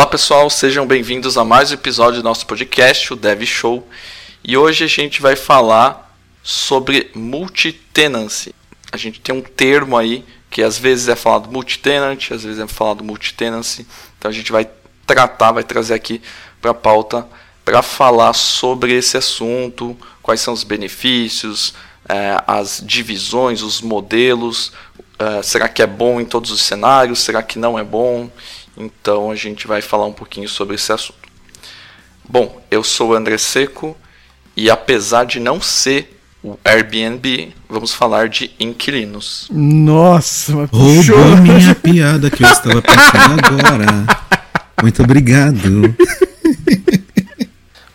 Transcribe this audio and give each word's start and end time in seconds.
Olá 0.00 0.06
pessoal, 0.06 0.48
sejam 0.48 0.86
bem-vindos 0.86 1.36
a 1.36 1.44
mais 1.44 1.70
um 1.70 1.74
episódio 1.74 2.22
do 2.22 2.24
nosso 2.24 2.46
podcast, 2.46 3.12
o 3.12 3.16
Dev 3.16 3.42
Show. 3.42 3.86
E 4.42 4.56
hoje 4.56 4.82
a 4.82 4.86
gente 4.86 5.20
vai 5.20 5.36
falar 5.36 6.16
sobre 6.42 7.10
multitenancy. 7.14 8.54
A 8.90 8.96
gente 8.96 9.20
tem 9.20 9.34
um 9.34 9.42
termo 9.42 9.98
aí 9.98 10.24
que 10.48 10.62
às 10.62 10.78
vezes 10.78 11.06
é 11.08 11.14
falado 11.14 11.52
multitenant, 11.52 12.30
às 12.30 12.42
vezes 12.44 12.58
é 12.58 12.66
falado 12.66 13.04
multitenancy. 13.04 13.86
Então 14.18 14.30
a 14.30 14.32
gente 14.32 14.50
vai 14.50 14.66
tratar, 15.06 15.52
vai 15.52 15.64
trazer 15.64 15.92
aqui 15.92 16.22
para 16.62 16.70
a 16.70 16.74
pauta 16.74 17.28
para 17.62 17.82
falar 17.82 18.32
sobre 18.32 18.94
esse 18.94 19.18
assunto, 19.18 19.94
quais 20.22 20.40
são 20.40 20.54
os 20.54 20.64
benefícios, 20.64 21.74
é, 22.08 22.42
as 22.46 22.82
divisões, 22.82 23.60
os 23.60 23.82
modelos, 23.82 24.72
é, 25.18 25.42
será 25.42 25.68
que 25.68 25.82
é 25.82 25.86
bom 25.86 26.18
em 26.18 26.24
todos 26.24 26.50
os 26.50 26.62
cenários, 26.62 27.18
será 27.18 27.42
que 27.42 27.58
não 27.58 27.78
é 27.78 27.84
bom? 27.84 28.30
Então 28.80 29.30
a 29.30 29.36
gente 29.36 29.66
vai 29.66 29.82
falar 29.82 30.06
um 30.06 30.12
pouquinho 30.12 30.48
sobre 30.48 30.76
esse 30.76 30.90
assunto. 30.90 31.28
Bom, 32.26 32.62
eu 32.70 32.82
sou 32.82 33.10
o 33.10 33.14
André 33.14 33.36
Seco 33.36 33.94
e 34.56 34.70
apesar 34.70 35.24
de 35.24 35.38
não 35.38 35.60
ser 35.60 36.18
o 36.42 36.56
Airbnb, 36.64 37.52
vamos 37.68 37.92
falar 37.92 38.30
de 38.30 38.50
inquilinos. 38.58 39.48
Nossa, 39.50 40.56
mas 40.56 40.70
Roubou 40.70 41.36
minha 41.42 41.74
piada 41.76 42.30
que 42.30 42.42
eu 42.42 42.48
estava 42.48 42.80
pensando 42.80 43.44
agora. 43.44 44.06
Muito 44.80 45.02
obrigado. 45.02 45.94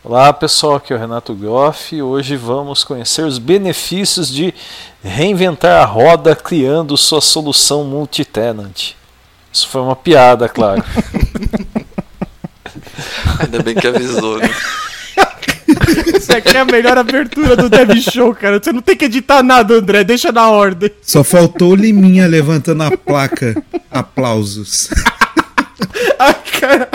Olá 0.03 0.31
pessoal, 0.31 0.75
aqui 0.75 0.93
é 0.93 0.95
o 0.95 0.99
Renato 0.99 1.33
Goff 1.33 1.95
e 1.95 2.03
hoje 2.03 2.35
vamos 2.35 2.83
conhecer 2.83 3.25
os 3.25 3.39
benefícios 3.39 4.29
de 4.29 4.53
reinventar 5.03 5.81
a 5.81 5.85
roda 5.85 6.35
criando 6.35 6.95
sua 6.95 7.21
solução 7.21 7.83
multi-tenant. 7.83 8.93
Isso 9.55 9.69
foi 9.69 9.79
uma 9.79 9.95
piada, 9.95 10.49
claro. 10.49 10.83
Ainda 13.39 13.63
bem 13.63 13.73
que 13.73 13.87
avisou, 13.87 14.37
né? 14.37 14.49
Isso 16.13 16.35
aqui 16.35 16.57
é 16.57 16.59
a 16.59 16.65
melhor 16.65 16.97
abertura 16.97 17.55
do 17.55 17.69
Dev 17.69 17.91
Show, 18.01 18.35
cara. 18.35 18.61
Você 18.61 18.73
não 18.73 18.81
tem 18.81 18.97
que 18.97 19.05
editar 19.05 19.41
nada, 19.41 19.75
André. 19.75 20.03
Deixa 20.03 20.29
na 20.29 20.49
ordem. 20.49 20.91
Só 21.01 21.23
faltou 21.23 21.71
o 21.71 21.75
Liminha 21.75 22.27
levantando 22.27 22.83
a 22.83 22.97
placa. 22.97 23.63
Aplausos. 23.89 24.89
Ai, 26.19 26.35
cara. 26.59 26.89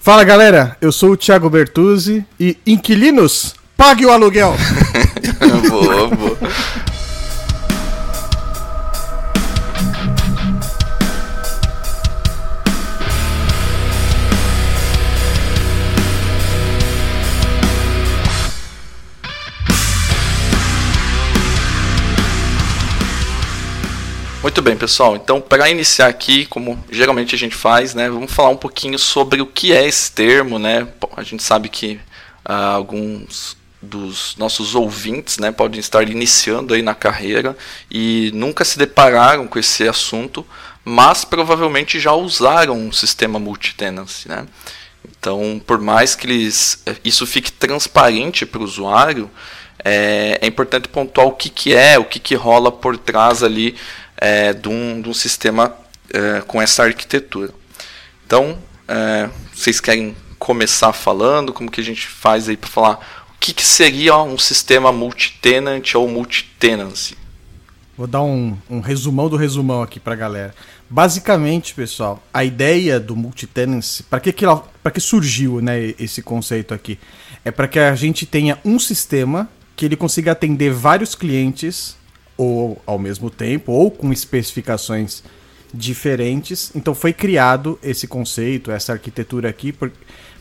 Fala, 0.00 0.24
galera. 0.24 0.76
Eu 0.80 0.90
sou 0.90 1.12
o 1.12 1.16
Thiago 1.16 1.48
Bertuzzi 1.48 2.26
e 2.38 2.58
inquilinos, 2.66 3.54
pague 3.76 4.04
o 4.04 4.10
aluguel. 4.10 4.56
boa, 5.70 6.08
boa. 6.08 6.36
Muito 24.44 24.60
bem, 24.60 24.76
pessoal. 24.76 25.16
Então, 25.16 25.40
para 25.40 25.70
iniciar 25.70 26.06
aqui, 26.06 26.44
como 26.44 26.78
geralmente 26.90 27.34
a 27.34 27.38
gente 27.38 27.56
faz, 27.56 27.94
né, 27.94 28.10
vamos 28.10 28.30
falar 28.30 28.50
um 28.50 28.56
pouquinho 28.58 28.98
sobre 28.98 29.40
o 29.40 29.46
que 29.46 29.72
é 29.72 29.88
esse 29.88 30.12
termo, 30.12 30.58
né? 30.58 30.86
A 31.16 31.22
gente 31.22 31.42
sabe 31.42 31.70
que 31.70 31.98
ah, 32.44 32.74
alguns 32.74 33.56
dos 33.80 34.36
nossos 34.36 34.74
ouvintes, 34.74 35.38
né, 35.38 35.50
podem 35.50 35.80
estar 35.80 36.06
iniciando 36.10 36.74
aí 36.74 36.82
na 36.82 36.94
carreira 36.94 37.56
e 37.90 38.30
nunca 38.34 38.66
se 38.66 38.78
depararam 38.78 39.46
com 39.46 39.58
esse 39.58 39.88
assunto, 39.88 40.46
mas 40.84 41.24
provavelmente 41.24 41.98
já 41.98 42.12
usaram 42.12 42.76
um 42.76 42.92
sistema 42.92 43.38
multi-tenancy, 43.38 44.28
né? 44.28 44.46
Então, 45.08 45.58
por 45.66 45.80
mais 45.80 46.14
que 46.14 46.26
eles, 46.26 46.82
isso 47.02 47.26
fique 47.26 47.50
transparente 47.50 48.44
para 48.44 48.60
o 48.60 48.64
usuário, 48.64 49.30
é, 49.84 50.38
é, 50.40 50.46
importante 50.46 50.88
pontuar 50.88 51.26
o 51.26 51.32
que, 51.32 51.50
que 51.50 51.74
é, 51.74 51.98
o 51.98 52.04
que, 52.04 52.18
que 52.18 52.34
rola 52.34 52.72
por 52.72 52.96
trás 52.96 53.42
ali 53.42 53.76
é, 54.16 54.52
de, 54.52 54.68
um, 54.68 55.00
de 55.00 55.08
um 55.08 55.14
sistema 55.14 55.76
é, 56.12 56.40
com 56.42 56.60
essa 56.60 56.82
arquitetura. 56.84 57.52
Então, 58.26 58.58
é, 58.88 59.28
vocês 59.54 59.80
querem 59.80 60.16
começar 60.38 60.92
falando? 60.92 61.52
Como 61.52 61.70
que 61.70 61.80
a 61.80 61.84
gente 61.84 62.06
faz 62.06 62.48
aí 62.48 62.56
para 62.56 62.68
falar 62.68 63.24
o 63.34 63.38
que, 63.38 63.52
que 63.52 63.64
seria 63.64 64.16
um 64.18 64.38
sistema 64.38 64.92
multi-tenant 64.92 65.94
ou 65.94 66.08
multi-tenancy? 66.08 67.16
Vou 67.96 68.06
dar 68.06 68.22
um, 68.22 68.56
um 68.68 68.80
resumão 68.80 69.28
do 69.28 69.36
resumão 69.36 69.82
aqui 69.82 70.00
pra 70.00 70.16
galera. 70.16 70.54
Basicamente, 70.90 71.74
pessoal, 71.74 72.22
a 72.32 72.44
ideia 72.44 72.98
do 72.98 73.14
multi-tenancy, 73.14 74.02
para 74.04 74.20
que, 74.20 74.32
que, 74.32 74.44
que 74.92 75.00
surgiu 75.00 75.60
né, 75.60 75.94
esse 75.98 76.20
conceito 76.20 76.74
aqui? 76.74 76.98
É 77.44 77.50
para 77.50 77.68
que 77.68 77.78
a 77.78 77.94
gente 77.94 78.26
tenha 78.26 78.58
um 78.64 78.78
sistema 78.78 79.48
que 79.76 79.84
ele 79.84 79.96
consiga 79.96 80.32
atender 80.32 80.72
vários 80.72 81.14
clientes 81.14 81.96
ou 82.36 82.80
ao 82.86 82.98
mesmo 82.98 83.30
tempo, 83.30 83.72
ou 83.72 83.90
com 83.90 84.12
especificações 84.12 85.22
diferentes. 85.72 86.70
Então 86.74 86.94
foi 86.94 87.12
criado 87.12 87.78
esse 87.82 88.06
conceito, 88.06 88.70
essa 88.70 88.92
arquitetura 88.92 89.48
aqui, 89.48 89.74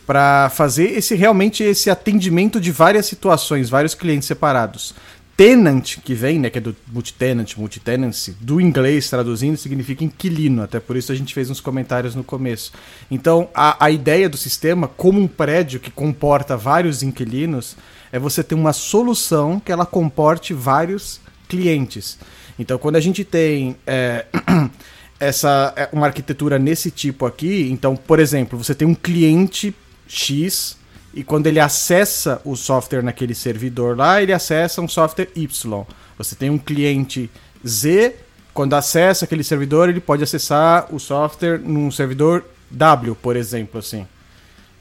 para 0.05 0.49
fazer 0.49 0.91
esse 0.91 1.15
realmente 1.15 1.63
esse 1.63 1.89
atendimento 1.89 2.59
de 2.59 2.71
várias 2.71 3.05
situações, 3.05 3.69
vários 3.69 3.95
clientes 3.95 4.27
separados. 4.27 4.93
Tenant, 5.35 5.97
que 6.03 6.13
vem, 6.13 6.37
né, 6.37 6.47
que 6.51 6.59
é 6.59 6.61
do 6.61 6.75
multi-tenant, 6.91 7.57
multi-tenancy, 7.57 8.37
do 8.39 8.61
inglês 8.61 9.09
traduzindo, 9.09 9.57
significa 9.57 10.03
inquilino, 10.03 10.61
até 10.61 10.79
por 10.79 10.95
isso 10.95 11.11
a 11.11 11.15
gente 11.15 11.33
fez 11.33 11.49
uns 11.49 11.59
comentários 11.59 12.13
no 12.13 12.23
começo. 12.23 12.71
Então, 13.09 13.49
a, 13.51 13.83
a 13.83 13.89
ideia 13.89 14.29
do 14.29 14.37
sistema, 14.37 14.87
como 14.87 15.19
um 15.19 15.27
prédio 15.27 15.79
que 15.79 15.89
comporta 15.89 16.55
vários 16.55 17.01
inquilinos, 17.01 17.75
é 18.11 18.19
você 18.19 18.43
ter 18.43 18.53
uma 18.53 18.73
solução 18.73 19.59
que 19.59 19.71
ela 19.71 19.87
comporte 19.87 20.53
vários 20.53 21.19
clientes. 21.53 22.17
Então, 22.57 22.79
quando 22.79 22.95
a 22.95 22.99
gente 22.99 23.23
tem 23.23 23.75
é, 23.85 24.25
essa 25.19 25.71
é, 25.75 25.87
uma 25.93 26.07
arquitetura 26.07 26.57
nesse 26.57 26.89
tipo 26.89 27.27
aqui, 27.27 27.69
então, 27.71 27.95
por 27.95 28.19
exemplo, 28.19 28.57
você 28.57 28.73
tem 28.73 28.87
um 28.87 28.95
cliente 28.95 29.73
X 30.07 30.75
e 31.13 31.23
quando 31.23 31.45
ele 31.45 31.59
acessa 31.59 32.41
o 32.43 32.55
software 32.55 33.03
naquele 33.03 33.35
servidor 33.35 33.95
lá, 33.95 34.19
ele 34.19 34.33
acessa 34.33 34.81
um 34.81 34.87
software 34.87 35.29
Y. 35.35 35.85
Você 36.17 36.35
tem 36.35 36.49
um 36.49 36.57
cliente 36.57 37.29
Z, 37.65 38.15
quando 38.51 38.73
acessa 38.73 39.25
aquele 39.25 39.43
servidor, 39.43 39.89
ele 39.89 39.99
pode 39.99 40.23
acessar 40.23 40.87
o 40.91 40.99
software 40.99 41.59
num 41.59 41.91
servidor 41.91 42.43
W, 42.71 43.15
por 43.15 43.35
exemplo, 43.35 43.79
assim. 43.79 44.07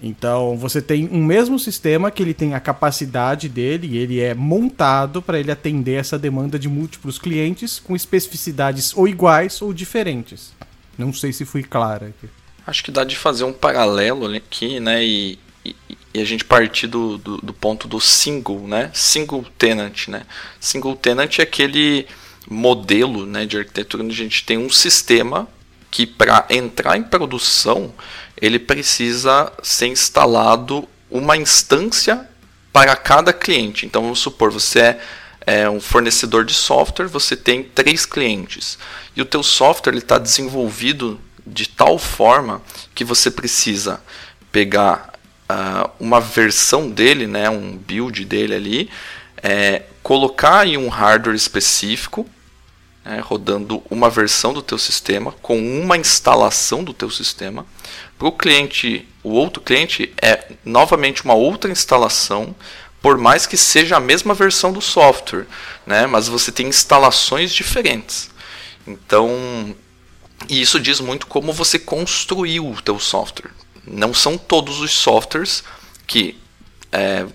Então 0.03 0.57
você 0.57 0.83
tem 0.83 1.09
um 1.13 1.25
mesmo 1.25 1.59
sistema 1.59 2.11
que 2.11 2.21
ele 2.21 2.35
tem 2.35 2.55
a 2.55 2.61
capacidade 2.61 3.49
dele 3.49 3.87
e 3.87 3.99
ele 3.99 4.21
é 4.21 4.35
montado 4.35 5.23
para 5.23 5.39
ele 5.39 5.53
atender 5.53 5.95
essa 5.95 6.19
demanda 6.19 6.59
de 6.59 6.69
múltiplos 6.69 7.19
clientes 7.19 7.79
com 7.79 7.95
especificidades 7.95 8.97
ou 8.97 9.07
iguais 9.07 9.63
ou 9.63 9.73
diferentes. 9.73 10.53
Não 10.99 11.13
sei 11.13 11.33
se 11.33 11.45
fui 11.45 11.63
clara 11.63 12.09
aqui. 12.09 12.29
Acho 12.67 12.83
que 12.83 12.91
dá 12.91 13.05
de 13.05 13.17
fazer 13.17 13.45
um 13.45 13.53
paralelo 13.53 14.27
aqui, 14.35 14.81
né? 14.81 15.05
E, 15.05 15.39
e, 15.65 15.77
e 16.15 16.21
a 16.21 16.25
gente 16.25 16.45
partir 16.45 16.89
do, 16.89 17.19
do, 17.19 17.39
do, 17.39 17.53
ponto 17.53 17.87
do 17.87 18.01
single, 18.01 18.67
né? 18.67 18.91
Single 18.93 19.45
tenant, 19.57 20.09
né? 20.09 20.23
Single 20.61 20.97
tenant 20.97 21.39
é 21.39 21.43
aquele 21.43 22.07
modelo 22.49 23.25
né, 23.25 23.47
de 23.47 23.57
arquitetura 23.57 24.03
onde 24.03 24.13
a 24.13 24.25
gente 24.25 24.45
tem 24.45 24.59
um 24.59 24.69
sistema 24.69 25.49
que 25.91 26.07
para 26.07 26.47
entrar 26.51 26.97
em 26.97 27.03
produção 27.03 27.93
ele 28.43 28.59
precisa 28.59 29.53
ser 29.63 29.87
instalado 29.87 30.89
uma 31.09 31.37
instância 31.37 32.29
para 32.73 32.97
cada 32.97 33.33
cliente. 33.33 33.87
Então 33.87 34.03
vamos 34.03 34.19
supor, 34.19 34.51
você 34.51 34.81
é, 34.81 35.01
é 35.47 35.71
um 35.71 35.81
fornecedor 35.81 36.45
de 36.45 36.53
software, 36.53 37.07
você 37.07 37.37
tem 37.37 37.63
três 37.63 38.05
clientes 38.05 38.77
e 39.15 39.23
o 39.23 39.25
teu 39.25 39.45
software 39.45 39.95
está 39.95 40.19
desenvolvido 40.19 41.21
de 41.47 41.69
tal 41.69 41.97
forma 41.99 42.61
que 42.93 43.05
você 43.05 43.31
precisa 43.31 44.03
pegar 44.51 45.13
uh, 45.49 45.91
uma 46.01 46.21
versão 46.21 46.91
dele, 46.91 47.29
né, 47.29 47.49
um 47.49 47.77
build 47.77 48.25
dele 48.25 48.55
ali, 48.55 48.91
é, 49.41 49.83
colocar 50.03 50.67
em 50.67 50.77
um 50.77 50.89
hardware 50.89 51.37
específico, 51.37 52.29
né, 53.05 53.21
rodando 53.21 53.83
uma 53.91 54.11
versão 54.11 54.53
do 54.53 54.63
teu 54.63 54.79
sistema 54.79 55.33
com 55.43 55.59
uma 55.59 55.97
instalação 55.97 56.83
do 56.83 56.93
teu 56.93 57.11
sistema 57.11 57.67
para 58.23 58.29
o 58.29 58.33
cliente, 58.33 59.05
o 59.25 59.31
outro 59.31 59.61
cliente 59.61 60.15
é 60.23 60.53
novamente 60.65 61.25
uma 61.25 61.35
outra 61.35 61.73
instalação, 61.73 62.55
por 63.01 63.19
mais 63.19 63.47
que 63.47 63.57
seja 63.57 63.97
a 63.97 64.01
mesma 64.01 64.33
versão 64.33 64.73
do 64.73 64.81
software, 64.81 65.45
né? 65.85 66.07
mas 66.07 66.29
você 66.29 66.53
tem 66.53 66.69
instalações 66.69 67.53
diferentes. 67.53 68.31
Então, 68.87 69.75
isso 70.49 70.79
diz 70.79 71.01
muito 71.01 71.27
como 71.27 71.53
você 71.53 71.81
construiu 71.81 72.71
o 72.71 72.81
teu 72.81 72.97
software. 73.01 73.51
Não 73.85 74.15
são 74.15 74.39
todos 74.39 74.79
os 74.79 74.93
softwares 74.93 75.65
que 76.07 76.39
é, 76.93 77.27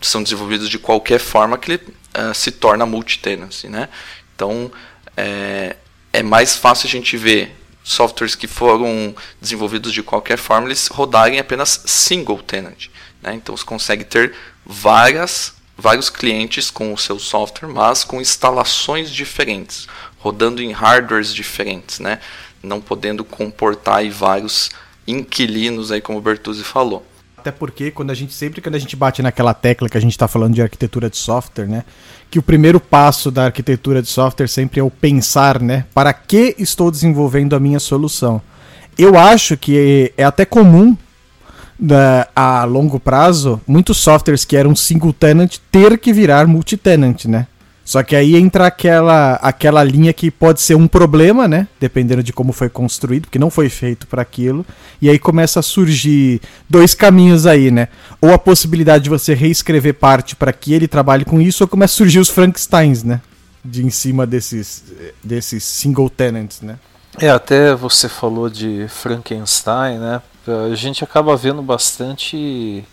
são 0.00 0.22
desenvolvidos 0.22 0.70
de 0.70 0.78
qualquer 0.78 1.20
forma 1.20 1.58
que 1.58 1.72
ele 1.72 1.82
é, 2.14 2.32
se 2.32 2.50
torna 2.50 2.86
multi-tenancy. 2.86 3.68
Né? 3.68 3.90
Então, 4.34 4.72
é, 5.14 5.76
é 6.14 6.22
mais 6.22 6.56
fácil 6.56 6.86
a 6.86 6.90
gente 6.90 7.14
ver 7.18 7.59
softwares 7.90 8.34
que 8.34 8.46
foram 8.46 9.14
desenvolvidos 9.40 9.92
de 9.92 10.02
qualquer 10.02 10.38
forma, 10.38 10.68
eles 10.68 10.86
rodarem 10.86 11.38
apenas 11.38 11.82
single 11.86 12.38
tenant. 12.38 12.88
Né? 13.22 13.34
Então 13.34 13.56
você 13.56 13.64
consegue 13.64 14.04
ter 14.04 14.34
várias, 14.64 15.54
vários 15.76 16.08
clientes 16.08 16.70
com 16.70 16.92
o 16.92 16.98
seu 16.98 17.18
software, 17.18 17.68
mas 17.68 18.04
com 18.04 18.20
instalações 18.20 19.10
diferentes, 19.10 19.86
rodando 20.18 20.62
em 20.62 20.72
hardwares 20.72 21.34
diferentes, 21.34 21.98
né? 21.98 22.20
não 22.62 22.80
podendo 22.80 23.24
comportar 23.24 24.08
vários 24.10 24.70
inquilinos, 25.06 25.90
aí, 25.90 26.00
como 26.00 26.18
o 26.18 26.22
Bertuzzi 26.22 26.62
falou. 26.62 27.04
Até 27.36 27.50
porque 27.50 27.90
quando 27.90 28.10
a 28.10 28.14
gente 28.14 28.34
sempre 28.34 28.60
quando 28.60 28.74
a 28.74 28.78
gente 28.78 28.94
bate 28.94 29.22
naquela 29.22 29.54
tecla 29.54 29.88
que 29.88 29.96
a 29.96 30.00
gente 30.00 30.12
está 30.12 30.28
falando 30.28 30.54
de 30.54 30.60
arquitetura 30.60 31.08
de 31.08 31.16
software, 31.16 31.66
né, 31.66 31.84
que 32.30 32.38
o 32.38 32.42
primeiro 32.42 32.78
passo 32.78 33.30
da 33.30 33.46
arquitetura 33.46 34.00
de 34.00 34.08
software 34.08 34.46
sempre 34.46 34.80
é 34.80 34.82
o 34.82 34.90
pensar, 34.90 35.60
né, 35.60 35.84
para 35.92 36.12
que 36.12 36.54
estou 36.58 36.90
desenvolvendo 36.90 37.56
a 37.56 37.60
minha 37.60 37.80
solução. 37.80 38.40
Eu 38.96 39.18
acho 39.18 39.56
que 39.56 40.12
é 40.16 40.24
até 40.24 40.44
comum 40.44 40.96
da, 41.78 42.28
a 42.36 42.64
longo 42.64 43.00
prazo 43.00 43.60
muitos 43.66 43.96
softwares 43.96 44.44
que 44.44 44.56
eram 44.56 44.76
single 44.76 45.12
tenant 45.12 45.56
ter 45.72 45.98
que 45.98 46.12
virar 46.12 46.46
multi-tenant, 46.46 47.24
né? 47.24 47.46
Só 47.90 48.04
que 48.04 48.14
aí 48.14 48.36
entra 48.36 48.68
aquela, 48.68 49.32
aquela 49.42 49.82
linha 49.82 50.12
que 50.12 50.30
pode 50.30 50.60
ser 50.60 50.76
um 50.76 50.86
problema, 50.86 51.48
né? 51.48 51.66
Dependendo 51.80 52.22
de 52.22 52.32
como 52.32 52.52
foi 52.52 52.68
construído, 52.68 53.22
porque 53.22 53.36
não 53.36 53.50
foi 53.50 53.68
feito 53.68 54.06
para 54.06 54.22
aquilo. 54.22 54.64
E 55.02 55.10
aí 55.10 55.18
começa 55.18 55.58
a 55.58 55.62
surgir 55.62 56.40
dois 56.68 56.94
caminhos 56.94 57.46
aí, 57.48 57.68
né? 57.68 57.88
Ou 58.20 58.32
a 58.32 58.38
possibilidade 58.38 59.02
de 59.02 59.10
você 59.10 59.34
reescrever 59.34 59.94
parte 59.94 60.36
para 60.36 60.52
que 60.52 60.72
ele 60.72 60.86
trabalhe 60.86 61.24
com 61.24 61.40
isso, 61.40 61.64
ou 61.64 61.68
começa 61.68 61.94
a 61.94 61.96
surgir 61.96 62.20
os 62.20 62.28
Frankensteins, 62.28 63.02
né? 63.02 63.20
De 63.64 63.84
em 63.84 63.90
cima 63.90 64.24
desses, 64.24 64.84
desses 65.24 65.64
single 65.64 66.08
tenants, 66.08 66.60
né? 66.60 66.78
É, 67.18 67.28
até 67.28 67.74
você 67.74 68.08
falou 68.08 68.48
de 68.48 68.86
Frankenstein, 68.86 69.98
né? 69.98 70.22
A 70.70 70.76
gente 70.76 71.02
acaba 71.02 71.36
vendo 71.36 71.60
bastante 71.60 72.84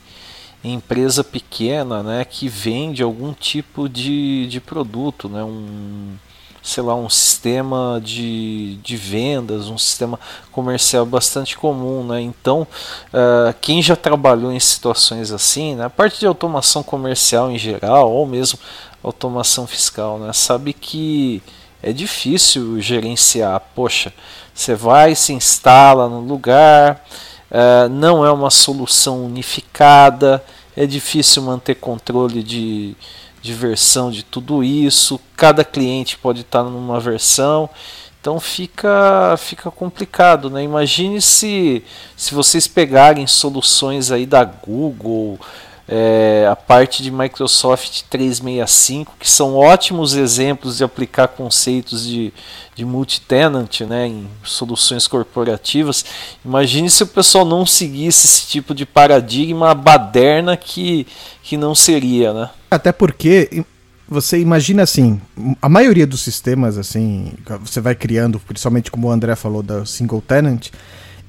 empresa 0.74 1.24
pequena 1.24 2.02
né, 2.04 2.26
que 2.26 2.48
vende 2.48 3.04
algum 3.04 3.34
tipo 3.34 3.88
de, 3.88 4.48
de 4.48 4.60
produto, 4.60 5.30
né, 5.30 5.44
um, 5.44 6.16
sei 6.62 6.84
lá, 6.84 6.96
um 6.96 7.10
sistema 7.10 8.02
de, 8.04 8.78
de 8.84 8.98
vendas, 8.98 9.68
um 9.68 9.78
sistema 9.78 10.20
comercial 10.52 11.06
bastante 11.06 11.58
comum. 11.58 12.06
Né? 12.06 12.22
Então, 12.22 12.68
uh, 13.14 13.54
quem 13.62 13.82
já 13.82 13.96
trabalhou 13.96 14.52
em 14.52 14.60
situações 14.60 15.32
assim, 15.32 15.76
né, 15.76 15.86
a 15.86 15.90
parte 15.90 16.20
de 16.20 16.28
automação 16.28 16.84
comercial 16.84 17.52
em 17.52 17.58
geral, 17.58 18.12
ou 18.12 18.26
mesmo 18.26 18.60
automação 19.04 19.68
fiscal, 19.68 20.20
né, 20.20 20.34
sabe 20.34 20.74
que 20.74 21.42
é 21.82 21.94
difícil 21.94 22.82
gerenciar. 22.82 23.62
Poxa, 23.76 24.12
você 24.54 24.76
vai, 24.76 25.14
se 25.16 25.34
instala 25.34 26.10
no 26.10 26.20
lugar 26.20 27.04
Uh, 27.50 27.88
não 27.88 28.26
é 28.26 28.32
uma 28.32 28.50
solução 28.50 29.26
unificada, 29.26 30.44
é 30.78 30.86
difícil 30.86 31.42
manter 31.42 31.74
controle 31.74 32.44
de, 32.44 32.96
de 33.42 33.52
versão 33.52 34.12
de 34.12 34.22
tudo 34.22 34.64
isso, 34.64 35.20
cada 35.36 35.66
cliente 35.66 36.20
pode 36.20 36.42
estar 36.42 36.64
numa 36.64 37.00
versão, 37.00 37.68
então 38.22 38.40
fica, 38.40 39.36
fica 39.40 39.72
complicado. 39.72 40.52
Né? 40.52 40.62
Imagine 40.64 41.20
se, 41.20 41.84
se 42.16 42.36
vocês 42.36 42.68
pegarem 42.68 43.26
soluções 43.26 44.12
aí 44.12 44.28
da 44.28 44.44
Google, 44.44 45.40
é, 45.88 46.46
a 46.52 46.56
parte 46.56 47.02
de 47.02 47.10
Microsoft 47.10 48.04
365, 48.10 49.16
que 49.20 49.30
são 49.30 49.56
ótimos 49.56 50.14
exemplos 50.16 50.78
de 50.78 50.84
aplicar 50.84 51.30
conceitos 51.30 52.06
de, 52.06 52.34
de 52.76 52.84
multi-tenant 52.84 53.82
né, 53.82 54.08
em 54.08 54.28
soluções 54.44 55.08
corporativas. 55.08 56.04
Imagine 56.44 56.90
se 56.90 57.04
o 57.04 57.08
pessoal 57.08 57.46
não 57.46 57.66
seguisse 57.66 58.28
esse 58.28 58.48
tipo 58.48 58.76
de 58.76 58.86
paradigma 58.86 59.74
baderna 59.74 60.58
que, 60.58 61.08
que 61.42 61.56
não 61.56 61.74
seria. 61.74 62.34
Né? 62.34 62.50
Até 62.70 62.92
porque 62.92 63.64
você 64.10 64.40
imagina 64.40 64.84
assim, 64.84 65.22
a 65.62 65.70
maioria 65.70 66.06
dos 66.06 66.22
sistemas 66.22 66.78
assim, 66.78 67.34
você 67.62 67.80
vai 67.80 67.96
criando, 67.96 68.40
principalmente 68.40 68.92
como 68.92 69.08
o 69.08 69.12
André 69.12 69.36
falou 69.36 69.64
da 69.64 69.86
single 69.86 70.22
tenant, 70.22 70.70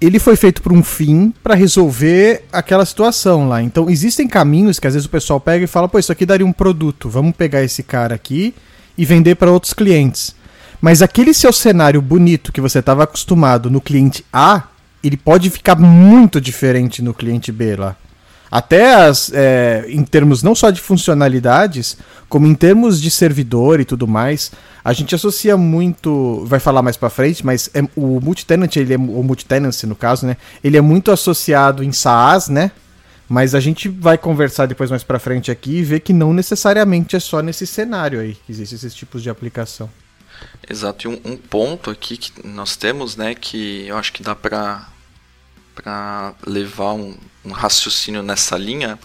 ele 0.00 0.18
foi 0.18 0.36
feito 0.36 0.62
por 0.62 0.72
um 0.72 0.82
fim 0.82 1.32
para 1.42 1.54
resolver 1.54 2.44
aquela 2.52 2.84
situação 2.84 3.48
lá. 3.48 3.62
Então 3.62 3.90
existem 3.90 4.28
caminhos 4.28 4.78
que 4.78 4.86
às 4.86 4.94
vezes 4.94 5.06
o 5.06 5.10
pessoal 5.10 5.40
pega 5.40 5.64
e 5.64 5.68
fala, 5.68 5.88
pô, 5.88 5.98
isso 5.98 6.12
aqui 6.12 6.24
daria 6.24 6.46
um 6.46 6.52
produto, 6.52 7.08
vamos 7.08 7.34
pegar 7.34 7.62
esse 7.62 7.82
cara 7.82 8.14
aqui 8.14 8.54
e 8.96 9.04
vender 9.04 9.34
para 9.34 9.50
outros 9.50 9.74
clientes. 9.74 10.34
Mas 10.80 11.02
aquele 11.02 11.34
seu 11.34 11.52
cenário 11.52 12.00
bonito 12.00 12.52
que 12.52 12.60
você 12.60 12.78
estava 12.78 13.02
acostumado 13.02 13.68
no 13.70 13.80
cliente 13.80 14.24
A, 14.32 14.64
ele 15.02 15.16
pode 15.16 15.50
ficar 15.50 15.76
muito 15.76 16.40
diferente 16.40 17.02
no 17.02 17.12
cliente 17.12 17.50
B 17.50 17.74
lá. 17.76 17.96
Até 18.50 18.94
as, 18.94 19.30
é, 19.32 19.84
em 19.88 20.02
termos 20.04 20.42
não 20.42 20.54
só 20.54 20.70
de 20.70 20.80
funcionalidades, 20.80 21.96
como 22.28 22.46
em 22.46 22.54
termos 22.54 23.00
de 23.00 23.10
servidor 23.10 23.80
e 23.80 23.84
tudo 23.84 24.06
mais, 24.06 24.50
a 24.84 24.92
gente 24.92 25.14
associa 25.14 25.56
muito, 25.56 26.44
vai 26.46 26.58
falar 26.58 26.82
mais 26.82 26.96
para 26.96 27.10
frente, 27.10 27.44
mas 27.44 27.70
é, 27.74 27.82
o 27.94 28.20
multitenant, 28.20 28.74
ele 28.76 28.94
é, 28.94 28.96
o 28.96 29.22
multitenancy 29.22 29.86
no 29.86 29.94
caso, 29.94 30.26
né? 30.26 30.36
Ele 30.64 30.76
é 30.76 30.80
muito 30.80 31.10
associado 31.10 31.84
em 31.84 31.92
SaaS, 31.92 32.48
né? 32.48 32.70
Mas 33.28 33.54
a 33.54 33.60
gente 33.60 33.88
vai 33.88 34.16
conversar 34.16 34.64
depois 34.64 34.90
mais 34.90 35.04
para 35.04 35.18
frente 35.18 35.50
aqui 35.50 35.78
e 35.78 35.82
ver 35.82 36.00
que 36.00 36.14
não 36.14 36.32
necessariamente 36.32 37.14
é 37.14 37.20
só 37.20 37.42
nesse 37.42 37.66
cenário 37.66 38.20
aí 38.20 38.34
que 38.34 38.50
existem 38.50 38.76
esses 38.76 38.94
tipos 38.94 39.22
de 39.22 39.28
aplicação. 39.28 39.90
Exato, 40.68 41.06
e 41.06 41.10
um, 41.10 41.20
um 41.32 41.36
ponto 41.36 41.90
aqui 41.90 42.16
que 42.16 42.46
nós 42.46 42.76
temos, 42.76 43.16
né, 43.16 43.34
que 43.34 43.86
eu 43.86 43.96
acho 43.98 44.12
que 44.12 44.22
dá 44.22 44.34
para 44.34 44.86
para 45.82 46.34
levar 46.44 46.92
um, 46.94 47.16
um, 47.44 47.52
raciocínio 47.52 48.22
nessa 48.22 48.58
linha 48.58 48.98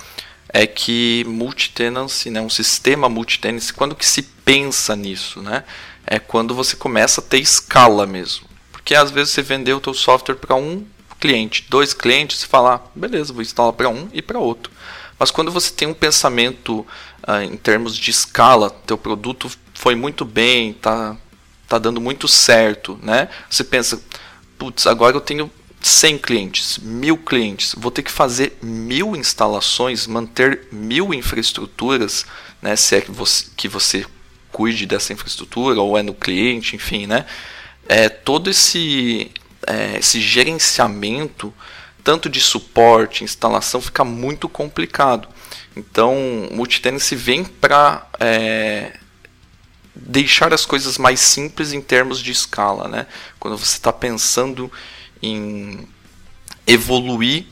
é 0.49 0.65
que 0.65 1.23
multitenancy, 1.27 2.31
né, 2.31 2.41
um 2.41 2.49
sistema 2.49 3.07
multitenancy, 3.07 3.73
quando 3.73 3.95
que 3.95 4.05
se 4.05 4.23
pensa 4.23 4.95
nisso, 4.95 5.41
né? 5.41 5.63
É 6.05 6.19
quando 6.19 6.53
você 6.53 6.75
começa 6.75 7.21
a 7.21 7.23
ter 7.23 7.39
escala 7.39 8.05
mesmo. 8.05 8.47
Porque 8.71 8.93
às 8.93 9.09
vezes 9.09 9.33
você 9.33 9.41
vendeu 9.41 9.77
o 9.77 9.81
teu 9.81 9.93
software 9.93 10.35
para 10.35 10.55
um 10.55 10.85
cliente, 11.19 11.65
dois 11.69 11.93
clientes, 11.93 12.39
você 12.39 12.47
fala, 12.47 12.75
ah, 12.75 12.81
beleza, 12.93 13.31
vou 13.31 13.41
instalar 13.41 13.73
para 13.73 13.89
um 13.89 14.09
e 14.11 14.21
para 14.21 14.37
outro. 14.37 14.71
Mas 15.17 15.31
quando 15.31 15.51
você 15.51 15.71
tem 15.71 15.87
um 15.87 15.93
pensamento 15.93 16.85
ah, 17.25 17.43
em 17.43 17.55
termos 17.55 17.95
de 17.95 18.11
escala, 18.11 18.69
teu 18.69 18.97
produto 18.97 19.49
foi 19.73 19.95
muito 19.95 20.25
bem, 20.25 20.73
tá, 20.73 21.15
tá 21.67 21.77
dando 21.79 22.01
muito 22.01 22.27
certo, 22.27 22.99
né? 23.01 23.29
Você 23.49 23.63
pensa, 23.63 24.01
putz, 24.57 24.85
agora 24.85 25.15
eu 25.15 25.21
tenho 25.21 25.49
100 25.83 26.17
clientes, 26.17 26.77
mil 26.77 27.17
clientes, 27.17 27.75
vou 27.77 27.91
ter 27.91 28.03
que 28.03 28.11
fazer 28.11 28.57
mil 28.61 29.15
instalações, 29.15 30.07
manter 30.07 30.67
mil 30.71 31.13
infraestruturas, 31.13 32.25
né, 32.61 32.75
se 32.75 32.95
é 32.95 33.01
que 33.01 33.11
você, 33.11 33.45
que 33.57 33.67
você 33.67 34.05
cuide 34.51 34.85
dessa 34.85 35.11
infraestrutura 35.11 35.81
ou 35.81 35.97
é 35.97 36.01
no 36.01 36.13
cliente, 36.13 36.75
enfim, 36.75 37.05
né, 37.05 37.25
é, 37.87 38.07
todo 38.07 38.49
esse, 38.49 39.29
é, 39.67 39.97
esse 39.97 40.21
gerenciamento, 40.21 41.53
tanto 42.01 42.29
de 42.29 42.39
suporte, 42.39 43.25
instalação, 43.25 43.81
fica 43.81 44.05
muito 44.05 44.47
complicado. 44.47 45.27
Então, 45.75 46.15
o 46.49 46.55
multitenancy 46.55 47.15
vem 47.15 47.43
para 47.43 48.07
é, 48.19 48.93
deixar 49.93 50.53
as 50.53 50.65
coisas 50.65 50.97
mais 50.97 51.19
simples 51.19 51.73
em 51.73 51.81
termos 51.81 52.21
de 52.21 52.31
escala, 52.31 52.87
né? 52.87 53.07
Quando 53.39 53.57
você 53.57 53.75
está 53.75 53.91
pensando 53.91 54.71
em 55.23 55.87
evoluir 56.67 57.45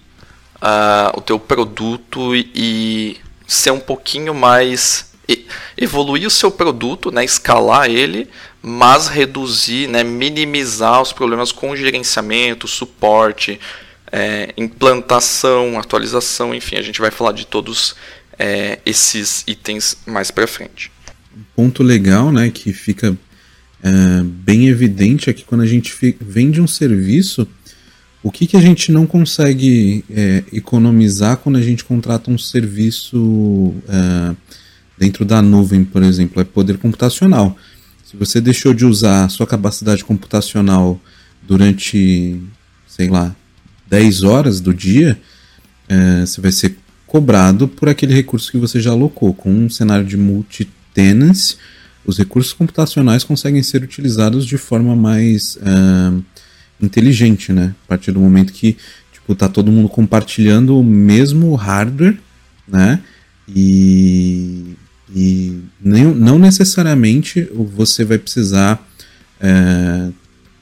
uh, 0.57 1.17
o 1.17 1.21
teu 1.21 1.39
produto 1.39 2.35
e, 2.35 2.51
e, 2.53 3.17
ser 3.47 3.71
um 3.71 3.79
pouquinho 3.79 4.33
mais 4.33 5.11
evoluir 5.77 6.27
o 6.27 6.31
seu 6.31 6.51
produto, 6.51 7.11
né, 7.11 7.23
escalar 7.23 7.89
ele, 7.89 8.27
mas 8.61 9.07
reduzir, 9.07 9.87
né, 9.87 10.03
minimizar 10.03 11.01
os 11.01 11.13
problemas 11.13 11.51
com 11.51 11.75
gerenciamento, 11.75 12.67
suporte, 12.67 13.59
é, 14.11 14.53
implantação, 14.57 15.79
atualização, 15.79 16.53
enfim, 16.53 16.75
a 16.75 16.81
gente 16.81 16.99
vai 16.99 17.11
falar 17.11 17.31
de 17.31 17.47
todos 17.47 17.95
é, 18.37 18.79
esses 18.85 19.43
itens 19.47 19.97
mais 20.05 20.31
para 20.31 20.47
frente. 20.47 20.91
Um 21.35 21.43
ponto 21.55 21.81
legal, 21.81 22.31
né, 22.31 22.49
que 22.49 22.73
fica 22.73 23.17
é, 23.83 24.23
bem 24.23 24.67
evidente 24.67 25.29
é 25.29 25.33
que 25.33 25.45
quando 25.45 25.61
a 25.61 25.67
gente 25.67 25.95
vende 26.19 26.61
um 26.61 26.67
serviço, 26.67 27.47
o 28.23 28.31
que, 28.31 28.45
que 28.45 28.55
a 28.55 28.61
gente 28.61 28.91
não 28.91 29.07
consegue 29.07 30.05
é, 30.09 30.43
economizar 30.53 31.37
quando 31.37 31.57
a 31.57 31.61
gente 31.61 31.83
contrata 31.83 32.29
um 32.29 32.37
serviço 32.37 33.73
é, 33.87 34.35
dentro 34.97 35.25
da 35.25 35.41
nuvem, 35.41 35.83
por 35.83 36.03
exemplo? 36.03 36.39
É 36.39 36.45
poder 36.45 36.77
computacional. 36.77 37.57
Se 38.03 38.15
você 38.15 38.39
deixou 38.39 38.73
de 38.73 38.85
usar 38.85 39.25
a 39.25 39.29
sua 39.29 39.47
capacidade 39.47 40.03
computacional 40.03 41.01
durante, 41.41 42.39
sei 42.87 43.09
lá, 43.09 43.35
10 43.89 44.23
horas 44.23 44.61
do 44.61 44.73
dia, 44.73 45.19
é, 45.89 46.25
você 46.25 46.39
vai 46.39 46.51
ser 46.51 46.77
cobrado 47.07 47.67
por 47.67 47.89
aquele 47.89 48.13
recurso 48.13 48.51
que 48.51 48.57
você 48.57 48.79
já 48.79 48.91
alocou. 48.91 49.33
Com 49.33 49.51
um 49.51 49.69
cenário 49.69 50.05
de 50.05 50.15
multi-tenancy, 50.15 51.57
os 52.05 52.17
recursos 52.17 52.53
computacionais 52.53 53.23
conseguem 53.23 53.63
ser 53.63 53.83
utilizados 53.83 54.45
de 54.45 54.57
forma 54.57 54.95
mais. 54.95 55.57
Uh, 55.57 56.23
inteligente, 56.81 57.51
né? 57.53 57.75
A 57.85 57.87
partir 57.87 58.11
do 58.11 58.19
momento 58.19 58.53
que 58.53 58.77
tipo, 59.11 59.35
tá 59.35 59.47
todo 59.47 59.71
mundo 59.71 59.89
compartilhando 59.89 60.77
o 60.77 60.83
mesmo 60.83 61.53
hardware, 61.55 62.17
né? 62.67 62.99
E, 63.47 64.75
e 65.13 65.59
nem, 65.81 66.05
não 66.05 66.39
necessariamente 66.39 67.47
você 67.53 68.05
vai 68.05 68.17
precisar 68.17 68.85
é, 69.39 70.09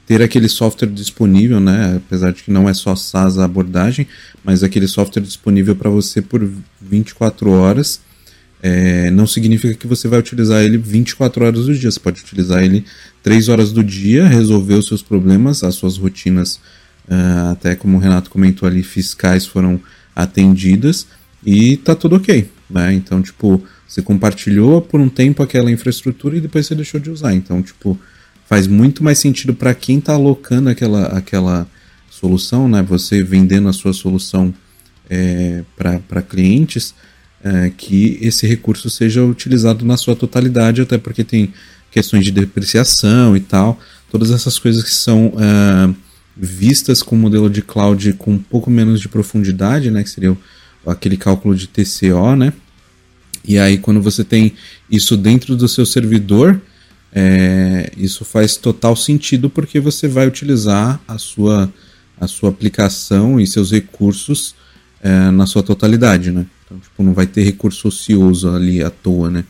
ter 0.06 0.22
aquele 0.22 0.48
software 0.48 0.88
disponível, 0.88 1.60
né? 1.60 1.96
Apesar 1.96 2.32
de 2.32 2.42
que 2.42 2.50
não 2.50 2.68
é 2.68 2.74
só 2.74 2.96
SaaS 2.96 3.38
a 3.38 3.44
abordagem, 3.44 4.06
mas 4.42 4.62
aquele 4.62 4.88
software 4.88 5.22
disponível 5.22 5.76
para 5.76 5.90
você 5.90 6.20
por 6.20 6.48
24 6.80 7.50
horas. 7.50 8.00
É, 8.62 9.10
não 9.10 9.26
significa 9.26 9.74
que 9.74 9.86
você 9.86 10.06
vai 10.06 10.18
utilizar 10.18 10.62
ele 10.62 10.76
24 10.76 11.44
horas 11.44 11.66
do 11.66 11.74
dia. 11.74 11.90
Você 11.90 12.00
pode 12.00 12.20
utilizar 12.20 12.62
ele 12.62 12.84
3 13.22 13.48
horas 13.48 13.72
do 13.72 13.82
dia, 13.82 14.26
resolver 14.26 14.74
os 14.74 14.86
seus 14.86 15.02
problemas, 15.02 15.64
as 15.64 15.74
suas 15.74 15.96
rotinas, 15.96 16.56
uh, 17.08 17.52
até 17.52 17.74
como 17.74 17.96
o 17.96 18.00
Renato 18.00 18.30
comentou 18.30 18.68
ali, 18.68 18.82
fiscais 18.82 19.46
foram 19.46 19.80
atendidas 20.14 21.06
e 21.44 21.76
tá 21.78 21.94
tudo 21.94 22.16
ok. 22.16 22.50
Né? 22.68 22.94
Então, 22.94 23.22
tipo, 23.22 23.62
você 23.86 24.02
compartilhou 24.02 24.80
por 24.80 25.00
um 25.00 25.08
tempo 25.08 25.42
aquela 25.42 25.70
infraestrutura 25.70 26.36
e 26.36 26.40
depois 26.40 26.66
você 26.66 26.74
deixou 26.74 27.00
de 27.00 27.10
usar. 27.10 27.34
Então, 27.34 27.62
tipo, 27.62 27.98
faz 28.46 28.66
muito 28.66 29.02
mais 29.02 29.18
sentido 29.18 29.54
para 29.54 29.74
quem 29.74 29.98
está 29.98 30.14
alocando 30.14 30.68
aquela, 30.68 31.06
aquela 31.06 31.66
solução, 32.10 32.68
né? 32.68 32.82
Você 32.82 33.22
vendendo 33.22 33.68
a 33.68 33.72
sua 33.72 33.92
solução 33.92 34.54
é, 35.08 35.64
para 35.76 36.22
clientes, 36.22 36.94
é, 37.42 37.70
que 37.76 38.18
esse 38.20 38.46
recurso 38.46 38.90
seja 38.90 39.24
utilizado 39.24 39.84
na 39.84 39.96
sua 39.96 40.14
totalidade, 40.14 40.80
até 40.80 40.98
porque 40.98 41.24
tem 41.24 41.52
questões 41.90 42.24
de 42.24 42.30
depreciação 42.30 43.36
e 43.36 43.40
tal, 43.40 43.78
todas 44.10 44.30
essas 44.30 44.58
coisas 44.58 44.82
que 44.82 44.90
são 44.90 45.32
é, 45.38 45.94
vistas 46.36 47.02
com 47.02 47.16
o 47.16 47.18
modelo 47.18 47.50
de 47.50 47.62
cloud 47.62 48.12
com 48.14 48.32
um 48.32 48.38
pouco 48.38 48.70
menos 48.70 49.00
de 49.00 49.08
profundidade, 49.08 49.90
né? 49.90 50.02
Que 50.02 50.10
seria 50.10 50.36
aquele 50.86 51.16
cálculo 51.16 51.54
de 51.54 51.66
TCO, 51.66 52.36
né? 52.36 52.52
E 53.44 53.58
aí, 53.58 53.78
quando 53.78 54.00
você 54.02 54.22
tem 54.22 54.52
isso 54.90 55.16
dentro 55.16 55.56
do 55.56 55.66
seu 55.66 55.86
servidor, 55.86 56.60
é, 57.12 57.90
isso 57.96 58.24
faz 58.24 58.56
total 58.56 58.94
sentido 58.94 59.50
porque 59.50 59.80
você 59.80 60.06
vai 60.06 60.26
utilizar 60.26 61.00
a 61.08 61.18
sua, 61.18 61.72
a 62.20 62.26
sua 62.26 62.50
aplicação 62.50 63.40
e 63.40 63.46
seus 63.46 63.70
recursos 63.72 64.54
é, 65.02 65.30
na 65.30 65.46
sua 65.46 65.62
totalidade, 65.62 66.30
né? 66.30 66.46
Então, 66.64 66.78
tipo, 66.78 67.02
não 67.02 67.12
vai 67.12 67.26
ter 67.26 67.42
recurso 67.42 67.88
ocioso 67.88 68.54
ali 68.54 68.82
à 68.82 68.90
toa, 68.90 69.30
né? 69.30 69.44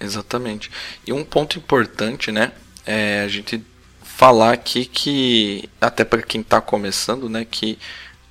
Exatamente. 0.00 0.70
E 1.06 1.12
um 1.12 1.24
ponto 1.24 1.58
importante, 1.58 2.30
né? 2.32 2.52
É 2.86 3.22
a 3.22 3.28
gente 3.28 3.62
falar 4.02 4.52
aqui 4.52 4.84
que, 4.84 5.68
até 5.80 6.04
para 6.04 6.22
quem 6.22 6.40
está 6.40 6.60
começando, 6.60 7.28
né? 7.28 7.44
Que 7.44 7.78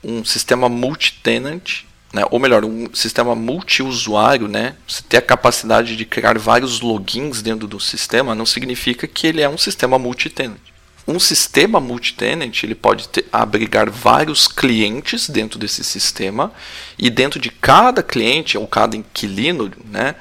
um 0.03 0.24
sistema 0.24 0.70
multi-tenant 0.70 1.86
né, 2.13 2.24
ou 2.29 2.39
melhor, 2.39 2.63
um 2.63 2.93
sistema 2.93 3.34
multiusuário, 3.34 4.48
né, 4.48 4.75
você 4.88 5.01
ter 5.01 5.17
a 5.17 5.22
capacidade 5.22 5.98
de 5.98 6.05
criar 6.05 6.38
vários 6.38 6.79
logins 6.79 7.41
dentro 7.41 7.67
do 7.67 7.79
sistema, 7.79 8.36
não 8.36 8.46
significa 8.46 9.08
que 9.08 9.25
ele 9.25 9.41
é 9.41 9.50
um 9.50 9.58
sistema 9.58 9.98
multi-tenant. 9.98 10.62
Um 11.07 11.19
sistema 11.19 11.79
multi-tenant 11.79 12.63
ele 12.63 12.75
pode 12.75 13.10
ter, 13.10 13.25
abrigar 13.31 13.89
vários 13.89 14.48
clientes 14.48 15.29
dentro 15.29 15.60
desse 15.60 15.83
sistema 15.83 16.51
e 16.98 17.10
dentro 17.10 17.39
de 17.39 17.50
cada 17.50 18.01
cliente 18.01 18.57
ou 18.57 18.65
cada 18.65 18.95
inquilino, 18.95 19.72
né, 19.86 20.15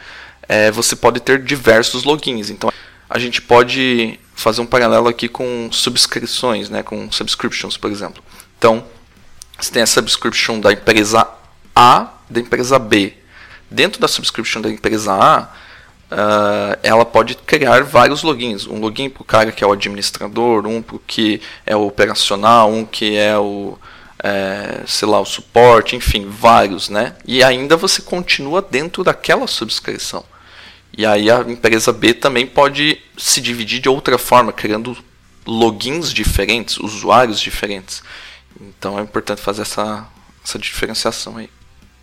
é, 0.48 0.70
você 0.70 0.96
pode 0.96 1.20
ter 1.20 1.42
diversos 1.42 2.02
logins. 2.02 2.50
Então 2.50 2.72
a 3.08 3.18
gente 3.18 3.40
pode 3.40 4.18
fazer 4.34 4.60
um 4.60 4.66
paralelo 4.66 5.06
aqui 5.06 5.28
com 5.28 5.68
subscrições, 5.70 6.68
né, 6.68 6.82
com 6.82 7.10
subscriptions, 7.12 7.76
por 7.76 7.90
exemplo. 7.90 8.22
Então 8.58 8.84
você 9.58 9.70
tem 9.70 9.82
a 9.82 9.86
subscription 9.86 10.58
da 10.58 10.72
empresa 10.72 11.28
a 11.74 12.12
da 12.28 12.40
empresa 12.40 12.78
B. 12.78 13.14
Dentro 13.70 14.00
da 14.00 14.08
subscription 14.08 14.60
da 14.60 14.70
empresa 14.70 15.12
A, 15.14 15.48
uh, 16.12 16.78
ela 16.82 17.04
pode 17.04 17.34
criar 17.34 17.82
vários 17.82 18.22
logins. 18.22 18.66
Um 18.66 18.78
login 18.78 19.08
para 19.08 19.22
o 19.22 19.24
cara 19.24 19.52
que 19.52 19.64
é 19.64 19.66
o 19.66 19.72
administrador, 19.72 20.66
um 20.66 20.82
para 20.82 20.96
o 20.96 20.98
que 20.98 21.40
é 21.66 21.74
o 21.74 21.86
operacional, 21.86 22.70
um 22.70 22.84
que 22.84 23.16
é 23.16 23.36
o, 23.38 23.78
é, 24.22 24.82
sei 24.86 25.08
lá, 25.08 25.20
o 25.20 25.24
suporte, 25.24 25.96
enfim, 25.96 26.28
vários, 26.28 26.88
né? 26.88 27.16
E 27.26 27.42
ainda 27.42 27.76
você 27.76 28.02
continua 28.02 28.62
dentro 28.62 29.02
daquela 29.02 29.46
subscrição. 29.46 30.24
E 30.96 31.06
aí 31.06 31.30
a 31.30 31.40
empresa 31.40 31.92
B 31.92 32.12
também 32.12 32.46
pode 32.46 33.00
se 33.16 33.40
dividir 33.40 33.80
de 33.80 33.88
outra 33.88 34.18
forma, 34.18 34.52
criando 34.52 34.96
logins 35.46 36.12
diferentes, 36.12 36.76
usuários 36.76 37.40
diferentes. 37.40 38.02
Então 38.60 38.98
é 38.98 39.02
importante 39.02 39.40
fazer 39.40 39.62
essa, 39.62 40.06
essa 40.44 40.58
diferenciação 40.58 41.38
aí 41.38 41.48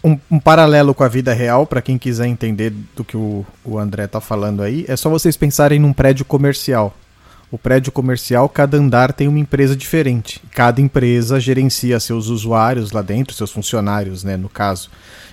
um, 0.03 0.17
um, 0.31 0.39
paralelo 0.39 0.93
com 0.93 1.03
a 1.03 1.07
vida 1.07 1.33
real, 1.33 1.65
para 1.65 1.81
quem 1.81 1.97
quiser 1.97 2.27
entender 2.27 2.73
do 2.95 3.03
que 3.03 3.17
o, 3.17 3.45
o 3.63 3.77
André 3.77 4.07
tá 4.07 4.21
falando 4.21 4.63
aí, 4.63 4.85
é 4.87 4.95
só 4.95 5.09
vocês 5.09 5.35
pensarem 5.35 5.79
num 5.79 5.93
prédio 5.93 6.25
comercial. 6.25 6.95
O 7.51 7.57
prédio 7.57 7.91
comercial, 7.91 8.47
cada 8.47 8.77
andar 8.77 9.11
tem 9.11 9.27
uma 9.27 9.39
empresa 9.39 9.75
diferente. 9.75 10.39
Cada 10.51 10.79
empresa 10.79 11.39
gerencia 11.39 11.99
seus 11.99 12.27
usuários 12.27 12.91
lá 12.91 13.01
dentro, 13.01 13.33
seus 13.33 13.51
funcionários, 13.51 14.23
né, 14.23 14.37
no 14.37 14.47
caso. 14.47 14.89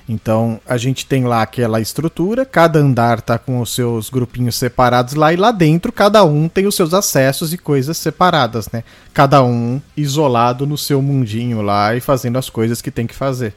Então, 0.09 0.61
a 0.67 0.77
gente 0.77 1.05
tem 1.05 1.25
lá 1.25 1.43
aquela 1.43 1.81
estrutura, 1.81 2.47
cada 2.47 2.79
andar 2.79 3.21
tá 3.21 3.39
com 3.39 3.61
os 3.61 3.75
seus 3.75 4.09
grupinhos 4.09 4.55
separados 4.55 5.15
lá 5.15 5.33
e 5.33 5.37
lá 5.37 5.51
dentro 5.51 5.93
cada 5.93 6.25
um 6.25 6.49
tem 6.49 6.67
os 6.67 6.77
seus 6.77 6.95
acessos 6.95 7.53
e 7.53 7.59
coisas 7.59 7.99
separadas, 7.99 8.69
né? 8.73 8.85
Cada 9.13 9.43
um 9.43 9.81
isolado 9.97 10.65
no 10.65 10.79
seu 10.79 11.03
mundinho 11.03 11.61
lá 11.61 11.95
e 11.95 12.01
fazendo 12.01 12.39
as 12.39 12.49
coisas 12.49 12.81
que 12.81 12.91
tem 12.91 13.07
que 13.07 13.17
fazer. 13.17 13.53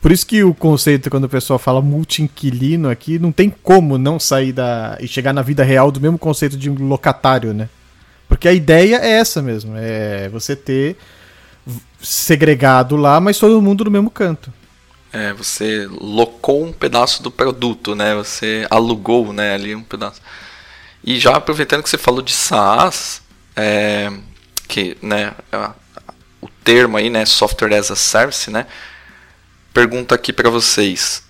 Por 0.00 0.10
isso 0.10 0.26
que 0.26 0.42
o 0.42 0.54
conceito, 0.54 1.10
quando 1.10 1.24
o 1.24 1.28
pessoal 1.28 1.58
fala 1.58 1.82
multi-inquilino 1.82 2.88
aqui, 2.88 3.18
não 3.18 3.30
tem 3.30 3.50
como 3.50 3.98
não 3.98 4.18
sair 4.18 4.52
da. 4.52 4.96
e 5.00 5.06
chegar 5.06 5.32
na 5.32 5.42
vida 5.42 5.62
real 5.62 5.90
do 5.90 6.00
mesmo 6.00 6.18
conceito 6.18 6.56
de 6.56 6.70
locatário, 6.70 7.52
né? 7.52 7.68
Porque 8.26 8.48
a 8.48 8.52
ideia 8.52 8.96
é 8.96 9.10
essa 9.10 9.42
mesmo, 9.42 9.74
é 9.76 10.28
você 10.28 10.56
ter 10.56 10.96
segregado 12.00 12.96
lá, 12.96 13.20
mas 13.20 13.38
todo 13.38 13.60
mundo 13.60 13.84
no 13.84 13.90
mesmo 13.90 14.10
canto. 14.10 14.52
É, 15.12 15.32
você 15.32 15.88
locou 15.90 16.64
um 16.64 16.72
pedaço 16.72 17.22
do 17.22 17.30
produto, 17.30 17.94
né? 17.94 18.14
Você 18.14 18.66
alugou, 18.70 19.32
né, 19.32 19.54
ali 19.54 19.74
um 19.74 19.82
pedaço. 19.82 20.22
E 21.04 21.18
já 21.18 21.36
aproveitando 21.36 21.82
que 21.82 21.90
você 21.90 21.98
falou 21.98 22.22
de 22.22 22.32
SaaS, 22.32 23.20
é, 23.56 24.10
que, 24.68 24.96
né, 25.02 25.32
o 26.40 26.48
termo 26.62 26.96
aí, 26.96 27.10
né, 27.10 27.26
software 27.26 27.74
as 27.74 27.90
a 27.90 27.96
service, 27.96 28.50
né? 28.50 28.66
Pergunta 29.72 30.14
aqui 30.14 30.32
para 30.32 30.50
vocês. 30.50 31.22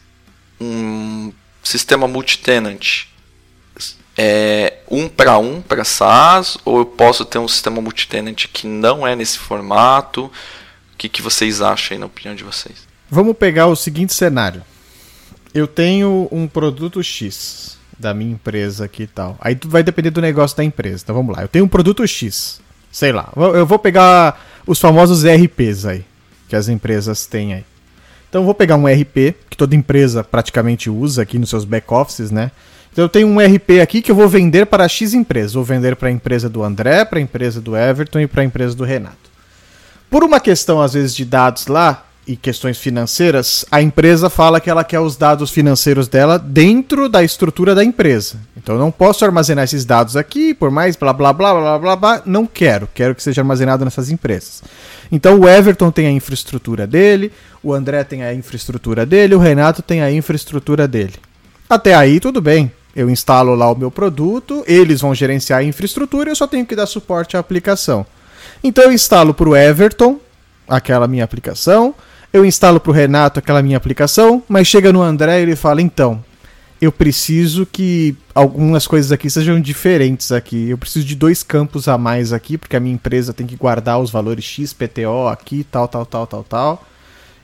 Um 0.61 1.33
sistema 1.63 2.07
multitenant 2.07 3.07
é 4.17 4.79
um 4.91 5.09
para 5.09 5.39
um 5.39 5.63
para 5.63 5.85
SaaS 5.85 6.59
ou 6.65 6.79
eu 6.79 6.87
posso 6.87 7.25
ter 7.25 7.39
um 7.39 7.49
sistema 7.49 7.81
multitenant 7.81 8.47
que 8.53 8.67
não 8.67 9.07
é 9.07 9.17
nesse 9.17 9.39
formato? 9.39 10.25
O 10.25 10.97
que, 10.99 11.09
que 11.09 11.23
vocês 11.23 11.63
acham 11.63 11.95
aí 11.95 11.99
na 11.99 12.07
opinião 12.07 12.35
de 12.35 12.45
vocês? 12.45 12.87
Vamos 13.09 13.37
pegar 13.37 13.67
o 13.67 13.77
seguinte 13.77 14.13
cenário. 14.13 14.63
Eu 15.55 15.67
tenho 15.67 16.29
um 16.31 16.47
produto 16.47 17.03
X 17.03 17.79
da 17.99 18.15
minha 18.15 18.33
empresa 18.33 18.85
aqui 18.85 19.05
e 19.05 19.07
tal. 19.07 19.37
Aí 19.41 19.59
vai 19.65 19.83
depender 19.83 20.11
do 20.11 20.21
negócio 20.21 20.57
da 20.57 20.65
empresa. 20.65 21.03
Então 21.03 21.15
vamos 21.15 21.37
lá. 21.37 21.43
Eu 21.43 21.49
tenho 21.49 21.65
um 21.65 21.69
produto 21.69 22.07
X. 22.07 22.61
Sei 22.93 23.13
lá. 23.13 23.33
Eu 23.37 23.67
vou 23.67 23.79
pegar 23.79 24.41
os 24.67 24.79
famosos 24.79 25.25
ERPs 25.25 25.87
aí. 25.87 26.05
Que 26.49 26.57
as 26.57 26.69
empresas 26.69 27.27
têm 27.27 27.55
aí. 27.55 27.65
Então 28.31 28.43
eu 28.43 28.45
vou 28.45 28.55
pegar 28.55 28.77
um 28.77 28.87
RP, 28.87 29.35
que 29.51 29.57
toda 29.57 29.75
empresa 29.75 30.23
praticamente 30.23 30.89
usa 30.89 31.23
aqui 31.23 31.37
nos 31.37 31.51
seus 31.51 31.65
back-offices, 31.65 32.31
né? 32.31 32.53
Então 32.93 33.05
eu 33.05 33.09
tenho 33.09 33.27
um 33.27 33.39
RP 33.39 33.81
aqui 33.83 34.01
que 34.01 34.11
eu 34.11 34.15
vou 34.15 34.29
vender 34.29 34.67
para 34.67 34.89
X 34.89 35.13
empresas. 35.15 35.53
Vou 35.53 35.65
vender 35.65 35.97
para 35.97 36.09
a 36.09 36.13
empresa 36.13 36.49
do 36.49 36.63
André, 36.63 37.05
para 37.05 37.19
a 37.19 37.23
empresa 37.23 37.61
do 37.61 37.77
Everton 37.77 38.21
e 38.21 38.27
para 38.29 38.43
a 38.43 38.45
empresa 38.45 38.75
do 38.75 38.85
Renato. 38.85 39.31
Por 40.09 40.23
uma 40.23 40.41
questão, 40.41 40.81
às 40.81 40.95
vezes, 40.95 41.15
de 41.15 41.25
dados 41.25 41.67
lá 41.67 42.05
e 42.27 42.37
questões 42.37 42.79
financeiras, 42.79 43.65
a 43.71 43.83
empresa 43.83 44.31
fala 44.31 44.61
que 44.61 44.71
ela 44.71 44.85
quer 44.85 45.01
os 45.01 45.17
dados 45.17 45.51
financeiros 45.51 46.07
dela 46.07 46.39
dentro 46.39 47.09
da 47.09 47.25
estrutura 47.25 47.75
da 47.75 47.83
empresa. 47.85 48.37
Então 48.57 48.77
eu 48.77 48.81
não 48.81 48.91
posso 48.91 49.25
armazenar 49.25 49.65
esses 49.65 49.85
dados 49.85 50.17
aqui, 50.17 50.55
por 50.55 50.71
mais 50.71 50.97
blá 50.97 51.13
blá 51.13 51.33
blá 51.33 51.53
blá 51.55 51.79
blá 51.79 51.97
blá. 51.97 52.23
Não 52.25 52.47
quero. 52.47 52.89
Quero 52.95 53.15
que 53.15 53.23
seja 53.23 53.41
armazenado 53.41 53.85
nessas 53.85 54.11
empresas. 54.11 54.63
Então 55.11 55.41
o 55.41 55.49
Everton 55.49 55.91
tem 55.91 56.07
a 56.07 56.13
infraestrutura 56.13 56.87
dele, 56.87 57.33
o 57.63 57.73
André 57.73 58.05
tem 58.05 58.23
a 58.23 58.33
infraestrutura 58.33 59.05
dele, 59.05 59.35
o 59.35 59.39
Renato 59.39 59.83
tem 59.83 60.03
a 60.03 60.13
infraestrutura 60.13 60.87
dele. 60.87 61.15
Até 61.69 61.95
aí 61.95 62.21
tudo 62.21 62.41
bem. 62.41 62.71
Eu 62.95 63.09
instalo 63.09 63.55
lá 63.55 63.71
o 63.71 63.79
meu 63.79 63.91
produto, 63.91 64.65
eles 64.67 65.01
vão 65.01 65.15
gerenciar 65.15 65.61
a 65.61 65.65
infraestrutura 65.65 66.31
eu 66.31 66.37
só 66.37 66.47
tenho 66.47 66.67
que 66.67 66.75
dar 66.75 66.87
suporte 66.87 67.37
à 67.37 67.41
aplicação. 67.41 68.05
Então 68.63 68.85
eu 68.85 68.93
instalo 68.93 69.33
para 69.33 69.49
o 69.49 69.57
Everton 69.57 70.19
aquela 70.69 71.09
minha 71.09 71.25
aplicação, 71.25 71.95
eu 72.33 72.45
instalo 72.45 72.79
para 72.81 72.91
o 72.91 72.95
Renato 72.95 73.39
aquela 73.39 73.63
minha 73.63 73.77
aplicação, 73.77 74.43
mas 74.49 74.67
chega 74.67 74.93
no 74.93 75.03
André 75.03 75.41
e 75.41 75.43
ele 75.43 75.57
fala: 75.57 75.83
então, 75.83 76.23
eu 76.81 76.91
preciso 76.91 77.67
que 77.67 78.17
algumas 78.35 78.87
coisas 78.87 79.13
aqui 79.13 79.29
sejam 79.29 79.61
diferentes 79.61 80.33
aqui. 80.33 80.71
Eu 80.71 80.79
preciso 80.79 81.05
de 81.05 81.15
dois 81.15 81.43
campos 81.43 81.89
a 81.89 81.99
mais 81.99 82.33
aqui, 82.33 82.57
porque 82.57 82.77
a 82.77 82.81
minha 82.81 82.95
empresa 82.95 83.35
tem 83.35 83.47
que 83.47 83.57
guardar 83.57 84.01
os 84.01 84.11
valores 84.11 84.45
XPTO 84.45 85.29
aqui, 85.29 85.65
tal, 85.65 85.87
tal, 85.87 86.07
tal, 86.07 86.27
tal, 86.27 86.45
tal. 86.45 86.85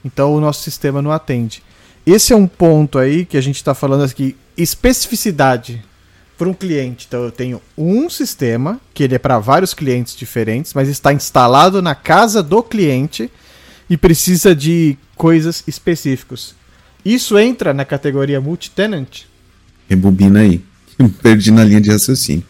Então 0.04 0.34
o 0.34 0.40
nosso 0.40 0.62
sistema 0.62 1.02
não 1.02 1.12
atende. 1.12 1.62
Esse 2.06 2.32
é 2.32 2.36
um 2.36 2.46
ponto 2.46 2.98
aí 2.98 3.24
que 3.24 3.36
a 3.36 3.40
gente 3.40 3.56
está 3.56 3.74
falando 3.74 4.04
aqui, 4.04 4.36
especificidade 4.56 5.84
para 6.38 6.48
um 6.48 6.54
cliente. 6.54 7.06
Então 7.08 7.24
eu 7.24 7.32
tenho 7.32 7.60
um 7.76 8.08
sistema 8.08 8.80
que 8.94 9.02
ele 9.02 9.16
é 9.16 9.18
para 9.18 9.38
vários 9.38 9.74
clientes 9.74 10.16
diferentes, 10.16 10.72
mas 10.72 10.88
está 10.88 11.12
instalado 11.12 11.82
na 11.82 11.94
casa 11.94 12.42
do 12.42 12.62
cliente 12.62 13.30
e 13.88 13.96
precisa 13.96 14.54
de 14.54 14.96
coisas 15.14 15.62
específicas. 15.66 16.54
Isso 17.04 17.38
entra 17.38 17.72
na 17.72 17.84
categoria 17.84 18.40
multi-tenant? 18.40 19.22
Rebobina 19.88 20.40
aí. 20.40 20.60
Perdi 21.22 21.50
na 21.50 21.62
linha 21.62 21.80
de 21.80 21.90
raciocínio. 21.90 22.44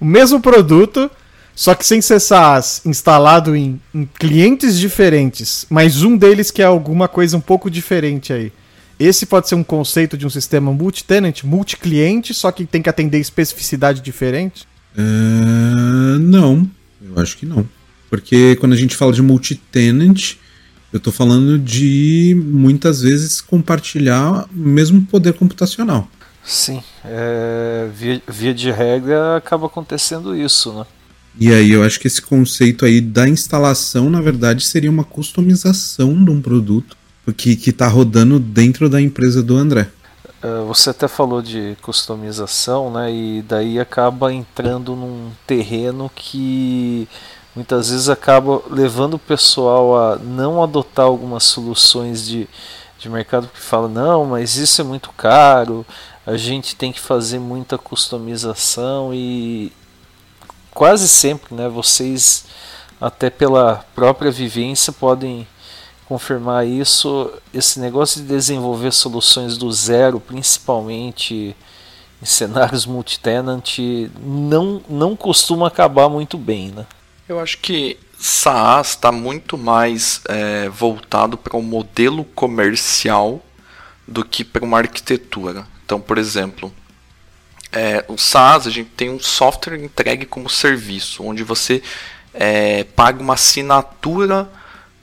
O 0.00 0.04
mesmo 0.04 0.40
produto, 0.40 1.10
só 1.54 1.74
que 1.74 1.86
sem 1.86 2.00
ser 2.02 2.20
SaaS, 2.20 2.82
instalado 2.84 3.56
em, 3.56 3.80
em 3.94 4.04
clientes 4.18 4.78
diferentes, 4.78 5.64
mas 5.70 6.02
um 6.02 6.16
deles 6.16 6.50
que 6.50 6.60
é 6.60 6.66
alguma 6.66 7.08
coisa 7.08 7.36
um 7.36 7.40
pouco 7.40 7.70
diferente 7.70 8.32
aí. 8.32 8.52
Esse 8.98 9.26
pode 9.26 9.48
ser 9.48 9.54
um 9.54 9.64
conceito 9.64 10.16
de 10.16 10.26
um 10.26 10.30
sistema 10.30 10.72
multi-tenant, 10.72 11.44
multi-cliente, 11.44 12.32
só 12.32 12.50
que 12.50 12.64
tem 12.64 12.82
que 12.82 12.88
atender 12.88 13.18
especificidade 13.18 14.00
diferente? 14.00 14.66
Uh, 14.96 16.18
não, 16.18 16.68
eu 17.02 17.20
acho 17.20 17.36
que 17.36 17.44
não. 17.44 17.66
Porque 18.08 18.56
quando 18.56 18.72
a 18.72 18.76
gente 18.76 18.96
fala 18.96 19.12
de 19.12 19.20
multi-tenant, 19.20 20.36
eu 20.96 20.98
estou 20.98 21.12
falando 21.12 21.58
de 21.58 22.34
muitas 22.44 23.02
vezes 23.02 23.40
compartilhar 23.40 24.44
o 24.44 24.58
mesmo 24.58 25.02
poder 25.02 25.34
computacional. 25.34 26.08
Sim, 26.42 26.82
é, 27.04 27.88
via, 27.92 28.22
via 28.26 28.54
de 28.54 28.70
regra 28.70 29.36
acaba 29.36 29.66
acontecendo 29.66 30.34
isso, 30.34 30.72
né? 30.72 30.86
E 31.38 31.52
aí 31.52 31.72
eu 31.72 31.82
acho 31.82 32.00
que 32.00 32.06
esse 32.06 32.22
conceito 32.22 32.86
aí 32.86 33.00
da 33.00 33.28
instalação, 33.28 34.08
na 34.08 34.22
verdade, 34.22 34.64
seria 34.64 34.90
uma 34.90 35.04
customização 35.04 36.24
de 36.24 36.30
um 36.30 36.40
produto 36.40 36.96
que 37.36 37.58
está 37.68 37.88
rodando 37.88 38.38
dentro 38.38 38.88
da 38.88 39.00
empresa 39.00 39.42
do 39.42 39.56
André. 39.56 39.88
É, 40.42 40.64
você 40.64 40.90
até 40.90 41.08
falou 41.08 41.42
de 41.42 41.76
customização, 41.82 42.90
né? 42.90 43.12
E 43.12 43.42
daí 43.42 43.80
acaba 43.80 44.32
entrando 44.32 44.94
num 44.94 45.30
terreno 45.46 46.10
que 46.14 47.08
muitas 47.56 47.88
vezes 47.88 48.10
acaba 48.10 48.62
levando 48.68 49.14
o 49.14 49.18
pessoal 49.18 49.96
a 49.96 50.16
não 50.16 50.62
adotar 50.62 51.06
algumas 51.06 51.42
soluções 51.44 52.26
de, 52.26 52.46
de 52.98 53.08
mercado 53.08 53.48
que 53.48 53.58
fala 53.58 53.88
não, 53.88 54.26
mas 54.26 54.56
isso 54.56 54.82
é 54.82 54.84
muito 54.84 55.10
caro, 55.12 55.84
a 56.26 56.36
gente 56.36 56.76
tem 56.76 56.92
que 56.92 57.00
fazer 57.00 57.38
muita 57.38 57.78
customização 57.78 59.14
e 59.14 59.72
quase 60.70 61.08
sempre, 61.08 61.54
né, 61.54 61.66
vocês 61.66 62.44
até 63.00 63.30
pela 63.30 63.84
própria 63.94 64.30
vivência 64.30 64.92
podem 64.92 65.48
confirmar 66.06 66.66
isso, 66.66 67.32
esse 67.54 67.80
negócio 67.80 68.20
de 68.20 68.28
desenvolver 68.28 68.92
soluções 68.92 69.56
do 69.56 69.72
zero, 69.72 70.20
principalmente 70.20 71.56
em 72.22 72.26
cenários 72.26 72.84
multi-tenant, 72.86 73.78
não, 74.20 74.82
não 74.88 75.16
costuma 75.16 75.68
acabar 75.68 76.08
muito 76.08 76.36
bem, 76.38 76.70
né? 76.70 76.86
Eu 77.28 77.40
acho 77.40 77.58
que 77.58 77.98
SaaS 78.18 78.90
está 78.90 79.10
muito 79.10 79.58
mais 79.58 80.20
é, 80.28 80.68
voltado 80.68 81.36
para 81.36 81.56
um 81.56 81.62
modelo 81.62 82.24
comercial 82.24 83.44
do 84.06 84.24
que 84.24 84.44
para 84.44 84.64
uma 84.64 84.78
arquitetura. 84.78 85.66
Então, 85.84 86.00
por 86.00 86.18
exemplo, 86.18 86.72
é, 87.72 88.04
o 88.08 88.16
SaaS 88.16 88.66
a 88.66 88.70
gente 88.70 88.90
tem 88.90 89.10
um 89.10 89.18
software 89.18 89.76
entregue 89.76 90.24
como 90.24 90.48
serviço, 90.48 91.24
onde 91.24 91.42
você 91.42 91.82
é, 92.32 92.84
paga 92.84 93.20
uma 93.20 93.34
assinatura 93.34 94.48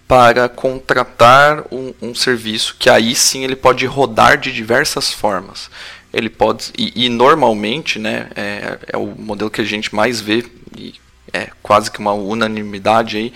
para 0.07 0.47
contratar 0.47 1.65
um, 1.71 1.93
um, 2.01 2.15
serviço 2.15 2.75
que 2.77 2.89
aí 2.89 3.15
sim 3.15 3.43
ele 3.43 3.55
pode 3.55 3.85
rodar 3.85 4.37
de 4.37 4.51
diversas 4.51 5.11
formas. 5.11 5.69
Ele 6.13 6.29
pode 6.29 6.71
e, 6.77 7.05
e 7.05 7.09
normalmente, 7.09 7.99
né, 7.99 8.29
é, 8.35 8.79
é, 8.87 8.97
o 8.97 9.07
modelo 9.07 9.49
que 9.49 9.61
a 9.61 9.65
gente 9.65 9.93
mais 9.93 10.21
vê 10.21 10.45
e 10.77 10.93
é 11.31 11.49
quase 11.61 11.91
que 11.91 11.99
uma 11.99 12.13
unanimidade 12.13 13.17
aí, 13.17 13.33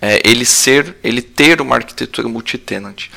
é, 0.00 0.20
ele 0.24 0.44
ser, 0.44 0.96
ele 1.02 1.20
ter 1.20 1.60
uma 1.60 1.76
arquitetura 1.76 2.28
multitenant. 2.28 3.08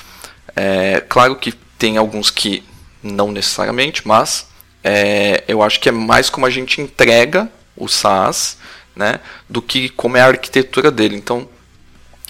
É, 0.55 1.03
claro 1.07 1.35
que 1.35 1.51
tem 1.77 1.97
alguns 1.97 2.29
que 2.29 2.63
não 3.01 3.31
necessariamente, 3.31 4.07
mas 4.07 4.47
é, 4.83 5.43
eu 5.47 5.61
acho 5.61 5.79
que 5.79 5.89
é 5.89 5.91
mais 5.91 6.29
como 6.29 6.45
a 6.45 6.49
gente 6.49 6.81
entrega 6.81 7.49
o 7.75 7.87
SaaS, 7.87 8.57
né, 8.95 9.19
do 9.49 9.61
que 9.61 9.89
como 9.89 10.17
é 10.17 10.21
a 10.21 10.27
arquitetura 10.27 10.91
dele. 10.91 11.15
Então, 11.15 11.47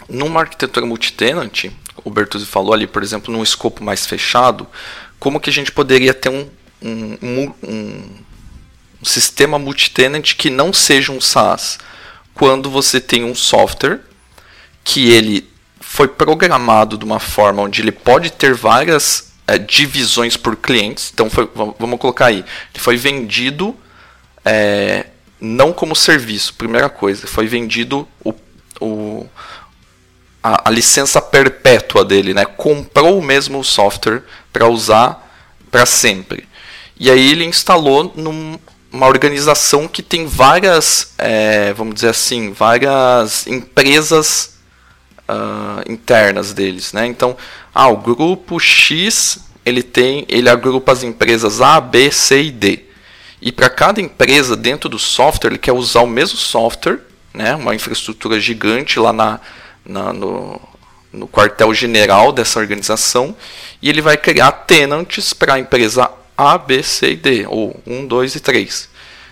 numa 0.07 0.41
arquitetura 0.41 0.85
multitenant, 0.85 1.65
o 2.03 2.09
Bertuzzi 2.09 2.45
falou 2.45 2.73
ali, 2.73 2.87
por 2.87 3.03
exemplo, 3.03 3.33
num 3.33 3.43
escopo 3.43 3.83
mais 3.83 4.05
fechado, 4.05 4.67
como 5.19 5.39
que 5.39 5.49
a 5.49 5.53
gente 5.53 5.71
poderia 5.71 6.13
ter 6.13 6.29
um, 6.29 6.47
um, 6.81 7.17
um, 7.21 7.53
um 7.63 8.15
um 9.01 9.05
sistema 9.05 9.57
multitenant 9.57 10.35
que 10.35 10.49
não 10.49 10.71
seja 10.71 11.11
um 11.11 11.19
SaaS, 11.19 11.79
quando 12.33 12.69
você 12.69 12.99
tem 13.01 13.23
um 13.23 13.35
software 13.35 13.99
que 14.83 15.11
ele 15.11 15.49
foi 15.79 16.07
programado 16.07 16.97
de 16.97 17.03
uma 17.03 17.19
forma 17.19 17.63
onde 17.63 17.81
ele 17.81 17.91
pode 17.91 18.31
ter 18.31 18.53
várias 18.53 19.31
é, 19.47 19.57
divisões 19.57 20.37
por 20.37 20.55
clientes. 20.55 21.11
Então, 21.13 21.29
foi, 21.29 21.49
vamos 21.77 21.99
colocar 21.99 22.27
aí, 22.27 22.37
ele 22.73 22.79
foi 22.79 22.95
vendido 22.95 23.75
é, 24.45 25.07
não 25.39 25.73
como 25.73 25.95
serviço, 25.95 26.53
primeira 26.53 26.89
coisa, 26.89 27.27
foi 27.27 27.47
vendido 27.47 28.07
o, 28.23 28.33
o 28.79 29.27
a, 30.43 30.69
a, 30.69 30.71
licença 30.71 31.21
perpétua 31.21 32.05
dele, 32.05 32.33
né? 32.33 32.45
comprou 32.45 33.19
o 33.19 33.23
mesmo 33.23 33.63
software 33.63 34.23
para 34.53 34.67
usar 34.67 35.29
para 35.69 35.85
sempre. 35.85 36.47
E 36.99 37.09
aí 37.09 37.31
ele 37.31 37.45
instalou 37.45 38.13
num, 38.15 38.59
uma 38.91 39.07
organização 39.07 39.87
que 39.87 40.03
tem 40.03 40.25
várias, 40.25 41.13
é, 41.17 41.73
vamos 41.73 41.95
dizer 41.95 42.09
assim, 42.09 42.51
várias 42.51 43.47
empresas 43.47 44.57
uh, 45.29 45.89
internas 45.89 46.53
deles, 46.53 46.91
né? 46.91 47.05
Então, 47.05 47.37
ah, 47.73 47.87
o 47.87 47.97
grupo 47.97 48.59
X 48.59 49.39
ele 49.65 49.81
tem, 49.81 50.25
ele 50.27 50.49
agrupa 50.49 50.91
as 50.91 51.03
empresas 51.03 51.61
A, 51.61 51.79
B, 51.79 52.11
C 52.11 52.43
e 52.43 52.51
D. 52.51 52.85
E 53.41 53.51
para 53.51 53.69
cada 53.69 54.01
empresa 54.01 54.55
dentro 54.55 54.89
do 54.89 54.99
software 54.99 55.51
ele 55.51 55.57
quer 55.57 55.71
usar 55.71 56.01
o 56.01 56.07
mesmo 56.07 56.37
software, 56.37 56.99
né? 57.33 57.55
Uma 57.55 57.73
infraestrutura 57.73 58.39
gigante 58.39 58.99
lá 58.99 59.13
na, 59.13 59.39
na 59.85 60.11
no, 60.11 60.59
no 61.13 61.27
quartel 61.27 61.73
general 61.73 62.31
dessa 62.31 62.59
organização 62.59 63.35
e 63.81 63.89
ele 63.89 64.01
vai 64.01 64.17
criar 64.17 64.51
tenants 64.51 65.33
para 65.33 65.55
a 65.55 65.59
empresa 65.59 66.09
a, 66.37 66.57
B, 66.57 66.81
C 66.83 67.11
e 67.11 67.15
D, 67.15 67.45
ou 67.47 67.81
1, 67.85 68.07
2 68.07 68.35
e 68.35 68.39
3, 68.39 68.89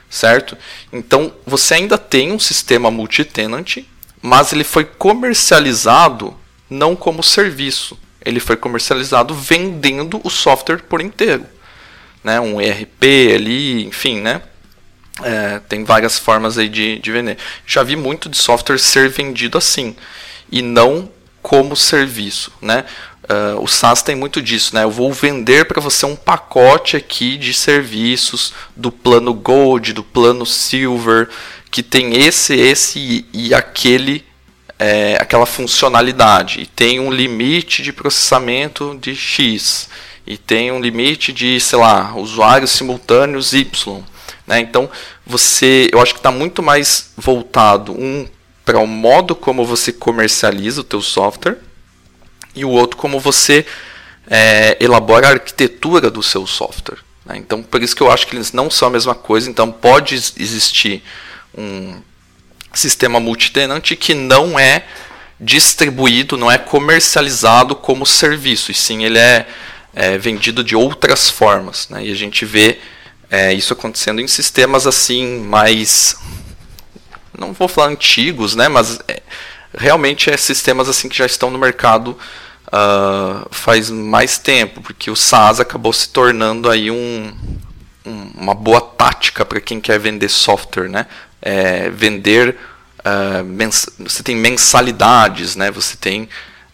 certo? 0.09 0.57
Então 0.91 1.33
você 1.45 1.75
ainda 1.75 1.97
tem 1.97 2.31
um 2.31 2.39
sistema 2.39 2.91
multi-tenant, 2.91 3.77
mas 4.21 4.53
ele 4.53 4.63
foi 4.63 4.85
comercializado 4.85 6.35
não 6.69 6.95
como 6.95 7.23
serviço, 7.23 7.97
ele 8.23 8.39
foi 8.39 8.55
comercializado 8.55 9.33
vendendo 9.33 10.21
o 10.23 10.29
software 10.29 10.83
por 10.83 11.01
inteiro, 11.01 11.45
né? 12.23 12.39
Um 12.39 12.61
ERP 12.61 13.03
ali, 13.33 13.85
enfim, 13.85 14.19
né? 14.19 14.41
É, 15.21 15.59
tem 15.67 15.83
várias 15.83 16.17
formas 16.17 16.57
aí 16.57 16.69
de, 16.69 16.99
de 16.99 17.11
vender. 17.11 17.37
Já 17.65 17.83
vi 17.83 17.95
muito 17.95 18.29
de 18.29 18.37
software 18.37 18.77
ser 18.77 19.09
vendido 19.09 19.57
assim 19.57 19.95
e 20.51 20.61
não 20.61 21.11
como 21.41 21.75
serviço, 21.75 22.51
né? 22.61 22.85
Uh, 23.29 23.61
o 23.61 23.67
SaaS 23.67 24.01
tem 24.01 24.15
muito 24.15 24.41
disso, 24.41 24.73
né? 24.73 24.83
Eu 24.83 24.89
vou 24.89 25.13
vender 25.13 25.65
para 25.65 25.79
você 25.79 26.03
um 26.03 26.15
pacote 26.15 26.97
aqui 26.97 27.37
de 27.37 27.53
serviços 27.53 28.53
do 28.75 28.91
plano 28.91 29.35
Gold, 29.35 29.93
do 29.93 30.03
plano 30.03 30.47
Silver, 30.47 31.29
que 31.69 31.83
tem 31.83 32.25
esse, 32.25 32.55
esse 32.55 33.27
e 33.31 33.53
aquele, 33.53 34.25
é, 34.79 35.15
aquela 35.21 35.45
funcionalidade. 35.45 36.61
E 36.61 36.65
tem 36.65 36.99
um 36.99 37.11
limite 37.11 37.83
de 37.83 37.93
processamento 37.93 38.97
de 38.99 39.15
X. 39.15 39.89
E 40.25 40.35
tem 40.35 40.71
um 40.71 40.81
limite 40.81 41.31
de, 41.31 41.59
sei 41.59 41.77
lá, 41.77 42.15
usuários 42.15 42.71
simultâneos 42.71 43.53
Y. 43.53 44.03
Né? 44.47 44.59
Então, 44.59 44.89
você, 45.23 45.87
eu 45.93 46.01
acho 46.01 46.13
que 46.13 46.19
está 46.19 46.31
muito 46.31 46.63
mais 46.63 47.11
voltado 47.15 47.91
um 47.91 48.27
para 48.65 48.79
o 48.79 48.87
modo 48.87 49.35
como 49.35 49.65
você 49.65 49.91
comercializa 49.91 50.81
o 50.81 50.83
teu 50.83 51.01
software 51.01 51.68
e 52.55 52.65
o 52.65 52.69
outro 52.69 52.97
como 52.97 53.19
você 53.19 53.65
é, 54.29 54.77
elabora 54.79 55.27
a 55.27 55.31
arquitetura 55.31 56.09
do 56.11 56.21
seu 56.21 56.45
software. 56.45 56.99
Né? 57.25 57.37
Então, 57.37 57.63
por 57.63 57.81
isso 57.81 57.95
que 57.95 58.01
eu 58.01 58.11
acho 58.11 58.27
que 58.27 58.35
eles 58.35 58.51
não 58.51 58.69
são 58.69 58.87
a 58.87 58.91
mesma 58.91 59.15
coisa. 59.15 59.49
Então, 59.49 59.71
pode 59.71 60.15
existir 60.15 61.03
um 61.57 62.01
sistema 62.73 63.19
multitenante 63.19 63.95
que 63.95 64.13
não 64.13 64.59
é 64.59 64.83
distribuído, 65.39 66.37
não 66.37 66.51
é 66.51 66.57
comercializado 66.57 67.75
como 67.75 68.05
serviço, 68.05 68.71
e 68.71 68.75
sim 68.75 69.05
ele 69.05 69.17
é, 69.17 69.47
é, 69.93 70.17
vendido 70.17 70.63
de 70.63 70.75
outras 70.75 71.29
formas. 71.29 71.87
Né? 71.89 72.05
E 72.05 72.11
a 72.11 72.15
gente 72.15 72.45
vê 72.45 72.79
é, 73.29 73.53
isso 73.53 73.73
acontecendo 73.73 74.19
em 74.19 74.27
sistemas 74.27 74.85
assim 74.85 75.39
mais. 75.39 76.15
Não 77.37 77.53
vou 77.53 77.67
falar 77.67 77.87
antigos, 77.87 78.53
né? 78.55 78.67
mas 78.67 78.99
é, 79.07 79.21
realmente 79.77 80.29
é 80.29 80.37
sistemas 80.37 80.89
assim 80.89 81.09
que 81.09 81.17
já 81.17 81.25
estão 81.25 81.49
no 81.49 81.57
mercado 81.57 82.17
uh, 82.67 83.47
faz 83.51 83.89
mais 83.89 84.37
tempo, 84.37 84.81
porque 84.81 85.09
o 85.11 85.15
SaaS 85.15 85.59
acabou 85.59 85.93
se 85.93 86.09
tornando 86.09 86.69
aí 86.69 86.89
um, 86.89 87.33
um 88.05 88.31
uma 88.35 88.53
boa 88.53 88.81
tática 88.81 89.45
para 89.45 89.59
quem 89.59 89.79
quer 89.79 89.99
vender 89.99 90.29
software. 90.29 90.89
Né? 90.89 91.05
É, 91.41 91.89
vender. 91.89 92.57
Uh, 92.99 93.69
você 93.99 94.21
tem 94.21 94.35
mensalidades, 94.35 95.55
né? 95.55 95.71
você 95.71 95.95
tem 95.95 96.27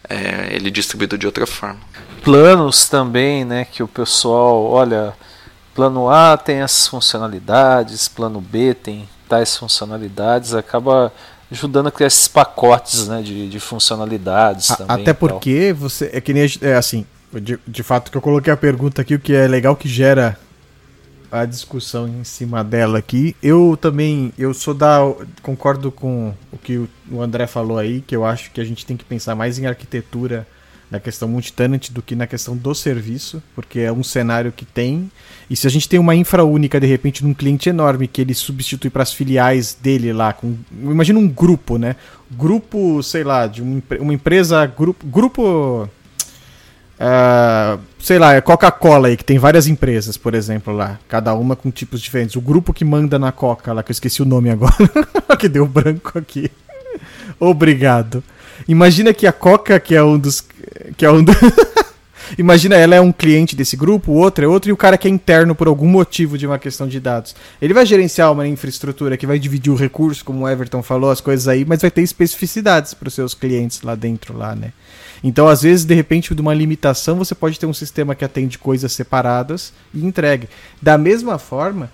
é, 0.08 0.48
ele 0.50 0.70
distribuído 0.70 1.16
de 1.16 1.26
outra 1.26 1.46
forma 1.46 1.80
planos 2.26 2.88
também, 2.88 3.44
né, 3.44 3.64
que 3.64 3.84
o 3.84 3.86
pessoal, 3.86 4.64
olha, 4.64 5.14
plano 5.72 6.10
A 6.10 6.36
tem 6.36 6.56
essas 6.56 6.88
funcionalidades, 6.88 8.08
plano 8.08 8.40
B 8.40 8.74
tem 8.74 9.08
tais 9.28 9.56
funcionalidades, 9.56 10.52
acaba 10.52 11.12
ajudando 11.50 11.86
a 11.86 11.90
criar 11.90 12.08
esses 12.08 12.28
pacotes, 12.28 13.08
né, 13.08 13.22
de, 13.22 13.48
de 13.48 13.60
funcionalidades 13.60 14.70
a, 14.70 14.76
também. 14.76 15.02
Até 15.02 15.12
porque 15.12 15.72
você 15.72 16.10
é 16.12 16.20
que 16.20 16.32
nem 16.32 16.46
é 16.60 16.74
assim, 16.74 17.06
de, 17.32 17.58
de 17.66 17.82
fato 17.82 18.10
que 18.10 18.16
eu 18.16 18.22
coloquei 18.22 18.52
a 18.52 18.56
pergunta 18.56 19.02
aqui, 19.02 19.14
o 19.14 19.20
que 19.20 19.32
é 19.32 19.46
legal 19.46 19.76
que 19.76 19.88
gera 19.88 20.38
a 21.30 21.44
discussão 21.44 22.08
em 22.08 22.24
cima 22.24 22.62
dela 22.62 22.98
aqui. 22.98 23.36
Eu 23.42 23.76
também, 23.80 24.32
eu 24.38 24.54
sou 24.54 24.74
da 24.74 24.98
concordo 25.42 25.90
com 25.90 26.32
o 26.52 26.58
que 26.58 26.88
o 27.10 27.20
André 27.20 27.46
falou 27.46 27.78
aí, 27.78 28.00
que 28.00 28.14
eu 28.14 28.24
acho 28.24 28.50
que 28.50 28.60
a 28.60 28.64
gente 28.64 28.86
tem 28.86 28.96
que 28.96 29.04
pensar 29.04 29.34
mais 29.34 29.58
em 29.58 29.66
arquitetura 29.66 30.46
na 30.90 31.00
questão 31.00 31.28
multitenant 31.28 31.90
do 31.90 32.00
que 32.00 32.14
na 32.14 32.26
questão 32.26 32.56
do 32.56 32.74
serviço, 32.74 33.42
porque 33.54 33.80
é 33.80 33.92
um 33.92 34.02
cenário 34.02 34.52
que 34.52 34.64
tem. 34.64 35.10
E 35.50 35.56
se 35.56 35.66
a 35.66 35.70
gente 35.70 35.88
tem 35.88 35.98
uma 35.98 36.14
infra 36.14 36.44
única, 36.44 36.78
de 36.78 36.86
repente, 36.86 37.24
num 37.24 37.34
cliente 37.34 37.68
enorme 37.68 38.06
que 38.06 38.20
ele 38.20 38.34
substitui 38.34 38.90
para 38.90 39.02
as 39.02 39.12
filiais 39.12 39.76
dele 39.80 40.12
lá, 40.12 40.32
com, 40.32 40.56
imagina 40.82 41.18
um 41.18 41.28
grupo, 41.28 41.76
né? 41.76 41.96
Grupo, 42.30 43.02
sei 43.02 43.24
lá, 43.24 43.46
de 43.46 43.62
uma, 43.62 43.82
uma 44.00 44.14
empresa, 44.14 44.64
grupo. 44.66 45.06
grupo 45.06 45.88
uh, 46.96 47.80
sei 47.98 48.18
lá, 48.18 48.34
é 48.34 48.40
Coca-Cola 48.40 49.08
aí, 49.08 49.16
que 49.16 49.24
tem 49.24 49.38
várias 49.38 49.66
empresas, 49.66 50.16
por 50.16 50.34
exemplo, 50.34 50.74
lá, 50.74 50.98
cada 51.08 51.34
uma 51.34 51.56
com 51.56 51.70
tipos 51.70 52.00
diferentes. 52.00 52.36
O 52.36 52.40
grupo 52.40 52.72
que 52.72 52.84
manda 52.84 53.18
na 53.18 53.32
Coca, 53.32 53.72
lá, 53.72 53.82
que 53.82 53.90
eu 53.90 53.94
esqueci 53.94 54.22
o 54.22 54.26
nome 54.26 54.50
agora, 54.50 54.76
que 55.38 55.48
deu 55.48 55.66
branco 55.66 56.18
aqui. 56.18 56.50
Obrigado. 57.38 58.22
Imagina 58.66 59.12
que 59.12 59.26
a 59.26 59.32
Coca, 59.32 59.78
que 59.78 59.94
é 59.94 60.02
um 60.02 60.18
dos. 60.18 60.44
Que 60.96 61.04
é 61.04 61.10
um 61.10 61.22
do... 61.22 61.32
Imagina, 62.36 62.74
ela 62.74 62.96
é 62.96 63.00
um 63.00 63.12
cliente 63.12 63.54
desse 63.54 63.76
grupo, 63.76 64.10
o 64.10 64.16
outro 64.16 64.44
é 64.44 64.48
outro, 64.48 64.68
e 64.68 64.72
o 64.72 64.76
cara 64.76 64.98
que 64.98 65.06
é 65.06 65.10
interno 65.10 65.54
por 65.54 65.68
algum 65.68 65.86
motivo 65.86 66.36
de 66.36 66.44
uma 66.44 66.58
questão 66.58 66.88
de 66.88 66.98
dados. 66.98 67.36
Ele 67.62 67.72
vai 67.72 67.86
gerenciar 67.86 68.32
uma 68.32 68.48
infraestrutura 68.48 69.16
que 69.16 69.26
vai 69.26 69.38
dividir 69.38 69.70
o 69.72 69.76
recurso, 69.76 70.24
como 70.24 70.44
o 70.44 70.48
Everton 70.48 70.82
falou, 70.82 71.10
as 71.10 71.20
coisas 71.20 71.46
aí, 71.46 71.64
mas 71.64 71.82
vai 71.82 71.90
ter 71.90 72.02
especificidades 72.02 72.94
para 72.94 73.06
os 73.06 73.14
seus 73.14 73.32
clientes 73.32 73.80
lá 73.82 73.94
dentro, 73.94 74.36
lá, 74.36 74.56
né? 74.56 74.72
Então, 75.22 75.48
às 75.48 75.62
vezes, 75.62 75.84
de 75.84 75.94
repente, 75.94 76.34
de 76.34 76.40
uma 76.40 76.52
limitação, 76.52 77.16
você 77.16 77.34
pode 77.34 77.58
ter 77.58 77.66
um 77.66 77.74
sistema 77.74 78.14
que 78.14 78.24
atende 78.24 78.58
coisas 78.58 78.92
separadas 78.92 79.72
e 79.94 80.04
entregue. 80.04 80.48
Da 80.82 80.98
mesma 80.98 81.38
forma 81.38 81.90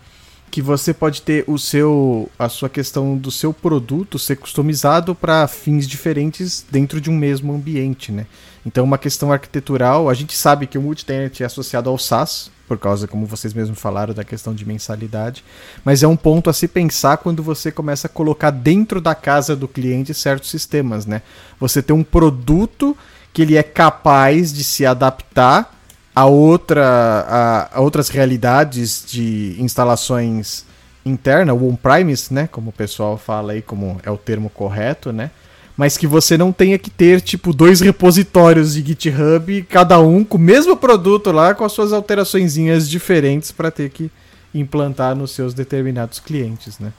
que 0.52 0.60
você 0.60 0.92
pode 0.92 1.22
ter 1.22 1.44
o 1.46 1.58
seu 1.58 2.30
a 2.38 2.46
sua 2.46 2.68
questão 2.68 3.16
do 3.16 3.30
seu 3.30 3.54
produto 3.54 4.18
ser 4.18 4.36
customizado 4.36 5.14
para 5.14 5.48
fins 5.48 5.88
diferentes 5.88 6.62
dentro 6.70 7.00
de 7.00 7.08
um 7.08 7.16
mesmo 7.16 7.54
ambiente, 7.54 8.12
né? 8.12 8.26
Então, 8.64 8.84
uma 8.84 8.98
questão 8.98 9.32
arquitetural, 9.32 10.10
a 10.10 10.14
gente 10.14 10.36
sabe 10.36 10.66
que 10.66 10.76
o 10.76 10.82
multi-tenant 10.82 11.40
é 11.40 11.44
associado 11.44 11.88
ao 11.88 11.96
SaaS, 11.96 12.50
por 12.68 12.78
causa, 12.78 13.08
como 13.08 13.24
vocês 13.24 13.54
mesmos 13.54 13.80
falaram, 13.80 14.12
da 14.12 14.24
questão 14.24 14.54
de 14.54 14.66
mensalidade, 14.66 15.42
mas 15.86 16.02
é 16.02 16.06
um 16.06 16.16
ponto 16.16 16.50
a 16.50 16.52
se 16.52 16.68
pensar 16.68 17.16
quando 17.16 17.42
você 17.42 17.72
começa 17.72 18.06
a 18.06 18.10
colocar 18.10 18.50
dentro 18.50 19.00
da 19.00 19.14
casa 19.14 19.56
do 19.56 19.66
cliente 19.66 20.12
certos 20.12 20.50
sistemas, 20.50 21.06
né? 21.06 21.22
Você 21.58 21.82
tem 21.82 21.96
um 21.96 22.04
produto 22.04 22.94
que 23.32 23.40
ele 23.40 23.56
é 23.56 23.62
capaz 23.62 24.52
de 24.52 24.62
se 24.62 24.84
adaptar 24.84 25.81
a, 26.14 26.26
outra, 26.26 26.84
a, 26.84 27.78
a 27.78 27.80
outras 27.80 28.08
realidades 28.08 29.04
de 29.06 29.56
instalações 29.58 30.64
interna, 31.04 31.52
o 31.52 31.68
on-premise, 31.68 32.32
né, 32.32 32.46
como 32.46 32.70
o 32.70 32.72
pessoal 32.72 33.16
fala 33.16 33.52
aí, 33.52 33.62
como 33.62 33.98
é 34.02 34.10
o 34.10 34.16
termo 34.16 34.48
correto, 34.50 35.12
né? 35.12 35.30
Mas 35.76 35.96
que 35.96 36.06
você 36.06 36.36
não 36.36 36.52
tenha 36.52 36.78
que 36.78 36.90
ter 36.90 37.20
tipo 37.20 37.52
dois 37.52 37.80
repositórios 37.80 38.74
de 38.74 38.82
GitHub, 38.82 39.62
cada 39.64 39.98
um 39.98 40.22
com 40.22 40.36
o 40.36 40.40
mesmo 40.40 40.76
produto 40.76 41.32
lá, 41.32 41.54
com 41.54 41.64
as 41.64 41.72
suas 41.72 41.92
alteraçõezinhas 41.92 42.88
diferentes 42.88 43.50
para 43.50 43.70
ter 43.70 43.90
que 43.90 44.10
implantar 44.54 45.16
nos 45.16 45.30
seus 45.30 45.54
determinados 45.54 46.20
clientes, 46.20 46.78
né? 46.78 46.92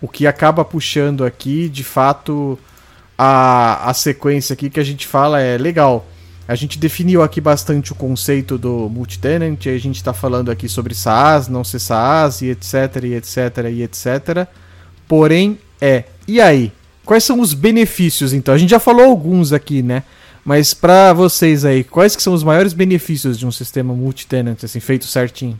O 0.00 0.06
que 0.06 0.26
acaba 0.26 0.64
puxando 0.64 1.24
aqui, 1.24 1.68
de 1.68 1.82
fato, 1.82 2.58
a, 3.18 3.90
a 3.90 3.92
sequência 3.92 4.52
aqui 4.52 4.70
que 4.70 4.78
a 4.78 4.84
gente 4.84 5.06
fala 5.06 5.40
é 5.40 5.58
legal 5.58 6.06
a 6.46 6.54
gente 6.54 6.78
definiu 6.78 7.22
aqui 7.22 7.40
bastante 7.40 7.92
o 7.92 7.94
conceito 7.94 8.58
do 8.58 8.88
multitenant, 8.88 9.66
a 9.66 9.78
gente 9.78 9.96
está 9.96 10.12
falando 10.12 10.50
aqui 10.50 10.68
sobre 10.68 10.94
SaaS, 10.94 11.48
não 11.48 11.64
ser 11.64 11.78
SaaS, 11.78 12.42
e 12.42 12.50
etc, 12.50 13.02
e 13.04 13.14
etc, 13.14 13.36
e 13.72 13.82
etc. 13.82 14.48
Porém, 15.08 15.58
é. 15.80 16.04
E 16.28 16.40
aí? 16.40 16.70
Quais 17.04 17.24
são 17.24 17.40
os 17.40 17.52
benefícios, 17.52 18.32
então? 18.32 18.54
A 18.54 18.58
gente 18.58 18.70
já 18.70 18.78
falou 18.78 19.04
alguns 19.04 19.52
aqui, 19.52 19.82
né? 19.82 20.02
Mas 20.44 20.74
para 20.74 21.12
vocês 21.12 21.64
aí, 21.64 21.82
quais 21.82 22.14
que 22.14 22.22
são 22.22 22.34
os 22.34 22.44
maiores 22.44 22.74
benefícios 22.74 23.38
de 23.38 23.46
um 23.46 23.52
sistema 23.52 23.94
multitenant, 23.94 24.62
assim, 24.62 24.80
feito 24.80 25.06
certinho? 25.06 25.58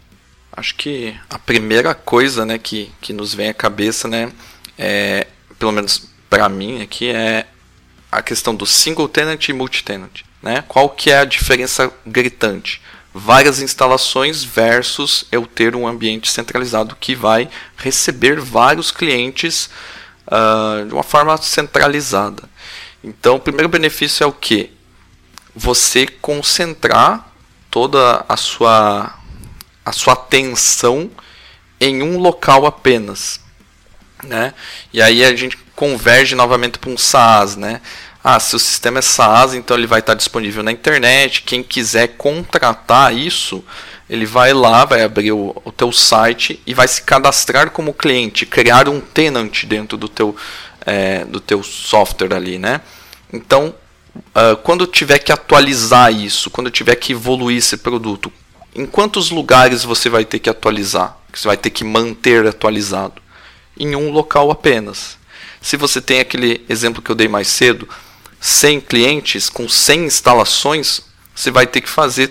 Acho 0.53 0.75
que 0.77 1.14
a 1.29 1.38
primeira 1.38 1.94
coisa, 1.94 2.44
né, 2.44 2.59
que, 2.59 2.90
que 3.01 3.12
nos 3.12 3.35
vem 3.35 3.49
à 3.49 3.55
cabeça, 3.55 4.07
né, 4.07 4.31
é, 4.79 5.27
pelo 5.59 5.73
menos 5.73 6.09
para 6.29 6.49
mim 6.49 6.83
aqui, 6.83 7.11
é 7.11 7.47
a 8.12 8.23
questão 8.23 8.55
do 8.55 8.66
single 8.66 9.09
tenant 9.09 9.49
e 9.49 9.53
multi-tenant. 9.53 10.23
Né? 10.44 10.62
Qual 10.68 10.90
que 10.90 11.11
é 11.11 11.20
a 11.20 11.24
diferença 11.24 11.90
gritante? 12.07 12.83
Várias 13.14 13.62
instalações 13.62 14.44
versus 14.44 15.24
eu 15.33 15.46
ter 15.46 15.74
um 15.74 15.88
ambiente 15.88 16.30
centralizado 16.30 16.94
que 17.00 17.14
vai 17.14 17.48
receber 17.78 18.38
vários 18.38 18.90
clientes 18.90 19.70
uh, 20.26 20.87
de 20.87 20.92
uma 20.92 21.02
forma 21.02 21.35
centralizada. 21.38 22.42
Então, 23.02 23.37
o 23.37 23.40
primeiro 23.40 23.70
benefício 23.70 24.22
é 24.22 24.26
o 24.26 24.33
que? 24.33 24.70
Você 25.57 26.07
concentrar 26.07 27.33
toda 27.70 28.22
a 28.28 28.37
sua, 28.37 29.14
a 29.83 29.92
sua 29.92 30.12
atenção 30.12 31.11
em 31.80 32.02
um 32.02 32.18
local 32.18 32.66
apenas. 32.66 33.40
Né? 34.22 34.52
E 34.92 35.00
aí 35.00 35.24
a 35.24 35.35
gente 35.35 35.57
converge 35.74 36.35
novamente 36.35 36.78
para 36.78 36.90
um 36.90 36.98
SaaS, 36.98 37.57
né? 37.57 37.80
Ah, 38.26 38.40
se 38.40 38.56
o 38.56 38.58
sistema 38.58 39.00
é 39.00 39.02
SaaS, 39.02 39.52
então 39.52 39.76
ele 39.76 39.87
vai 39.87 40.00
estar 40.00 40.14
disponível 40.14 40.62
na 40.62 40.72
internet. 40.72 41.42
Quem 41.42 41.62
quiser 41.62 42.16
contratar 42.16 43.14
isso, 43.14 43.62
ele 44.08 44.24
vai 44.24 44.54
lá, 44.54 44.87
vai 44.87 45.02
abrir 45.02 45.32
o, 45.32 45.54
o 45.62 45.70
teu 45.70 45.92
site 45.92 46.58
e 46.66 46.72
vai 46.72 46.88
se 46.88 47.02
cadastrar 47.02 47.70
como 47.70 47.92
cliente, 47.92 48.46
criar 48.46 48.88
um 48.88 48.98
tenant 48.98 49.64
dentro 49.66 49.98
do 49.98 50.08
teu, 50.08 50.34
é, 50.87 51.26
do 51.26 51.38
teu 51.38 51.62
software 51.62 52.32
ali, 52.32 52.58
né? 52.58 52.80
Então, 53.30 53.74
uh, 54.16 54.56
quando 54.62 54.87
tiver 54.87 55.18
que 55.18 55.30
atualizar 55.30 56.10
isso, 56.10 56.48
quando 56.48 56.70
tiver 56.70 56.94
que 56.94 57.12
evoluir 57.12 57.58
esse 57.58 57.76
produto, 57.76 58.32
em 58.74 58.87
quantos 58.87 59.30
lugares 59.30 59.84
você 59.84 60.08
vai 60.08 60.24
ter 60.24 60.38
que 60.38 60.48
atualizar? 60.48 61.18
Você 61.30 61.46
vai 61.46 61.58
ter 61.58 61.68
que 61.68 61.84
manter 61.84 62.46
atualizado? 62.46 63.20
Em 63.78 63.94
um 63.94 64.10
local 64.10 64.50
apenas. 64.50 65.18
Se 65.60 65.76
você 65.76 66.00
tem 66.00 66.20
aquele 66.20 66.64
exemplo 66.70 67.02
que 67.02 67.10
eu 67.10 67.14
dei 67.14 67.28
mais 67.28 67.48
cedo, 67.48 67.87
100 68.44 68.83
clientes, 68.83 69.48
com 69.48 69.66
100 69.66 70.04
instalações, 70.04 71.00
você 71.35 71.50
vai 71.50 71.66
ter 71.66 71.80
que 71.80 71.88
fazer 71.88 72.30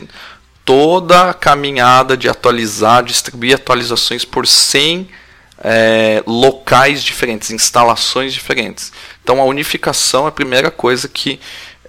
toda 0.64 1.32
a 1.32 1.34
caminhada 1.34 2.16
de 2.16 2.30
atualizar, 2.30 3.04
distribuir 3.04 3.56
atualizações 3.56 4.24
por 4.24 4.46
100 4.46 5.10
é, 5.58 6.22
locais 6.28 7.04
diferentes, 7.04 7.50
instalações 7.50 8.32
diferentes. 8.32 8.94
Então 9.24 9.42
a 9.42 9.46
unificação 9.46 10.26
é 10.26 10.28
a 10.28 10.32
primeira 10.32 10.70
coisa 10.70 11.08
que 11.08 11.40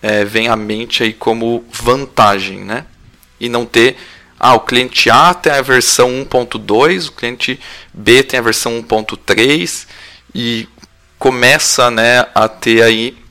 é, 0.01 0.25
vem 0.25 0.49
à 0.49 0.57
mente 0.57 1.03
aí 1.03 1.13
como 1.13 1.63
vantagem, 1.71 2.61
né? 2.61 2.87
E 3.39 3.51
não 3.51 3.67
ter 3.67 3.95
ah, 4.41 4.55
o 4.55 4.61
cliente 4.61 5.11
A 5.11 5.35
tem 5.35 5.53
a 5.53 5.61
versão 5.61 6.09
1.2, 6.09 7.09
o 7.09 7.13
cliente 7.13 7.61
B 7.93 8.23
tem 8.23 8.41
a 8.41 8.43
versão 8.43 8.83
1.3 8.83 9.87
e 10.35 10.67
começa 11.19 11.91
né, 11.91 12.25
a 12.35 12.49
ter 12.49 12.83
aí 12.83 13.23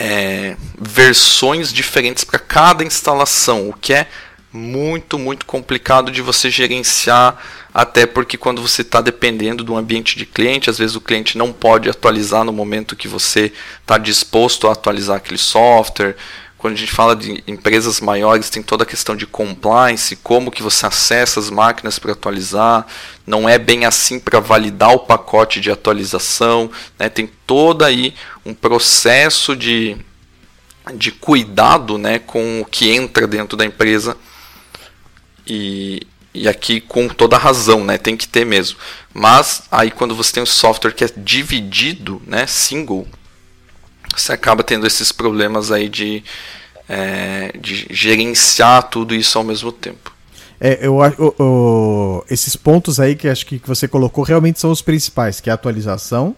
é, 0.00 0.56
versões 0.80 1.70
diferentes 1.70 2.24
para 2.24 2.38
cada 2.38 2.82
instalação, 2.82 3.68
o 3.68 3.74
que 3.74 3.92
é 3.92 4.08
muito, 4.50 5.18
muito 5.18 5.44
complicado 5.44 6.10
de 6.10 6.22
você 6.22 6.50
gerenciar, 6.50 7.36
até 7.72 8.06
porque 8.06 8.38
quando 8.38 8.62
você 8.62 8.80
está 8.80 9.02
dependendo 9.02 9.62
do 9.62 9.76
ambiente 9.76 10.16
de 10.16 10.24
cliente, 10.24 10.70
às 10.70 10.78
vezes 10.78 10.96
o 10.96 11.02
cliente 11.02 11.36
não 11.36 11.52
pode 11.52 11.88
atualizar 11.88 12.44
no 12.44 12.52
momento 12.52 12.96
que 12.96 13.06
você 13.06 13.52
está 13.82 13.98
disposto 13.98 14.66
a 14.66 14.72
atualizar 14.72 15.18
aquele 15.18 15.38
software. 15.38 16.16
Quando 16.60 16.74
a 16.74 16.76
gente 16.76 16.92
fala 16.92 17.16
de 17.16 17.42
empresas 17.46 18.00
maiores, 18.02 18.50
tem 18.50 18.62
toda 18.62 18.84
a 18.84 18.86
questão 18.86 19.16
de 19.16 19.26
compliance, 19.26 20.14
como 20.16 20.50
que 20.50 20.62
você 20.62 20.84
acessa 20.84 21.40
as 21.40 21.48
máquinas 21.48 21.98
para 21.98 22.12
atualizar, 22.12 22.86
não 23.26 23.48
é 23.48 23.58
bem 23.58 23.86
assim 23.86 24.20
para 24.20 24.40
validar 24.40 24.92
o 24.92 24.98
pacote 24.98 25.58
de 25.58 25.70
atualização, 25.70 26.70
né? 26.98 27.08
tem 27.08 27.30
todo 27.46 27.82
aí 27.82 28.14
um 28.44 28.52
processo 28.52 29.56
de, 29.56 29.96
de 30.94 31.10
cuidado 31.10 31.96
né, 31.96 32.18
com 32.18 32.60
o 32.60 32.64
que 32.66 32.90
entra 32.90 33.26
dentro 33.26 33.56
da 33.56 33.64
empresa 33.64 34.14
e, 35.46 36.06
e 36.34 36.46
aqui 36.46 36.78
com 36.78 37.08
toda 37.08 37.38
razão, 37.38 37.82
né, 37.86 37.96
tem 37.96 38.18
que 38.18 38.28
ter 38.28 38.44
mesmo. 38.44 38.78
Mas 39.14 39.62
aí 39.72 39.90
quando 39.90 40.14
você 40.14 40.34
tem 40.34 40.42
um 40.42 40.46
software 40.46 40.92
que 40.92 41.04
é 41.04 41.10
dividido, 41.16 42.20
né, 42.26 42.46
single, 42.46 43.08
você 44.16 44.32
acaba 44.32 44.62
tendo 44.62 44.86
esses 44.86 45.12
problemas 45.12 45.70
aí 45.70 45.88
de, 45.88 46.22
é, 46.88 47.52
de 47.58 47.86
gerenciar 47.90 48.84
tudo 48.84 49.14
isso 49.14 49.38
ao 49.38 49.44
mesmo 49.44 49.72
tempo. 49.72 50.12
É, 50.60 50.78
eu 50.86 51.00
acho 51.02 51.34
esses 52.28 52.54
pontos 52.54 53.00
aí 53.00 53.16
que 53.16 53.26
acho 53.28 53.46
que 53.46 53.60
você 53.64 53.88
colocou 53.88 54.22
realmente 54.22 54.60
são 54.60 54.70
os 54.70 54.82
principais, 54.82 55.40
que 55.40 55.48
é 55.48 55.52
a 55.52 55.54
atualização, 55.54 56.36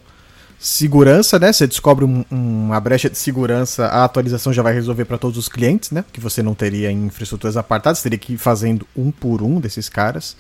segurança, 0.61 1.41
né? 1.41 1.53
Você 1.53 1.67
descobre 1.67 2.05
um, 2.05 2.25
uma 2.31 2.79
brecha 2.79 3.11
de 3.11 3.19
segurança, 3.19 3.87
a 3.87 4.05
atualização 4.05 4.53
já 4.53 4.63
vai 4.63 4.73
resolver 4.73 5.07
para 5.07 5.19
todos 5.19 5.37
os 5.37 5.49
clientes, 5.49 5.91
né? 5.91 6.05
Que 6.13 6.21
você 6.21 6.41
não 6.41 6.55
teria 6.55 6.91
em 6.93 7.07
infraestruturas 7.07 7.57
apartadas, 7.57 8.01
teria 8.01 8.19
que 8.19 8.35
ir 8.35 8.39
fazendo 8.39 8.87
um 8.97 9.11
por 9.11 9.43
um 9.43 9.59
desses 9.59 9.89
caras. 9.89 10.37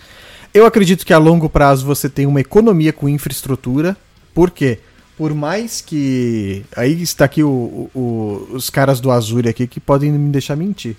Eu 0.55 0.64
acredito 0.64 1.05
que 1.05 1.12
a 1.12 1.18
longo 1.18 1.49
prazo 1.49 1.85
você 1.85 2.09
tem 2.09 2.25
uma 2.25 2.40
economia 2.40 2.92
com 2.92 3.09
infraestrutura, 3.09 3.97
por 4.33 4.51
quê? 4.51 4.79
Porque 4.79 4.91
por 5.22 5.35
mais 5.35 5.80
que. 5.80 6.64
Aí 6.76 7.00
está 7.00 7.26
aqui 7.26 7.44
o, 7.44 7.88
o, 7.94 8.48
os 8.50 8.68
caras 8.68 8.98
do 8.98 9.08
Azure 9.08 9.48
aqui 9.48 9.68
que 9.68 9.78
podem 9.78 10.11
me 10.11 10.32
deixar 10.32 10.56
mentir. 10.56 10.96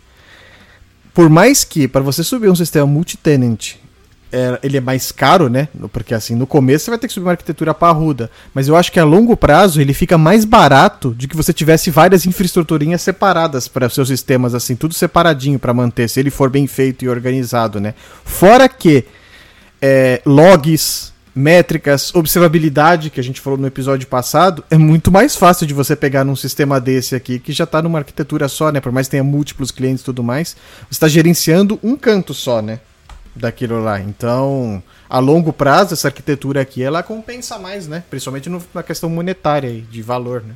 Por 1.13 1.29
mais 1.29 1.65
que, 1.65 1.89
para 1.89 1.99
você 1.99 2.23
subir 2.23 2.49
um 2.49 2.55
sistema 2.55 2.87
multi-tenant, 2.87 3.73
é, 4.31 4.59
ele 4.63 4.77
é 4.77 4.79
mais 4.79 5.11
caro, 5.11 5.49
né? 5.49 5.67
Porque 5.91 6.13
assim, 6.13 6.35
no 6.35 6.47
começo 6.47 6.85
você 6.85 6.91
vai 6.91 6.99
ter 6.99 7.07
que 7.07 7.13
subir 7.13 7.25
uma 7.25 7.31
arquitetura 7.31 7.73
parruda. 7.73 8.31
Mas 8.53 8.69
eu 8.69 8.77
acho 8.77 8.93
que 8.93 8.99
a 8.99 9.03
longo 9.03 9.35
prazo 9.35 9.81
ele 9.81 9.93
fica 9.93 10.17
mais 10.17 10.45
barato 10.45 11.13
de 11.17 11.27
que 11.27 11.35
você 11.35 11.51
tivesse 11.51 11.91
várias 11.91 12.25
infraestruturinhas 12.25 13.01
separadas 13.01 13.67
para 13.67 13.89
seus 13.89 14.07
sistemas, 14.07 14.55
assim, 14.55 14.73
tudo 14.73 14.93
separadinho 14.93 15.59
para 15.59 15.73
manter, 15.73 16.07
se 16.07 16.17
ele 16.17 16.29
for 16.29 16.49
bem 16.49 16.65
feito 16.65 17.03
e 17.03 17.09
organizado, 17.09 17.81
né? 17.81 17.93
Fora 18.23 18.69
que 18.69 19.03
é, 19.81 20.21
logs 20.25 21.12
métricas, 21.35 22.13
observabilidade, 22.13 23.09
que 23.09 23.19
a 23.19 23.23
gente 23.23 23.41
falou 23.41 23.57
no 23.57 23.67
episódio 23.67 24.07
passado, 24.07 24.63
é 24.69 24.77
muito 24.77 25.11
mais 25.11 25.35
fácil 25.35 25.65
de 25.65 25.73
você 25.73 25.95
pegar 25.95 26.23
num 26.23 26.35
sistema 26.35 26.79
desse 26.79 27.15
aqui, 27.15 27.39
que 27.39 27.51
já 27.51 27.63
está 27.63 27.81
numa 27.81 27.99
arquitetura 27.99 28.47
só, 28.47 28.71
né? 28.71 28.79
Por 28.79 28.91
mais 28.91 29.07
que 29.07 29.11
tenha 29.11 29.23
múltiplos 29.23 29.71
clientes 29.71 30.01
e 30.01 30.05
tudo 30.05 30.23
mais, 30.23 30.55
você 30.81 30.91
está 30.91 31.07
gerenciando 31.07 31.79
um 31.81 31.95
canto 31.95 32.33
só, 32.33 32.61
né? 32.61 32.79
Daquilo 33.35 33.83
lá. 33.83 33.99
Então, 33.99 34.81
a 35.09 35.17
longo 35.17 35.51
prazo, 35.51 35.93
essa 35.93 36.07
arquitetura 36.07 36.61
aqui, 36.61 36.83
ela 36.83 37.01
compensa 37.01 37.57
mais, 37.57 37.87
né? 37.87 38.03
Principalmente 38.09 38.49
no, 38.49 38.61
na 38.73 38.83
questão 38.83 39.09
monetária 39.09 39.69
aí, 39.69 39.81
de 39.81 40.01
valor, 40.01 40.43
né? 40.43 40.53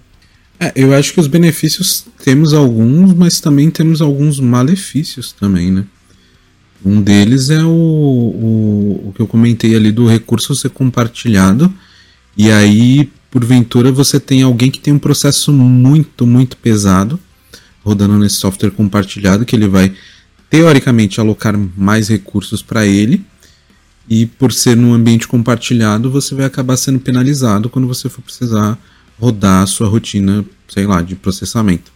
É, 0.60 0.72
eu 0.76 0.94
acho 0.94 1.14
que 1.14 1.20
os 1.20 1.28
benefícios 1.28 2.06
temos 2.24 2.54
alguns, 2.54 3.14
mas 3.14 3.40
também 3.40 3.70
temos 3.70 4.02
alguns 4.02 4.40
malefícios 4.40 5.32
também, 5.32 5.72
né? 5.72 5.86
Um 6.86 7.02
deles 7.02 7.50
é 7.50 7.64
o, 7.64 7.68
o, 7.68 9.04
o 9.08 9.14
que 9.14 9.22
eu 9.22 9.28
comentei 9.28 9.76
ali 9.76 9.92
do 9.92 10.08
recurso 10.08 10.56
ser 10.56 10.70
compartilhado. 10.70 11.74
E 12.38 12.52
aí, 12.52 13.10
porventura, 13.32 13.92
você 13.92 14.20
tem 14.20 14.44
alguém 14.44 14.70
que 14.70 14.80
tem 14.80 14.94
um 14.94 15.00
processo 15.00 15.52
muito, 15.52 16.26
muito 16.26 16.56
pesado 16.58 17.20
rodando 17.88 18.18
nesse 18.18 18.36
software 18.36 18.72
compartilhado, 18.72 19.46
que 19.46 19.56
ele 19.56 19.68
vai 19.68 19.94
teoricamente 20.50 21.22
alocar 21.22 21.58
mais 21.78 22.10
recursos 22.10 22.62
para 22.62 22.86
ele. 22.86 23.24
E 24.10 24.26
por 24.26 24.52
ser 24.52 24.76
num 24.76 24.94
ambiente 24.94 25.28
compartilhado, 25.28 26.12
você 26.12 26.36
vai 26.36 26.46
acabar 26.46 26.76
sendo 26.76 27.00
penalizado 27.00 27.70
quando 27.70 27.88
você 27.88 28.10
for 28.10 28.22
precisar 28.22 28.78
rodar 29.20 29.64
a 29.64 29.66
sua 29.66 29.88
rotina, 29.88 30.46
sei 30.68 30.86
lá, 30.86 31.02
de 31.02 31.16
processamento. 31.16 31.92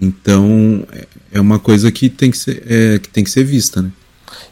Então 0.00 0.86
é 1.32 1.40
uma 1.40 1.58
coisa 1.58 1.90
que 1.90 2.08
tem 2.08 2.30
que 2.30 2.38
ser, 2.38 2.62
é, 2.66 2.98
que 2.98 3.08
tem 3.08 3.24
que 3.24 3.30
ser 3.30 3.44
vista, 3.44 3.82
né? 3.82 3.90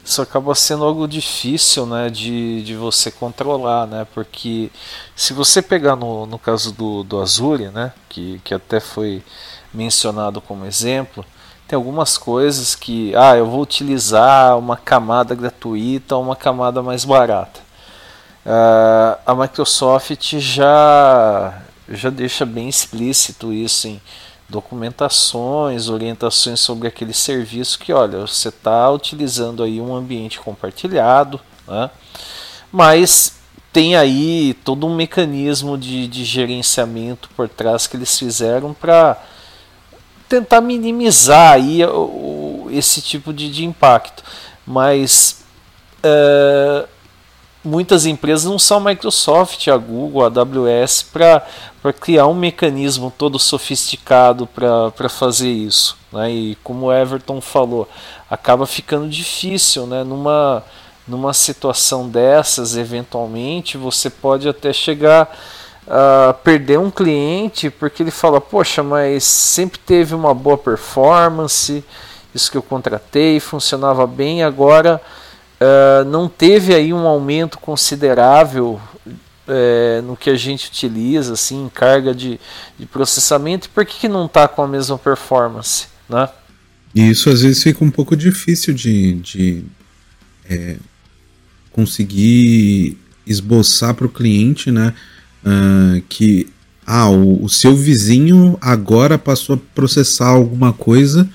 Isso 0.04 0.20
acaba 0.20 0.54
sendo 0.54 0.84
algo 0.84 1.08
difícil 1.08 1.86
né, 1.86 2.10
de, 2.10 2.62
de 2.62 2.74
você 2.74 3.10
controlar, 3.10 3.86
né? 3.86 4.06
Porque 4.14 4.70
se 5.16 5.32
você 5.32 5.62
pegar 5.62 5.96
no, 5.96 6.26
no 6.26 6.38
caso 6.38 6.72
do, 6.72 7.02
do 7.02 7.20
Azure, 7.20 7.68
né, 7.68 7.92
que, 8.08 8.38
que 8.44 8.52
até 8.52 8.80
foi 8.80 9.22
mencionado 9.72 10.40
como 10.42 10.66
exemplo, 10.66 11.24
tem 11.66 11.76
algumas 11.76 12.18
coisas 12.18 12.74
que, 12.74 13.14
ah, 13.16 13.36
eu 13.36 13.46
vou 13.46 13.62
utilizar 13.62 14.58
uma 14.58 14.76
camada 14.76 15.34
gratuita 15.34 16.14
ou 16.16 16.22
uma 16.22 16.36
camada 16.36 16.82
mais 16.82 17.04
barata. 17.04 17.60
Uh, 18.44 19.16
a 19.24 19.34
Microsoft 19.34 20.36
já, 20.38 21.62
já 21.88 22.10
deixa 22.10 22.44
bem 22.44 22.68
explícito 22.68 23.54
isso 23.54 23.88
em 23.88 24.02
documentações, 24.54 25.88
orientações 25.88 26.60
sobre 26.60 26.86
aquele 26.86 27.12
serviço 27.12 27.78
que, 27.78 27.92
olha, 27.92 28.20
você 28.20 28.48
está 28.48 28.88
utilizando 28.90 29.62
aí 29.62 29.80
um 29.80 29.94
ambiente 29.94 30.38
compartilhado, 30.38 31.40
né? 31.66 31.90
mas 32.72 33.34
tem 33.72 33.96
aí 33.96 34.54
todo 34.64 34.86
um 34.86 34.94
mecanismo 34.94 35.76
de, 35.76 36.06
de 36.06 36.24
gerenciamento 36.24 37.28
por 37.36 37.48
trás 37.48 37.88
que 37.88 37.96
eles 37.96 38.16
fizeram 38.16 38.72
para 38.72 39.20
tentar 40.28 40.60
minimizar 40.60 41.54
aí 41.54 41.84
o, 41.84 42.68
esse 42.70 43.02
tipo 43.02 43.32
de, 43.32 43.50
de 43.50 43.64
impacto. 43.64 44.22
Mas 44.64 45.44
uh, 46.04 46.88
muitas 47.64 48.04
empresas 48.04 48.44
não 48.44 48.58
são 48.58 48.76
a 48.76 48.90
Microsoft, 48.90 49.66
a 49.68 49.76
Google, 49.76 50.22
a 50.22 50.26
AWS 50.26 51.02
para 51.02 51.42
criar 52.00 52.26
um 52.26 52.34
mecanismo 52.34 53.12
todo 53.16 53.38
sofisticado 53.38 54.46
para 54.46 55.08
fazer 55.08 55.50
isso. 55.50 55.96
Né? 56.12 56.30
E 56.30 56.58
como 56.62 56.86
o 56.86 56.92
Everton 56.92 57.40
falou, 57.40 57.88
acaba 58.30 58.66
ficando 58.66 59.08
difícil 59.08 59.86
né? 59.86 60.04
numa, 60.04 60.62
numa 61.08 61.32
situação 61.32 62.08
dessas, 62.08 62.76
eventualmente, 62.76 63.78
você 63.78 64.10
pode 64.10 64.46
até 64.46 64.72
chegar 64.72 65.34
a 65.86 66.34
perder 66.44 66.78
um 66.78 66.90
cliente 66.90 67.70
porque 67.70 68.02
ele 68.02 68.10
fala, 68.10 68.40
poxa, 68.40 68.82
mas 68.82 69.24
sempre 69.24 69.78
teve 69.78 70.14
uma 70.14 70.34
boa 70.34 70.58
performance, 70.58 71.84
isso 72.34 72.50
que 72.50 72.56
eu 72.56 72.62
contratei 72.62 73.40
funcionava 73.40 74.06
bem, 74.06 74.42
agora 74.42 75.00
uh, 75.64 76.04
não 76.04 76.28
teve 76.28 76.74
aí 76.74 76.92
um 76.92 77.06
aumento 77.06 77.58
considerável 77.58 78.80
uh, 79.06 80.02
no 80.02 80.16
que 80.16 80.30
a 80.30 80.36
gente 80.36 80.68
utiliza, 80.68 81.32
assim, 81.32 81.64
em 81.64 81.68
carga 81.68 82.14
de, 82.14 82.38
de 82.78 82.86
processamento, 82.86 83.66
e 83.66 83.70
por 83.70 83.84
que, 83.84 84.00
que 84.00 84.08
não 84.08 84.26
está 84.26 84.46
com 84.46 84.62
a 84.62 84.68
mesma 84.68 84.98
performance? 84.98 85.86
Né? 86.08 86.28
E 86.94 87.10
isso 87.10 87.30
às 87.30 87.42
vezes 87.42 87.62
fica 87.62 87.84
um 87.84 87.90
pouco 87.90 88.16
difícil 88.16 88.74
de, 88.74 89.14
de 89.14 89.64
é, 90.48 90.76
conseguir 91.72 92.98
esboçar 93.26 93.94
para 93.94 94.06
o 94.06 94.10
cliente, 94.10 94.70
né? 94.70 94.94
Uh, 95.44 96.00
que 96.08 96.48
ah, 96.86 97.08
o, 97.10 97.44
o, 97.44 97.48
seu 97.50 97.76
vizinho 97.76 98.56
agora 98.62 99.18
passou 99.18 99.56
a 99.56 99.74
processar 99.74 100.28
alguma 100.28 100.72
coisa 100.72 101.28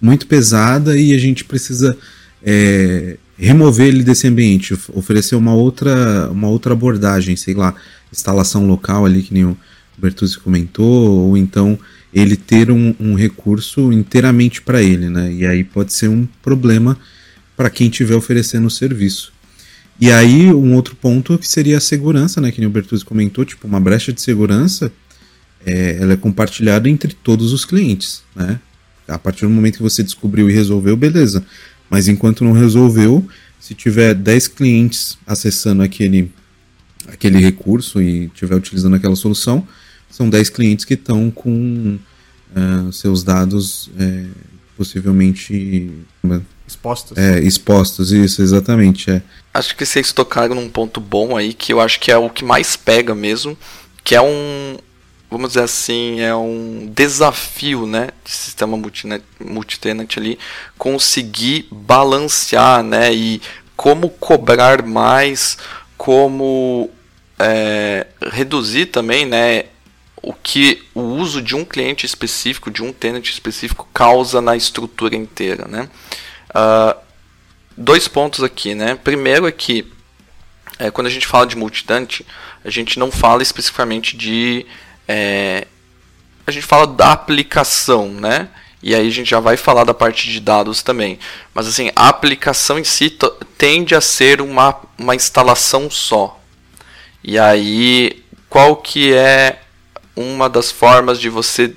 muito 0.00 0.26
pesada 0.26 0.96
e 0.96 1.12
a 1.12 1.18
gente 1.18 1.44
precisa 1.44 1.96
é, 2.44 3.16
remover 3.38 3.88
ele 3.88 4.02
desse 4.02 4.26
ambiente, 4.26 4.78
oferecer 4.94 5.36
uma 5.36 5.54
outra, 5.54 6.28
uma 6.30 6.48
outra 6.48 6.72
abordagem, 6.72 7.36
sei 7.36 7.54
lá, 7.54 7.74
instalação 8.12 8.66
local 8.66 9.04
ali, 9.04 9.22
que 9.22 9.34
nem 9.34 9.44
o 9.44 9.56
Bertuzzi 9.98 10.38
comentou, 10.38 11.28
ou 11.28 11.36
então 11.36 11.78
ele 12.12 12.36
ter 12.36 12.70
um, 12.70 12.94
um 12.98 13.14
recurso 13.14 13.92
inteiramente 13.92 14.62
para 14.62 14.82
ele, 14.82 15.08
né? 15.10 15.32
E 15.32 15.46
aí 15.46 15.62
pode 15.62 15.92
ser 15.92 16.08
um 16.08 16.26
problema 16.42 16.98
para 17.56 17.68
quem 17.68 17.88
estiver 17.88 18.14
oferecendo 18.14 18.66
o 18.66 18.70
serviço. 18.70 19.32
E 20.00 20.10
aí, 20.12 20.52
um 20.52 20.74
outro 20.74 20.94
ponto 20.94 21.38
que 21.38 21.48
seria 21.48 21.78
a 21.78 21.80
segurança, 21.80 22.40
né? 22.40 22.50
Que 22.50 22.60
nem 22.60 22.68
o 22.68 22.70
Bertuzzi 22.70 23.04
comentou, 23.04 23.44
tipo, 23.44 23.66
uma 23.66 23.80
brecha 23.80 24.12
de 24.12 24.20
segurança, 24.20 24.92
é, 25.64 25.98
ela 26.00 26.12
é 26.12 26.16
compartilhada 26.16 26.88
entre 26.88 27.14
todos 27.14 27.52
os 27.52 27.64
clientes, 27.64 28.22
né? 28.34 28.60
A 29.08 29.18
partir 29.18 29.46
do 29.46 29.50
momento 29.50 29.76
que 29.76 29.82
você 29.82 30.02
descobriu 30.02 30.50
e 30.50 30.52
resolveu, 30.52 30.96
beleza. 30.96 31.44
Mas 31.88 32.08
enquanto 32.08 32.44
não 32.44 32.52
resolveu, 32.52 33.26
se 33.60 33.74
tiver 33.74 34.14
10 34.14 34.48
clientes 34.48 35.18
acessando 35.26 35.82
aquele, 35.82 36.32
aquele 37.08 37.38
recurso 37.38 38.00
e 38.00 38.26
estiver 38.26 38.56
utilizando 38.56 38.96
aquela 38.96 39.16
solução, 39.16 39.66
são 40.10 40.28
10 40.28 40.50
clientes 40.50 40.84
que 40.84 40.94
estão 40.94 41.30
com 41.30 41.98
uh, 42.54 42.92
seus 42.92 43.22
dados 43.22 43.90
é, 43.98 44.26
possivelmente 44.76 45.92
expostos. 46.66 47.16
É, 47.16 47.40
expostos, 47.40 48.12
isso, 48.12 48.42
exatamente. 48.42 49.10
É. 49.10 49.22
Acho 49.52 49.76
que 49.76 49.84
vocês 49.84 50.12
tocaram 50.12 50.54
num 50.54 50.68
ponto 50.68 51.00
bom 51.00 51.36
aí, 51.36 51.52
que 51.52 51.72
eu 51.72 51.80
acho 51.80 51.98
que 52.00 52.10
é 52.10 52.16
o 52.16 52.28
que 52.28 52.44
mais 52.44 52.76
pega 52.76 53.14
mesmo, 53.14 53.56
que 54.04 54.14
é 54.14 54.20
um, 54.20 54.76
vamos 55.30 55.50
dizer 55.50 55.62
assim, 55.62 56.20
é 56.20 56.34
um 56.34 56.90
desafio, 56.94 57.86
né, 57.86 58.10
de 58.24 58.30
sistema 58.30 58.76
multitenant 59.40 60.16
ali, 60.16 60.38
conseguir 60.78 61.66
balancear, 61.70 62.82
né, 62.82 63.12
e 63.12 63.42
como 63.76 64.08
cobrar 64.08 64.82
mais, 64.82 65.58
como 65.96 66.90
é, 67.38 68.06
reduzir 68.32 68.86
também, 68.86 69.26
né, 69.26 69.64
o 70.22 70.32
que 70.32 70.82
o 70.94 71.00
uso 71.00 71.42
de 71.42 71.54
um 71.54 71.64
cliente 71.64 72.06
específico, 72.06 72.70
de 72.70 72.82
um 72.82 72.92
tenant 72.92 73.24
específico, 73.24 73.88
causa 73.92 74.40
na 74.40 74.56
estrutura 74.56 75.14
inteira, 75.14 75.66
né. 75.68 75.88
Uh, 76.50 76.98
dois 77.76 78.08
pontos 78.08 78.42
aqui, 78.42 78.74
né. 78.74 78.94
Primeiro 78.94 79.46
é 79.46 79.52
que 79.52 79.86
é, 80.78 80.90
quando 80.90 81.06
a 81.06 81.10
gente 81.10 81.26
fala 81.26 81.46
de 81.46 81.56
multitenant, 81.56 82.20
a 82.64 82.70
gente 82.70 82.98
não 82.98 83.10
fala 83.10 83.42
especificamente 83.42 84.16
de 84.16 84.66
é, 85.08 85.66
a 86.46 86.50
gente 86.50 86.66
fala 86.66 86.86
da 86.86 87.12
aplicação, 87.12 88.08
né? 88.08 88.48
E 88.82 88.94
aí 88.94 89.06
a 89.06 89.10
gente 89.10 89.28
já 89.28 89.40
vai 89.40 89.56
falar 89.56 89.84
da 89.84 89.94
parte 89.94 90.30
de 90.30 90.38
dados 90.38 90.82
também. 90.82 91.18
Mas 91.52 91.66
assim, 91.66 91.90
a 91.96 92.08
aplicação 92.08 92.78
em 92.78 92.84
si 92.84 93.18
tende 93.58 93.94
a 93.94 94.00
ser 94.00 94.40
uma, 94.40 94.76
uma 94.96 95.14
instalação 95.14 95.90
só. 95.90 96.40
E 97.24 97.38
aí, 97.38 98.22
qual 98.48 98.76
que 98.76 99.12
é 99.12 99.60
uma 100.14 100.48
das 100.48 100.70
formas 100.70 101.18
de 101.18 101.28
você 101.28 101.74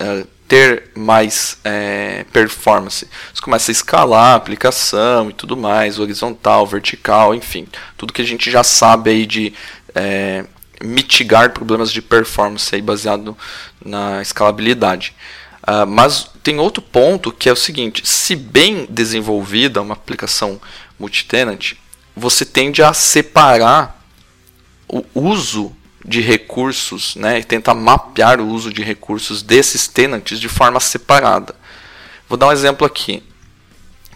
uh, 0.00 0.26
ter 0.48 0.90
mais 0.94 1.58
é, 1.62 2.24
performance? 2.32 3.06
Você 3.34 3.42
começa 3.42 3.70
a 3.70 3.72
escalar 3.72 4.32
a 4.32 4.36
aplicação 4.36 5.28
e 5.28 5.34
tudo 5.34 5.54
mais, 5.54 5.98
horizontal, 5.98 6.66
vertical, 6.66 7.34
enfim. 7.34 7.68
Tudo 7.98 8.14
que 8.14 8.22
a 8.22 8.26
gente 8.26 8.50
já 8.50 8.64
sabe 8.64 9.10
aí 9.10 9.26
de 9.26 9.52
é, 9.94 10.46
mitigar 10.82 11.50
problemas 11.50 11.92
de 11.92 12.02
performance 12.02 12.74
aí 12.74 12.82
baseado 12.82 13.36
na 13.84 14.20
escalabilidade. 14.22 15.14
Uh, 15.62 15.86
mas 15.86 16.30
tem 16.42 16.60
outro 16.60 16.80
ponto 16.80 17.32
que 17.32 17.48
é 17.48 17.52
o 17.52 17.56
seguinte: 17.56 18.06
se 18.06 18.36
bem 18.36 18.86
desenvolvida 18.88 19.82
uma 19.82 19.94
aplicação 19.94 20.60
multitenant, 20.98 21.72
você 22.14 22.44
tende 22.44 22.82
a 22.82 22.92
separar 22.92 24.00
o 24.88 25.04
uso 25.14 25.74
de 26.04 26.20
recursos, 26.20 27.16
né, 27.16 27.40
e 27.40 27.44
tentar 27.44 27.74
mapear 27.74 28.40
o 28.40 28.46
uso 28.46 28.72
de 28.72 28.82
recursos 28.82 29.42
desses 29.42 29.88
tenants 29.88 30.38
de 30.38 30.48
forma 30.48 30.78
separada. 30.78 31.54
Vou 32.28 32.38
dar 32.38 32.46
um 32.46 32.52
exemplo 32.52 32.86
aqui. 32.86 33.22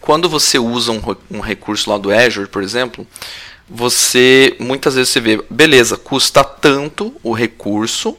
Quando 0.00 0.28
você 0.28 0.58
usa 0.58 0.92
um, 0.92 1.02
um 1.30 1.40
recurso 1.40 1.90
lá 1.90 1.98
do 1.98 2.12
Azure, 2.12 2.48
por 2.48 2.62
exemplo, 2.62 3.06
você 3.70 4.56
muitas 4.58 4.96
vezes 4.96 5.10
você 5.12 5.20
vê, 5.20 5.40
beleza, 5.48 5.96
custa 5.96 6.42
tanto 6.42 7.14
o 7.22 7.32
recurso, 7.32 8.18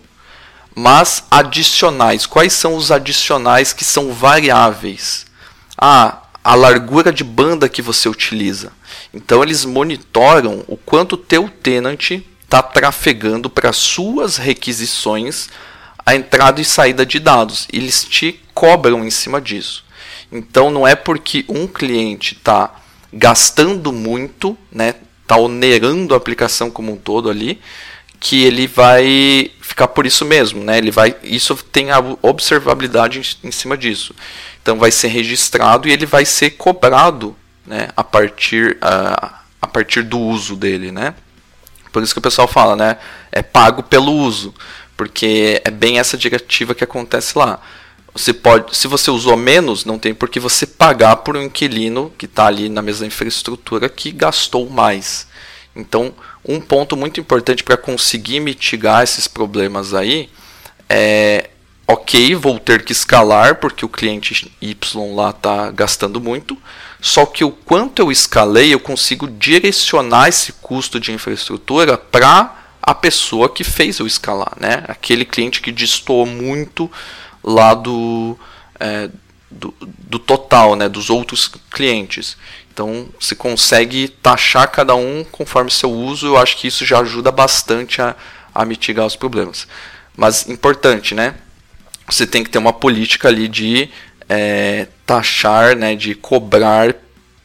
mas 0.74 1.26
adicionais, 1.30 2.26
quais 2.26 2.54
são 2.54 2.76
os 2.76 2.90
adicionais 2.90 3.74
que 3.74 3.84
são 3.84 4.14
variáveis? 4.14 5.26
Ah, 5.78 6.22
a 6.42 6.56
largura 6.56 7.12
de 7.12 7.24
banda 7.24 7.68
que 7.68 7.82
você 7.82 8.08
utiliza. 8.08 8.72
Então 9.14 9.44
eles 9.44 9.66
monitoram 9.66 10.64
o 10.68 10.78
quanto 10.78 11.18
teu 11.18 11.50
tenant 11.50 12.12
está 12.44 12.64
trafegando 12.64 13.50
para 13.50 13.74
suas 13.74 14.38
requisições 14.38 15.50
a 16.06 16.16
entrada 16.16 16.62
e 16.62 16.66
saída 16.66 17.06
de 17.06 17.20
dados. 17.20 17.68
Eles 17.72 18.06
te 18.06 18.40
cobram 18.54 19.04
em 19.04 19.12
cima 19.12 19.42
disso. 19.42 19.84
Então 20.32 20.72
não 20.72 20.88
é 20.88 20.96
porque 20.96 21.44
um 21.50 21.68
cliente 21.68 22.36
está 22.36 22.74
gastando 23.14 23.92
muito, 23.92 24.58
né, 24.72 24.96
está 25.32 25.38
onerando 25.38 26.14
a 26.14 26.18
aplicação 26.18 26.70
como 26.70 26.92
um 26.92 26.98
todo 26.98 27.30
ali, 27.30 27.62
que 28.20 28.44
ele 28.44 28.68
vai 28.68 29.52
ficar 29.62 29.88
por 29.88 30.06
isso 30.06 30.26
mesmo, 30.26 30.64
né? 30.64 30.78
Ele 30.78 30.92
vai, 30.92 31.16
isso 31.24 31.56
tem 31.56 31.90
a 31.90 32.00
observabilidade 32.22 33.20
em, 33.20 33.48
em 33.48 33.52
cima 33.52 33.78
disso. 33.78 34.14
Então 34.62 34.78
vai 34.78 34.92
ser 34.92 35.08
registrado 35.08 35.88
e 35.88 35.92
ele 35.92 36.06
vai 36.06 36.26
ser 36.26 36.52
cobrado, 36.52 37.36
né? 37.66 37.88
A 37.96 38.04
partir 38.04 38.78
a, 38.82 39.40
a 39.62 39.68
partir 39.68 40.04
do 40.04 40.20
uso 40.20 40.56
dele, 40.56 40.92
né? 40.92 41.16
Por 41.92 42.04
isso 42.04 42.14
que 42.14 42.20
o 42.20 42.22
pessoal 42.22 42.48
fala, 42.48 42.76
né? 42.76 42.98
É 43.32 43.42
pago 43.42 43.82
pelo 43.82 44.12
uso, 44.12 44.54
porque 44.98 45.62
é 45.64 45.72
bem 45.72 45.98
essa 45.98 46.18
diretiva 46.18 46.76
que 46.76 46.84
acontece 46.84 47.38
lá. 47.38 47.60
Você 48.14 48.34
pode, 48.34 48.76
se 48.76 48.88
você 48.88 49.10
usou 49.10 49.38
menos, 49.38 49.86
não 49.86 49.98
tem 49.98 50.14
por 50.14 50.30
que 50.30 50.40
você 50.40 50.68
pagar 50.68 51.18
por 51.18 51.38
um 51.38 51.42
inquilino 51.42 52.12
que 52.18 52.26
está 52.26 52.48
ali 52.48 52.68
na 52.68 52.82
mesma 52.82 53.08
infraestrutura 53.08 53.88
que 53.88 54.12
gastou 54.12 54.70
mais. 54.70 55.28
Então, 55.76 56.14
um 56.46 56.60
ponto 56.60 56.98
muito 56.98 57.20
importante 57.20 57.64
para 57.64 57.78
conseguir 57.78 58.42
mitigar 58.42 59.04
esses 59.04 59.28
problemas 59.28 59.94
aí 59.94 60.30
é, 60.90 61.52
ok, 61.88 62.36
vou 62.36 62.60
ter 62.60 62.84
que 62.84 62.92
escalar 62.92 63.56
porque 63.56 63.86
o 63.86 63.90
cliente 63.90 64.52
Y 64.62 65.16
lá 65.16 65.30
está 65.30 65.72
gastando 65.72 66.20
muito, 66.20 66.58
só 67.00 67.26
que 67.26 67.46
o 67.46 67.52
quanto 67.52 68.02
eu 68.02 68.12
escalei, 68.12 68.74
eu 68.74 68.80
consigo 68.80 69.26
direcionar 69.28 70.28
esse 70.28 70.52
custo 70.54 71.00
de 71.00 71.14
infraestrutura 71.14 71.98
para 71.98 72.58
a 72.82 72.94
pessoa 72.94 73.48
que 73.48 73.64
fez 73.64 74.00
eu 74.00 74.08
escalar, 74.08 74.54
né? 74.60 74.84
Aquele 74.88 75.24
cliente 75.24 75.62
que 75.62 75.72
distou 75.72 76.26
muito 76.26 76.92
lá 77.44 77.74
do, 77.74 78.38
é, 78.80 79.10
do, 79.50 79.74
do, 79.80 80.20
total, 80.20 80.76
né, 80.76 80.88
dos 80.88 81.10
outros 81.10 81.48
clientes. 81.70 82.38
Então 82.74 83.08
você 83.20 83.36
consegue 83.36 84.08
taxar 84.08 84.70
cada 84.70 84.96
um 84.96 85.26
conforme 85.32 85.70
seu 85.70 85.92
uso. 85.92 86.28
Eu 86.28 86.38
acho 86.38 86.58
que 86.58 86.68
isso 86.68 86.86
já 86.86 87.00
ajuda 87.00 87.32
bastante 87.32 88.02
a, 88.02 88.16
a 88.54 88.66
mitigar 88.66 89.06
os 89.06 89.16
problemas. 89.16 89.68
Mas 90.16 90.48
importante, 90.48 91.14
né? 91.14 91.36
Você 92.08 92.28
tem 92.28 92.44
que 92.44 92.50
ter 92.50 92.58
uma 92.58 92.74
política 92.74 93.28
ali 93.28 93.48
de 93.48 93.90
é, 94.28 94.88
taxar, 95.06 95.76
né, 95.76 95.96
de 95.96 96.16
cobrar 96.16 96.96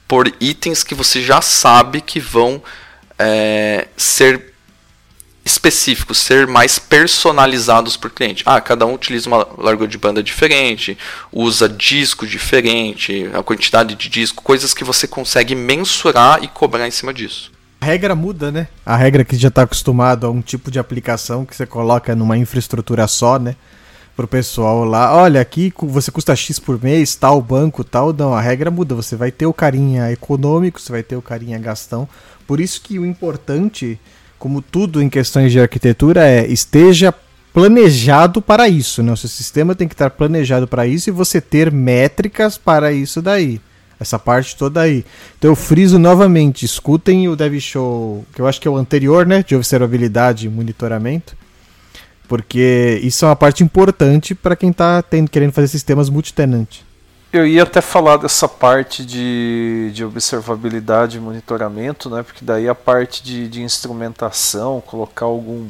por 0.06 0.32
itens 0.40 0.84
que 0.84 0.94
você 0.94 1.20
já 1.22 1.40
sabe 1.40 2.00
que 2.00 2.20
vão 2.20 2.62
é, 3.18 3.88
ser 3.96 4.54
específicos, 5.46 6.18
ser 6.18 6.44
mais 6.48 6.76
personalizados 6.76 7.96
por 7.96 8.10
cliente. 8.10 8.42
Ah, 8.44 8.60
cada 8.60 8.84
um 8.84 8.94
utiliza 8.94 9.28
uma 9.28 9.46
largura 9.56 9.88
de 9.88 9.96
banda 9.96 10.20
diferente, 10.20 10.98
usa 11.32 11.68
disco 11.68 12.26
diferente, 12.26 13.30
a 13.32 13.42
quantidade 13.44 13.94
de 13.94 14.08
disco, 14.08 14.42
coisas 14.42 14.74
que 14.74 14.82
você 14.82 15.06
consegue 15.06 15.54
mensurar 15.54 16.42
e 16.42 16.48
cobrar 16.48 16.88
em 16.88 16.90
cima 16.90 17.14
disso. 17.14 17.52
A 17.80 17.86
regra 17.86 18.16
muda, 18.16 18.50
né? 18.50 18.66
A 18.84 18.96
regra 18.96 19.24
que 19.24 19.36
já 19.36 19.46
está 19.46 19.62
acostumado 19.62 20.26
a 20.26 20.30
um 20.30 20.42
tipo 20.42 20.68
de 20.68 20.80
aplicação 20.80 21.46
que 21.46 21.54
você 21.54 21.64
coloca 21.64 22.16
numa 22.16 22.36
infraestrutura 22.36 23.06
só, 23.06 23.38
né? 23.38 23.54
Pro 24.16 24.26
pessoal 24.26 24.82
lá, 24.82 25.14
olha, 25.14 25.40
aqui 25.42 25.72
você 25.78 26.10
custa 26.10 26.34
X 26.34 26.58
por 26.58 26.82
mês, 26.82 27.14
tal 27.14 27.40
banco, 27.40 27.84
tal. 27.84 28.14
Não, 28.14 28.34
a 28.34 28.40
regra 28.40 28.70
muda. 28.70 28.94
Você 28.94 29.14
vai 29.14 29.30
ter 29.30 29.44
o 29.44 29.52
carinha 29.52 30.10
econômico, 30.10 30.80
você 30.80 30.90
vai 30.90 31.02
ter 31.02 31.16
o 31.16 31.22
carinha 31.22 31.58
gastão. 31.58 32.08
Por 32.46 32.58
isso 32.58 32.80
que 32.80 32.98
o 32.98 33.04
importante 33.04 34.00
como 34.38 34.60
tudo 34.62 35.02
em 35.02 35.08
questões 35.08 35.52
de 35.52 35.60
arquitetura, 35.60 36.26
é 36.26 36.46
esteja 36.46 37.12
planejado 37.52 38.42
para 38.42 38.68
isso. 38.68 39.02
Né? 39.02 39.12
O 39.12 39.16
seu 39.16 39.30
sistema 39.30 39.74
tem 39.74 39.88
que 39.88 39.94
estar 39.94 40.10
planejado 40.10 40.68
para 40.68 40.86
isso 40.86 41.08
e 41.08 41.12
você 41.12 41.40
ter 41.40 41.72
métricas 41.72 42.58
para 42.58 42.92
isso 42.92 43.22
daí. 43.22 43.60
Essa 43.98 44.18
parte 44.18 44.54
toda 44.56 44.82
aí. 44.82 45.06
Então 45.38 45.50
eu 45.50 45.56
friso 45.56 45.98
novamente, 45.98 46.66
escutem 46.66 47.28
o 47.28 47.34
Dev 47.34 47.58
Show, 47.58 48.26
que 48.34 48.42
eu 48.42 48.46
acho 48.46 48.60
que 48.60 48.68
é 48.68 48.70
o 48.70 48.76
anterior, 48.76 49.24
né? 49.24 49.42
De 49.42 49.56
observabilidade 49.56 50.46
e 50.46 50.50
monitoramento. 50.50 51.34
Porque 52.28 53.00
isso 53.02 53.24
é 53.24 53.28
uma 53.28 53.36
parte 53.36 53.64
importante 53.64 54.34
para 54.34 54.54
quem 54.54 54.70
está 54.70 55.02
querendo 55.30 55.52
fazer 55.52 55.68
sistemas 55.68 56.10
multitenant. 56.10 56.85
Eu 57.36 57.46
ia 57.46 57.64
até 57.64 57.82
falar 57.82 58.16
dessa 58.16 58.48
parte 58.48 59.04
de, 59.04 59.90
de 59.92 60.02
observabilidade 60.02 61.18
e 61.18 61.20
monitoramento, 61.20 62.08
né? 62.08 62.22
porque 62.22 62.42
daí 62.42 62.66
a 62.66 62.74
parte 62.74 63.22
de, 63.22 63.46
de 63.46 63.62
instrumentação, 63.62 64.80
colocar 64.80 65.26
algum, 65.26 65.68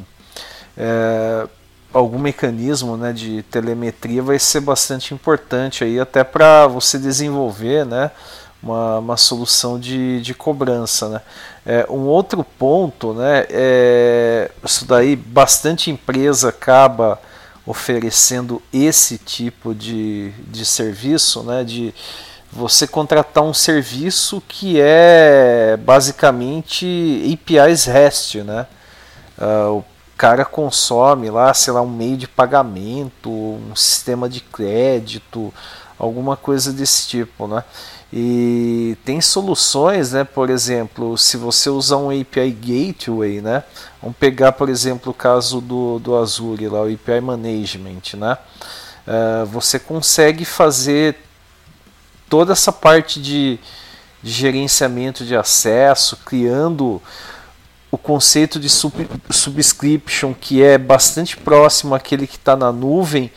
é, 0.77 1.45
algum 1.93 2.19
mecanismo 2.19 2.95
né, 2.95 3.11
de 3.11 3.43
telemetria 3.51 4.23
vai 4.23 4.39
ser 4.39 4.61
bastante 4.61 5.13
importante 5.13 5.83
aí 5.83 5.99
até 5.99 6.23
para 6.23 6.67
você 6.67 6.97
desenvolver 6.97 7.85
né, 7.85 8.11
uma, 8.63 8.99
uma 8.99 9.17
solução 9.17 9.77
de, 9.77 10.21
de 10.21 10.33
cobrança. 10.33 11.09
Né? 11.09 11.21
É, 11.65 11.85
um 11.89 12.05
outro 12.05 12.45
ponto, 12.45 13.13
né, 13.13 13.45
é, 13.49 14.51
isso 14.63 14.85
daí 14.85 15.17
bastante 15.17 15.91
empresa 15.91 16.47
acaba 16.47 17.19
oferecendo 17.67 18.61
esse 18.71 19.17
tipo 19.17 19.75
de, 19.75 20.31
de 20.47 20.65
serviço, 20.65 21.43
né, 21.43 21.65
de 21.65 21.93
você 22.49 22.87
contratar 22.87 23.43
um 23.43 23.53
serviço 23.53 24.41
que 24.47 24.79
é 24.79 25.77
basicamente 25.77 27.21
APIs 27.33 27.85
REST, 27.85 28.35
né? 28.37 28.65
Uh, 29.37 29.79
o 29.79 29.85
cara 30.17 30.45
consome 30.45 31.29
lá, 31.29 31.53
sei 31.53 31.73
lá, 31.73 31.81
um 31.81 31.89
meio 31.89 32.17
de 32.17 32.27
pagamento, 32.27 33.29
um 33.29 33.75
sistema 33.75 34.29
de 34.29 34.39
crédito, 34.39 35.53
alguma 35.99 36.37
coisa 36.37 36.71
desse 36.71 37.07
tipo, 37.07 37.47
né? 37.47 37.63
E 38.11 38.97
tem 39.03 39.19
soluções, 39.19 40.13
né? 40.13 40.23
Por 40.23 40.49
exemplo, 40.49 41.17
se 41.17 41.35
você 41.35 41.69
usar 41.69 41.97
um 41.97 42.09
API 42.09 42.51
Gateway, 42.51 43.41
né? 43.41 43.63
Vamos 44.01 44.15
pegar, 44.17 44.53
por 44.53 44.69
exemplo, 44.69 45.11
o 45.11 45.15
caso 45.15 45.59
do, 45.59 45.99
do 45.99 46.15
Azure, 46.15 46.69
lá, 46.69 46.81
o 46.81 46.93
API 46.93 47.19
Management, 47.19 48.15
né? 48.15 48.37
Uh, 49.05 49.45
você 49.47 49.77
consegue 49.77 50.45
fazer 50.45 51.17
toda 52.29 52.53
essa 52.53 52.71
parte 52.71 53.21
de, 53.21 53.59
de 54.23 54.31
gerenciamento 54.31 55.25
de 55.25 55.35
acesso, 55.35 56.17
criando 56.25 57.01
o 57.91 57.97
conceito 57.97 58.59
de 58.59 58.69
sub, 58.69 59.07
subscription 59.29 60.33
que 60.33 60.61
é 60.61 60.77
bastante 60.77 61.37
próximo 61.37 61.95
àquele 61.95 62.27
que 62.27 62.35
está 62.35 62.55
na 62.55 62.71
nuvem 62.71 63.31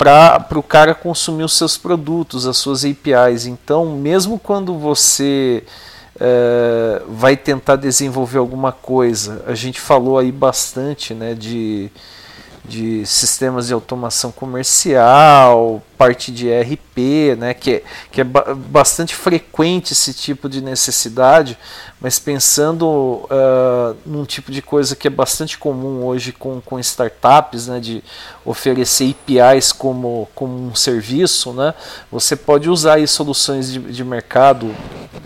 para 0.00 0.58
o 0.58 0.62
cara 0.62 0.94
consumir 0.94 1.44
os 1.44 1.52
seus 1.52 1.76
produtos, 1.76 2.46
as 2.46 2.56
suas 2.56 2.86
APIs. 2.86 3.44
Então, 3.44 3.84
mesmo 3.96 4.38
quando 4.38 4.78
você 4.78 5.62
é, 6.18 7.02
vai 7.06 7.36
tentar 7.36 7.76
desenvolver 7.76 8.38
alguma 8.38 8.72
coisa, 8.72 9.44
a 9.46 9.54
gente 9.54 9.78
falou 9.78 10.18
aí 10.18 10.32
bastante 10.32 11.12
né, 11.12 11.34
de 11.34 11.90
de 12.70 13.04
sistemas 13.04 13.66
de 13.66 13.74
automação 13.74 14.30
comercial, 14.30 15.82
parte 15.98 16.30
de 16.30 16.46
ERP, 16.46 17.36
né, 17.36 17.52
que 17.52 17.74
é, 17.74 17.82
que 18.12 18.20
é 18.20 18.24
ba 18.24 18.54
bastante 18.54 19.12
frequente 19.12 19.92
esse 19.92 20.14
tipo 20.14 20.48
de 20.48 20.60
necessidade, 20.60 21.58
mas 22.00 22.20
pensando 22.20 22.86
uh, 22.86 23.96
num 24.06 24.24
tipo 24.24 24.52
de 24.52 24.62
coisa 24.62 24.94
que 24.94 25.08
é 25.08 25.10
bastante 25.10 25.58
comum 25.58 26.04
hoje 26.04 26.30
com, 26.30 26.60
com 26.60 26.78
startups, 26.78 27.66
né, 27.66 27.80
de 27.80 28.04
oferecer 28.44 29.16
APIs 29.16 29.72
como, 29.72 30.28
como 30.32 30.68
um 30.68 30.74
serviço, 30.74 31.52
né, 31.52 31.74
você 32.10 32.36
pode 32.36 32.70
usar 32.70 32.94
aí 32.94 33.06
soluções 33.08 33.72
de, 33.72 33.80
de 33.80 34.04
mercado, 34.04 34.72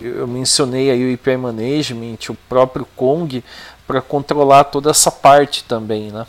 eu 0.01 0.27
mencionei 0.27 0.89
aí 0.89 1.11
o 1.11 1.13
API 1.13 1.37
Management, 1.37 2.17
o 2.29 2.35
próprio 2.49 2.87
Kong, 2.95 3.43
para 3.85 4.01
controlar 4.01 4.63
toda 4.63 4.89
essa 4.89 5.11
parte 5.11 5.63
também, 5.63 6.11
né. 6.11 6.25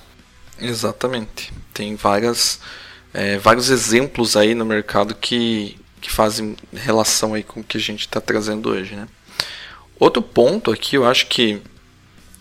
Exatamente. 0.61 1.53
Tem 1.73 1.95
várias, 1.97 2.61
é, 3.13 3.39
vários 3.39 3.71
exemplos 3.71 4.37
aí 4.37 4.55
no 4.55 4.65
mercado 4.65 5.15
que, 5.15 5.79
que 6.01 6.11
fazem 6.11 6.57
relação 6.73 7.35
aí 7.35 7.43
com 7.43 7.61
o 7.61 7.65
que 7.65 7.77
a 7.77 7.81
gente 7.81 8.01
está 8.01 8.21
trazendo 8.21 8.71
hoje, 8.71 8.95
né? 8.95 9.07
Outro 9.99 10.23
ponto 10.23 10.71
aqui, 10.71 10.97
eu 10.97 11.07
acho 11.07 11.27
que 11.27 11.63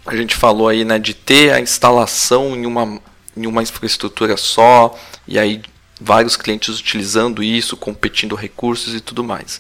a 0.06 0.16
gente 0.16 0.36
falou 0.36 0.68
aí, 0.68 0.86
né, 0.86 1.00
de 1.00 1.14
ter 1.14 1.54
a 1.54 1.60
instalação 1.60 2.56
em 2.56 2.66
uma, 2.66 3.02
em 3.36 3.48
uma 3.48 3.64
infraestrutura 3.64 4.38
só, 4.38 4.98
e 5.28 5.40
aí 5.40 5.62
vários 6.00 6.36
clientes 6.36 6.80
utilizando 6.80 7.42
isso, 7.42 7.78
competindo 7.78 8.36
recursos 8.36 8.94
e 8.94 9.00
tudo 9.00 9.24
mais. 9.24 9.60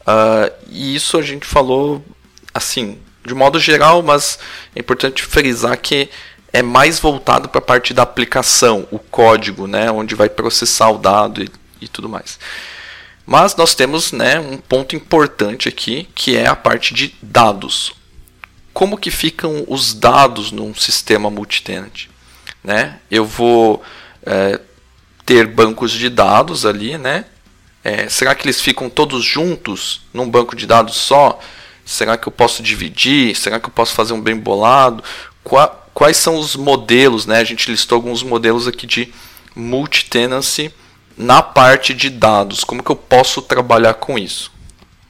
Uh, 0.00 0.52
e 0.68 0.94
isso 0.94 1.16
a 1.16 1.22
gente 1.22 1.46
falou, 1.46 2.04
assim, 2.52 2.98
de 3.24 3.34
modo 3.34 3.58
geral, 3.58 4.02
mas 4.02 4.38
é 4.74 4.80
importante 4.80 5.22
frisar 5.22 5.78
que 5.78 6.10
é 6.52 6.62
mais 6.62 6.98
voltado 6.98 7.48
para 7.48 7.58
a 7.58 7.62
parte 7.62 7.94
da 7.94 8.02
aplicação, 8.02 8.86
o 8.90 8.98
código, 8.98 9.66
né, 9.66 9.90
onde 9.90 10.14
vai 10.14 10.28
processar 10.28 10.90
o 10.90 10.98
dado 10.98 11.42
e, 11.42 11.50
e 11.80 11.88
tudo 11.88 12.08
mais. 12.08 12.38
Mas 13.24 13.56
nós 13.56 13.74
temos 13.74 14.12
né, 14.12 14.38
um 14.38 14.58
ponto 14.58 14.94
importante 14.94 15.68
aqui, 15.68 16.08
que 16.14 16.36
é 16.36 16.46
a 16.46 16.56
parte 16.56 16.92
de 16.92 17.14
dados. 17.22 17.94
Como 18.72 18.98
que 18.98 19.10
ficam 19.10 19.64
os 19.68 19.94
dados 19.94 20.50
num 20.50 20.74
sistema 20.74 21.30
multitenant? 21.30 22.06
Né? 22.62 22.98
Eu 23.10 23.24
vou 23.24 23.82
é, 24.24 24.60
ter 25.24 25.46
bancos 25.46 25.92
de 25.92 26.08
dados 26.08 26.66
ali, 26.66 26.98
né? 26.98 27.24
É, 27.84 28.08
será 28.08 28.34
que 28.34 28.44
eles 28.44 28.60
ficam 28.60 28.88
todos 28.88 29.24
juntos 29.24 30.02
num 30.14 30.28
banco 30.28 30.54
de 30.54 30.66
dados 30.66 30.96
só? 30.96 31.38
Será 31.84 32.16
que 32.16 32.28
eu 32.28 32.32
posso 32.32 32.62
dividir? 32.62 33.34
Será 33.34 33.58
que 33.58 33.66
eu 33.66 33.72
posso 33.72 33.92
fazer 33.94 34.12
um 34.12 34.20
bem 34.20 34.36
bolado? 34.36 35.02
Quais 35.94 36.16
são 36.16 36.36
os 36.36 36.56
modelos, 36.56 37.26
né? 37.26 37.38
A 37.38 37.44
gente 37.44 37.70
listou 37.70 37.96
alguns 37.96 38.22
modelos 38.22 38.66
aqui 38.66 38.86
de 38.86 39.12
multi-tenancy 39.54 40.72
na 41.16 41.42
parte 41.42 41.94
de 41.94 42.10
dados. 42.10 42.64
Como 42.64 42.82
que 42.82 42.90
eu 42.90 42.96
posso 42.96 43.42
trabalhar 43.42 43.94
com 43.94 44.18
isso? 44.18 44.50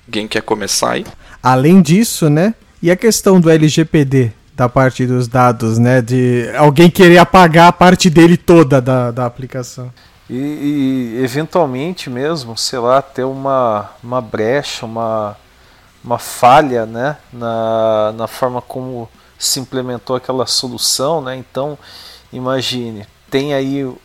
Alguém 0.06 0.26
quer 0.26 0.42
começar 0.42 0.92
aí? 0.92 1.06
Além 1.42 1.80
disso, 1.80 2.28
né? 2.28 2.54
E 2.82 2.90
a 2.90 2.96
questão 2.96 3.40
do 3.40 3.48
LGPD 3.48 4.32
da 4.54 4.68
parte 4.68 5.06
dos 5.06 5.28
dados, 5.28 5.78
né? 5.78 6.02
De 6.02 6.50
alguém 6.56 6.90
querer 6.90 7.18
apagar 7.18 7.68
a 7.68 7.72
parte 7.72 8.10
dele 8.10 8.36
toda 8.36 8.80
da, 8.80 9.10
da 9.10 9.26
aplicação. 9.26 9.92
E, 10.28 10.34
e 11.16 11.20
eventualmente 11.22 12.08
mesmo, 12.08 12.56
sei 12.56 12.78
lá, 12.78 13.02
ter 13.02 13.24
uma, 13.24 13.90
uma 14.02 14.20
brecha, 14.20 14.86
uma, 14.86 15.36
uma 16.04 16.18
falha, 16.18 16.86
né? 16.86 17.16
Na, 17.32 18.12
na 18.16 18.26
forma 18.26 18.60
como 18.60 19.08
se 19.44 19.58
implementou 19.58 20.14
aquela 20.14 20.46
solução, 20.46 21.20
né? 21.20 21.36
Então, 21.36 21.76
imagine, 22.32 23.06
tem 23.30 23.54
aí 23.54 23.84
uh, 23.84 23.98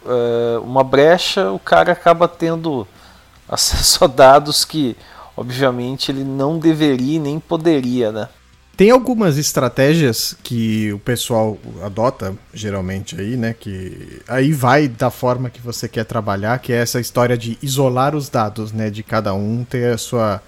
uma 0.63 0.83
brecha, 0.83 1.51
o 1.51 1.59
cara 1.59 1.91
acaba 1.91 2.27
tendo 2.27 2.87
acesso 3.47 4.03
a 4.03 4.07
dados 4.07 4.65
que, 4.65 4.97
obviamente, 5.35 6.11
ele 6.11 6.23
não 6.23 6.57
deveria 6.57 7.19
nem 7.19 7.39
poderia, 7.39 8.11
né? 8.11 8.29
Tem 8.75 8.91
algumas 8.91 9.39
estratégias 9.39 10.35
que 10.43 10.93
o 10.93 10.99
pessoal 10.99 11.57
adota, 11.83 12.37
geralmente 12.53 13.19
aí, 13.19 13.35
né? 13.35 13.55
Que 13.59 14.21
aí 14.27 14.53
vai 14.53 14.87
da 14.87 15.09
forma 15.09 15.49
que 15.49 15.59
você 15.59 15.87
quer 15.87 16.05
trabalhar, 16.05 16.59
que 16.59 16.71
é 16.71 16.77
essa 16.77 16.99
história 16.99 17.35
de 17.35 17.57
isolar 17.61 18.15
os 18.15 18.29
dados, 18.29 18.71
né? 18.71 18.91
De 18.91 19.01
cada 19.01 19.33
um 19.33 19.63
ter 19.63 19.93
a 19.93 19.97
sua 19.97 20.41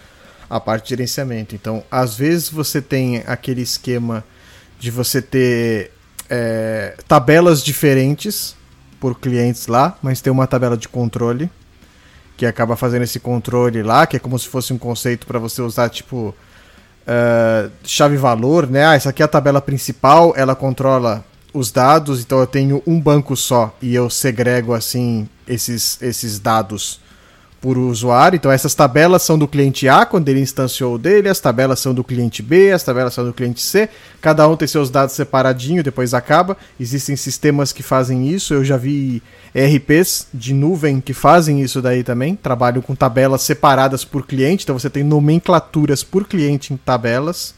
a 0.48 0.60
parte 0.60 0.84
de 0.86 0.90
gerenciamento. 0.90 1.56
Então, 1.56 1.84
às 1.92 2.16
vezes 2.16 2.50
você 2.50 2.82
tem 2.82 3.24
aquele 3.28 3.62
esquema 3.62 4.24
de 4.80 4.90
você 4.90 5.22
ter 5.22 5.92
é, 6.30 6.96
tabelas 7.08 7.64
diferentes 7.64 8.56
por 9.00 9.20
clientes 9.20 9.68
lá, 9.68 9.98
mas 10.02 10.22
tem 10.22 10.32
uma 10.32 10.48
tabela 10.48 10.78
de 10.78 10.88
controle 10.88 11.50
que 12.38 12.46
acaba 12.46 12.78
fazendo 12.78 13.04
esse 13.04 13.20
controle 13.20 13.84
lá, 13.84 14.08
que 14.08 14.16
é 14.16 14.20
como 14.20 14.40
se 14.40 14.48
fosse 14.48 14.72
um 14.72 14.78
conceito 14.78 15.28
para 15.28 15.38
você 15.38 15.62
usar 15.62 15.90
tipo 15.90 16.34
uh, 17.10 17.72
chave 17.84 18.16
valor, 18.16 18.66
né? 18.66 18.86
Ah, 18.86 18.96
essa 18.96 19.10
aqui 19.10 19.22
é 19.22 19.26
a 19.26 19.28
tabela 19.28 19.62
principal, 19.62 20.34
ela 20.38 20.56
controla 20.56 21.26
os 21.54 21.70
dados, 21.70 22.22
então 22.22 22.40
eu 22.40 22.48
tenho 22.48 22.82
um 22.88 23.00
banco 23.00 23.36
só 23.36 23.76
e 23.82 23.94
eu 23.94 24.10
segrego 24.10 24.74
assim 24.74 25.28
esses, 25.48 26.02
esses 26.02 26.40
dados 26.40 27.02
por 27.62 27.78
usuário. 27.78 28.38
Então 28.38 28.52
essas 28.52 28.74
tabelas 28.74 29.22
são 29.22 29.38
do 29.38 29.48
cliente 29.48 29.88
A 29.88 30.06
quando 30.06 30.30
ele 30.30 30.40
instanciou 30.40 30.96
o 30.96 30.98
dele, 30.98 31.30
as 31.30 31.40
tabelas 31.40 31.80
são 31.80 31.94
do 31.94 32.04
cliente 32.04 32.42
B, 32.42 32.72
as 32.72 32.84
tabelas 32.84 33.14
são 33.14 33.26
do 33.26 33.34
cliente 33.34 33.62
C. 33.62 33.90
Cada 34.22 34.48
um 34.48 34.56
tem 34.56 34.68
seus 34.68 34.90
dados 34.90 35.16
separadinho, 35.16 35.84
depois 35.84 36.14
acaba. 36.14 36.58
Existem 36.80 37.16
sistemas 37.16 37.72
que 37.72 37.84
fazem 37.84 38.30
isso. 38.30 38.54
Eu 38.54 38.64
já 38.64 38.78
vi 38.78 39.22
ERPs 39.54 40.28
de 40.34 40.54
nuvem 40.54 41.02
que 41.02 41.14
fazem 41.14 41.62
isso 41.62 41.82
daí 41.82 42.04
também. 42.04 42.36
Trabalham 42.36 42.82
com 42.82 42.96
tabelas 42.96 43.42
separadas 43.42 44.06
por 44.06 44.26
cliente, 44.26 44.64
então 44.64 44.78
você 44.78 44.90
tem 44.90 45.04
nomenclaturas 45.04 46.04
por 46.04 46.28
cliente 46.28 46.74
em 46.74 46.78
tabelas. 46.78 47.54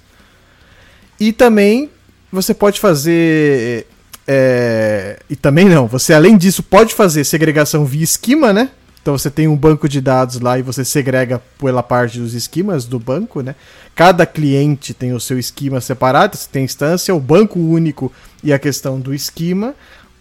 E 1.19 1.31
também 1.31 1.89
você 2.31 2.53
pode 2.53 2.79
fazer 2.79 3.85
é... 4.27 5.19
e 5.29 5.35
também 5.35 5.65
não, 5.65 5.87
você 5.87 6.13
além 6.13 6.37
disso 6.37 6.63
pode 6.63 6.93
fazer 6.93 7.23
segregação 7.23 7.85
via 7.85 8.03
esquema, 8.03 8.53
né? 8.53 8.69
Então 9.01 9.17
você 9.17 9.31
tem 9.31 9.47
um 9.47 9.55
banco 9.55 9.89
de 9.89 9.99
dados 9.99 10.39
lá 10.39 10.59
e 10.59 10.61
você 10.61 10.85
segrega 10.85 11.41
pela 11.59 11.81
parte 11.81 12.19
dos 12.19 12.33
esquemas 12.33 12.85
do 12.85 12.99
banco, 12.99 13.41
né? 13.41 13.55
Cada 13.95 14.25
cliente 14.25 14.93
tem 14.93 15.11
o 15.13 15.19
seu 15.19 15.39
esquema 15.39 15.81
separado, 15.81 16.37
você 16.37 16.47
tem 16.49 16.63
instância, 16.63 17.13
o 17.13 17.19
banco 17.19 17.59
único 17.59 18.11
e 18.43 18.53
a 18.53 18.59
questão 18.59 18.99
do 18.99 19.13
esquema. 19.13 19.73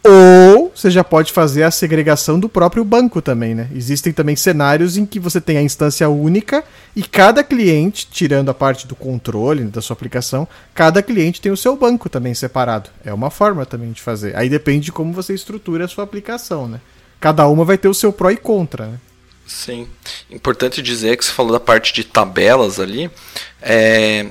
Ou 0.03 0.73
você 0.75 0.91
já 0.91 1.05
pode 1.05 1.31
fazer 1.31 1.63
a 1.63 1.71
segregação 1.71 2.41
do 2.41 2.49
próprio 2.49 2.83
banco 2.83 3.21
também, 3.21 3.55
né? 3.55 3.69
Existem 3.75 4.15
também 4.15 4.35
cenários 4.35 4.97
em 4.97 5.05
que 5.05 5.21
você 5.21 5.43
tem 5.43 5.59
a 5.59 5.63
instância 5.63 6.09
única 6.09 6.65
e 6.97 7.03
cada 7.03 7.45
cliente, 7.45 8.09
tirando 8.11 8.49
a 8.49 8.55
parte 8.55 8.87
do 8.87 8.97
controle 8.97 9.65
da 9.65 9.83
sua 9.83 9.93
aplicação, 9.93 10.49
cada 10.75 11.03
cliente 11.03 11.39
tem 11.39 11.53
o 11.53 11.57
seu 11.57 11.77
banco 11.77 12.09
também 12.09 12.33
separado. 12.33 12.89
É 13.05 13.13
uma 13.13 13.31
forma 13.31 13.67
também 13.67 13.93
de 13.93 14.01
fazer. 14.01 14.35
Aí 14.35 14.49
depende 14.49 14.87
de 14.87 14.93
como 14.93 15.13
você 15.13 15.35
estrutura 15.35 15.85
a 15.85 15.89
sua 15.89 16.05
aplicação, 16.05 16.67
né? 16.67 16.81
Cada 17.21 17.47
uma 17.47 17.65
vai 17.65 17.77
ter 17.77 17.89
o 17.89 17.95
seu 17.95 18.13
pró 18.13 18.31
e 18.31 18.37
contra, 18.37 18.87
né? 18.87 18.99
Sim. 19.47 19.89
Importante 20.31 20.81
dizer 20.81 21.17
que 21.17 21.25
você 21.25 21.33
falou 21.33 21.53
da 21.53 21.61
parte 21.61 21.93
de 21.93 22.05
tabelas 22.05 22.81
ali. 22.81 23.11
É, 23.61 24.27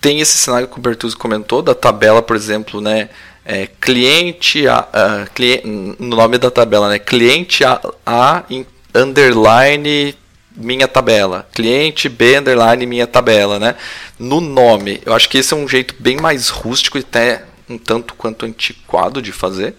tem 0.00 0.20
esse 0.20 0.36
cenário 0.36 0.68
que 0.68 0.78
o 0.78 0.80
Bertuzzi 0.80 1.16
comentou, 1.16 1.62
da 1.62 1.74
tabela, 1.74 2.20
por 2.20 2.36
exemplo, 2.36 2.80
né? 2.80 3.08
É, 3.44 3.68
cliente 3.80 4.66
a, 4.66 4.78
a 4.92 5.26
cliente, 5.26 5.66
no 5.66 6.16
nome 6.16 6.36
da 6.38 6.50
tabela, 6.50 6.88
né? 6.88 6.98
Cliente 6.98 7.64
A, 7.64 7.80
a 8.04 8.44
underline 8.92 10.16
minha 10.56 10.88
tabela, 10.88 11.46
cliente 11.52 12.08
B 12.08 12.38
underline 12.38 12.86
minha 12.86 13.06
tabela, 13.06 13.58
né? 13.58 13.76
No 14.18 14.40
nome, 14.40 15.00
eu 15.06 15.12
acho 15.12 15.28
que 15.28 15.38
esse 15.38 15.52
é 15.54 15.56
um 15.56 15.68
jeito 15.68 15.94
bem 15.98 16.16
mais 16.16 16.48
rústico 16.48 16.98
e 16.98 17.02
até 17.02 17.44
um 17.68 17.78
tanto 17.78 18.14
quanto 18.14 18.46
antiquado 18.46 19.22
de 19.22 19.32
fazer. 19.32 19.74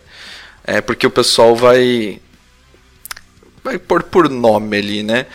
É 0.68 0.82
porque 0.82 1.08
o 1.08 1.12
pessoal 1.12 1.56
vai 1.56 2.20
vai 3.64 3.80
pôr 3.80 4.04
por 4.04 4.30
nome 4.30 4.78
ali, 4.78 5.02
né? 5.02 5.26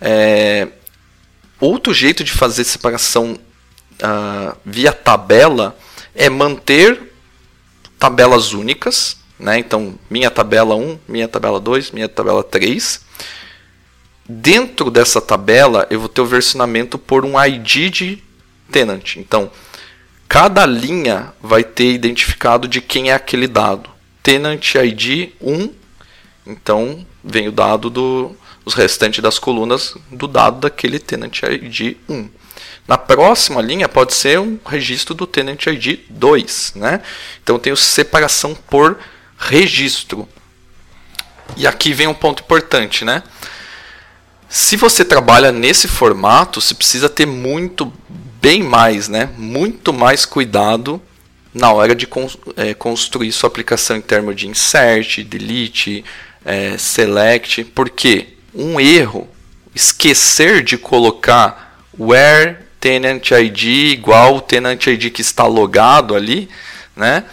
É, 0.00 0.68
outro 1.60 1.94
jeito 1.94 2.24
de 2.24 2.32
fazer 2.32 2.64
separação 2.64 3.38
uh, 4.02 4.56
via 4.64 4.92
tabela 4.92 5.76
é 6.14 6.28
manter 6.28 7.12
tabelas 7.98 8.52
únicas, 8.52 9.16
né? 9.38 9.58
Então, 9.58 9.98
minha 10.10 10.30
tabela 10.30 10.74
1, 10.74 10.98
minha 11.08 11.28
tabela 11.28 11.60
2, 11.60 11.92
minha 11.92 12.08
tabela 12.08 12.42
3. 12.42 13.04
Dentro 14.28 14.90
dessa 14.90 15.20
tabela, 15.20 15.86
eu 15.90 16.00
vou 16.00 16.08
ter 16.08 16.20
o 16.20 16.26
versionamento 16.26 16.98
por 16.98 17.24
um 17.24 17.40
ID 17.40 17.90
de 17.90 18.22
tenant. 18.70 19.16
Então, 19.16 19.50
cada 20.28 20.66
linha 20.66 21.32
vai 21.40 21.62
ter 21.62 21.92
identificado 21.92 22.66
de 22.66 22.80
quem 22.80 23.10
é 23.10 23.14
aquele 23.14 23.46
dado. 23.46 23.91
Tenant 24.22 24.74
ID 24.74 25.32
1, 25.40 25.70
então 26.46 27.06
vem 27.22 27.48
o 27.48 27.52
dado 27.52 27.90
do 27.90 28.36
os 28.64 28.74
restantes 28.74 29.20
das 29.20 29.40
colunas 29.40 29.96
do 30.10 30.28
dado 30.28 30.60
daquele 30.60 30.98
tenant 30.98 31.36
ID 31.42 31.96
1. 32.08 32.28
Na 32.86 32.96
próxima 32.96 33.60
linha 33.60 33.88
pode 33.88 34.14
ser 34.14 34.38
um 34.38 34.58
registro 34.64 35.14
do 35.14 35.26
tenant 35.26 35.66
ID 35.66 36.00
2, 36.08 36.74
né? 36.76 37.00
Então 37.42 37.58
tem 37.58 37.74
separação 37.74 38.54
por 38.54 38.98
registro. 39.36 40.28
E 41.56 41.66
aqui 41.66 41.92
vem 41.92 42.06
um 42.06 42.14
ponto 42.14 42.42
importante, 42.42 43.04
né? 43.04 43.22
Se 44.48 44.76
você 44.76 45.04
trabalha 45.04 45.50
nesse 45.50 45.88
formato, 45.88 46.60
você 46.60 46.74
precisa 46.74 47.08
ter 47.08 47.26
muito, 47.26 47.92
bem 48.42 48.62
mais, 48.62 49.08
né? 49.08 49.30
Muito 49.38 49.92
mais 49.92 50.26
cuidado 50.26 51.00
na 51.54 51.72
hora 51.72 51.94
de 51.94 52.08
é, 52.56 52.74
construir 52.74 53.30
sua 53.32 53.48
aplicação 53.48 53.96
em 53.96 54.00
termos 54.00 54.36
de 54.36 54.48
insert, 54.48 55.22
delete, 55.22 56.04
é, 56.44 56.76
select, 56.78 57.64
porque 57.64 58.28
um 58.54 58.80
erro, 58.80 59.28
esquecer 59.74 60.62
de 60.62 60.76
colocar 60.78 61.78
where 61.98 62.56
tenant 62.80 63.30
ID 63.30 63.92
igual 63.92 64.36
o 64.36 64.40
tenant 64.40 64.86
ID 64.86 65.10
que 65.10 65.20
está 65.20 65.46
logado 65.46 66.14
ali, 66.14 66.48
né? 66.96 67.24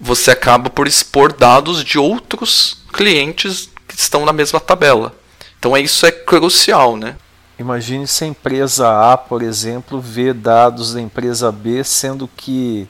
Você 0.00 0.30
acaba 0.30 0.70
por 0.70 0.88
expor 0.88 1.32
dados 1.32 1.84
de 1.84 1.98
outros 1.98 2.82
clientes 2.92 3.70
que 3.86 3.94
estão 3.94 4.24
na 4.24 4.32
mesma 4.32 4.58
tabela. 4.60 5.14
Então 5.58 5.76
isso 5.76 6.06
é 6.06 6.10
crucial, 6.10 6.96
né? 6.96 7.16
Imagine 7.58 8.06
se 8.06 8.24
a 8.24 8.26
empresa 8.26 9.12
A, 9.12 9.18
por 9.18 9.42
exemplo, 9.42 10.00
vê 10.00 10.32
dados 10.32 10.94
da 10.94 11.00
empresa 11.00 11.52
B, 11.52 11.84
sendo 11.84 12.28
que 12.34 12.88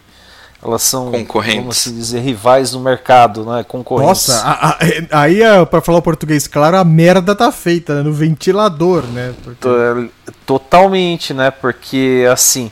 elas 0.63 0.83
são, 0.83 1.11
concorrentes. 1.11 1.61
como 1.61 1.73
se 1.73 1.91
dizer, 1.91 2.21
rivais 2.21 2.73
no 2.73 2.81
mercado, 2.81 3.45
né? 3.45 3.65
Concorrentes. 3.67 4.29
Nossa, 4.29 4.43
a, 4.47 4.71
a, 4.71 5.23
aí, 5.23 5.43
é, 5.43 5.65
para 5.65 5.81
falar 5.81 5.99
o 5.99 6.03
português 6.03 6.47
claro, 6.47 6.77
a 6.77 6.85
merda 6.85 7.35
tá 7.35 7.51
feita, 7.51 7.95
né? 7.95 8.03
No 8.03 8.13
ventilador, 8.13 9.05
né? 9.05 9.35
Porque... 9.43 10.11
Totalmente, 10.45 11.33
né? 11.33 11.51
Porque, 11.51 12.27
assim, 12.31 12.71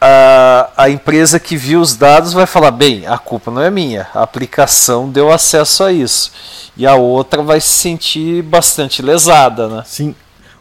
a, 0.00 0.70
a 0.76 0.90
empresa 0.90 1.40
que 1.40 1.56
viu 1.56 1.80
os 1.80 1.96
dados 1.96 2.32
vai 2.32 2.46
falar, 2.46 2.70
bem, 2.70 3.06
a 3.06 3.18
culpa 3.18 3.50
não 3.50 3.62
é 3.62 3.70
minha, 3.70 4.06
a 4.14 4.22
aplicação 4.22 5.08
deu 5.08 5.32
acesso 5.32 5.82
a 5.82 5.92
isso. 5.92 6.30
E 6.76 6.86
a 6.86 6.94
outra 6.94 7.42
vai 7.42 7.60
se 7.60 7.68
sentir 7.68 8.42
bastante 8.42 9.00
lesada, 9.00 9.66
né? 9.66 9.82
Sim, 9.86 10.14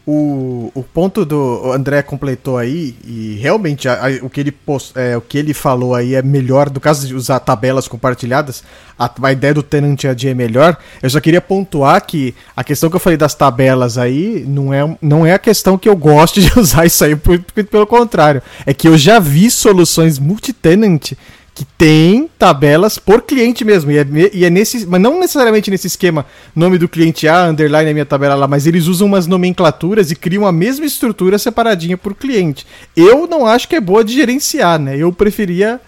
o, 0.06 0.70
o 0.76 0.84
ponto 0.84 1.24
do 1.24 1.72
André 1.72 2.02
completou 2.02 2.58
aí, 2.58 2.94
e 3.06 3.38
realmente 3.42 3.88
a, 3.88 3.94
a, 3.94 4.26
o, 4.26 4.30
que 4.30 4.42
ele 4.42 4.52
post, 4.52 4.92
é, 5.00 5.16
o 5.16 5.22
que 5.22 5.38
ele 5.38 5.54
falou 5.54 5.96
aí 5.96 6.14
é 6.14 6.22
melhor, 6.22 6.70
do 6.70 6.80
caso 6.80 7.08
de 7.08 7.16
usar 7.16 7.40
tabelas 7.40 7.88
compartilhadas, 7.88 8.64
a, 9.00 9.10
a 9.22 9.32
ideia 9.32 9.54
do 9.54 9.64
Tenant 9.64 10.04
AD 10.04 10.28
é 10.28 10.34
melhor. 10.34 10.78
Eu 11.02 11.10
só 11.10 11.22
queria 11.22 11.40
pontuar 11.40 12.06
que 12.06 12.36
a 12.56 12.64
questão 12.64 12.90
que 12.90 12.98
eu 12.98 13.00
falei 13.00 13.16
das 13.16 13.34
tabelas 13.34 13.98
aí 13.98 14.44
não 14.46 14.74
é, 14.74 14.98
não 15.02 15.26
é 15.26 15.34
a 15.34 15.40
questão 15.40 15.78
que 15.78 15.88
eu 15.88 15.96
gosto 15.96 16.42
de 16.42 16.52
usar 16.60 16.86
isso 16.86 17.04
aí, 17.06 17.16
pelo 17.16 17.88
contrário. 17.88 18.42
É 18.66 18.74
que 18.74 18.88
eu 18.88 18.98
já 18.98 19.20
vi 19.20 19.50
soluções 19.50 20.20
multi-tenant 20.20 21.14
que 21.54 21.64
tem 21.64 22.30
tabelas 22.38 22.98
por 22.98 23.22
cliente 23.22 23.64
mesmo. 23.64 23.92
E 23.92 23.98
é, 23.98 24.06
e 24.34 24.46
é, 24.46 24.50
nesse. 24.50 24.86
Mas 24.86 25.00
não 25.00 25.20
necessariamente 25.20 25.70
nesse 25.70 25.88
esquema, 25.88 26.26
nome 26.56 26.78
do 26.78 26.90
cliente 26.90 27.28
A, 27.28 27.48
underline 27.48 27.92
é 27.92 27.94
minha 27.94 28.06
tabela 28.06 28.36
lá, 28.36 28.48
mas 28.48 28.66
eles 28.66 28.88
usam 28.88 29.08
umas 29.08 29.28
nomenclaturas 29.28 30.10
e 30.10 30.16
criam 30.16 30.48
a 30.48 30.52
mesma 30.52 30.86
estrutura 30.86 31.38
separadinha 31.38 31.98
por 31.98 32.16
cliente. 32.16 32.66
Eu 32.96 33.28
não 33.28 33.46
acho 33.46 33.68
que 33.68 33.76
é 33.76 33.82
boa 33.82 34.04
de 34.04 34.14
gerenciar, 34.14 34.80
né? 34.80 34.98
Eu 34.98 35.12
preferia, 35.14 35.80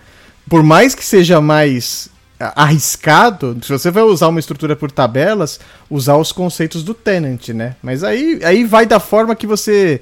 por 0.47 0.61
mais 0.61 0.93
que 0.93 1.03
seja 1.03 1.41
mais 1.41 2.09
arriscado, 2.37 3.57
se 3.61 3.71
você 3.71 3.89
vai 3.89 4.03
usar 4.03 4.27
uma 4.27 4.41
estrutura 4.41 4.75
por 4.75 4.91
tabelas, 4.91 5.57
usar 5.89 6.17
os 6.17 6.33
conceitos 6.33 6.83
do 6.83 6.93
tenant, 6.93 7.49
né? 7.49 7.75
Mas 7.81 8.03
aí, 8.03 8.39
aí 8.43 8.65
vai 8.65 8.85
da 8.85 8.99
forma 8.99 9.35
que 9.35 9.47
você 9.47 10.01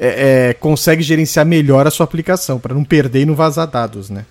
é, 0.00 0.48
é, 0.48 0.54
consegue 0.54 1.02
gerenciar 1.02 1.44
melhor 1.44 1.86
a 1.86 1.90
sua 1.90 2.04
aplicação, 2.04 2.58
para 2.58 2.74
não 2.74 2.82
perder 2.82 3.20
e 3.20 3.26
não 3.26 3.34
vazar 3.34 3.66
dados, 3.66 4.08
né? 4.08 4.24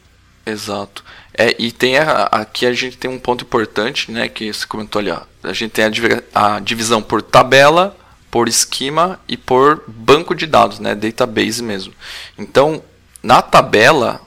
Exato. 0.46 1.04
É, 1.34 1.56
e 1.58 1.72
tem 1.72 1.98
a, 1.98 2.24
aqui 2.32 2.66
a 2.66 2.74
gente 2.74 2.98
tem 2.98 3.10
um 3.10 3.20
ponto 3.20 3.44
importante, 3.44 4.12
né, 4.12 4.30
que 4.30 4.54
você 4.54 4.66
comentou 4.66 5.00
ali, 5.00 5.12
ó. 5.12 5.22
A 5.44 5.54
gente 5.54 5.72
tem 5.72 5.86
a, 5.86 6.56
a 6.56 6.60
divisão 6.60 7.02
por 7.02 7.22
tabela, 7.22 7.98
por 8.30 8.48
esquema 8.48 9.20
e 9.28 9.36
por 9.36 9.84
banco 9.88 10.36
de 10.36 10.46
dados, 10.46 10.80
né, 10.80 10.94
database 10.94 11.64
mesmo. 11.64 11.94
Então, 12.38 12.84
na 13.24 13.42
tabela 13.42 14.22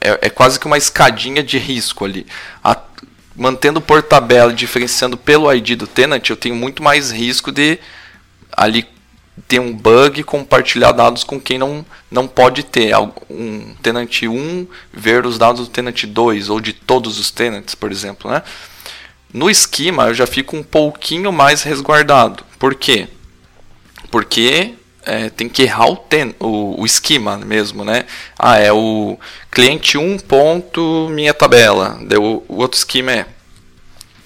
é, 0.00 0.18
é 0.22 0.30
quase 0.30 0.58
que 0.58 0.66
uma 0.66 0.78
escadinha 0.78 1.42
de 1.42 1.58
risco 1.58 2.04
ali. 2.04 2.26
A, 2.64 2.76
mantendo 3.36 3.80
por 3.80 4.02
tabela, 4.02 4.52
diferenciando 4.52 5.16
pelo 5.16 5.52
ID 5.52 5.76
do 5.76 5.86
tenant, 5.86 6.28
eu 6.28 6.36
tenho 6.36 6.54
muito 6.54 6.82
mais 6.82 7.10
risco 7.10 7.52
de 7.52 7.78
ali 8.52 8.86
ter 9.46 9.60
um 9.60 9.72
bug 9.72 10.22
compartilhar 10.22 10.92
dados 10.92 11.24
com 11.24 11.40
quem 11.40 11.58
não, 11.58 11.84
não 12.10 12.26
pode 12.26 12.62
ter. 12.62 12.92
Um 13.28 13.74
tenant 13.82 14.22
1 14.22 14.66
ver 14.92 15.26
os 15.26 15.38
dados 15.38 15.66
do 15.66 15.72
tenant 15.72 16.04
2 16.04 16.48
ou 16.48 16.60
de 16.60 16.72
todos 16.72 17.18
os 17.18 17.30
tenants, 17.30 17.74
por 17.74 17.92
exemplo. 17.92 18.30
Né? 18.30 18.42
No 19.32 19.48
esquema 19.48 20.08
eu 20.08 20.14
já 20.14 20.26
fico 20.26 20.56
um 20.56 20.62
pouquinho 20.62 21.32
mais 21.32 21.62
resguardado. 21.62 22.44
Por 22.58 22.74
quê? 22.74 23.08
Porque 24.10 24.74
é, 25.02 25.30
tem 25.30 25.48
que 25.48 25.62
errar 25.62 25.86
o, 25.86 25.96
ten, 25.96 26.34
o, 26.38 26.80
o, 26.80 26.86
esquema 26.86 27.38
mesmo, 27.38 27.84
né? 27.84 28.04
Ah, 28.38 28.58
é 28.58 28.72
o 28.72 29.18
cliente 29.50 29.96
1 29.96 30.18
ponto 30.18 31.08
minha 31.10 31.32
tabela. 31.32 31.98
Deu, 32.02 32.44
o 32.48 32.56
outro 32.56 32.78
esquema 32.78 33.12
é 33.12 33.26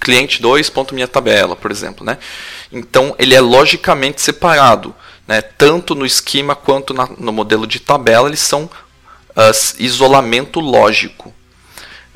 cliente 0.04 0.40
2 0.40 0.70
ponto 0.70 0.94
minha 0.94 1.08
tabela, 1.08 1.56
por 1.56 1.70
exemplo, 1.70 2.06
né? 2.06 2.18
Então 2.70 3.16
ele 3.18 3.34
é 3.34 3.40
logicamente 3.40 4.20
separado. 4.20 4.94
Né? 5.26 5.40
Tanto 5.40 5.94
no 5.94 6.04
esquema 6.04 6.54
quanto 6.54 6.92
na, 6.92 7.08
no 7.18 7.32
modelo 7.32 7.66
de 7.66 7.80
tabela, 7.80 8.28
eles 8.28 8.40
são 8.40 8.64
uh, 8.64 9.76
isolamento 9.78 10.60
lógico. 10.60 11.34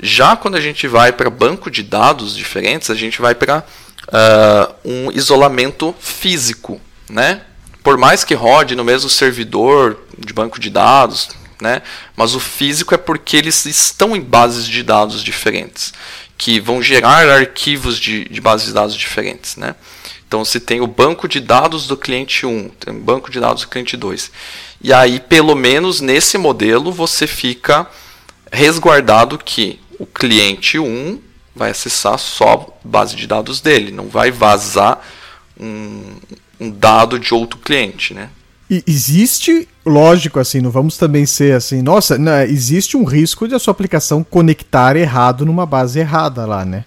Já 0.01 0.37
quando 0.37 0.57
a 0.57 0.61
gente 0.61 0.87
vai 0.87 1.13
para 1.13 1.31
banco 1.31 1.71
de 1.71 1.83
dados 1.83 2.37
diferentes, 2.37 2.91
a 2.91 2.95
gente 2.95 3.21
vai 3.21 3.35
para 3.35 3.65
uh, 4.09 4.75
um 4.85 5.11
isolamento 5.11 5.95
físico. 5.99 6.81
Né? 7.09 7.41
Por 7.83 7.97
mais 7.97 8.23
que 8.23 8.35
rode 8.35 8.77
no 8.77 8.85
mesmo 8.85 9.09
servidor 9.09 9.99
de 10.17 10.33
banco 10.33 10.61
de 10.61 10.69
dados, 10.69 11.31
né? 11.61 11.83
mas 12.15 12.35
o 12.35 12.41
físico 12.41 12.95
é 12.95 12.99
porque 12.99 13.37
eles 13.37 13.65
estão 13.65 14.15
em 14.15 14.21
bases 14.21 14.67
de 14.67 14.83
dados 14.83 15.23
diferentes, 15.23 15.93
que 16.39 16.61
vão 16.61 16.81
gerar 16.81 17.29
arquivos 17.29 17.99
de, 17.99 18.25
de 18.29 18.41
bases 18.41 18.69
de 18.69 18.73
dados 18.73 18.95
diferentes. 18.95 19.57
Né? 19.57 19.75
Então 20.27 20.45
você 20.45 20.61
tem 20.61 20.81
o 20.81 20.87
banco 20.87 21.27
de 21.27 21.41
dados 21.41 21.89
do 21.89 21.97
cliente 21.97 22.47
1, 22.47 22.69
tem 22.81 22.95
o 22.95 23.01
banco 23.01 23.31
de 23.31 23.41
dados 23.41 23.63
do 23.63 23.69
cliente 23.69 23.97
2. 23.97 24.31
E 24.81 24.93
aí, 24.93 25.19
pelo 25.19 25.57
menos 25.57 26.01
nesse 26.01 26.39
modelo, 26.39 26.93
você 26.93 27.27
fica 27.27 27.87
resguardado 28.53 29.37
que 29.37 29.81
o 29.99 30.07
cliente 30.07 30.79
1 30.79 31.21
vai 31.57 31.73
acessar 31.73 32.17
só 32.19 32.79
base 32.85 33.17
de 33.17 33.27
dados 33.27 33.61
dele, 33.61 33.91
não 33.91 34.09
vai 34.09 34.31
vazar 34.31 35.05
um, 35.59 36.15
um 36.61 36.71
dado 36.71 37.19
de 37.19 37.35
outro 37.35 37.59
cliente, 37.59 38.15
né? 38.15 38.31
E 38.71 38.85
existe, 38.87 39.67
lógico, 39.89 40.39
assim, 40.39 40.61
não 40.61 40.71
vamos 40.71 40.97
também 40.97 41.27
ser 41.27 41.55
assim, 41.55 41.83
nossa, 41.83 42.17
não, 42.17 42.43
existe 42.43 42.97
um 42.97 43.05
risco 43.05 43.49
de 43.49 43.55
a 43.55 43.59
sua 43.59 43.73
aplicação 43.73 44.23
conectar 44.23 44.97
errado 44.97 45.45
numa 45.45 45.67
base 45.67 45.99
errada 45.99 46.47
lá, 46.47 46.65
né? 46.65 46.85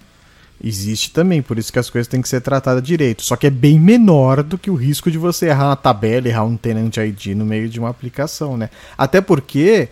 Existe 0.64 1.10
também, 1.10 1.42
por 1.42 1.58
isso 1.58 1.72
que 1.72 1.78
as 1.80 1.90
coisas 1.90 2.06
têm 2.06 2.22
que 2.22 2.28
ser 2.28 2.40
tratadas 2.40 2.82
direito. 2.84 3.22
Só 3.22 3.34
que 3.34 3.48
é 3.48 3.50
bem 3.50 3.80
menor 3.80 4.44
do 4.44 4.56
que 4.56 4.70
o 4.70 4.76
risco 4.76 5.10
de 5.10 5.18
você 5.18 5.46
errar 5.46 5.70
uma 5.70 5.76
tabela, 5.76 6.28
errar 6.28 6.44
um 6.44 6.56
tenant 6.56 6.96
ID 6.96 7.34
no 7.34 7.44
meio 7.44 7.68
de 7.68 7.80
uma 7.80 7.88
aplicação, 7.88 8.56
né? 8.56 8.70
Até 8.96 9.20
porque, 9.20 9.88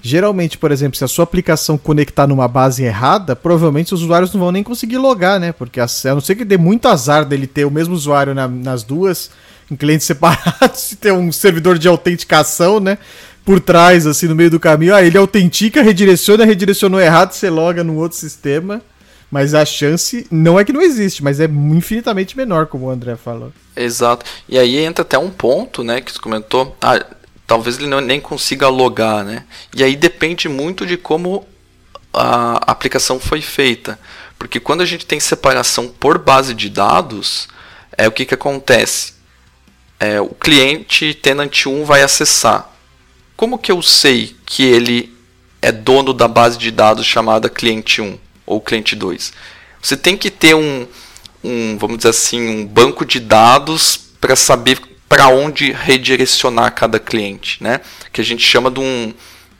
geralmente, 0.00 0.56
por 0.56 0.72
exemplo, 0.72 0.96
se 0.96 1.04
a 1.04 1.08
sua 1.08 1.24
aplicação 1.24 1.76
conectar 1.76 2.26
numa 2.26 2.48
base 2.48 2.82
errada, 2.82 3.36
provavelmente 3.36 3.92
os 3.92 4.00
usuários 4.02 4.32
não 4.32 4.40
vão 4.40 4.50
nem 4.50 4.62
conseguir 4.62 4.96
logar, 4.96 5.38
né? 5.38 5.52
Porque 5.52 5.78
a, 5.78 5.84
a 5.84 6.14
não 6.14 6.22
ser 6.22 6.36
que 6.36 6.44
dê 6.44 6.56
muito 6.56 6.88
azar 6.88 7.26
dele 7.26 7.46
ter 7.46 7.66
o 7.66 7.70
mesmo 7.70 7.92
usuário 7.94 8.34
na, 8.34 8.48
nas 8.48 8.82
duas, 8.82 9.30
em 9.70 9.76
clientes 9.76 10.06
separados, 10.06 10.80
se 10.80 10.96
ter 10.96 11.12
um 11.12 11.30
servidor 11.32 11.78
de 11.78 11.88
autenticação, 11.88 12.80
né? 12.80 12.98
Por 13.44 13.60
trás, 13.60 14.06
assim, 14.06 14.26
no 14.26 14.34
meio 14.34 14.50
do 14.50 14.60
caminho. 14.60 14.94
Ah, 14.94 15.02
ele 15.02 15.18
autentica, 15.18 15.82
redireciona, 15.82 16.44
redirecionou 16.44 17.00
errado, 17.00 17.32
você 17.32 17.50
loga 17.50 17.84
no 17.84 17.96
outro 17.96 18.16
sistema 18.16 18.82
mas 19.34 19.52
a 19.52 19.64
chance 19.64 20.28
não 20.30 20.60
é 20.60 20.64
que 20.64 20.72
não 20.72 20.80
existe, 20.80 21.20
mas 21.20 21.40
é 21.40 21.46
infinitamente 21.46 22.36
menor, 22.36 22.68
como 22.68 22.86
o 22.86 22.90
André 22.90 23.16
falou. 23.16 23.52
Exato. 23.74 24.24
E 24.48 24.56
aí 24.56 24.76
entra 24.76 25.02
até 25.02 25.18
um 25.18 25.28
ponto, 25.28 25.82
né, 25.82 26.00
que 26.00 26.12
você 26.12 26.20
comentou. 26.20 26.76
Ah, 26.80 27.04
talvez 27.44 27.76
ele 27.76 27.88
não, 27.88 28.00
nem 28.00 28.20
consiga 28.20 28.68
logar, 28.68 29.24
né? 29.24 29.42
E 29.74 29.82
aí 29.82 29.96
depende 29.96 30.48
muito 30.48 30.86
de 30.86 30.96
como 30.96 31.44
a 32.12 32.70
aplicação 32.70 33.18
foi 33.18 33.40
feita. 33.40 33.98
Porque 34.38 34.60
quando 34.60 34.82
a 34.82 34.86
gente 34.86 35.04
tem 35.04 35.18
separação 35.18 35.88
por 35.88 36.16
base 36.16 36.54
de 36.54 36.70
dados, 36.70 37.48
é 37.98 38.06
o 38.06 38.12
que, 38.12 38.24
que 38.24 38.34
acontece? 38.34 39.13
É, 39.98 40.20
o 40.20 40.28
cliente 40.28 41.14
tenant 41.14 41.66
1 41.66 41.84
vai 41.84 42.02
acessar. 42.02 42.70
Como 43.36 43.58
que 43.58 43.72
eu 43.72 43.82
sei 43.82 44.36
que 44.44 44.62
ele 44.62 45.14
é 45.60 45.72
dono 45.72 46.12
da 46.12 46.28
base 46.28 46.58
de 46.58 46.70
dados 46.70 47.06
chamada 47.06 47.48
cliente 47.48 48.00
1 48.00 48.18
ou 48.46 48.60
cliente 48.60 48.94
2? 48.94 49.32
Você 49.80 49.96
tem 49.96 50.16
que 50.16 50.30
ter 50.30 50.54
um, 50.54 50.86
um 51.42 51.76
vamos 51.78 51.98
dizer 51.98 52.10
assim, 52.10 52.40
um 52.48 52.66
banco 52.66 53.04
de 53.04 53.20
dados 53.20 53.96
para 54.20 54.36
saber 54.36 54.80
para 55.08 55.28
onde 55.28 55.70
redirecionar 55.70 56.74
cada 56.74 56.98
cliente, 56.98 57.62
né? 57.62 57.80
Que 58.12 58.20
a 58.20 58.24
gente 58.24 58.42
chama 58.44 58.70
de, 58.70 58.80
um, 58.80 59.12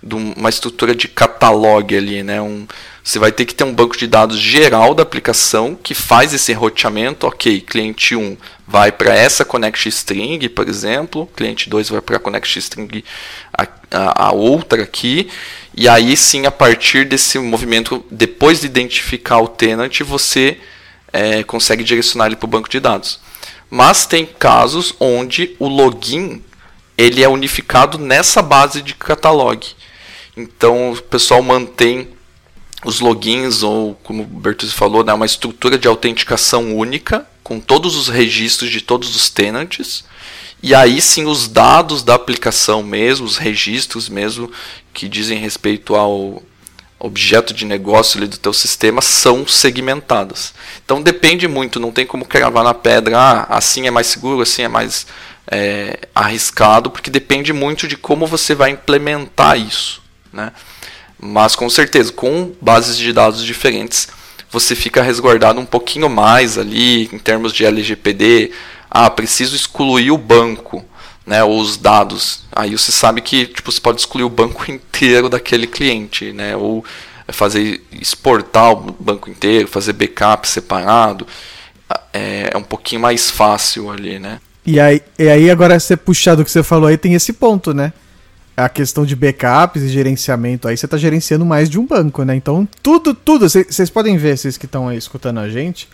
de 0.03 0.15
uma 0.15 0.49
estrutura 0.49 0.95
de 0.95 1.07
catalog 1.07 1.97
ali, 1.97 2.23
né? 2.23 2.41
Um, 2.41 2.67
você 3.05 3.19
vai 3.19 3.31
ter 3.31 3.45
que 3.45 3.55
ter 3.55 3.65
um 3.65 3.75
banco 3.75 3.99
de 3.99 4.07
dados 4.07 4.39
geral 4.39 4.95
da 4.95 5.03
aplicação 5.03 5.75
que 5.81 5.93
faz 5.93 6.33
esse 6.33 6.55
roteamento. 6.55 7.27
Ok, 7.27 7.61
cliente 7.61 8.17
1 8.17 8.35
vai 8.67 8.91
para 8.91 9.15
essa 9.15 9.45
connect 9.45 9.87
string, 9.91 10.49
por 10.49 10.67
exemplo, 10.67 11.29
cliente 11.37 11.69
2 11.69 11.91
vai 11.91 12.01
para 12.01 12.17
a 12.17 12.19
connect 12.19 12.59
string 12.59 13.05
a, 13.53 13.69
a, 13.91 14.29
a, 14.29 14.33
outra 14.33 14.83
aqui, 14.83 15.29
e 15.77 15.87
aí 15.87 16.17
sim, 16.17 16.47
a 16.47 16.51
partir 16.51 17.05
desse 17.05 17.39
movimento, 17.39 18.03
depois 18.11 18.61
de 18.61 18.67
identificar 18.67 19.39
o 19.39 19.49
tenant, 19.49 20.01
você 20.01 20.57
é, 21.13 21.43
consegue 21.43 21.85
direcionar 21.85 22.27
ele 22.27 22.37
para 22.37 22.47
o 22.47 22.51
banco 22.51 22.71
de 22.71 22.81
dados. 22.81 23.21
Mas 23.69 24.07
tem 24.07 24.25
casos 24.25 24.95
onde 24.99 25.55
o 25.59 25.69
login 25.69 26.43
ele 26.97 27.23
é 27.23 27.29
unificado 27.29 27.99
nessa 27.99 28.41
base 28.41 28.81
de 28.81 28.95
catalog. 28.95 29.63
Então 30.35 30.93
o 30.93 31.03
pessoal 31.03 31.43
mantém 31.43 32.14
os 32.85 33.01
logins, 33.01 33.63
ou 33.63 33.95
como 34.03 34.23
o 34.23 34.27
Bertuzzi 34.27 34.73
falou, 34.73 35.03
né, 35.03 35.13
uma 35.13 35.27
estrutura 35.27 35.79
de 35.79 35.89
autenticação 35.89 36.77
única, 36.77 37.27
com 37.43 37.59
todos 37.59 37.97
os 37.97 38.09
registros 38.09 38.71
de 38.71 38.81
todos 38.81 39.17
os 39.17 39.29
tenants, 39.31 40.05
e 40.63 40.75
aí 40.75 41.01
sim 41.01 41.27
os 41.27 41.49
dados 41.49 42.03
da 42.03 42.15
aplicação 42.15 42.83
mesmo, 42.83 43.27
os 43.27 43.37
registros 43.37 44.09
mesmo, 44.09 44.51
que 44.93 45.09
dizem 45.09 45.39
respeito 45.39 45.95
ao 45.95 46.43
objeto 46.99 47.53
de 47.53 47.67
negócio 47.67 48.19
ali 48.19 48.27
do 48.27 48.39
teu 48.39 48.53
sistema, 48.53 49.03
são 49.03 49.47
segmentados. 49.47 50.55
Então 50.85 51.03
depende 51.03 51.47
muito, 51.47 51.79
não 51.79 51.93
tem 51.93 52.07
como 52.07 52.25
cravar 52.25 52.65
na 52.65 52.73
pedra, 52.73 53.19
ah, 53.19 53.57
assim 53.57 53.87
é 53.87 53.91
mais 53.91 54.07
seguro, 54.07 54.41
assim 54.41 54.63
é 54.63 54.69
mais 54.69 55.07
é, 55.47 56.09
arriscado, 56.15 56.91
porque 56.91 57.11
depende 57.11 57.53
muito 57.53 57.87
de 57.87 57.97
como 57.97 58.27
você 58.27 58.55
vai 58.55 58.71
implementar 58.71 59.59
isso. 59.59 60.03
Né? 60.33 60.51
Mas 61.19 61.57
com 61.57 61.69
certeza, 61.71 62.13
com 62.13 62.53
bases 62.61 62.97
de 62.97 63.13
dados 63.13 63.45
diferentes, 63.45 64.09
você 64.51 64.75
fica 64.75 65.03
resguardado 65.03 65.61
um 65.61 65.67
pouquinho 65.67 66.09
mais 66.09 66.57
ali 66.59 67.05
em 67.13 67.19
termos 67.19 67.53
de 67.53 67.65
LGPD. 67.65 68.53
Ah, 68.91 69.11
preciso 69.11 69.57
excluir 69.57 70.11
o 70.11 70.19
banco, 70.19 70.85
né, 71.27 71.43
ou 71.43 71.59
os 71.59 71.77
dados. 71.77 72.45
Aí 72.53 72.77
você 72.77 72.93
sabe 72.93 73.21
que 73.21 73.47
tipo, 73.47 73.73
você 73.73 73.81
pode 73.81 74.01
excluir 74.01 74.25
o 74.25 74.31
banco 74.31 74.65
inteiro 74.71 75.29
daquele 75.29 75.67
cliente, 75.67 76.33
né, 76.33 76.57
ou 76.57 76.85
fazer 77.29 77.83
exportar 77.91 78.73
o 78.73 78.93
banco 78.93 79.31
inteiro, 79.31 79.67
fazer 79.67 79.93
backup 79.93 80.47
separado. 80.47 81.27
É, 82.13 82.51
é 82.53 82.57
um 82.57 82.63
pouquinho 82.63 83.01
mais 83.01 83.31
fácil 83.31 83.91
ali, 83.91 84.19
né? 84.19 84.41
E 84.67 84.81
aí, 84.81 85.03
e 85.19 85.29
aí 85.29 85.51
agora 85.51 85.79
você 85.79 85.97
puxar 85.97 86.35
do 86.35 86.45
que 86.45 86.51
você 86.51 86.63
falou 86.63 86.89
aí, 86.89 86.97
tem 86.97 87.15
esse 87.15 87.33
ponto, 87.33 87.75
né? 87.75 87.93
A 88.57 88.69
questão 88.69 89.05
de 89.05 89.17
backups 89.17 89.83
e 89.83 89.89
gerenciamento, 89.89 90.69
aí 90.69 90.77
você 90.77 90.87
está 90.87 90.97
gerenciando 90.97 91.45
mais 91.45 91.69
de 91.69 91.79
um 91.79 91.87
banco, 91.87 92.23
né? 92.23 92.37
Então, 92.37 92.69
tudo, 92.83 93.15
tudo, 93.15 93.49
vocês 93.49 93.91
podem 93.91 94.17
ver, 94.17 94.39
vocês 94.39 94.57
que 94.57 94.67
estão 94.67 94.93
escutando 94.93 95.41
a 95.41 95.49
gente, 95.49 95.89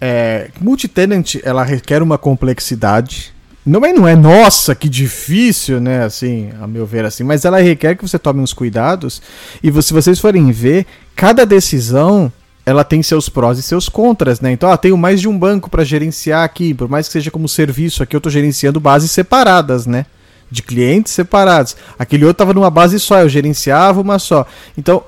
é, 0.00 0.50
multitenant, 0.60 1.36
ela 1.44 1.62
requer 1.62 2.02
uma 2.02 2.18
complexidade, 2.18 3.32
não 3.64 3.84
é, 3.84 3.92
não 3.92 4.08
é, 4.08 4.16
nossa, 4.16 4.74
que 4.74 4.88
difícil, 4.88 5.80
né, 5.80 6.02
assim, 6.02 6.50
a 6.60 6.66
meu 6.66 6.86
ver, 6.86 7.04
assim, 7.04 7.22
mas 7.22 7.44
ela 7.44 7.60
requer 7.60 7.94
que 7.94 8.02
você 8.02 8.18
tome 8.18 8.40
uns 8.40 8.52
cuidados, 8.52 9.22
e 9.62 9.70
se 9.82 9.92
vocês 9.92 10.18
forem 10.18 10.50
ver, 10.50 10.86
cada 11.14 11.46
decisão, 11.46 12.32
ela 12.66 12.82
tem 12.82 13.02
seus 13.02 13.28
prós 13.28 13.58
e 13.58 13.62
seus 13.62 13.88
contras, 13.88 14.40
né? 14.40 14.50
Então, 14.52 14.70
ah, 14.70 14.76
tenho 14.76 14.96
mais 14.96 15.20
de 15.20 15.28
um 15.28 15.38
banco 15.38 15.70
para 15.70 15.84
gerenciar 15.84 16.44
aqui, 16.44 16.74
por 16.74 16.88
mais 16.88 17.06
que 17.06 17.12
seja 17.12 17.30
como 17.30 17.48
serviço, 17.48 18.02
aqui 18.02 18.16
eu 18.16 18.18
estou 18.18 18.32
gerenciando 18.32 18.80
bases 18.80 19.10
separadas, 19.10 19.86
né? 19.86 20.06
De 20.50 20.62
clientes 20.62 21.12
separados. 21.12 21.76
Aquele 21.98 22.24
outro 22.24 22.42
estava 22.42 22.54
numa 22.54 22.70
base 22.70 22.98
só, 22.98 23.20
eu 23.20 23.28
gerenciava 23.28 24.00
uma 24.00 24.18
só. 24.18 24.46
Então, 24.76 25.02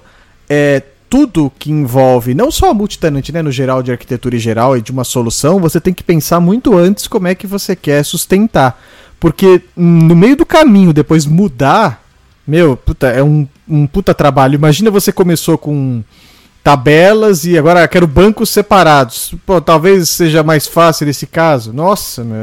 é, 0.49 0.82
tudo 1.11 1.53
que 1.59 1.70
envolve 1.70 2.34
não 2.34 2.51
só 2.51 2.70
a 2.70 2.74
multitenant, 2.74 3.28
né, 3.30 3.43
no 3.43 3.53
geral 3.53 3.82
de 3.82 3.90
arquitetura 3.90 4.38
geral 4.38 4.76
e 4.76 4.80
de 4.80 4.90
uma 4.90 5.05
solução, 5.05 5.61
você 5.61 5.80
tem 5.80 5.93
que 5.93 6.03
pensar 6.03 6.40
muito 6.40 6.76
antes 6.76 7.07
como 7.07 7.28
é 7.28 7.34
que 7.34 7.47
você 7.47 7.76
quer 7.76 8.05
sustentar. 8.05 8.80
Porque 9.20 9.62
no 9.76 10.16
meio 10.16 10.36
do 10.36 10.47
caminho, 10.47 10.93
depois 10.93 11.26
mudar, 11.26 12.03
meu, 12.47 12.76
puta, 12.76 13.09
é 13.09 13.22
um, 13.22 13.47
um 13.68 13.86
puta 13.86 14.14
trabalho. 14.14 14.55
Imagina 14.55 14.90
você 14.90 15.12
começou 15.12 15.59
com 15.59 16.03
tabelas 16.62 17.44
e 17.44 17.58
agora 17.58 17.86
quero 17.88 18.06
bancos 18.06 18.50
separados. 18.50 19.34
Pô, 19.44 19.60
talvez 19.60 20.08
seja 20.08 20.42
mais 20.42 20.66
fácil 20.66 21.06
nesse 21.06 21.26
caso. 21.26 21.72
Nossa, 21.72 22.22
meu. 22.22 22.38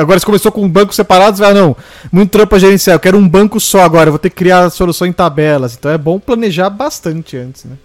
agora 0.00 0.18
você 0.18 0.26
começou 0.26 0.50
com 0.50 0.68
bancos 0.68 0.96
separados, 0.96 1.40
ah 1.42 1.52
não, 1.52 1.76
muito 2.10 2.30
trampo 2.30 2.54
a 2.54 2.58
gerenciar, 2.58 2.96
eu 2.96 3.00
quero 3.00 3.18
um 3.18 3.28
banco 3.28 3.60
só 3.60 3.80
agora, 3.80 4.10
vou 4.10 4.18
ter 4.18 4.30
que 4.30 4.36
criar 4.36 4.64
a 4.64 4.70
solução 4.70 5.06
em 5.06 5.12
tabelas. 5.12 5.74
Então 5.74 5.90
é 5.90 5.98
bom 5.98 6.18
planejar 6.18 6.70
bastante 6.70 7.36
antes, 7.36 7.64
né? 7.64 7.76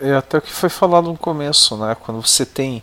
É 0.00 0.14
até 0.14 0.38
o 0.38 0.42
que 0.42 0.52
foi 0.52 0.68
falado 0.68 1.08
no 1.08 1.16
começo, 1.16 1.76
né? 1.76 1.96
Quando 1.98 2.20
você 2.20 2.46
tem 2.46 2.82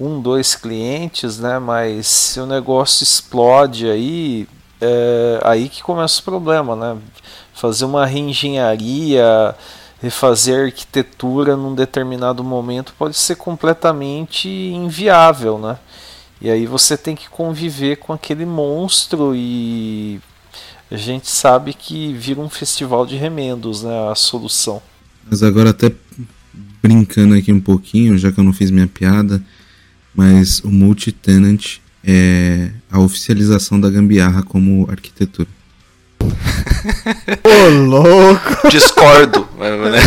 um, 0.00 0.20
dois 0.20 0.54
clientes, 0.54 1.38
né? 1.38 1.58
Mas 1.58 2.06
se 2.06 2.40
o 2.40 2.46
negócio 2.46 3.02
explode 3.04 3.90
aí, 3.90 4.48
é 4.80 5.40
aí 5.44 5.68
que 5.68 5.82
começa 5.82 6.20
o 6.20 6.24
problema, 6.24 6.74
né? 6.74 6.96
Fazer 7.52 7.84
uma 7.84 8.06
reengenharia, 8.06 9.54
refazer 10.02 10.64
arquitetura 10.64 11.56
num 11.56 11.76
determinado 11.76 12.42
momento 12.42 12.92
pode 12.98 13.16
ser 13.16 13.36
completamente 13.36 14.48
inviável, 14.48 15.58
né? 15.58 15.78
E 16.40 16.50
aí 16.50 16.66
você 16.66 16.96
tem 16.96 17.14
que 17.14 17.30
conviver 17.30 17.98
com 17.98 18.12
aquele 18.12 18.44
monstro 18.44 19.32
e 19.32 20.20
a 20.90 20.96
gente 20.96 21.30
sabe 21.30 21.72
que 21.72 22.12
vira 22.14 22.40
um 22.40 22.48
festival 22.48 23.06
de 23.06 23.14
remendos, 23.14 23.84
né? 23.84 24.10
A 24.10 24.14
solução. 24.16 24.82
Mas 25.30 25.40
agora 25.44 25.70
até 25.70 25.92
brincando 26.82 27.36
aqui 27.36 27.52
um 27.52 27.60
pouquinho, 27.60 28.18
já 28.18 28.32
que 28.32 28.40
eu 28.40 28.44
não 28.44 28.52
fiz 28.52 28.72
minha 28.72 28.88
piada, 28.88 29.40
mas 30.12 30.58
o 30.64 30.70
multi-tenant 30.70 31.78
é 32.02 32.72
a 32.90 32.98
oficialização 32.98 33.80
da 33.80 33.88
gambiarra 33.88 34.42
como 34.42 34.90
arquitetura. 34.90 35.48
Ô, 37.44 37.68
louco! 37.68 38.68
Discordo. 38.68 39.48
Né? 39.58 40.00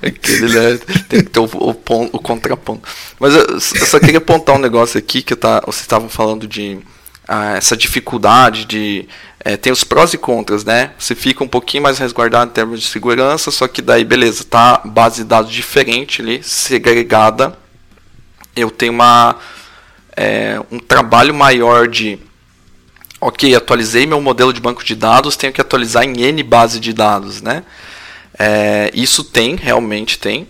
Aquele, 0.02 0.54
né? 0.54 0.78
Tem 1.08 1.22
que 1.22 1.30
ter 1.30 1.40
o, 1.40 1.44
o, 1.44 1.70
o 1.70 2.18
contraponto. 2.18 2.88
Mas 3.18 3.34
eu, 3.34 3.46
eu, 3.46 3.60
só 3.60 3.98
queria 3.98 4.18
apontar 4.18 4.56
um 4.56 4.60
negócio 4.60 4.98
aqui 4.98 5.22
que 5.22 5.34
tá, 5.34 5.60
vocês 5.60 5.82
estavam 5.82 6.08
falando 6.08 6.46
de 6.46 6.78
ah, 7.26 7.56
essa 7.56 7.76
dificuldade 7.76 8.64
de. 8.64 9.08
É, 9.40 9.56
tem 9.56 9.72
os 9.72 9.84
prós 9.84 10.14
e 10.14 10.18
contras, 10.18 10.64
né? 10.64 10.92
Você 10.98 11.14
fica 11.14 11.44
um 11.44 11.48
pouquinho 11.48 11.82
mais 11.82 11.98
resguardado 11.98 12.50
em 12.50 12.54
termos 12.54 12.80
de 12.80 12.86
segurança, 12.86 13.50
só 13.50 13.68
que 13.68 13.82
daí, 13.82 14.02
beleza, 14.02 14.44
tá 14.44 14.80
base 14.84 15.16
de 15.16 15.24
dados 15.24 15.52
diferente 15.52 16.22
ali, 16.22 16.42
segregada. 16.42 17.56
Eu 18.56 18.70
tenho 18.70 18.92
uma, 18.92 19.36
é, 20.16 20.58
um 20.70 20.78
trabalho 20.78 21.34
maior 21.34 21.88
de 21.88 22.18
ok, 23.24 23.54
atualizei 23.54 24.06
meu 24.06 24.20
modelo 24.20 24.52
de 24.52 24.60
banco 24.60 24.84
de 24.84 24.94
dados, 24.94 25.34
tenho 25.34 25.50
que 25.50 25.60
atualizar 25.60 26.04
em 26.04 26.20
N 26.20 26.42
base 26.42 26.78
de 26.78 26.92
dados, 26.92 27.40
né? 27.40 27.64
É, 28.38 28.90
isso 28.92 29.24
tem, 29.24 29.56
realmente 29.56 30.18
tem. 30.18 30.46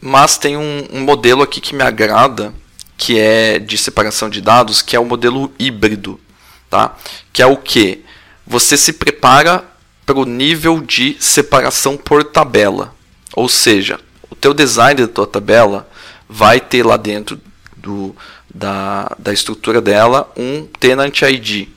Mas 0.00 0.36
tem 0.36 0.56
um, 0.56 0.88
um, 0.92 1.00
modelo 1.02 1.40
aqui 1.40 1.60
que 1.60 1.76
me 1.76 1.84
agrada, 1.84 2.52
que 2.96 3.16
é 3.16 3.60
de 3.60 3.78
separação 3.78 4.28
de 4.28 4.40
dados, 4.40 4.82
que 4.82 4.96
é 4.96 4.98
o 4.98 5.04
modelo 5.04 5.52
híbrido, 5.56 6.20
tá? 6.68 6.96
Que 7.32 7.42
é 7.42 7.46
o 7.46 7.56
que? 7.56 8.04
Você 8.44 8.76
se 8.76 8.94
prepara 8.94 9.64
para 10.04 10.18
o 10.18 10.24
nível 10.24 10.80
de 10.80 11.16
separação 11.20 11.96
por 11.96 12.24
tabela. 12.24 12.92
Ou 13.34 13.48
seja, 13.48 14.00
o 14.28 14.34
teu 14.34 14.52
design 14.52 15.00
da 15.00 15.06
tua 15.06 15.28
tabela 15.28 15.88
vai 16.28 16.58
ter 16.58 16.84
lá 16.84 16.96
dentro 16.96 17.40
do, 17.76 18.16
da, 18.52 19.14
da 19.18 19.32
estrutura 19.32 19.80
dela 19.80 20.32
um 20.36 20.66
tenant 20.78 21.22
ID, 21.22 21.68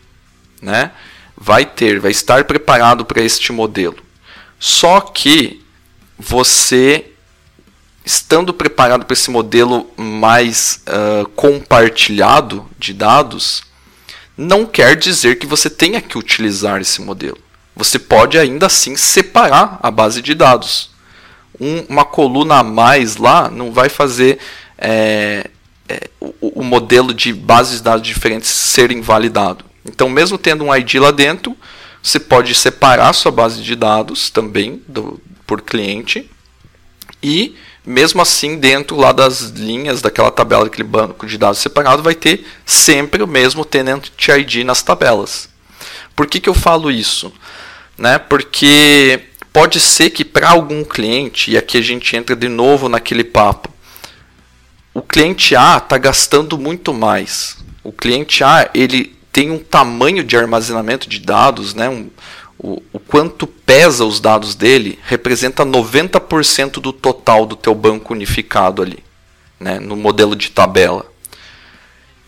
né? 0.61 0.91
Vai 1.35 1.65
ter, 1.65 1.99
vai 1.99 2.11
estar 2.11 2.43
preparado 2.45 3.03
para 3.03 3.21
este 3.21 3.51
modelo. 3.51 3.97
Só 4.59 5.01
que 5.01 5.61
você 6.17 7.11
estando 8.05 8.53
preparado 8.53 9.05
para 9.05 9.13
esse 9.13 9.29
modelo 9.29 9.89
mais 9.97 10.83
uh, 10.87 11.27
compartilhado 11.29 12.67
de 12.77 12.93
dados, 12.93 13.63
não 14.37 14.65
quer 14.65 14.95
dizer 14.95 15.37
que 15.37 15.45
você 15.45 15.69
tenha 15.69 16.01
que 16.01 16.17
utilizar 16.17 16.81
esse 16.81 17.01
modelo. 17.01 17.37
Você 17.75 17.99
pode 17.99 18.37
ainda 18.37 18.65
assim 18.65 18.95
separar 18.95 19.79
a 19.81 19.89
base 19.91 20.21
de 20.21 20.33
dados. 20.33 20.91
Um, 21.59 21.85
uma 21.89 22.05
coluna 22.05 22.55
a 22.55 22.63
mais 22.63 23.17
lá 23.17 23.49
não 23.49 23.71
vai 23.71 23.87
fazer 23.87 24.39
é, 24.77 25.49
é, 25.91 26.09
o, 26.19 26.61
o, 26.61 26.63
modelo 26.63 27.13
de 27.13 27.33
bases 27.33 27.77
de 27.77 27.83
dados 27.83 28.05
diferentes 28.05 28.49
ser 28.49 28.91
invalidado. 28.91 29.65
Então, 29.85 30.07
mesmo 30.07 30.37
tendo 30.37 30.63
um 30.63 30.75
ID 30.75 30.95
lá 30.95 31.11
dentro, 31.11 31.55
você 32.01 32.19
pode 32.19 32.55
separar 32.55 33.13
sua 33.13 33.31
base 33.31 33.61
de 33.61 33.75
dados 33.75 34.29
também 34.29 34.81
do, 34.87 35.19
por 35.45 35.61
cliente 35.61 36.29
e 37.21 37.55
mesmo 37.85 38.21
assim 38.21 38.57
dentro 38.57 38.95
lá 38.95 39.11
das 39.11 39.41
linhas 39.41 40.01
daquela 40.01 40.31
tabela 40.31 40.65
daquele 40.65 40.87
banco 40.87 41.25
de 41.25 41.37
dados 41.37 41.59
separado 41.59 42.03
vai 42.03 42.15
ter 42.15 42.45
sempre 42.65 43.23
o 43.23 43.27
mesmo 43.27 43.65
tenant 43.65 44.07
ID 44.17 44.63
nas 44.63 44.81
tabelas. 44.81 45.49
Por 46.15 46.27
que, 46.27 46.39
que 46.39 46.49
eu 46.49 46.53
falo 46.53 46.91
isso? 46.91 47.33
Né? 47.97 48.17
Porque 48.17 49.21
pode 49.51 49.79
ser 49.79 50.11
que 50.11 50.23
para 50.23 50.49
algum 50.49 50.83
cliente, 50.83 51.51
e 51.51 51.57
aqui 51.57 51.77
a 51.77 51.81
gente 51.81 52.15
entra 52.15 52.35
de 52.35 52.47
novo 52.47 52.87
naquele 52.87 53.23
papo, 53.23 53.70
o 54.93 55.01
cliente 55.01 55.55
A 55.55 55.77
está 55.77 55.97
gastando 55.97 56.57
muito 56.57 56.93
mais. 56.93 57.57
O 57.83 57.91
cliente 57.91 58.43
A 58.43 58.69
ele 58.73 59.17
tem 59.31 59.49
um 59.49 59.59
tamanho 59.59 60.23
de 60.23 60.35
armazenamento 60.35 61.09
de 61.09 61.19
dados, 61.19 61.73
né? 61.73 61.89
Um, 61.89 62.09
o, 62.59 62.81
o 62.93 62.99
quanto 62.99 63.47
pesa 63.47 64.05
os 64.05 64.19
dados 64.19 64.53
dele 64.53 64.99
representa 65.03 65.65
90% 65.65 66.73
do 66.73 66.93
total 66.93 67.45
do 67.45 67.55
teu 67.55 67.73
banco 67.73 68.13
unificado 68.13 68.83
ali, 68.83 69.03
né? 69.59 69.79
no 69.79 69.95
modelo 69.95 70.35
de 70.35 70.51
tabela. 70.51 71.05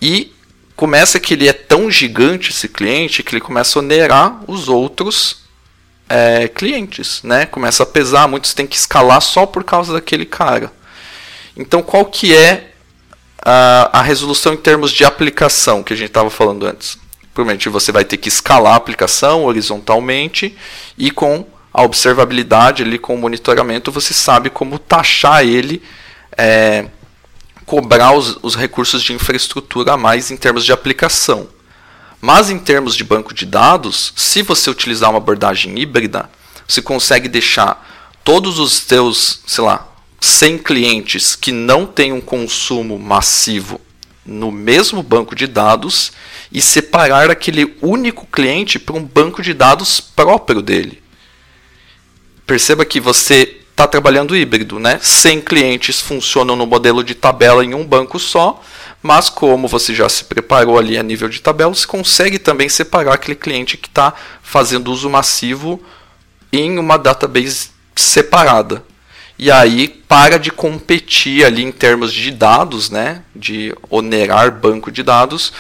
E 0.02 0.34
começa 0.76 1.20
que 1.20 1.36
ele 1.36 1.48
é 1.48 1.54
tão 1.54 1.92
gigante 1.92 2.50
esse 2.50 2.68
cliente 2.68 3.22
que 3.22 3.36
ele 3.36 3.42
começa 3.42 3.78
a 3.78 3.82
onerar 3.82 4.42
os 4.48 4.68
outros 4.68 5.44
é, 6.10 6.48
clientes, 6.48 7.22
né? 7.24 7.46
Começa 7.46 7.84
a 7.84 7.86
pesar, 7.86 8.28
muitos 8.28 8.54
têm 8.54 8.66
que 8.66 8.76
escalar 8.76 9.22
só 9.22 9.46
por 9.46 9.64
causa 9.64 9.94
daquele 9.94 10.26
cara. 10.26 10.72
Então, 11.56 11.82
qual 11.84 12.06
que 12.06 12.36
é 12.36 12.72
a, 13.42 14.00
a 14.00 14.02
resolução 14.02 14.54
em 14.54 14.58
termos 14.58 14.92
de 14.92 15.06
aplicação 15.06 15.84
que 15.84 15.94
a 15.94 15.96
gente 15.96 16.08
estava 16.08 16.30
falando 16.30 16.66
antes? 16.66 16.98
Provavelmente 17.34 17.70
você 17.70 17.92
vai 17.92 18.06
ter 18.06 18.18
que 18.18 18.30
escalar 18.30 18.74
a 18.74 18.78
aplicação 18.78 19.46
horizontalmente 19.46 20.56
e 20.98 21.10
com 21.10 21.46
a 21.74 21.82
observabilidade 21.82 22.84
ali 22.84 23.00
com 23.00 23.16
o 23.16 23.18
monitoramento 23.18 23.92
você 23.92 24.14
sabe 24.14 24.52
como 24.52 24.78
taxar 24.78 25.44
ele, 25.44 25.82
é, 26.38 26.86
cobrar 27.66 28.12
os, 28.12 28.38
os 28.44 28.56
recursos 28.56 29.02
de 29.02 29.14
infraestrutura 29.14 29.94
a 29.94 29.98
mais 29.98 30.30
em 30.30 30.38
termos 30.38 30.64
de 30.64 30.72
aplicação. 30.72 31.48
Mas 32.22 32.50
em 32.50 32.60
termos 32.60 32.96
de 32.96 33.04
banco 33.04 33.34
de 33.34 33.46
dados, 33.46 34.14
se 34.16 34.44
você 34.44 34.70
utilizar 34.70 35.10
uma 35.10 35.18
abordagem 35.18 35.78
híbrida, 35.78 36.30
você 36.68 36.82
consegue 36.82 37.28
deixar 37.28 37.86
todos 38.24 38.60
os 38.60 38.80
teus, 38.80 39.42
sei 39.46 39.64
lá, 39.64 39.93
100 40.24 40.60
clientes 40.60 41.36
que 41.36 41.52
não 41.52 41.86
têm 41.86 42.14
um 42.14 42.22
consumo 42.22 42.98
massivo 42.98 43.82
no 44.26 44.54
mesmo 44.54 45.04
banco 45.04 45.36
de 45.36 45.46
dados 45.46 46.14
e 46.50 46.62
separar 46.62 47.30
aquele 47.30 47.76
único 47.82 48.26
cliente 48.28 48.80
para 48.80 48.96
um 48.96 49.04
banco 49.04 49.42
de 49.42 49.54
dados 49.54 50.00
próprio 50.00 50.62
dele. 50.62 51.04
Perceba 52.48 52.86
que 52.86 53.02
você 53.02 53.60
está 53.72 53.86
trabalhando 53.86 54.34
híbrido, 54.34 54.80
né? 54.80 54.98
100 55.02 55.42
clientes 55.42 56.00
funcionam 56.00 56.56
no 56.56 56.66
modelo 56.66 57.04
de 57.04 57.16
tabela 57.16 57.66
em 57.66 57.74
um 57.74 57.86
banco 57.86 58.18
só, 58.18 58.64
mas 59.02 59.30
como 59.30 59.68
você 59.68 59.94
já 59.94 60.08
se 60.08 60.24
preparou 60.24 60.78
ali 60.78 60.98
a 60.98 61.04
nível 61.04 61.28
de 61.28 61.42
tabela, 61.42 61.76
você 61.76 61.86
consegue 61.86 62.40
também 62.40 62.70
separar 62.70 63.16
aquele 63.16 63.36
cliente 63.36 63.76
que 63.76 63.90
está 63.90 64.14
fazendo 64.42 64.90
uso 64.90 65.10
massivo 65.10 65.84
em 66.50 66.80
uma 66.80 66.96
database 66.96 67.72
separada 67.94 68.86
e 69.38 69.52
aí 69.52 69.88
para 69.88 70.38
de 70.38 70.52
competir 70.52 71.46
ali 71.46 71.64
em 71.64 71.72
termos 71.72 72.14
de 72.14 72.32
dados, 72.32 72.90
né, 72.90 73.24
de 73.36 73.76
onerar 73.90 74.60
banco 74.60 74.92
de 74.92 75.04
dados. 75.04 75.52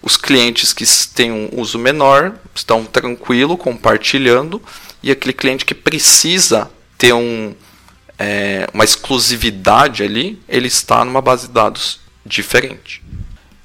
Os 0.00 0.16
clientes 0.16 0.72
que 0.72 0.84
têm 1.14 1.32
um 1.32 1.60
uso 1.60 1.78
menor 1.78 2.34
estão 2.54 2.84
tranquilo 2.84 3.56
compartilhando 3.56 4.62
e 5.02 5.10
aquele 5.10 5.32
cliente 5.32 5.64
que 5.64 5.74
precisa 5.74 6.70
ter 6.96 7.12
um, 7.12 7.54
é, 8.18 8.66
uma 8.72 8.84
exclusividade 8.84 10.02
ali, 10.02 10.40
ele 10.48 10.68
está 10.68 11.04
numa 11.04 11.20
base 11.20 11.46
de 11.46 11.52
dados 11.52 12.00
diferente. 12.24 13.02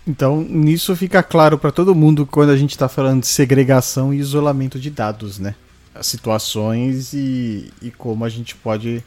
Então, 0.05 0.41
nisso 0.41 0.95
fica 0.95 1.23
claro 1.23 1.57
para 1.57 1.71
todo 1.71 1.95
mundo 1.95 2.25
quando 2.25 2.49
a 2.49 2.57
gente 2.57 2.71
está 2.71 2.89
falando 2.89 3.21
de 3.21 3.27
segregação 3.27 4.13
e 4.13 4.17
isolamento 4.17 4.77
de 4.77 4.89
dados, 4.89 5.39
né? 5.39 5.55
As 5.95 6.07
situações 6.07 7.13
e, 7.13 7.71
e 7.81 7.89
como 7.91 8.25
a 8.25 8.29
gente 8.29 8.55
pode 8.55 9.03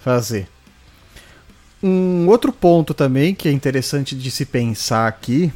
fazer. 0.00 0.48
Um 1.82 2.26
outro 2.28 2.52
ponto 2.52 2.92
também 2.92 3.34
que 3.34 3.48
é 3.48 3.52
interessante 3.52 4.14
de 4.14 4.30
se 4.30 4.44
pensar 4.44 5.06
aqui 5.06 5.52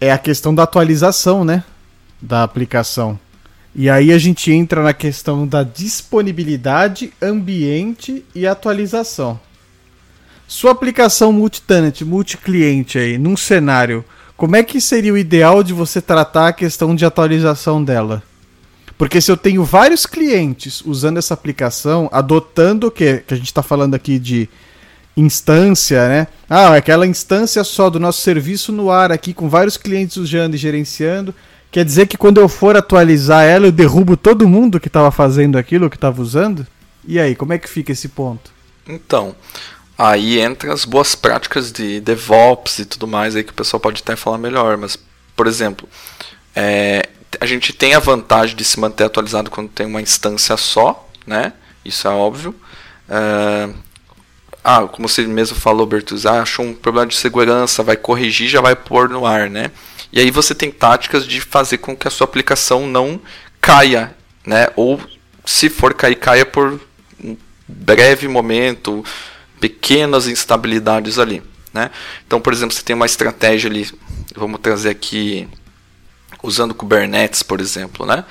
é 0.00 0.10
a 0.10 0.18
questão 0.18 0.54
da 0.54 0.62
atualização, 0.62 1.44
né, 1.44 1.64
da 2.20 2.42
aplicação. 2.42 3.18
E 3.74 3.90
aí 3.90 4.10
a 4.10 4.18
gente 4.18 4.50
entra 4.50 4.82
na 4.82 4.94
questão 4.94 5.46
da 5.46 5.62
disponibilidade, 5.62 7.12
ambiente 7.20 8.24
e 8.34 8.46
atualização. 8.46 9.38
Sua 10.48 10.70
aplicação 10.70 11.32
multi-tenant, 11.32 12.00
multi-cliente 12.02 12.98
aí, 12.98 13.18
num 13.18 13.36
cenário, 13.36 14.04
como 14.36 14.56
é 14.56 14.62
que 14.62 14.80
seria 14.80 15.12
o 15.12 15.18
ideal 15.18 15.62
de 15.62 15.72
você 15.72 16.00
tratar 16.00 16.48
a 16.48 16.52
questão 16.52 16.94
de 16.94 17.04
atualização 17.04 17.82
dela? 17.82 18.22
Porque 18.98 19.20
se 19.20 19.30
eu 19.30 19.36
tenho 19.36 19.62
vários 19.62 20.06
clientes 20.06 20.80
usando 20.80 21.18
essa 21.18 21.34
aplicação, 21.34 22.08
adotando 22.12 22.86
o 22.86 22.90
que, 22.90 23.18
que 23.18 23.34
a 23.34 23.36
gente 23.36 23.46
está 23.46 23.62
falando 23.62 23.94
aqui 23.94 24.18
de 24.18 24.48
instância, 25.16 26.08
né? 26.08 26.26
Ah, 26.48 26.74
aquela 26.74 27.06
instância 27.06 27.62
só 27.64 27.88
do 27.88 27.98
nosso 27.98 28.20
serviço 28.20 28.72
no 28.72 28.90
ar 28.90 29.12
aqui, 29.12 29.32
com 29.32 29.48
vários 29.48 29.76
clientes 29.76 30.16
usando 30.16 30.54
e 30.54 30.58
gerenciando. 30.58 31.34
Quer 31.70 31.84
dizer 31.84 32.06
que 32.06 32.16
quando 32.16 32.40
eu 32.40 32.48
for 32.48 32.76
atualizar 32.76 33.44
ela, 33.44 33.66
eu 33.66 33.72
derrubo 33.72 34.16
todo 34.16 34.48
mundo 34.48 34.80
que 34.80 34.88
estava 34.88 35.10
fazendo 35.10 35.58
aquilo, 35.58 35.90
que 35.90 35.96
estava 35.96 36.22
usando? 36.22 36.66
E 37.06 37.18
aí, 37.18 37.34
como 37.34 37.52
é 37.52 37.58
que 37.58 37.68
fica 37.68 37.92
esse 37.92 38.08
ponto? 38.08 38.50
Então, 38.88 39.34
aí 39.98 40.38
entra 40.38 40.72
as 40.72 40.84
boas 40.84 41.14
práticas 41.14 41.72
de 41.72 42.00
DevOps 42.00 42.78
e 42.78 42.84
tudo 42.84 43.06
mais 43.06 43.36
aí 43.36 43.44
que 43.44 43.52
o 43.52 43.54
pessoal 43.54 43.80
pode 43.80 44.02
até 44.02 44.16
falar 44.16 44.38
melhor, 44.38 44.76
mas, 44.76 44.98
por 45.34 45.46
exemplo, 45.46 45.88
é, 46.54 47.08
a 47.40 47.46
gente 47.46 47.72
tem 47.72 47.94
a 47.94 47.98
vantagem 47.98 48.56
de 48.56 48.64
se 48.64 48.78
manter 48.78 49.04
atualizado 49.04 49.50
quando 49.50 49.68
tem 49.68 49.86
uma 49.86 50.00
instância 50.00 50.56
só, 50.56 51.08
né? 51.26 51.52
Isso 51.84 52.06
é 52.08 52.10
óbvio. 52.10 52.54
Uh, 53.08 53.74
ah, 54.68 54.82
como 54.88 55.08
você 55.08 55.22
mesmo 55.22 55.56
falou, 55.56 55.86
Bertus, 55.86 56.26
ah, 56.26 56.42
achou 56.42 56.64
um 56.64 56.74
problema 56.74 57.06
de 57.06 57.14
segurança, 57.14 57.84
vai 57.84 57.96
corrigir, 57.96 58.48
já 58.48 58.60
vai 58.60 58.74
pôr 58.74 59.08
no 59.08 59.24
ar, 59.24 59.48
né? 59.48 59.70
E 60.12 60.18
aí 60.18 60.30
você 60.30 60.54
tem 60.54 60.70
táticas 60.70 61.26
de 61.26 61.40
fazer 61.40 61.78
com 61.78 61.96
que 61.96 62.08
a 62.08 62.10
sua 62.10 62.24
aplicação 62.24 62.86
não 62.86 63.20
caia, 63.60 64.14
né? 64.44 64.68
Ou 64.74 65.00
se 65.44 65.68
for 65.68 65.94
cair, 65.94 66.16
caia 66.16 66.44
por 66.44 66.80
um 67.22 67.36
breve 67.68 68.26
momento, 68.26 69.04
pequenas 69.60 70.26
instabilidades 70.26 71.18
ali, 71.18 71.42
né? 71.72 71.90
Então, 72.26 72.40
por 72.40 72.52
exemplo, 72.52 72.74
você 72.74 72.82
tem 72.82 72.96
uma 72.96 73.06
estratégia 73.06 73.70
ali, 73.70 73.88
vamos 74.34 74.60
trazer 74.60 74.90
aqui 74.90 75.48
usando 76.46 76.74
Kubernetes, 76.74 77.42
por 77.42 77.60
exemplo, 77.60 78.06
né? 78.06 78.24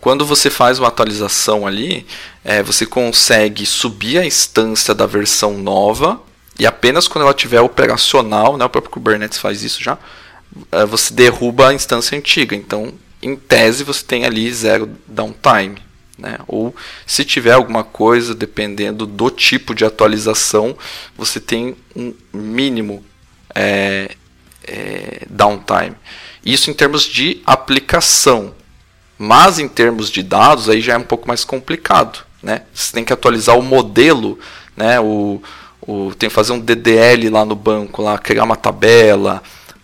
Quando 0.00 0.24
você 0.24 0.50
faz 0.50 0.78
uma 0.78 0.88
atualização 0.88 1.66
ali, 1.66 2.06
é, 2.44 2.62
você 2.62 2.86
consegue 2.86 3.66
subir 3.66 4.18
a 4.18 4.26
instância 4.26 4.94
da 4.94 5.06
versão 5.06 5.58
nova 5.58 6.20
e 6.58 6.66
apenas 6.66 7.08
quando 7.08 7.22
ela 7.22 7.32
estiver 7.32 7.60
operacional, 7.60 8.56
né, 8.56 8.64
o 8.64 8.68
próprio 8.70 8.92
Kubernetes 8.92 9.38
faz 9.38 9.62
isso 9.62 9.82
já, 9.82 9.98
é, 10.72 10.84
você 10.86 11.12
derruba 11.12 11.68
a 11.68 11.74
instância 11.74 12.16
antiga. 12.16 12.54
Então, 12.54 12.94
em 13.22 13.36
tese, 13.36 13.84
você 13.84 14.04
tem 14.04 14.24
ali 14.24 14.52
zero 14.52 14.88
downtime. 15.06 15.78
Né? 16.18 16.38
Ou 16.46 16.74
se 17.06 17.24
tiver 17.24 17.52
alguma 17.52 17.84
coisa, 17.84 18.34
dependendo 18.34 19.04
do 19.04 19.30
tipo 19.30 19.74
de 19.74 19.84
atualização, 19.84 20.76
você 21.16 21.38
tem 21.38 21.76
um 21.94 22.14
mínimo 22.32 23.04
é, 23.54 24.14
é, 24.66 25.26
downtime. 25.28 25.94
Isso 26.46 26.70
em 26.70 26.74
termos 26.74 27.02
de 27.02 27.42
aplicação. 27.44 28.54
Mas 29.18 29.58
em 29.58 29.66
termos 29.66 30.10
de 30.10 30.22
dados, 30.22 30.68
aí 30.68 30.80
já 30.80 30.94
é 30.94 30.96
um 30.96 31.02
pouco 31.02 31.26
mais 31.26 31.44
complicado. 31.44 32.20
Né? 32.40 32.62
Você 32.72 32.92
tem 32.92 33.04
que 33.04 33.12
atualizar 33.12 33.58
o 33.58 33.62
modelo, 33.62 34.38
né? 34.76 35.00
o, 35.00 35.42
o, 35.80 36.14
tem 36.14 36.28
que 36.28 36.34
fazer 36.34 36.52
um 36.52 36.60
DDL 36.60 37.28
lá 37.30 37.44
no 37.44 37.56
banco, 37.56 38.00
lá, 38.00 38.16
criar 38.16 38.44
uma 38.44 38.54
tabela, 38.54 39.42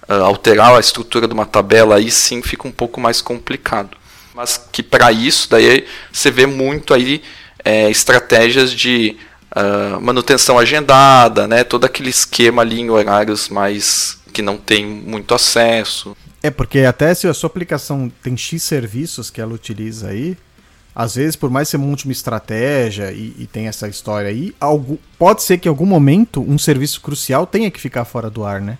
uh, 0.08 0.24
alterar 0.24 0.76
a 0.76 0.80
estrutura 0.80 1.26
de 1.26 1.34
uma 1.34 1.46
tabela, 1.46 1.96
aí 1.96 2.10
sim 2.10 2.40
fica 2.42 2.68
um 2.68 2.72
pouco 2.72 3.00
mais 3.00 3.20
complicado. 3.20 3.96
Mas 4.32 4.60
que 4.70 4.82
para 4.82 5.10
isso, 5.10 5.50
daí 5.50 5.84
você 6.12 6.30
vê 6.30 6.46
muito 6.46 6.94
aí 6.94 7.22
é, 7.64 7.90
estratégias 7.90 8.72
de 8.72 9.16
uh, 9.56 10.00
manutenção 10.00 10.58
agendada, 10.58 11.48
né? 11.48 11.64
todo 11.64 11.84
aquele 11.84 12.10
esquema 12.10 12.62
ali 12.62 12.80
em 12.80 12.90
horários 12.90 13.48
mais 13.48 14.18
que 14.32 14.40
não 14.42 14.56
tem 14.56 14.86
muito 14.86 15.34
acesso. 15.34 16.16
É, 16.42 16.50
porque 16.50 16.80
até 16.80 17.14
se 17.14 17.28
a 17.28 17.34
sua 17.34 17.46
aplicação 17.46 18.10
tem 18.22 18.36
X 18.36 18.62
serviços 18.62 19.30
que 19.30 19.40
ela 19.40 19.54
utiliza 19.54 20.08
aí, 20.08 20.36
às 20.94 21.14
vezes, 21.14 21.36
por 21.36 21.48
mais 21.48 21.68
que 21.68 21.70
você 21.72 21.78
monte 21.78 22.04
uma 22.04 22.12
estratégia 22.12 23.12
e, 23.12 23.34
e 23.38 23.46
tem 23.46 23.66
essa 23.66 23.88
história 23.88 24.28
aí, 24.28 24.54
algo, 24.60 24.98
pode 25.18 25.42
ser 25.42 25.58
que 25.58 25.68
em 25.68 25.70
algum 25.70 25.86
momento 25.86 26.42
um 26.42 26.58
serviço 26.58 27.00
crucial 27.00 27.46
tenha 27.46 27.70
que 27.70 27.80
ficar 27.80 28.04
fora 28.04 28.28
do 28.28 28.44
ar, 28.44 28.60
né? 28.60 28.76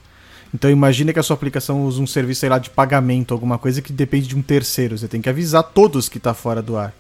Então 0.54 0.70
imagine 0.70 1.12
que 1.12 1.18
a 1.18 1.22
sua 1.22 1.34
aplicação 1.34 1.82
usa 1.86 2.02
um 2.02 2.06
serviço 2.06 2.40
sei 2.40 2.50
lá, 2.50 2.58
de 2.58 2.68
pagamento, 2.68 3.32
alguma 3.32 3.56
coisa 3.56 3.80
que 3.80 3.92
depende 3.92 4.26
de 4.26 4.36
um 4.36 4.42
terceiro. 4.42 4.98
Você 4.98 5.08
tem 5.08 5.22
que 5.22 5.28
avisar 5.28 5.62
todos 5.62 6.08
que 6.08 6.18
está 6.18 6.34
fora 6.34 6.60
do 6.60 6.76
ar. 6.76 6.92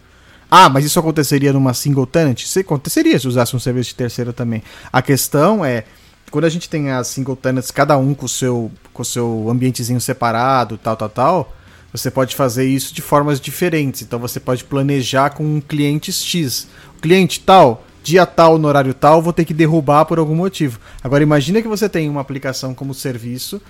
Ah, 0.50 0.68
mas 0.68 0.84
isso 0.84 0.98
aconteceria 0.98 1.52
numa 1.52 1.74
single 1.74 2.06
tenant? 2.06 2.40
Isso 2.42 2.58
aconteceria 2.58 3.18
se 3.18 3.28
usasse 3.28 3.54
um 3.54 3.58
serviço 3.58 3.90
de 3.90 3.96
terceiro 3.96 4.32
também. 4.32 4.62
A 4.90 5.02
questão 5.02 5.62
é, 5.62 5.84
quando 6.30 6.46
a 6.46 6.48
gente 6.48 6.68
tem 6.68 6.90
as 6.90 7.08
single 7.08 7.36
tenants, 7.36 7.70
cada 7.70 7.96
um 7.98 8.14
com 8.14 8.24
o 8.24 8.28
seu, 8.28 8.70
com 8.92 9.02
o 9.02 9.04
seu 9.04 9.46
ambientezinho 9.48 10.00
separado, 10.00 10.76
tal, 10.76 10.96
tal, 10.96 11.08
tal, 11.08 11.56
você 11.92 12.10
pode 12.10 12.34
fazer 12.34 12.66
isso 12.66 12.94
de 12.94 13.02
formas 13.02 13.40
diferentes. 13.40 14.02
Então 14.02 14.18
você 14.18 14.40
pode 14.40 14.64
planejar 14.64 15.30
com 15.30 15.44
um 15.44 15.60
cliente 15.60 16.12
X. 16.12 16.66
O 16.96 17.00
cliente 17.00 17.40
tal, 17.40 17.84
dia 18.02 18.24
tal, 18.24 18.58
no 18.58 18.66
horário 18.66 18.94
tal, 18.94 19.20
vou 19.20 19.32
ter 19.32 19.44
que 19.44 19.54
derrubar 19.54 20.06
por 20.06 20.18
algum 20.18 20.34
motivo. 20.34 20.80
Agora 21.02 21.22
imagina 21.22 21.60
que 21.60 21.68
você 21.68 21.88
tem 21.88 22.08
uma 22.08 22.20
aplicação 22.20 22.74
como 22.74 22.94
serviço, 22.94 23.60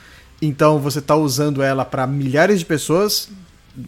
então 0.41 0.79
você 0.79 1.01
está 1.01 1.16
usando 1.16 1.62
ela 1.62 1.85
para 1.85 2.07
milhares 2.07 2.61
de 2.61 2.64
pessoas, 2.64 3.29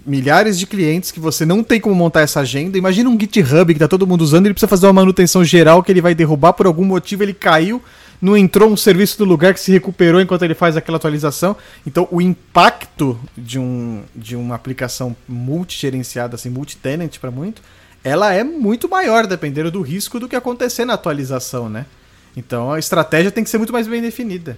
milhares 0.07 0.59
de 0.59 0.66
clientes 0.66 1.11
que 1.11 1.20
você 1.20 1.45
não 1.45 1.62
tem 1.62 1.80
como 1.80 1.95
montar 1.95 2.22
essa 2.22 2.41
agenda. 2.41 2.76
Imagina 2.76 3.09
um 3.09 3.18
GitHub 3.18 3.72
que 3.72 3.76
está 3.76 3.89
todo 3.89 4.07
mundo 4.07 4.22
usando, 4.22 4.47
ele 4.47 4.55
precisa 4.55 4.68
fazer 4.68 4.87
uma 4.87 4.93
manutenção 4.93 5.45
geral 5.45 5.82
que 5.82 5.93
ele 5.93 6.01
vai 6.01 6.14
derrubar 6.14 6.53
por 6.55 6.66
algum 6.66 6.85
motivo, 6.85 7.22
ele 7.22 7.35
caiu 7.35 7.82
não 8.25 8.35
entrou 8.35 8.70
um 8.70 8.77
serviço 8.77 9.18
do 9.18 9.25
lugar 9.27 9.53
que 9.53 9.61
se 9.61 9.70
recuperou 9.70 10.18
enquanto 10.18 10.43
ele 10.43 10.55
faz 10.55 10.79
aquela 10.79 10.97
atualização. 10.97 11.55
Então, 11.87 12.09
o 12.11 12.22
impacto 12.22 13.20
de, 13.37 13.59
um, 13.59 14.03
de 14.16 14.35
uma 14.35 14.55
aplicação 14.55 15.14
multi-gerenciada, 15.29 16.35
assim, 16.35 16.49
multi-tenant 16.49 17.18
para 17.18 17.31
muito, 17.31 17.61
ela 18.03 18.33
é 18.33 18.43
muito 18.43 18.89
maior, 18.89 19.27
dependendo 19.27 19.70
do 19.70 19.83
risco 19.83 20.18
do 20.18 20.27
que 20.27 20.35
acontecer 20.35 20.87
na 20.87 20.95
atualização, 20.95 21.68
né? 21.68 21.85
Então, 22.35 22.72
a 22.72 22.79
estratégia 22.79 23.31
tem 23.31 23.45
que 23.45 23.51
ser 23.51 23.59
muito 23.59 23.75
mais 23.75 23.87
bem 23.87 24.01
definida. 24.01 24.57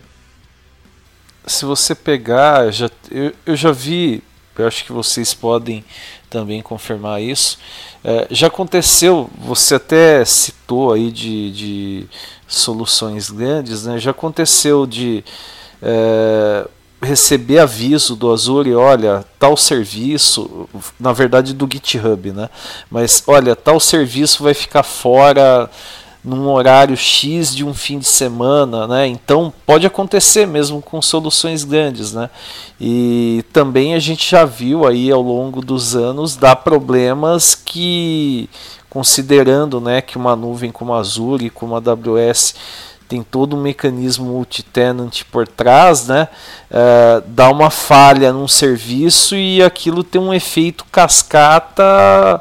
Se 1.45 1.65
você 1.65 1.93
pegar, 1.93 2.71
já, 2.71 2.89
eu, 3.11 3.33
eu 3.45 3.57
já 3.57 3.73
vi, 3.73 4.23
eu 4.57 4.65
acho 4.65 4.85
que 4.85 4.93
vocês 4.93 5.35
podem 5.35 5.85
também 6.29 6.63
confirmar 6.63 7.23
isso. 7.23 7.59
É, 8.05 8.27
já 8.31 8.47
aconteceu, 8.47 9.31
você 9.39 9.77
até 9.77 10.25
citou 10.25 10.93
aí 10.93 11.11
de, 11.11 11.51
de 11.53 12.07
soluções 12.47 13.31
grandes, 13.31 13.85
né? 13.85 13.99
já 13.99 14.11
aconteceu 14.11 14.87
de 14.87 15.25
é, 15.83 16.67
receber 17.03 17.59
aviso 17.59 18.17
do 18.17 18.33
Azure, 18.33 18.75
olha, 18.75 19.25
tal 19.39 19.57
serviço, 19.57 20.69
na 20.99 21.13
verdade 21.13 21.53
do 21.53 21.69
GitHub, 21.71 22.33
né? 22.33 22.49
Mas 22.91 23.23
olha, 23.27 23.55
tal 23.55 23.79
serviço 23.79 24.43
vai 24.43 24.55
ficar 24.55 24.83
fora 24.83 25.71
num 26.27 26.51
horário 26.51 26.97
X 26.97 27.55
de 27.55 27.65
um 27.65 27.73
fim 27.73 28.01
de 28.01 28.07
semana, 28.07 28.89
né? 28.89 29.07
Então 29.07 29.53
pode 29.65 29.87
acontecer 29.87 30.45
mesmo 30.45 30.83
com 30.83 31.01
soluções 31.01 31.63
grandes, 31.63 32.13
né? 32.13 32.29
E 32.81 33.45
também 33.53 33.95
a 33.95 34.01
gente 34.01 34.29
já 34.29 34.45
viu 34.45 34.85
aí 34.85 35.09
ao 35.09 35.23
longo 35.23 35.61
dos 35.61 35.95
anos 35.95 36.35
dar 36.35 36.57
problemas 36.57 37.55
que 37.55 38.51
considerando 38.91 39.81
né, 39.81 40.01
que 40.01 40.17
uma 40.17 40.35
nuvem 40.35 40.73
como 40.73 40.95
a 40.95 40.99
Azure, 40.99 41.51
como 41.51 41.77
a 41.77 41.79
AWS, 41.79 42.55
tem 43.07 43.23
todo 43.23 43.55
um 43.55 43.61
mecanismo 43.61 44.25
multi-tenant 44.25 45.23
por 45.31 45.47
trás, 45.47 46.09
né, 46.09 46.29
uh, 46.71 47.23
dá 47.27 47.51
uma 47.51 47.69
falha 47.71 48.33
num 48.33 48.49
serviço 48.49 49.37
e 49.37 49.63
aquilo 49.63 50.03
tem 50.03 50.21
um 50.21 50.33
efeito 50.33 50.85
cascata 50.91 52.41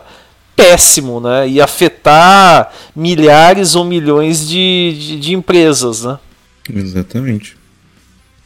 péssimo, 0.55 1.19
né, 1.19 1.47
e 1.47 1.59
afetar 1.59 2.73
milhares 2.95 3.75
ou 3.75 3.83
milhões 3.83 4.47
de, 4.47 4.97
de, 4.97 5.19
de 5.19 5.33
empresas, 5.33 6.03
né. 6.03 6.17
Exatamente. 6.73 7.57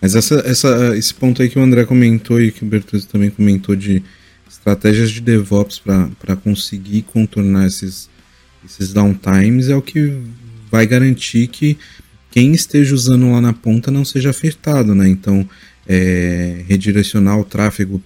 Mas 0.01 0.15
essa, 0.15 0.35
essa, 0.45 0.97
esse 0.97 1.13
ponto 1.13 1.41
aí 1.41 1.49
que 1.49 1.59
o 1.59 1.61
André 1.61 1.85
comentou 1.85 2.41
e 2.41 2.51
que 2.51 2.63
o 2.63 2.67
Bertuzzi 2.67 3.07
também 3.07 3.29
comentou 3.29 3.75
de 3.75 4.01
estratégias 4.49 5.11
de 5.11 5.21
DevOps 5.21 5.79
para 5.79 6.35
conseguir 6.37 7.03
contornar 7.03 7.67
esses, 7.67 8.09
esses 8.65 8.93
downtimes 8.93 9.69
é 9.69 9.75
o 9.75 9.81
que 9.81 10.17
vai 10.71 10.85
garantir 10.85 11.47
que 11.47 11.77
quem 12.31 12.53
esteja 12.53 12.93
usando 12.93 13.31
lá 13.31 13.41
na 13.41 13.53
ponta 13.53 13.91
não 13.91 14.05
seja 14.05 14.29
afetado, 14.29 14.93
né? 14.93 15.07
Então, 15.07 15.47
é, 15.87 16.63
redirecionar 16.67 17.39
o 17.39 17.43
tráfego 17.43 17.99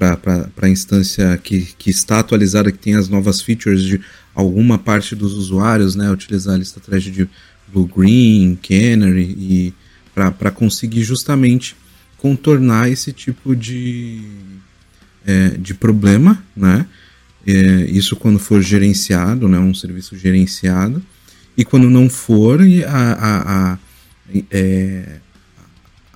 para 0.00 0.50
a 0.62 0.68
instância 0.68 1.36
que, 1.36 1.68
que 1.76 1.90
está 1.90 2.20
atualizada, 2.20 2.72
que 2.72 2.78
tem 2.78 2.94
as 2.94 3.08
novas 3.08 3.42
features 3.42 3.82
de 3.82 4.00
alguma 4.34 4.78
parte 4.78 5.14
dos 5.14 5.34
usuários, 5.34 5.94
né? 5.94 6.10
Utilizar 6.10 6.56
a 6.56 6.62
estratégia 6.62 7.12
de 7.12 7.28
Blue 7.68 7.86
Green, 7.86 8.56
Canary 8.56 9.36
e 9.38 9.74
para 10.14 10.50
conseguir 10.50 11.02
justamente 11.02 11.76
contornar 12.16 12.90
esse 12.90 13.12
tipo 13.12 13.54
de, 13.54 14.22
é, 15.26 15.50
de 15.50 15.74
problema, 15.74 16.42
né? 16.56 16.86
É, 17.46 17.52
isso 17.90 18.16
quando 18.16 18.38
for 18.38 18.62
gerenciado, 18.62 19.48
né? 19.48 19.58
Um 19.58 19.74
serviço 19.74 20.16
gerenciado. 20.16 21.02
E 21.56 21.64
quando 21.64 21.90
não 21.90 22.08
for, 22.08 22.60
a, 22.86 23.12
a, 23.12 23.72
a 23.72 23.78
é, 24.50 25.20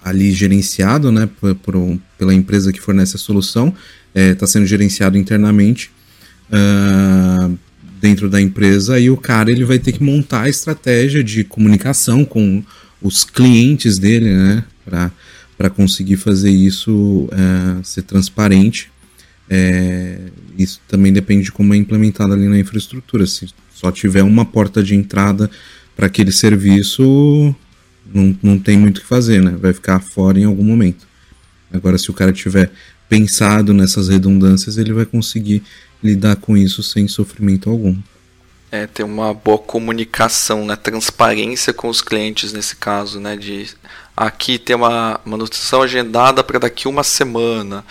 ali 0.04 0.32
gerenciado, 0.32 1.10
né? 1.10 1.28
Por, 1.40 1.54
por, 1.54 1.98
pela 2.18 2.34
empresa 2.34 2.72
que 2.72 2.80
fornece 2.80 3.16
a 3.16 3.18
solução, 3.18 3.74
está 4.14 4.44
é, 4.44 4.48
sendo 4.48 4.66
gerenciado 4.66 5.16
internamente 5.16 5.90
uh, 6.50 7.58
dentro 8.00 8.28
da 8.28 8.40
empresa. 8.40 8.98
E 8.98 9.10
o 9.10 9.16
cara 9.16 9.50
ele 9.50 9.64
vai 9.64 9.78
ter 9.78 9.92
que 9.92 10.02
montar 10.02 10.42
a 10.42 10.48
estratégia 10.48 11.24
de 11.24 11.42
comunicação 11.42 12.24
com 12.24 12.62
os 13.00 13.24
clientes 13.24 13.98
dele, 13.98 14.32
né? 14.32 14.64
Para 15.56 15.70
conseguir 15.70 16.16
fazer 16.16 16.50
isso 16.50 17.28
uh, 17.32 17.82
ser 17.82 18.02
transparente 18.02 18.92
é, 19.48 20.18
isso 20.58 20.80
também 20.88 21.12
depende 21.12 21.44
de 21.44 21.52
como 21.52 21.74
é 21.74 21.76
implementado 21.76 22.32
ali 22.32 22.48
na 22.48 22.58
infraestrutura. 22.58 23.26
Se 23.26 23.48
só 23.74 23.90
tiver 23.90 24.22
uma 24.22 24.44
porta 24.44 24.82
de 24.82 24.94
entrada 24.94 25.50
para 25.96 26.06
aquele 26.06 26.32
serviço, 26.32 27.54
não, 28.14 28.36
não 28.42 28.58
tem 28.58 28.78
muito 28.78 28.98
o 28.98 29.00
que 29.00 29.06
fazer, 29.06 29.42
né? 29.42 29.54
Vai 29.58 29.72
ficar 29.72 30.00
fora 30.00 30.38
em 30.38 30.44
algum 30.44 30.64
momento. 30.64 31.06
Agora, 31.72 31.98
se 31.98 32.10
o 32.10 32.14
cara 32.14 32.32
tiver 32.32 32.70
pensado 33.08 33.74
nessas 33.74 34.08
redundâncias, 34.08 34.78
ele 34.78 34.92
vai 34.92 35.04
conseguir 35.04 35.62
lidar 36.02 36.36
com 36.36 36.56
isso 36.56 36.82
sem 36.82 37.08
sofrimento 37.08 37.68
algum. 37.68 37.96
É, 38.70 38.86
ter 38.86 39.02
uma 39.02 39.34
boa 39.34 39.58
comunicação, 39.58 40.64
né? 40.64 40.76
transparência 40.76 41.72
com 41.72 41.88
os 41.88 42.00
clientes 42.00 42.52
nesse 42.52 42.76
caso, 42.76 43.20
né? 43.20 43.36
De 43.36 43.66
aqui 44.16 44.58
tem 44.58 44.76
uma 44.76 45.20
manutenção 45.24 45.82
agendada 45.82 46.42
para 46.44 46.60
daqui 46.60 46.86
uma 46.86 47.02
semana 47.02 47.84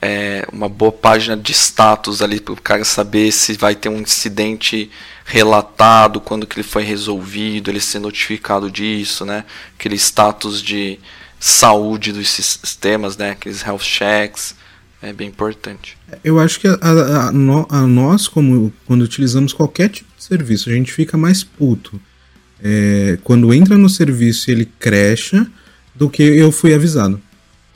é, 0.00 0.46
uma 0.52 0.68
boa 0.68 0.92
página 0.92 1.36
de 1.36 1.52
status 1.52 2.22
ali 2.22 2.40
para 2.40 2.54
o 2.54 2.60
cara 2.60 2.84
saber 2.84 3.30
se 3.32 3.52
vai 3.54 3.74
ter 3.74 3.88
um 3.88 4.00
incidente 4.00 4.90
relatado, 5.30 6.20
quando 6.20 6.46
que 6.46 6.56
ele 6.56 6.66
foi 6.66 6.82
resolvido, 6.82 7.70
ele 7.70 7.80
ser 7.80 8.00
notificado 8.00 8.68
disso, 8.68 9.24
né? 9.24 9.44
Aquele 9.78 9.94
status 9.94 10.60
de 10.60 10.98
saúde 11.38 12.12
dos 12.12 12.28
sistemas, 12.28 13.16
né? 13.16 13.30
Aqueles 13.30 13.64
health 13.64 13.82
checks, 13.82 14.56
é 15.00 15.12
bem 15.12 15.28
importante. 15.28 15.96
Eu 16.24 16.40
acho 16.40 16.58
que 16.58 16.66
a, 16.66 16.74
a, 16.74 17.28
a, 17.28 17.86
nós, 17.86 18.26
como 18.26 18.72
quando 18.84 19.02
utilizamos 19.02 19.52
qualquer 19.52 19.88
tipo 19.88 20.10
de 20.18 20.24
serviço, 20.24 20.68
a 20.68 20.72
gente 20.72 20.92
fica 20.92 21.16
mais 21.16 21.44
puto 21.44 22.00
é, 22.62 23.16
quando 23.22 23.54
entra 23.54 23.78
no 23.78 23.88
serviço 23.88 24.50
ele 24.50 24.68
crecha 24.78 25.46
do 25.94 26.10
que 26.10 26.22
eu 26.22 26.50
fui 26.50 26.74
avisado. 26.74 27.20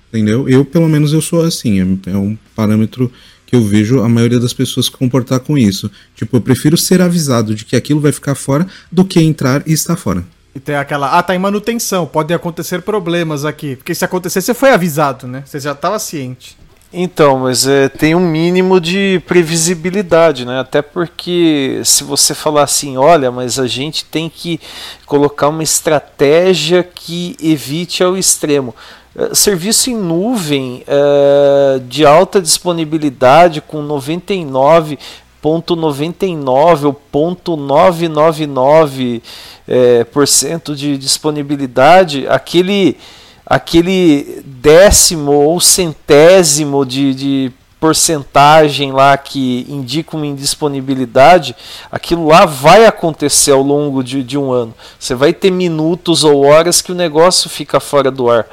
Entendeu? 0.08 0.48
Eu, 0.48 0.64
pelo 0.64 0.88
menos, 0.88 1.12
eu 1.12 1.20
sou 1.20 1.42
assim. 1.42 1.80
É, 1.80 2.10
é 2.10 2.16
um 2.16 2.36
parâmetro 2.54 3.12
que 3.46 3.54
eu 3.56 3.62
vejo 3.62 4.00
a 4.02 4.08
maioria 4.08 4.40
das 4.40 4.52
pessoas 4.52 4.88
comportar 4.88 5.40
com 5.40 5.56
isso. 5.56 5.90
Tipo, 6.14 6.36
eu 6.36 6.40
prefiro 6.40 6.76
ser 6.76 7.00
avisado 7.00 7.54
de 7.54 7.64
que 7.64 7.76
aquilo 7.76 8.00
vai 8.00 8.12
ficar 8.12 8.34
fora 8.34 8.66
do 8.90 9.04
que 9.04 9.20
entrar 9.20 9.62
e 9.66 9.72
estar 9.72 9.96
fora. 9.96 10.24
E 10.54 10.60
tem 10.60 10.76
aquela, 10.76 11.18
ah, 11.18 11.22
tá 11.22 11.34
em 11.34 11.38
manutenção, 11.38 12.06
pode 12.06 12.32
acontecer 12.32 12.82
problemas 12.82 13.44
aqui. 13.44 13.74
Porque 13.76 13.94
se 13.94 14.04
acontecer, 14.04 14.40
você 14.40 14.54
foi 14.54 14.70
avisado, 14.70 15.26
né? 15.26 15.42
Você 15.44 15.58
já 15.58 15.72
estava 15.72 15.98
ciente. 15.98 16.56
Então, 16.96 17.40
mas 17.40 17.66
é, 17.66 17.88
tem 17.88 18.14
um 18.14 18.20
mínimo 18.20 18.80
de 18.80 19.20
previsibilidade, 19.26 20.44
né? 20.44 20.60
Até 20.60 20.80
porque 20.80 21.80
se 21.84 22.04
você 22.04 22.36
falar 22.36 22.62
assim, 22.62 22.96
olha, 22.96 23.32
mas 23.32 23.58
a 23.58 23.66
gente 23.66 24.04
tem 24.04 24.30
que 24.30 24.60
colocar 25.04 25.48
uma 25.48 25.64
estratégia 25.64 26.84
que 26.84 27.36
evite 27.42 28.04
ao 28.04 28.16
extremo. 28.16 28.72
Eh, 29.16 29.34
serviço 29.34 29.90
em 29.90 29.96
nuvem 29.96 30.84
uh, 30.88 31.78
de 31.80 32.04
alta 32.04 32.42
disponibilidade 32.42 33.60
com 33.60 33.86
99,99 33.86 36.84
ou 36.84 36.92
ponto 36.92 37.56
999 37.56 39.22
é, 39.66 40.04
por 40.04 40.28
cento 40.28 40.74
de 40.74 40.98
disponibilidade, 40.98 42.26
aquele 42.28 42.98
aquele 43.46 44.42
décimo 44.44 45.32
ou 45.32 45.58
centésimo 45.60 46.84
de, 46.84 47.14
de 47.14 47.52
porcentagem 47.84 48.92
lá 48.92 49.14
que 49.18 49.66
indica 49.68 50.16
uma 50.16 50.24
indisponibilidade, 50.24 51.54
aquilo 51.92 52.28
lá 52.28 52.46
vai 52.46 52.86
acontecer 52.86 53.50
ao 53.50 53.60
longo 53.60 54.02
de, 54.02 54.22
de, 54.22 54.38
um 54.38 54.50
ano. 54.50 54.72
Você 54.98 55.14
vai 55.14 55.34
ter 55.34 55.50
minutos 55.50 56.24
ou 56.24 56.46
horas 56.46 56.80
que 56.80 56.92
o 56.92 56.94
negócio 56.94 57.50
fica 57.50 57.78
fora 57.78 58.10
do 58.10 58.30
ar. 58.30 58.46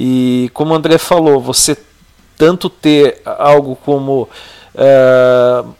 E 0.00 0.48
como 0.54 0.72
o 0.72 0.76
André 0.76 0.96
falou, 0.96 1.40
você 1.40 1.76
tanto 2.36 2.70
ter 2.70 3.20
algo 3.24 3.74
como 3.74 4.28
uh, 4.76 5.74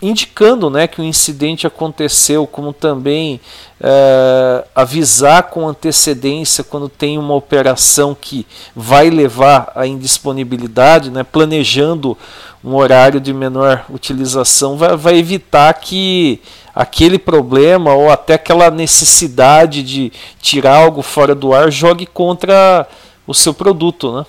indicando 0.00 0.68
né, 0.68 0.86
que 0.86 1.00
o 1.00 1.04
incidente 1.04 1.66
aconteceu, 1.66 2.46
como 2.46 2.70
também 2.70 3.40
é, 3.80 4.64
avisar 4.74 5.44
com 5.44 5.66
antecedência 5.66 6.62
quando 6.62 6.86
tem 6.86 7.16
uma 7.16 7.34
operação 7.34 8.14
que 8.14 8.46
vai 8.74 9.08
levar 9.08 9.72
à 9.74 9.86
indisponibilidade, 9.86 11.10
né, 11.10 11.24
planejando 11.24 12.16
um 12.62 12.74
horário 12.74 13.20
de 13.20 13.32
menor 13.32 13.86
utilização, 13.88 14.76
vai, 14.76 14.94
vai 14.98 15.16
evitar 15.16 15.72
que 15.72 16.42
aquele 16.74 17.18
problema 17.18 17.94
ou 17.94 18.10
até 18.10 18.34
aquela 18.34 18.70
necessidade 18.70 19.82
de 19.82 20.12
tirar 20.42 20.76
algo 20.76 21.00
fora 21.00 21.34
do 21.34 21.54
ar 21.54 21.70
jogue 21.70 22.04
contra 22.04 22.86
o 23.26 23.34
seu 23.34 23.52
produto. 23.52 24.16
Né? 24.16 24.26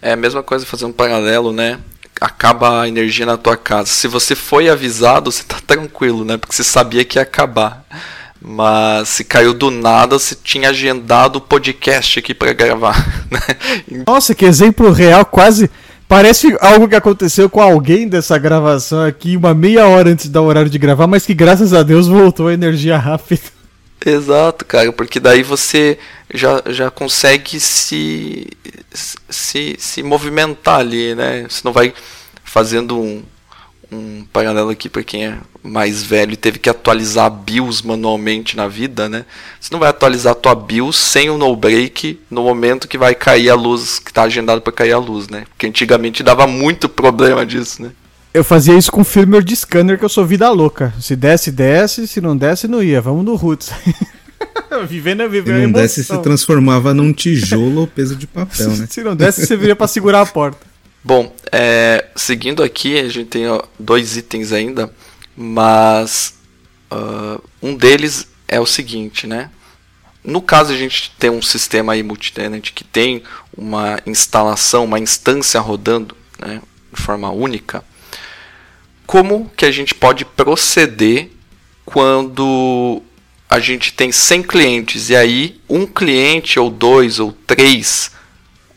É 0.00 0.12
a 0.12 0.16
mesma 0.16 0.42
coisa 0.42 0.66
fazer 0.66 0.84
um 0.84 0.92
paralelo, 0.92 1.52
né? 1.52 1.78
acaba 2.20 2.82
a 2.82 2.88
energia 2.88 3.26
na 3.26 3.36
tua 3.36 3.56
casa. 3.56 3.88
Se 3.88 4.08
você 4.08 4.34
foi 4.34 4.68
avisado, 4.68 5.30
você 5.30 5.42
tá 5.42 5.56
tranquilo, 5.66 6.24
né? 6.24 6.36
Porque 6.36 6.54
você 6.54 6.64
sabia 6.64 7.04
que 7.04 7.18
ia 7.18 7.22
acabar. 7.22 7.84
Mas 8.40 9.08
se 9.08 9.24
caiu 9.24 9.54
do 9.54 9.70
nada, 9.70 10.18
você 10.18 10.34
tinha 10.34 10.68
agendado 10.68 11.36
o 11.36 11.40
podcast 11.40 12.18
aqui 12.18 12.34
para 12.34 12.52
gravar. 12.52 12.94
Né? 13.30 14.04
Nossa, 14.06 14.34
que 14.34 14.44
exemplo 14.44 14.92
real, 14.92 15.24
quase. 15.24 15.68
Parece 16.06 16.56
algo 16.60 16.86
que 16.86 16.94
aconteceu 16.94 17.48
com 17.48 17.60
alguém 17.60 18.06
dessa 18.06 18.38
gravação 18.38 19.02
aqui, 19.04 19.36
uma 19.36 19.54
meia 19.54 19.88
hora 19.88 20.10
antes 20.10 20.28
do 20.28 20.40
horário 20.42 20.70
de 20.70 20.78
gravar, 20.78 21.06
mas 21.06 21.26
que 21.26 21.34
graças 21.34 21.72
a 21.72 21.82
Deus 21.82 22.06
voltou 22.06 22.48
a 22.48 22.52
energia 22.52 22.96
rápida. 22.96 23.53
Exato, 24.06 24.66
cara, 24.66 24.92
porque 24.92 25.18
daí 25.18 25.42
você 25.42 25.98
já, 26.32 26.62
já 26.66 26.90
consegue 26.90 27.58
se, 27.58 28.46
se, 29.30 29.76
se 29.78 30.02
movimentar 30.02 30.80
ali, 30.80 31.14
né? 31.14 31.46
Você 31.48 31.62
não 31.64 31.72
vai 31.72 31.94
fazendo 32.44 33.00
um, 33.00 33.22
um 33.90 34.26
paralelo 34.30 34.68
aqui 34.68 34.90
para 34.90 35.02
quem 35.02 35.26
é 35.26 35.38
mais 35.62 36.02
velho 36.02 36.32
e 36.34 36.36
teve 36.36 36.58
que 36.58 36.68
atualizar 36.68 37.24
a 37.24 37.30
BIOS 37.30 37.80
manualmente 37.80 38.58
na 38.58 38.68
vida, 38.68 39.08
né? 39.08 39.24
Você 39.58 39.72
não 39.72 39.80
vai 39.80 39.88
atualizar 39.88 40.32
a 40.32 40.36
tua 40.36 40.54
BIOS 40.54 40.96
sem 40.96 41.30
o 41.30 41.38
no 41.38 41.56
break 41.56 42.20
no 42.30 42.42
momento 42.42 42.86
que 42.86 42.98
vai 42.98 43.14
cair 43.14 43.48
a 43.48 43.54
luz, 43.54 43.98
que 43.98 44.10
está 44.10 44.24
agendado 44.24 44.60
para 44.60 44.72
cair 44.72 44.92
a 44.92 44.98
luz, 44.98 45.28
né? 45.28 45.46
Porque 45.48 45.66
antigamente 45.66 46.22
dava 46.22 46.46
muito 46.46 46.90
problema 46.90 47.46
disso, 47.46 47.82
né? 47.82 47.92
Eu 48.34 48.42
fazia 48.42 48.76
isso 48.76 48.90
com 48.90 49.04
firmware 49.04 49.44
de 49.44 49.54
scanner 49.54 49.96
que 49.96 50.04
eu 50.04 50.08
sou 50.08 50.26
vida 50.26 50.50
louca. 50.50 50.92
Se 51.00 51.14
desce, 51.14 51.52
desce, 51.52 52.08
se 52.08 52.20
não 52.20 52.36
desce, 52.36 52.66
não 52.66 52.82
ia. 52.82 53.00
Vamos 53.00 53.24
no 53.24 53.36
roots. 53.36 53.70
vivendo, 54.88 55.28
vivendo 55.30 55.56
Se 55.56 55.62
não 55.62 55.72
desce, 55.72 56.04
se 56.04 56.18
transformava 56.18 56.92
num 56.92 57.12
tijolo 57.12 57.82
ou 57.82 57.86
peso 57.86 58.16
de 58.16 58.26
papel, 58.26 58.70
né? 58.70 58.88
se 58.90 59.04
não 59.04 59.14
desce, 59.14 59.46
você 59.46 59.56
viria 59.56 59.76
para 59.76 59.86
segurar 59.86 60.20
a 60.20 60.26
porta. 60.26 60.66
Bom, 61.02 61.32
é, 61.52 62.06
seguindo 62.16 62.62
aqui, 62.62 62.98
a 62.98 63.08
gente 63.08 63.26
tem 63.26 63.46
ó, 63.46 63.62
dois 63.78 64.16
itens 64.16 64.50
ainda, 64.52 64.90
mas 65.36 66.34
uh, 66.90 67.40
um 67.62 67.76
deles 67.76 68.26
é 68.48 68.58
o 68.58 68.66
seguinte, 68.66 69.28
né? 69.28 69.48
No 70.24 70.42
caso 70.42 70.72
a 70.72 70.76
gente 70.76 71.12
tem 71.18 71.30
um 71.30 71.42
sistema 71.42 71.92
aí 71.92 72.02
multitenant 72.02 72.72
que 72.72 72.82
tem 72.82 73.22
uma 73.56 74.00
instalação, 74.06 74.86
uma 74.86 74.98
instância 74.98 75.60
rodando 75.60 76.16
né, 76.40 76.60
de 76.92 77.00
forma 77.00 77.30
única, 77.30 77.84
como 79.06 79.50
que 79.56 79.64
a 79.64 79.70
gente 79.70 79.94
pode 79.94 80.24
proceder 80.24 81.30
quando 81.84 83.02
a 83.48 83.60
gente 83.60 83.92
tem 83.92 84.10
100 84.10 84.42
clientes 84.42 85.10
e 85.10 85.16
aí 85.16 85.60
um 85.68 85.86
cliente 85.86 86.58
ou 86.58 86.70
dois 86.70 87.20
ou 87.20 87.32
três 87.46 88.10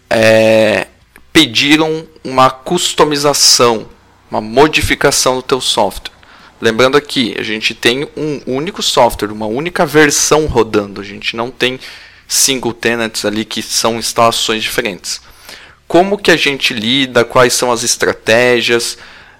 é, 0.10 0.88
pediram 1.32 2.08
uma 2.24 2.50
customização, 2.50 3.88
uma 4.30 4.42
modificação 4.42 5.36
do 5.36 5.42
teu 5.42 5.62
software. 5.62 6.18
Lembrando 6.60 6.98
aqui, 6.98 7.36
a 7.38 7.44
gente 7.44 7.76
tem 7.76 8.08
um 8.18 8.42
único 8.48 8.82
software, 8.82 9.32
uma 9.32 9.46
única 9.46 9.86
versão 9.86 10.48
rodando. 10.48 11.00
A 11.00 11.04
gente 11.04 11.36
não 11.36 11.52
tem 11.52 11.80
single 12.28 12.74
tenants 12.74 13.24
ali 13.26 13.46
que 13.46 13.62
são 13.62 13.98
instalações 13.98 14.64
diferentes. 14.64 15.22
Como 15.88 16.18
que 16.18 16.32
a 16.32 16.36
gente 16.36 16.74
lida? 16.74 17.24
Quais 17.24 17.54
são 17.54 17.72
as 17.72 17.84
estratégias? 17.84 18.98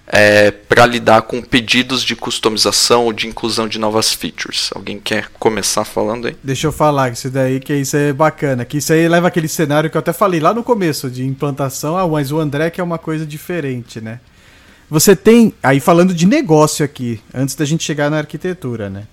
É, 0.08 0.52
para 0.52 0.86
lidar 0.86 1.24
com 1.24 1.42
pedidos 1.42 2.02
de 2.02 2.16
customização 2.16 3.06
ou 3.06 3.12
de 3.12 3.28
inclusão 3.28 3.68
de 3.68 3.78
novas 3.78 4.14
features. 4.14 4.70
Alguém 4.74 5.00
quer 5.00 5.30
começar 5.38 5.84
falando 5.84 6.28
aí? 6.28 6.36
Deixa 6.42 6.68
eu 6.68 6.72
falar 6.72 7.12
isso 7.12 7.30
daí, 7.30 7.60
que 7.60 7.74
isso 7.74 7.98
é 7.98 8.14
bacana. 8.14 8.64
Que 8.64 8.78
isso 8.78 8.94
aí 8.94 9.08
leva 9.08 9.28
aquele 9.28 9.50
cenário 9.50 9.90
que 9.90 9.98
eu 9.98 10.00
até 10.00 10.14
falei 10.14 10.40
lá 10.40 10.54
no 10.54 10.64
começo 10.64 11.10
de 11.10 11.26
implantação, 11.26 11.98
ah, 11.98 12.08
mas 12.08 12.32
o 12.32 12.40
André 12.40 12.70
que 12.70 12.80
é 12.80 12.84
uma 12.84 12.98
coisa 12.98 13.26
diferente, 13.26 14.00
né? 14.00 14.20
Você 14.90 15.16
tem, 15.18 15.54
aí 15.62 15.82
falando 15.82 16.14
de 16.14 16.26
negócio 16.26 16.86
aqui, 16.86 17.20
antes 17.34 17.56
da 17.56 17.66
gente 17.66 17.84
chegar 17.84 18.10
na 18.10 18.20
arquitetura, 18.20 18.90
né? 18.90 19.04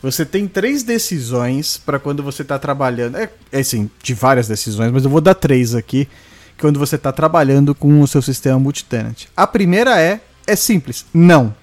Você 0.00 0.24
tem 0.24 0.46
três 0.46 0.84
decisões 0.84 1.78
para 1.78 1.98
quando 1.98 2.22
você 2.22 2.42
está 2.42 2.58
trabalhando. 2.58 3.16
É, 3.16 3.28
é 3.50 3.60
assim, 3.60 3.90
de 4.02 4.14
várias 4.14 4.46
decisões, 4.46 4.92
mas 4.92 5.02
eu 5.02 5.10
vou 5.10 5.20
dar 5.20 5.34
três 5.34 5.74
aqui. 5.74 6.06
Quando 6.60 6.78
você 6.78 6.94
está 6.94 7.10
trabalhando 7.10 7.74
com 7.74 8.00
o 8.00 8.06
seu 8.06 8.22
sistema 8.22 8.58
multitenant. 8.60 9.24
A 9.36 9.44
primeira 9.44 10.00
é 10.00 10.20
é 10.46 10.56
simples. 10.56 11.04
Não. 11.12 11.54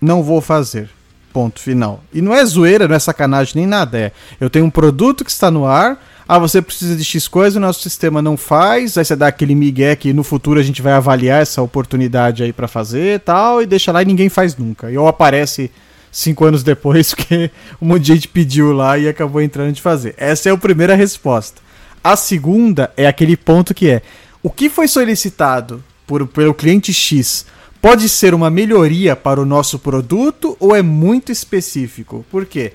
Não 0.00 0.22
vou 0.22 0.40
fazer. 0.40 0.90
Ponto 1.32 1.60
final. 1.60 2.02
E 2.12 2.20
não 2.20 2.34
é 2.34 2.44
zoeira, 2.44 2.88
não 2.88 2.96
é 2.96 2.98
sacanagem 2.98 3.54
nem 3.56 3.66
nada. 3.66 3.98
É. 3.98 4.12
Eu 4.40 4.50
tenho 4.50 4.64
um 4.64 4.70
produto 4.70 5.24
que 5.24 5.30
está 5.30 5.50
no 5.50 5.66
ar. 5.66 6.02
Ah, 6.26 6.38
você 6.38 6.62
precisa 6.62 6.96
de 6.96 7.04
X 7.04 7.26
coisa, 7.26 7.58
o 7.58 7.60
nosso 7.60 7.82
sistema 7.82 8.22
não 8.22 8.36
faz. 8.36 8.96
Aí 8.96 9.04
você 9.04 9.14
dá 9.14 9.28
aquele 9.28 9.54
migué 9.54 9.94
que 9.94 10.12
no 10.12 10.24
futuro 10.24 10.58
a 10.58 10.62
gente 10.62 10.82
vai 10.82 10.92
avaliar 10.92 11.42
essa 11.42 11.62
oportunidade 11.62 12.42
aí 12.42 12.52
para 12.52 12.66
fazer 12.66 13.20
tal. 13.20 13.62
E 13.62 13.66
deixa 13.66 13.92
lá 13.92 14.02
e 14.02 14.06
ninguém 14.06 14.28
faz 14.28 14.56
nunca. 14.56 14.90
E 14.90 14.98
ou 14.98 15.06
aparece 15.06 15.70
cinco 16.10 16.44
anos 16.44 16.62
depois 16.62 17.14
que 17.14 17.50
um 17.80 17.86
monte 17.86 18.02
de 18.02 18.14
gente 18.14 18.28
pediu 18.28 18.72
lá 18.72 18.98
e 18.98 19.08
acabou 19.08 19.40
entrando 19.40 19.72
de 19.72 19.82
fazer. 19.82 20.14
Essa 20.16 20.48
é 20.48 20.52
a 20.52 20.56
primeira 20.56 20.94
resposta. 20.94 21.60
A 22.02 22.16
segunda 22.16 22.90
é 22.96 23.06
aquele 23.06 23.36
ponto 23.36 23.74
que 23.74 23.88
é: 23.88 24.02
o 24.42 24.50
que 24.50 24.68
foi 24.68 24.88
solicitado 24.88 25.82
por, 26.06 26.26
pelo 26.26 26.54
cliente 26.54 26.92
X 26.92 27.46
pode 27.80 28.08
ser 28.08 28.34
uma 28.34 28.50
melhoria 28.50 29.16
para 29.16 29.40
o 29.40 29.46
nosso 29.46 29.78
produto 29.78 30.56
ou 30.60 30.74
é 30.74 30.82
muito 30.82 31.32
específico? 31.32 32.24
Por 32.30 32.46
quê? 32.46 32.72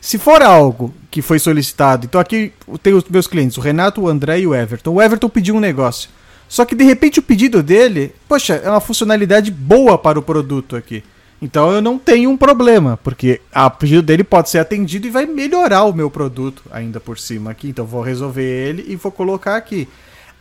Se 0.00 0.18
for 0.18 0.42
algo 0.42 0.94
que 1.10 1.20
foi 1.20 1.38
solicitado, 1.38 2.06
então 2.06 2.20
aqui 2.20 2.52
tenho 2.82 2.96
os 2.96 3.04
meus 3.08 3.26
clientes, 3.26 3.58
o 3.58 3.60
Renato, 3.60 4.02
o 4.02 4.08
André 4.08 4.40
e 4.40 4.46
o 4.46 4.54
Everton. 4.54 4.94
O 4.94 5.02
Everton 5.02 5.28
pediu 5.28 5.56
um 5.56 5.60
negócio. 5.60 6.08
Só 6.48 6.64
que 6.64 6.76
de 6.76 6.84
repente 6.84 7.18
o 7.18 7.22
pedido 7.22 7.62
dele, 7.62 8.14
poxa, 8.28 8.54
é 8.54 8.70
uma 8.70 8.80
funcionalidade 8.80 9.50
boa 9.50 9.98
para 9.98 10.18
o 10.18 10.22
produto 10.22 10.76
aqui. 10.76 11.02
Então 11.42 11.70
eu 11.70 11.82
não 11.82 11.98
tenho 11.98 12.30
um 12.30 12.36
problema, 12.36 12.98
porque 13.02 13.40
o 13.54 13.70
pedido 13.70 14.02
dele 14.02 14.24
pode 14.24 14.48
ser 14.48 14.58
atendido 14.58 15.06
e 15.06 15.10
vai 15.10 15.26
melhorar 15.26 15.84
o 15.84 15.92
meu 15.92 16.10
produto 16.10 16.62
ainda 16.70 17.00
por 17.00 17.18
cima 17.18 17.50
aqui. 17.50 17.68
Então 17.68 17.84
vou 17.84 18.00
resolver 18.00 18.44
ele 18.44 18.84
e 18.88 18.96
vou 18.96 19.12
colocar 19.12 19.56
aqui. 19.56 19.88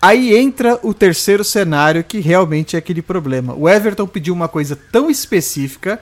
Aí 0.02 0.36
entra 0.36 0.80
o 0.84 0.94
terceiro 0.94 1.44
cenário 1.44 2.04
que 2.04 2.20
realmente 2.20 2.76
é 2.76 2.80
aquele 2.80 3.02
problema. 3.02 3.56
O 3.56 3.68
Everton 3.68 4.06
pediu 4.06 4.34
uma 4.34 4.48
coisa 4.48 4.76
tão 4.76 5.10
específica. 5.10 6.02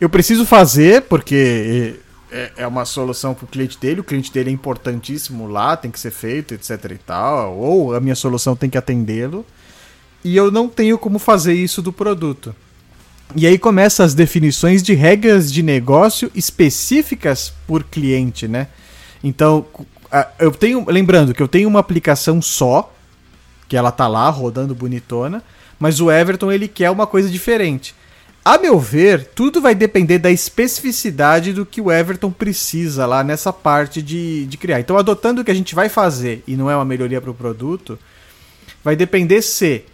Eu 0.00 0.08
preciso 0.08 0.44
fazer, 0.44 1.02
porque 1.02 1.96
é, 2.30 2.52
é 2.56 2.66
uma 2.66 2.84
solução 2.84 3.34
para 3.34 3.44
o 3.44 3.48
cliente 3.48 3.78
dele. 3.78 4.00
O 4.00 4.04
cliente 4.04 4.32
dele 4.32 4.50
é 4.50 4.52
importantíssimo 4.52 5.46
lá, 5.46 5.76
tem 5.76 5.90
que 5.90 6.00
ser 6.00 6.10
feito, 6.10 6.54
etc 6.54 6.90
e 6.90 6.98
tal. 6.98 7.56
Ou 7.56 7.94
a 7.94 8.00
minha 8.00 8.14
solução 8.14 8.56
tem 8.56 8.68
que 8.68 8.78
atendê-lo. 8.78 9.46
E 10.24 10.36
eu 10.36 10.50
não 10.50 10.68
tenho 10.68 10.98
como 10.98 11.18
fazer 11.18 11.54
isso 11.54 11.80
do 11.80 11.92
produto. 11.92 12.54
E 13.34 13.46
aí 13.46 13.58
começam 13.58 14.04
as 14.04 14.14
definições 14.14 14.82
de 14.82 14.94
regras 14.94 15.52
de 15.52 15.62
negócio 15.62 16.30
específicas 16.34 17.52
por 17.66 17.84
cliente, 17.84 18.46
né? 18.46 18.68
Então, 19.22 19.66
eu 20.38 20.50
tenho, 20.50 20.84
lembrando 20.88 21.34
que 21.34 21.42
eu 21.42 21.48
tenho 21.48 21.68
uma 21.68 21.80
aplicação 21.80 22.40
só 22.40 22.92
que 23.68 23.76
ela 23.76 23.90
tá 23.90 24.06
lá 24.06 24.28
rodando 24.28 24.74
bonitona, 24.74 25.42
mas 25.78 26.00
o 26.00 26.10
Everton 26.10 26.52
ele 26.52 26.68
quer 26.68 26.90
uma 26.90 27.06
coisa 27.06 27.28
diferente. 27.28 27.94
A 28.44 28.58
meu 28.58 28.78
ver, 28.78 29.24
tudo 29.34 29.60
vai 29.60 29.74
depender 29.74 30.18
da 30.18 30.30
especificidade 30.30 31.52
do 31.52 31.66
que 31.66 31.80
o 31.80 31.90
Everton 31.90 32.30
precisa 32.30 33.04
lá 33.04 33.24
nessa 33.24 33.52
parte 33.52 34.00
de, 34.00 34.46
de 34.46 34.56
criar. 34.56 34.78
Então, 34.78 34.96
adotando 34.96 35.40
o 35.40 35.44
que 35.44 35.50
a 35.50 35.54
gente 35.54 35.74
vai 35.74 35.88
fazer 35.88 36.44
e 36.46 36.54
não 36.54 36.70
é 36.70 36.76
uma 36.76 36.84
melhoria 36.84 37.20
para 37.20 37.30
o 37.30 37.34
produto, 37.34 37.98
vai 38.84 38.94
depender 38.94 39.42
se 39.42 39.84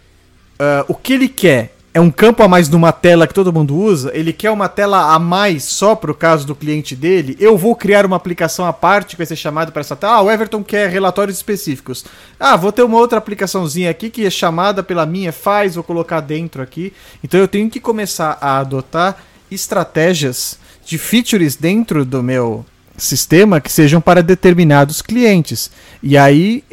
uh, 0.59 0.85
o 0.87 0.93
que 0.93 1.13
ele 1.13 1.27
quer 1.27 1.75
é 1.93 2.01
um 2.01 2.09
campo 2.09 2.41
a 2.41 2.47
mais 2.47 2.67
numa 2.69 2.91
tela 2.91 3.27
que 3.27 3.33
todo 3.33 3.53
mundo 3.53 3.75
usa, 3.75 4.11
ele 4.15 4.33
quer 4.33 4.49
uma 4.49 4.67
tela 4.67 5.13
a 5.13 5.19
mais 5.19 5.63
só 5.63 5.95
para 5.95 6.11
o 6.11 6.15
caso 6.15 6.47
do 6.47 6.55
cliente 6.55 6.95
dele, 6.95 7.37
eu 7.39 7.55
vou 7.55 7.75
criar 7.75 8.03
uma 8.03 8.15
aplicação 8.15 8.65
à 8.65 8.73
parte 8.73 9.11
que 9.11 9.17
vai 9.17 9.27
ser 9.27 9.35
chamada 9.35 9.71
para 9.71 9.81
essa 9.81 9.95
tela. 9.95 10.13
Ah, 10.13 10.21
o 10.21 10.31
Everton 10.31 10.63
quer 10.63 10.89
relatórios 10.89 11.37
específicos. 11.37 12.03
Ah, 12.39 12.55
vou 12.55 12.71
ter 12.71 12.81
uma 12.81 12.97
outra 12.97 13.19
aplicaçãozinha 13.19 13.91
aqui 13.91 14.09
que 14.09 14.25
é 14.25 14.29
chamada 14.29 14.81
pela 14.81 15.05
minha 15.05 15.31
faz, 15.31 15.75
vou 15.75 15.83
colocar 15.83 16.19
dentro 16.19 16.63
aqui. 16.63 16.91
Então 17.23 17.39
eu 17.39 17.47
tenho 17.47 17.69
que 17.69 17.79
começar 17.79 18.39
a 18.41 18.57
adotar 18.57 19.17
estratégias 19.51 20.57
de 20.83 20.97
features 20.97 21.55
dentro 21.55 22.03
do 22.03 22.23
meu 22.23 22.65
sistema 23.03 23.61
que 23.61 23.71
sejam 23.71 24.01
para 24.01 24.23
determinados 24.23 25.01
clientes. 25.01 25.69
E 26.01 26.17
aí 26.17 26.63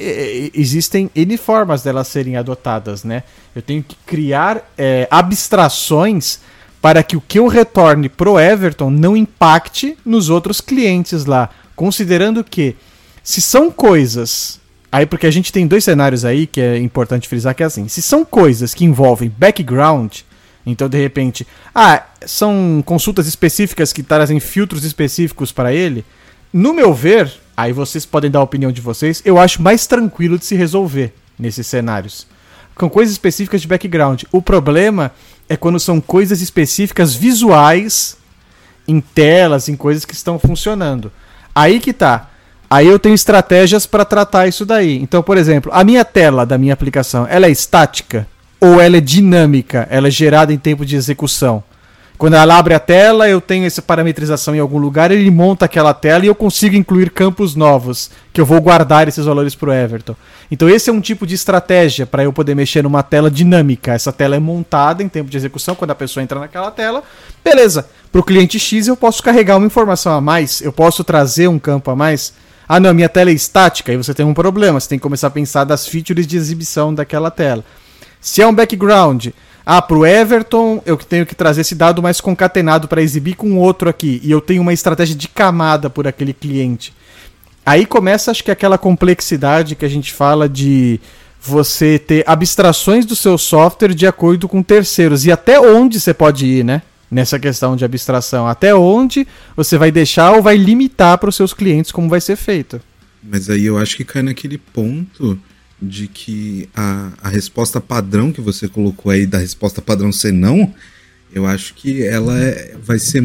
existem 0.55 1.11
N 1.15 1.37
formas 1.37 1.83
delas 1.83 2.09
serem 2.09 2.37
adotadas, 2.37 3.05
né? 3.05 3.23
Eu 3.55 3.63
tenho 3.63 3.83
que 3.83 3.97
criar 4.07 4.71
é, 4.79 5.09
abstrações 5.11 6.41
para 6.81 7.03
que 7.03 7.17
o 7.17 7.21
que 7.21 7.39
eu 7.39 7.47
retorne 7.47 8.09
pro 8.09 8.39
Everton 8.39 8.91
não 8.91 9.17
impacte 9.17 9.97
nos 10.05 10.31
outros 10.31 10.61
clientes 10.61 11.25
lá. 11.25 11.51
Considerando 11.77 12.43
que 12.43 12.77
se 13.23 13.41
são 13.41 13.71
coisas. 13.71 14.59
Aí, 14.93 15.07
porque 15.07 15.27
a 15.27 15.31
gente 15.31 15.53
tem 15.53 15.67
dois 15.67 15.85
cenários 15.85 16.25
aí 16.25 16.47
que 16.47 16.61
é 16.61 16.79
importante 16.79 17.29
frisar 17.29 17.55
que 17.55 17.63
é 17.63 17.67
assim. 17.67 17.87
Se 17.87 18.03
são 18.03 18.25
coisas 18.25 18.75
que 18.75 18.85
envolvem 18.85 19.33
background, 19.37 20.19
então, 20.65 20.89
de 20.89 20.99
repente, 20.99 21.47
ah, 21.75 22.05
são 22.27 22.83
consultas 22.85 23.27
específicas 23.27 23.93
que 23.93 24.03
trazem 24.03 24.39
filtros 24.41 24.85
específicos 24.85 25.53
para 25.53 25.73
ele. 25.73 26.05
No 26.53 26.75
meu 26.75 26.93
ver, 26.93 27.33
aí 27.57 27.73
vocês 27.73 28.05
podem 28.05 28.31
dar 28.31 28.41
a 28.41 28.43
opinião 28.43 28.73
de 28.73 28.81
vocês, 28.81 29.23
eu 29.25 29.39
acho 29.39 29.63
mais 29.63 29.87
tranquilo 29.87 30.39
de 30.39 30.45
se 30.45 30.55
resolver 30.55 31.15
nesses 31.39 31.67
cenários. 31.67 32.27
Com 32.75 32.89
coisas 32.89 33.13
específicas 33.13 33.61
de 33.61 33.69
background. 33.69 34.23
O 34.33 34.41
problema 34.41 35.13
é 35.49 35.57
quando 35.57 35.79
são 35.79 36.01
coisas 36.01 36.41
específicas 36.41 37.15
visuais 37.15 38.17
em 38.89 39.01
telas, 39.01 39.69
em 39.69 39.77
coisas 39.77 40.05
que 40.05 40.15
estão 40.15 40.39
funcionando. 40.39 41.13
Aí 41.55 41.79
que 41.79 41.93
tá. 41.93 42.31
Aí 42.69 42.87
eu 42.87 42.99
tenho 42.99 43.15
estratégias 43.15 43.87
para 43.87 44.05
tratar 44.05 44.47
isso 44.47 44.65
daí. 44.65 44.97
Então, 45.03 45.23
por 45.23 45.37
exemplo, 45.37 45.71
a 45.75 45.85
minha 45.85 46.05
tela 46.05 46.47
da 46.47 46.57
minha 46.57 46.73
aplicação, 46.73 47.27
ela 47.29 47.47
é 47.47 47.51
estática? 47.51 48.27
ou 48.61 48.81
ela 48.81 48.99
é 48.99 49.01
dinâmica, 49.01 49.89
ela 49.91 50.09
é 50.09 50.11
gerada 50.11 50.53
em 50.53 50.59
tempo 50.59 50.85
de 50.85 50.95
execução. 50.95 51.65
Quando 52.21 52.35
ela 52.35 52.59
abre 52.59 52.75
a 52.75 52.79
tela, 52.79 53.31
eu 53.31 53.41
tenho 53.41 53.65
essa 53.65 53.81
parametrização 53.81 54.55
em 54.55 54.59
algum 54.59 54.77
lugar, 54.77 55.11
ele 55.11 55.31
monta 55.31 55.65
aquela 55.65 55.95
tela 55.95 56.23
e 56.23 56.29
eu 56.29 56.35
consigo 56.35 56.77
incluir 56.77 57.09
campos 57.09 57.55
novos, 57.55 58.11
que 58.31 58.39
eu 58.39 58.45
vou 58.45 58.61
guardar 58.61 59.09
esses 59.09 59.25
valores 59.25 59.55
para 59.55 59.71
o 59.71 59.73
Everton. 59.73 60.15
Então 60.51 60.69
esse 60.69 60.91
é 60.91 60.93
um 60.93 61.01
tipo 61.01 61.27
de 61.27 61.35
estratégia 61.35 62.05
para 62.05 62.23
eu 62.23 62.31
poder 62.31 62.55
mexer 62.55 62.83
numa 62.83 63.03
tela 63.03 63.31
dinâmica. 63.31 63.95
Essa 63.95 64.13
tela 64.13 64.37
é 64.37 64.39
montada 64.39 65.03
em 65.03 65.09
tempo 65.09 65.31
de 65.31 65.37
execução, 65.39 65.75
quando 65.75 65.93
a 65.93 65.95
pessoa 65.95 66.23
entra 66.23 66.39
naquela 66.39 66.71
tela. 66.71 67.03
Beleza, 67.43 67.89
para 68.13 68.21
o 68.21 68.23
cliente 68.23 68.59
X 68.59 68.87
eu 68.87 68.99
posso 68.99 69.23
carregar 69.23 69.57
uma 69.57 69.67
informação 69.67 70.13
a 70.13 70.21
mais, 70.21 70.61
eu 70.61 70.75
posso 70.75 71.03
trazer 71.03 71.49
um 71.49 71.59
campo 71.59 71.91
a 71.91 71.97
mais. 71.97 72.35
Ah 72.69 72.79
não, 72.79 72.93
minha 72.93 73.09
tela 73.09 73.31
é 73.31 73.33
estática, 73.33 73.93
aí 73.93 73.97
você 73.97 74.13
tem 74.13 74.27
um 74.27 74.35
problema, 74.35 74.79
você 74.79 74.91
tem 74.91 74.99
que 74.99 75.03
começar 75.03 75.29
a 75.29 75.31
pensar 75.31 75.65
das 75.65 75.87
features 75.87 76.27
de 76.27 76.37
exibição 76.37 76.93
daquela 76.93 77.31
tela. 77.31 77.65
Se 78.21 78.43
é 78.43 78.47
um 78.47 78.55
background, 78.55 79.29
ah, 79.65 79.83
pro 79.83 80.07
Everton 80.07 80.83
eu 80.87 80.97
tenho 80.97 81.27
que 81.27 81.35
trazer 81.35 81.61
esse 81.61 81.75
dado 81.75 82.03
mais 82.03 82.21
concatenado 82.21 82.89
para 82.89 83.03
exibir 83.03 83.35
com 83.35 83.57
outro 83.59 83.89
aqui. 83.89 84.21
E 84.25 84.31
eu 84.31 84.41
tenho 84.41 84.63
uma 84.63 84.73
estratégia 84.73 85.15
de 85.15 85.29
camada 85.29 85.91
por 85.91 86.07
aquele 86.07 86.33
cliente. 86.33 86.93
Aí 87.65 87.85
começa, 87.85 88.31
acho 88.31 88.43
que, 88.43 88.51
aquela 88.51 88.79
complexidade 88.79 89.75
que 89.75 89.85
a 89.85 89.89
gente 89.89 90.13
fala 90.13 90.49
de 90.49 90.99
você 91.41 91.99
ter 91.99 92.25
abstrações 92.27 93.07
do 93.07 93.15
seu 93.15 93.39
software 93.39 93.95
de 93.95 94.07
acordo 94.07 94.49
com 94.49 94.63
terceiros. 94.63 95.25
E 95.25 95.33
até 95.33 95.61
onde 95.61 96.01
você 96.01 96.13
pode 96.13 96.47
ir, 96.47 96.65
né? 96.65 96.83
Nessa 97.11 97.39
questão 97.39 97.77
de 97.77 97.85
abstração. 97.85 98.47
Até 98.47 98.75
onde 98.75 99.27
você 99.57 99.77
vai 99.77 99.91
deixar 99.91 100.33
ou 100.33 100.43
vai 100.43 100.57
limitar 100.57 101.19
para 101.19 101.29
os 101.29 101.37
seus 101.37 101.53
clientes 101.53 101.93
como 101.93 102.09
vai 102.09 102.21
ser 102.21 102.37
feito. 102.37 102.81
Mas 103.23 103.51
aí 103.51 103.67
eu 103.67 103.77
acho 103.77 103.97
que 103.97 104.05
cai 104.05 104.23
naquele 104.23 104.57
ponto 104.57 105.39
de 105.81 106.07
que 106.09 106.69
a, 106.75 107.13
a 107.23 107.29
resposta 107.29 107.81
padrão 107.81 108.33
que 108.33 108.41
você 108.41 108.69
colocou 108.69 109.11
aí, 109.11 109.27
da 109.27 109.39
resposta 109.39 109.81
padrão 109.81 110.13
ser 110.13 110.33
não, 110.33 110.75
eu 111.33 111.47
acho 111.47 111.75
que 111.75 112.03
ela 112.03 112.39
é, 112.39 112.77
vai 112.83 112.99
ser 112.99 113.23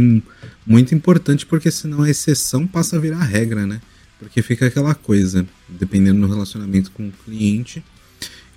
muito 0.66 0.94
importante, 0.96 1.46
porque 1.46 1.70
senão 1.72 2.04
a 2.04 2.10
exceção 2.10 2.66
passa 2.66 2.96
a 2.96 3.00
virar 3.00 3.24
regra, 3.24 3.66
né? 3.66 3.82
Porque 4.20 4.42
fica 4.42 4.68
aquela 4.68 4.96
coisa, 4.96 5.46
dependendo 5.68 6.22
do 6.22 6.32
relacionamento 6.32 6.92
com 6.92 7.08
o 7.08 7.12
cliente, 7.26 7.84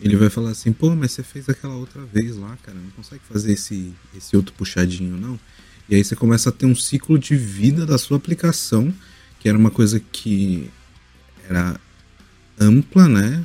ele 0.01 0.17
vai 0.17 0.31
falar 0.31 0.51
assim, 0.51 0.73
pô, 0.73 0.95
mas 0.95 1.13
você 1.13 1.23
fez 1.23 1.49
aquela 1.49 1.75
outra 1.75 2.03
vez 2.05 2.37
lá, 2.37 2.57
cara, 2.63 2.79
não 2.79 2.91
consegue 2.91 3.23
fazer 3.29 3.53
esse, 3.53 3.93
esse 4.17 4.37
outro 4.37 4.55
puxadinho, 4.55 5.17
não? 5.17 5.39
E 5.89 5.97
aí 5.97 6.05
você 6.05 6.15
começa 6.15 6.51
a 6.51 6.53
ter 6.53 6.67
um 6.67 6.75
ciclo 6.75 7.19
de 7.19 7.35
vida 7.35 7.85
da 7.85 7.99
sua 7.99 8.17
aplicação, 8.17 8.95
que 9.41 9.49
era 9.49 9.59
uma 9.59 9.71
coisa 9.71 9.99
que 9.99 10.71
era 11.49 11.81
ampla, 12.61 13.09
né? 13.09 13.45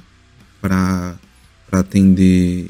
Para 0.64 1.18
atender 1.70 2.70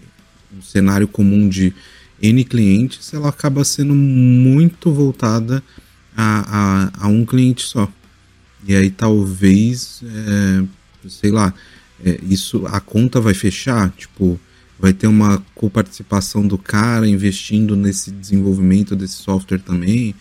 um 0.52 0.64
cenário 0.64 1.08
comum 1.08 1.48
de 1.48 1.72
N 2.20 2.44
clientes, 2.44 3.14
ela 3.14 3.30
acaba 3.30 3.64
sendo 3.64 3.94
muito 3.94 4.91
voltada 4.91 5.64
a, 6.18 6.89
a, 6.98 7.06
a 7.06 7.08
um 7.08 7.24
cliente 7.24 7.62
só. 7.62 7.88
E 8.68 8.76
aí 8.76 8.89
talvez, 8.89 10.02
é, 10.04 10.64
sei 11.08 11.30
lá, 11.30 11.54
é, 12.04 12.18
isso 12.24 12.66
a 12.66 12.80
conta 12.80 13.22
vai 13.22 13.36
fechar, 13.36 13.91
tipo, 13.91 14.39
vai 14.80 14.91
ter 14.91 15.06
uma 15.06 15.44
coparticipação 15.54 16.48
do 16.48 16.58
cara 16.58 17.08
investindo 17.08 17.76
nesse 17.76 18.10
desenvolvimento 18.10 18.96
desse 18.96 19.18
software 19.18 19.60
também. 19.60 20.16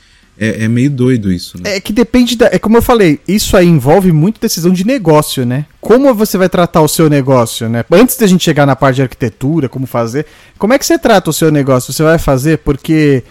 É, 0.45 0.65
é, 0.65 0.69
meio 0.69 0.91
doido 0.91 1.31
isso, 1.31 1.57
né? 1.57 1.77
É 1.77 1.81
que 1.81 1.93
depende 1.93 2.35
da. 2.35 2.47
É 2.47 2.59
como 2.59 2.77
eu 2.77 2.83
falei, 2.83 3.21
isso 3.29 3.57
aí 3.57 3.65
envolve 3.65 4.11
muito 4.11 4.41
decisão 4.41 4.73
de 4.73 4.85
negócio, 4.85 5.47
né? 5.47 5.67
Como 5.81 6.13
você 6.13 6.37
vai 6.37 6.49
tratar 6.49 6.81
o 6.81 6.89
seu 6.89 7.09
negócio, 7.09 7.69
né? 7.69 7.85
Antes 7.93 8.17
da 8.17 8.27
gente 8.27 8.43
chegar 8.43 8.67
na 8.67 8.75
parte 8.75 8.97
de 8.97 9.03
arquitetura, 9.03 9.69
como 9.69 9.87
fazer, 9.87 10.27
como 10.59 10.73
é 10.73 10.79
que 10.81 10.85
você 10.85 10.99
trata 10.99 11.31
o 11.31 11.33
seu 11.33 11.53
negócio? 11.53 11.93
Você 11.93 12.03
vai 12.03 12.19
fazer 12.19 12.59
porque 12.59 13.23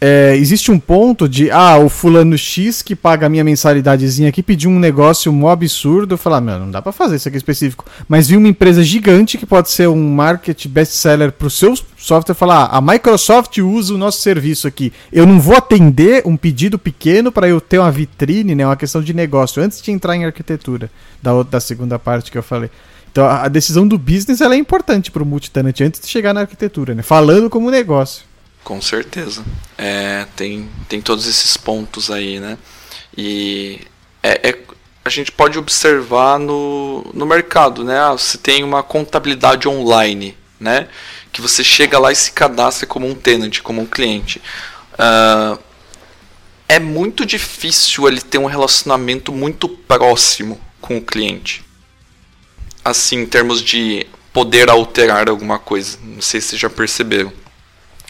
é, 0.00 0.36
existe 0.36 0.70
um 0.70 0.78
ponto 0.78 1.28
de, 1.28 1.50
ah, 1.50 1.76
o 1.76 1.88
fulano 1.88 2.38
X 2.38 2.82
que 2.82 2.94
paga 2.94 3.26
a 3.26 3.28
minha 3.28 3.42
mensalidadezinha 3.42 4.28
aqui 4.28 4.42
pediu 4.42 4.70
um 4.70 4.78
negócio 4.78 5.32
mó 5.32 5.50
absurdo. 5.50 6.14
Eu 6.14 6.18
falar, 6.18 6.40
meu, 6.40 6.58
não 6.58 6.70
dá 6.70 6.80
para 6.80 6.92
fazer 6.92 7.16
isso 7.16 7.26
aqui 7.26 7.36
específico. 7.36 7.84
Mas 8.08 8.28
vi 8.28 8.36
uma 8.36 8.46
empresa 8.46 8.82
gigante 8.84 9.36
que 9.36 9.44
pode 9.44 9.70
ser 9.70 9.88
um 9.88 10.14
market 10.14 10.66
best-seller 10.68 11.32
pro 11.32 11.50
seu 11.50 11.74
software 11.96 12.34
falar, 12.34 12.66
ah, 12.66 12.78
a 12.78 12.80
Microsoft 12.80 13.58
usa 13.58 13.92
o 13.92 13.98
nosso 13.98 14.20
serviço 14.20 14.68
aqui. 14.68 14.92
Eu 15.12 15.26
não 15.26 15.40
vou 15.40 15.56
atender 15.56 16.22
um 16.24 16.36
pedido 16.36 16.78
pequeno 16.78 17.32
para 17.32 17.48
eu 17.48 17.60
ter 17.60 17.80
uma 17.80 17.90
vitrine, 17.90 18.54
né, 18.54 18.64
uma 18.64 18.76
questão 18.76 19.02
de 19.02 19.12
negócio, 19.12 19.60
antes 19.60 19.82
de 19.82 19.90
entrar 19.90 20.14
em 20.14 20.24
arquitetura, 20.24 20.90
da, 21.20 21.34
outra, 21.34 21.52
da 21.52 21.60
segunda 21.60 21.98
parte 21.98 22.30
que 22.30 22.38
eu 22.38 22.42
falei. 22.42 22.70
Então 23.10 23.26
a 23.26 23.48
decisão 23.48 23.88
do 23.88 23.98
business 23.98 24.40
ela 24.40 24.54
é 24.54 24.58
importante 24.58 25.10
para 25.10 25.22
o 25.22 25.26
multitenant 25.26 25.80
antes 25.80 26.00
de 26.00 26.06
chegar 26.06 26.32
na 26.32 26.42
arquitetura, 26.42 26.94
né? 26.94 27.02
Falando 27.02 27.50
como 27.50 27.68
negócio. 27.68 28.27
Com 28.68 28.82
certeza. 28.82 29.42
É, 29.78 30.26
tem, 30.36 30.68
tem 30.90 31.00
todos 31.00 31.26
esses 31.26 31.56
pontos 31.56 32.10
aí, 32.10 32.38
né? 32.38 32.58
E 33.16 33.80
é, 34.22 34.50
é, 34.50 34.58
a 35.02 35.08
gente 35.08 35.32
pode 35.32 35.58
observar 35.58 36.38
no, 36.38 37.02
no 37.14 37.24
mercado, 37.24 37.82
né? 37.82 37.98
Ah, 37.98 38.12
você 38.12 38.36
tem 38.36 38.62
uma 38.62 38.82
contabilidade 38.82 39.66
online, 39.66 40.36
né? 40.60 40.86
Que 41.32 41.40
você 41.40 41.64
chega 41.64 41.98
lá 41.98 42.12
e 42.12 42.14
se 42.14 42.30
cadastra 42.30 42.86
como 42.86 43.08
um 43.08 43.14
tenant, 43.14 43.58
como 43.62 43.80
um 43.80 43.86
cliente. 43.86 44.38
Uh, 44.92 45.58
é 46.68 46.78
muito 46.78 47.24
difícil 47.24 48.06
ele 48.06 48.20
ter 48.20 48.36
um 48.36 48.44
relacionamento 48.44 49.32
muito 49.32 49.66
próximo 49.66 50.60
com 50.78 50.98
o 50.98 51.02
cliente. 51.02 51.64
Assim, 52.84 53.20
em 53.20 53.26
termos 53.26 53.62
de 53.62 54.06
poder 54.30 54.68
alterar 54.68 55.30
alguma 55.30 55.58
coisa. 55.58 55.96
Não 56.02 56.20
sei 56.20 56.42
se 56.42 56.54
já 56.58 56.68
perceberam 56.68 57.32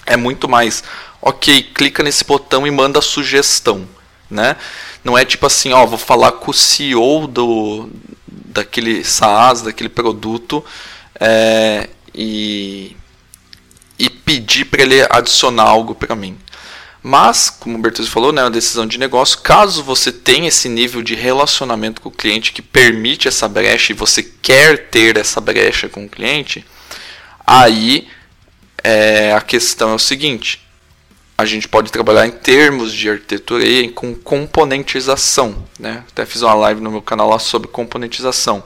é 0.08 0.16
muito 0.16 0.48
mais, 0.48 0.82
ok, 1.20 1.62
clica 1.62 2.02
nesse 2.02 2.24
botão 2.24 2.66
e 2.66 2.70
manda 2.70 3.00
sugestão, 3.00 3.86
né? 4.30 4.56
Não 5.04 5.16
é 5.16 5.24
tipo 5.24 5.46
assim, 5.46 5.72
ó, 5.72 5.86
vou 5.86 5.98
falar 5.98 6.32
com 6.32 6.50
o 6.50 6.54
CEO 6.54 7.26
do, 7.26 7.88
daquele 8.26 9.04
SaaS, 9.04 9.62
daquele 9.62 9.88
produto, 9.88 10.64
é, 11.20 11.88
e, 12.14 12.96
e 13.98 14.10
pedir 14.10 14.64
para 14.64 14.82
ele 14.82 15.06
adicionar 15.10 15.64
algo 15.64 15.94
para 15.94 16.16
mim. 16.16 16.36
Mas, 17.02 17.48
como 17.48 17.78
o 17.78 17.80
Bertuzzi 17.80 18.10
falou, 18.10 18.32
né, 18.32 18.42
é 18.42 18.44
uma 18.44 18.50
decisão 18.50 18.84
de 18.84 18.98
negócio. 18.98 19.38
Caso 19.38 19.84
você 19.84 20.10
tenha 20.10 20.48
esse 20.48 20.68
nível 20.68 21.00
de 21.00 21.14
relacionamento 21.14 22.00
com 22.00 22.08
o 22.08 22.12
cliente 22.12 22.52
que 22.52 22.60
permite 22.60 23.28
essa 23.28 23.48
brecha 23.48 23.92
e 23.92 23.96
você 23.96 24.22
quer 24.22 24.88
ter 24.88 25.16
essa 25.16 25.40
brecha 25.40 25.88
com 25.88 26.04
o 26.04 26.08
cliente, 26.08 26.66
aí 27.46 28.08
é, 28.82 29.32
a 29.32 29.40
questão 29.40 29.90
é 29.90 29.94
o 29.94 29.98
seguinte: 29.98 30.66
a 31.36 31.44
gente 31.44 31.68
pode 31.68 31.92
trabalhar 31.92 32.26
em 32.26 32.32
termos 32.32 32.92
de 32.92 33.08
arquitetura 33.08 33.64
e 33.64 33.88
com 33.88 34.14
componentização. 34.14 35.64
Né? 35.78 36.04
Até 36.10 36.26
fiz 36.26 36.42
uma 36.42 36.54
live 36.54 36.80
no 36.80 36.90
meu 36.90 37.02
canal 37.02 37.28
lá 37.28 37.38
sobre 37.38 37.68
componentização. 37.68 38.62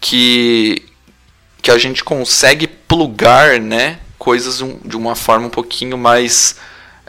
Que, 0.00 0.82
que 1.60 1.70
a 1.70 1.78
gente 1.78 2.02
consegue 2.02 2.66
plugar 2.66 3.58
né, 3.60 4.00
coisas 4.18 4.62
de 4.84 4.96
uma 4.96 5.14
forma 5.14 5.46
um 5.46 5.50
pouquinho 5.50 5.96
mais 5.96 6.56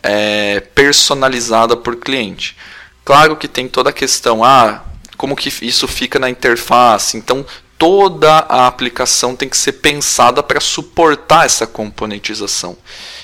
é, 0.03 0.59
personalizada 0.59 1.75
por 1.77 1.95
cliente. 1.95 2.57
Claro 3.03 3.35
que 3.35 3.47
tem 3.47 3.67
toda 3.67 3.91
a 3.91 3.93
questão, 3.93 4.43
ah, 4.43 4.83
como 5.15 5.35
que 5.35 5.49
isso 5.65 5.87
fica 5.87 6.19
na 6.19 6.29
interface. 6.29 7.15
Então, 7.17 7.45
toda 7.77 8.31
a 8.31 8.67
aplicação 8.67 9.35
tem 9.35 9.49
que 9.49 9.57
ser 9.57 9.73
pensada 9.73 10.41
para 10.41 10.59
suportar 10.59 11.45
essa 11.45 11.67
componentização. 11.67 12.77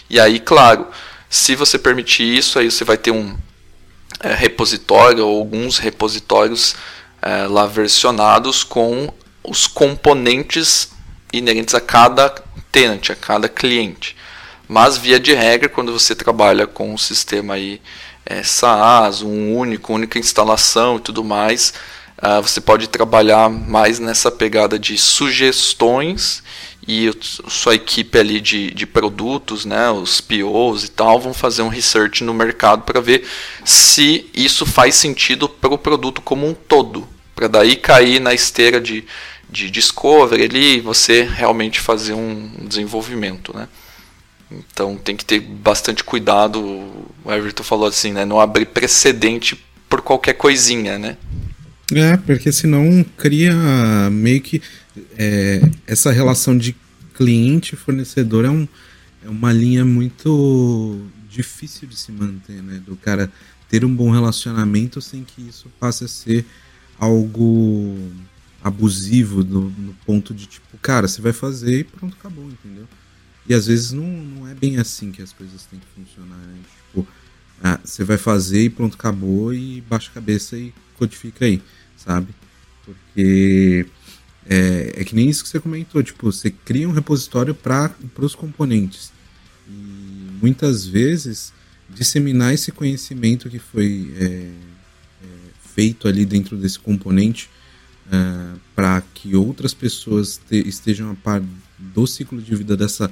E 0.09 0.19
aí, 0.19 0.39
claro, 0.39 0.87
se 1.29 1.55
você 1.55 1.79
permitir 1.79 2.23
isso, 2.23 2.59
aí 2.59 2.69
você 2.69 2.83
vai 2.83 2.97
ter 2.97 3.11
um 3.11 3.37
é, 4.19 4.33
repositório 4.33 5.25
ou 5.25 5.39
alguns 5.39 5.77
repositórios 5.77 6.75
é, 7.21 7.47
lá 7.47 7.65
versionados 7.65 8.63
com 8.63 9.11
os 9.43 9.67
componentes 9.67 10.91
inerentes 11.31 11.73
a 11.73 11.81
cada 11.81 12.29
tenant, 12.71 13.09
a 13.09 13.15
cada 13.15 13.47
cliente. 13.47 14.15
Mas 14.67 14.97
via 14.97 15.19
de 15.19 15.33
regra, 15.33 15.69
quando 15.69 15.91
você 15.91 16.15
trabalha 16.15 16.67
com 16.67 16.93
um 16.93 16.97
sistema 16.97 17.55
aí 17.55 17.81
é, 18.25 18.43
SaaS, 18.43 19.21
um 19.21 19.55
único, 19.55 19.93
única 19.93 20.19
instalação 20.19 20.97
e 20.97 21.01
tudo 21.01 21.23
mais, 21.23 21.73
uh, 22.21 22.41
você 22.41 22.61
pode 22.61 22.87
trabalhar 22.87 23.49
mais 23.49 23.99
nessa 23.99 24.31
pegada 24.31 24.77
de 24.77 24.97
sugestões 24.97 26.43
e 26.87 27.11
sua 27.21 27.75
equipe 27.75 28.17
ali 28.17 28.41
de, 28.41 28.71
de 28.71 28.87
produtos, 28.87 29.65
né, 29.65 29.91
os 29.91 30.19
POs 30.19 30.85
e 30.85 30.91
tal, 30.91 31.19
vão 31.19 31.33
fazer 31.33 31.61
um 31.61 31.67
research 31.67 32.23
no 32.23 32.33
mercado 32.33 32.83
para 32.83 32.99
ver 32.99 33.27
se 33.63 34.29
isso 34.33 34.65
faz 34.65 34.95
sentido 34.95 35.47
para 35.47 35.73
o 35.73 35.77
produto 35.77 36.21
como 36.21 36.47
um 36.47 36.53
todo, 36.53 37.07
para 37.35 37.47
daí 37.47 37.75
cair 37.75 38.19
na 38.19 38.33
esteira 38.33 38.81
de, 38.81 39.05
de 39.49 39.69
discovery 39.69 40.43
ali 40.43 40.79
você 40.79 41.21
realmente 41.23 41.79
fazer 41.79 42.13
um 42.13 42.51
desenvolvimento, 42.67 43.55
né? 43.55 43.67
Então 44.51 44.97
tem 44.97 45.15
que 45.15 45.23
ter 45.23 45.39
bastante 45.39 46.03
cuidado. 46.03 46.59
O 47.23 47.31
Everton 47.31 47.63
falou 47.63 47.87
assim, 47.87 48.11
né? 48.11 48.25
Não 48.25 48.39
abrir 48.39 48.65
precedente 48.65 49.57
por 49.89 50.01
qualquer 50.01 50.33
coisinha, 50.33 50.99
né? 50.99 51.17
É, 51.93 52.17
porque 52.17 52.51
senão 52.51 53.03
cria 53.17 53.53
meio 54.09 54.41
que 54.41 54.61
é, 55.17 55.61
essa 55.85 56.11
relação 56.11 56.57
de 56.57 56.75
cliente 57.13 57.75
fornecedor 57.75 58.45
é, 58.45 58.49
um, 58.49 58.67
é 59.23 59.29
uma 59.29 59.51
linha 59.51 59.83
muito 59.83 61.01
difícil 61.29 61.87
de 61.87 61.95
se 61.95 62.11
manter, 62.11 62.61
né? 62.61 62.81
Do 62.85 62.95
cara 62.95 63.31
ter 63.69 63.85
um 63.85 63.93
bom 63.93 64.11
relacionamento 64.11 65.01
sem 65.01 65.23
que 65.23 65.41
isso 65.41 65.69
passe 65.79 66.03
a 66.03 66.07
ser 66.07 66.45
algo 66.99 67.97
abusivo 68.63 69.43
no, 69.43 69.69
no 69.69 69.93
ponto 70.05 70.33
de 70.33 70.45
tipo, 70.45 70.77
cara, 70.81 71.07
você 71.07 71.21
vai 71.21 71.33
fazer 71.33 71.79
e 71.79 71.83
pronto, 71.83 72.15
acabou, 72.19 72.45
entendeu? 72.45 72.87
E 73.47 73.53
às 73.53 73.67
vezes 73.67 73.91
não, 73.91 74.05
não 74.05 74.47
é 74.47 74.53
bem 74.53 74.77
assim 74.77 75.11
que 75.11 75.21
as 75.21 75.33
coisas 75.33 75.65
têm 75.65 75.79
que 75.79 75.85
funcionar. 75.95 76.37
Né? 76.37 76.57
Tipo, 76.87 77.07
ah, 77.63 77.79
você 77.83 78.03
vai 78.03 78.17
fazer 78.17 78.65
e 78.65 78.69
pronto, 78.69 78.95
acabou 78.95 79.53
e 79.53 79.81
baixa 79.81 80.09
a 80.11 80.13
cabeça 80.13 80.57
e 80.57 80.73
codifica 80.97 81.45
aí, 81.45 81.61
sabe? 82.03 82.33
Porque 82.85 83.85
é, 84.45 84.93
é 84.97 85.03
que 85.03 85.15
nem 85.15 85.29
isso 85.29 85.43
que 85.43 85.49
você 85.49 85.59
comentou, 85.59 86.01
tipo, 86.03 86.31
você 86.31 86.49
cria 86.51 86.87
um 86.87 86.91
repositório 86.91 87.53
para 87.53 87.93
os 88.19 88.35
componentes. 88.35 89.11
E 89.67 89.71
muitas 90.41 90.85
vezes 90.85 91.53
disseminar 91.89 92.53
esse 92.53 92.71
conhecimento 92.71 93.49
que 93.49 93.59
foi 93.59 94.13
é, 94.17 94.23
é, 94.25 94.51
feito 95.73 96.07
ali 96.07 96.25
dentro 96.25 96.57
desse 96.57 96.79
componente 96.79 97.49
uh, 98.07 98.59
para 98.75 99.01
que 99.13 99.35
outras 99.35 99.73
pessoas 99.73 100.37
te, 100.37 100.67
estejam 100.67 101.11
a 101.11 101.15
par 101.15 101.41
do 101.77 102.07
ciclo 102.07 102.41
de 102.41 102.55
vida 102.55 102.77
dessa 102.77 103.11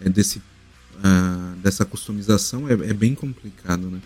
é, 0.00 0.08
desse, 0.08 0.38
uh, 0.38 1.56
dessa 1.62 1.84
customização 1.84 2.68
é, 2.68 2.72
é, 2.72 2.92
bem 2.92 3.14
complicado, 3.14 3.90
né? 3.90 4.00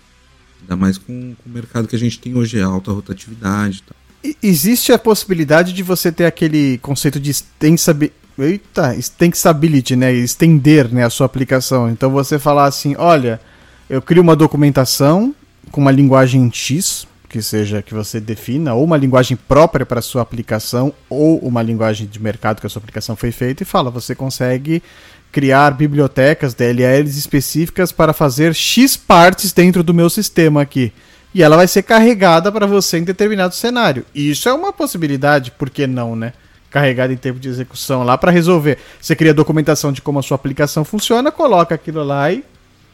Ainda 0.61 0.77
mais 0.77 0.97
com, 0.97 1.35
com, 1.35 1.51
o 1.51 1.52
mercado 1.52 1.86
que 1.86 1.94
a 1.94 1.98
gente 1.98 2.19
tem 2.19 2.35
hoje, 2.35 2.61
alta 2.61 2.90
rotatividade. 2.90 3.82
Tá? 3.82 3.94
Existe 4.43 4.93
a 4.93 4.99
possibilidade 4.99 5.73
de 5.73 5.83
você 5.83 6.11
ter 6.11 6.25
aquele 6.25 6.79
conceito 6.79 7.21
de 7.21 7.31
extensibility, 7.31 9.97
né? 9.97 10.13
Estender 10.13 10.93
né, 10.93 11.05
a 11.05 11.11
sua 11.11 11.27
aplicação. 11.27 11.91
Então 11.91 12.11
você 12.11 12.39
falar 12.39 12.65
assim, 12.65 12.95
olha, 12.97 13.41
eu 13.89 14.01
crio 14.01 14.23
uma 14.23 14.35
documentação 14.35 15.35
com 15.71 15.81
uma 15.81 15.91
linguagem 15.91 16.51
X, 16.51 17.07
que 17.29 17.43
seja 17.43 17.83
que 17.83 17.93
você 17.93 18.21
defina, 18.21 18.75
ou 18.75 18.85
uma 18.85 18.97
linguagem 18.97 19.37
própria 19.37 19.85
para 19.85 20.01
sua 20.01 20.23
aplicação, 20.23 20.93
ou 21.11 21.39
uma 21.41 21.63
linguagem 21.63 22.07
de 22.07 22.23
mercado 22.23 22.61
que 22.61 22.67
a 22.67 22.71
sua 22.71 22.81
aplicação 22.81 23.17
foi 23.17 23.33
feita, 23.33 23.63
e 23.63 23.67
fala, 23.67 23.91
você 23.91 24.15
consegue 24.15 24.83
criar 25.33 25.73
bibliotecas 25.73 26.55
DLLs 26.55 27.19
específicas 27.19 27.91
para 27.91 28.13
fazer 28.13 28.55
X 28.55 28.97
partes 28.97 29.53
dentro 29.53 29.83
do 29.83 29.93
meu 29.93 30.09
sistema 30.09 30.63
aqui. 30.63 30.93
E 31.35 31.43
ela 31.43 31.56
vai 31.56 31.66
ser 31.66 31.82
carregada 31.82 32.52
para 32.52 32.65
você 32.66 32.98
em 32.98 33.05
determinado 33.05 33.55
cenário. 33.55 34.06
Isso 34.15 34.48
é 34.48 34.52
uma 34.52 34.73
possibilidade, 34.73 35.51
por 35.51 35.69
que 35.69 35.85
não, 35.85 36.15
né? 36.15 36.32
Carregada 36.70 37.12
em 37.12 37.16
tempo 37.16 37.40
de 37.40 37.48
execução 37.48 38.05
lá 38.05 38.16
para 38.16 38.31
resolver. 38.31 38.78
Você 39.01 39.16
cria 39.16 39.35
documentação 39.35 39.90
de 39.90 40.01
como 40.01 40.20
a 40.20 40.23
sua 40.23 40.36
aplicação 40.36 40.85
funciona, 40.85 41.32
coloca 41.32 41.74
aquilo 41.74 42.05
lá 42.05 42.31
e 42.31 42.44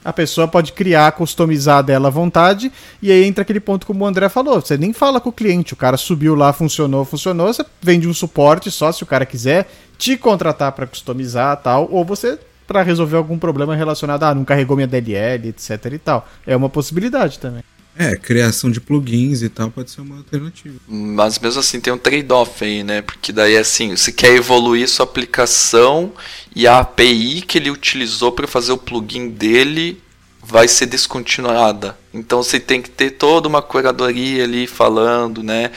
a 0.02 0.12
pessoa 0.12 0.48
pode 0.48 0.72
criar, 0.72 1.12
customizar 1.12 1.82
dela 1.82 2.08
à 2.08 2.10
vontade, 2.10 2.72
e 3.02 3.12
aí 3.12 3.24
entra 3.24 3.42
aquele 3.42 3.60
ponto 3.60 3.86
como 3.86 4.04
o 4.04 4.06
André 4.06 4.28
falou. 4.30 4.60
Você 4.60 4.78
nem 4.78 4.94
fala 4.94 5.20
com 5.20 5.28
o 5.28 5.32
cliente, 5.32 5.74
o 5.74 5.76
cara 5.76 5.98
subiu 5.98 6.34
lá, 6.34 6.52
funcionou, 6.52 7.04
funcionou, 7.04 7.52
você 7.52 7.64
vende 7.82 8.08
um 8.08 8.14
suporte 8.14 8.70
só 8.70 8.90
se 8.90 9.02
o 9.02 9.06
cara 9.06 9.26
quiser 9.26 9.70
te 9.98 10.16
contratar 10.16 10.72
para 10.72 10.86
customizar 10.86 11.54
tal, 11.58 11.86
ou 11.90 12.04
você 12.04 12.38
para 12.66 12.82
resolver 12.82 13.16
algum 13.16 13.36
problema 13.36 13.74
relacionado 13.74 14.22
a 14.22 14.28
ah, 14.28 14.34
não 14.34 14.44
carregou 14.44 14.76
minha 14.76 14.86
DLL, 14.86 15.48
etc 15.48 15.84
e 15.92 15.98
tal. 15.98 16.26
É 16.46 16.56
uma 16.56 16.70
possibilidade 16.70 17.38
também. 17.38 17.64
É, 18.00 18.16
criação 18.16 18.70
de 18.70 18.80
plugins 18.80 19.42
e 19.42 19.50
tal 19.50 19.70
pode 19.70 19.90
ser 19.90 20.00
uma 20.00 20.16
alternativa. 20.16 20.80
Mas 20.88 21.38
mesmo 21.38 21.60
assim 21.60 21.78
tem 21.78 21.92
um 21.92 21.98
trade-off 21.98 22.64
aí, 22.64 22.82
né? 22.82 23.02
Porque 23.02 23.30
daí 23.30 23.58
assim, 23.58 23.94
você 23.94 24.10
quer 24.10 24.34
evoluir 24.34 24.88
sua 24.88 25.04
aplicação 25.04 26.10
e 26.56 26.66
a 26.66 26.78
API 26.78 27.42
que 27.42 27.58
ele 27.58 27.70
utilizou 27.70 28.32
para 28.32 28.46
fazer 28.46 28.72
o 28.72 28.78
plugin 28.78 29.28
dele 29.28 30.02
vai 30.42 30.66
ser 30.66 30.86
descontinuada. 30.86 31.94
Então 32.14 32.42
você 32.42 32.58
tem 32.58 32.80
que 32.80 32.88
ter 32.88 33.10
toda 33.10 33.46
uma 33.46 33.60
curadoria 33.60 34.44
ali 34.44 34.66
falando, 34.66 35.42
né? 35.42 35.70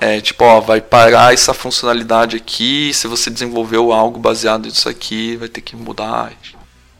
É, 0.00 0.18
tipo, 0.18 0.42
ó, 0.42 0.62
vai 0.62 0.80
parar 0.80 1.34
essa 1.34 1.52
funcionalidade 1.52 2.38
aqui, 2.38 2.90
se 2.94 3.06
você 3.06 3.28
desenvolveu 3.28 3.92
algo 3.92 4.18
baseado 4.18 4.64
nisso 4.64 4.88
aqui, 4.88 5.36
vai 5.36 5.48
ter 5.48 5.60
que 5.60 5.76
mudar. 5.76 6.32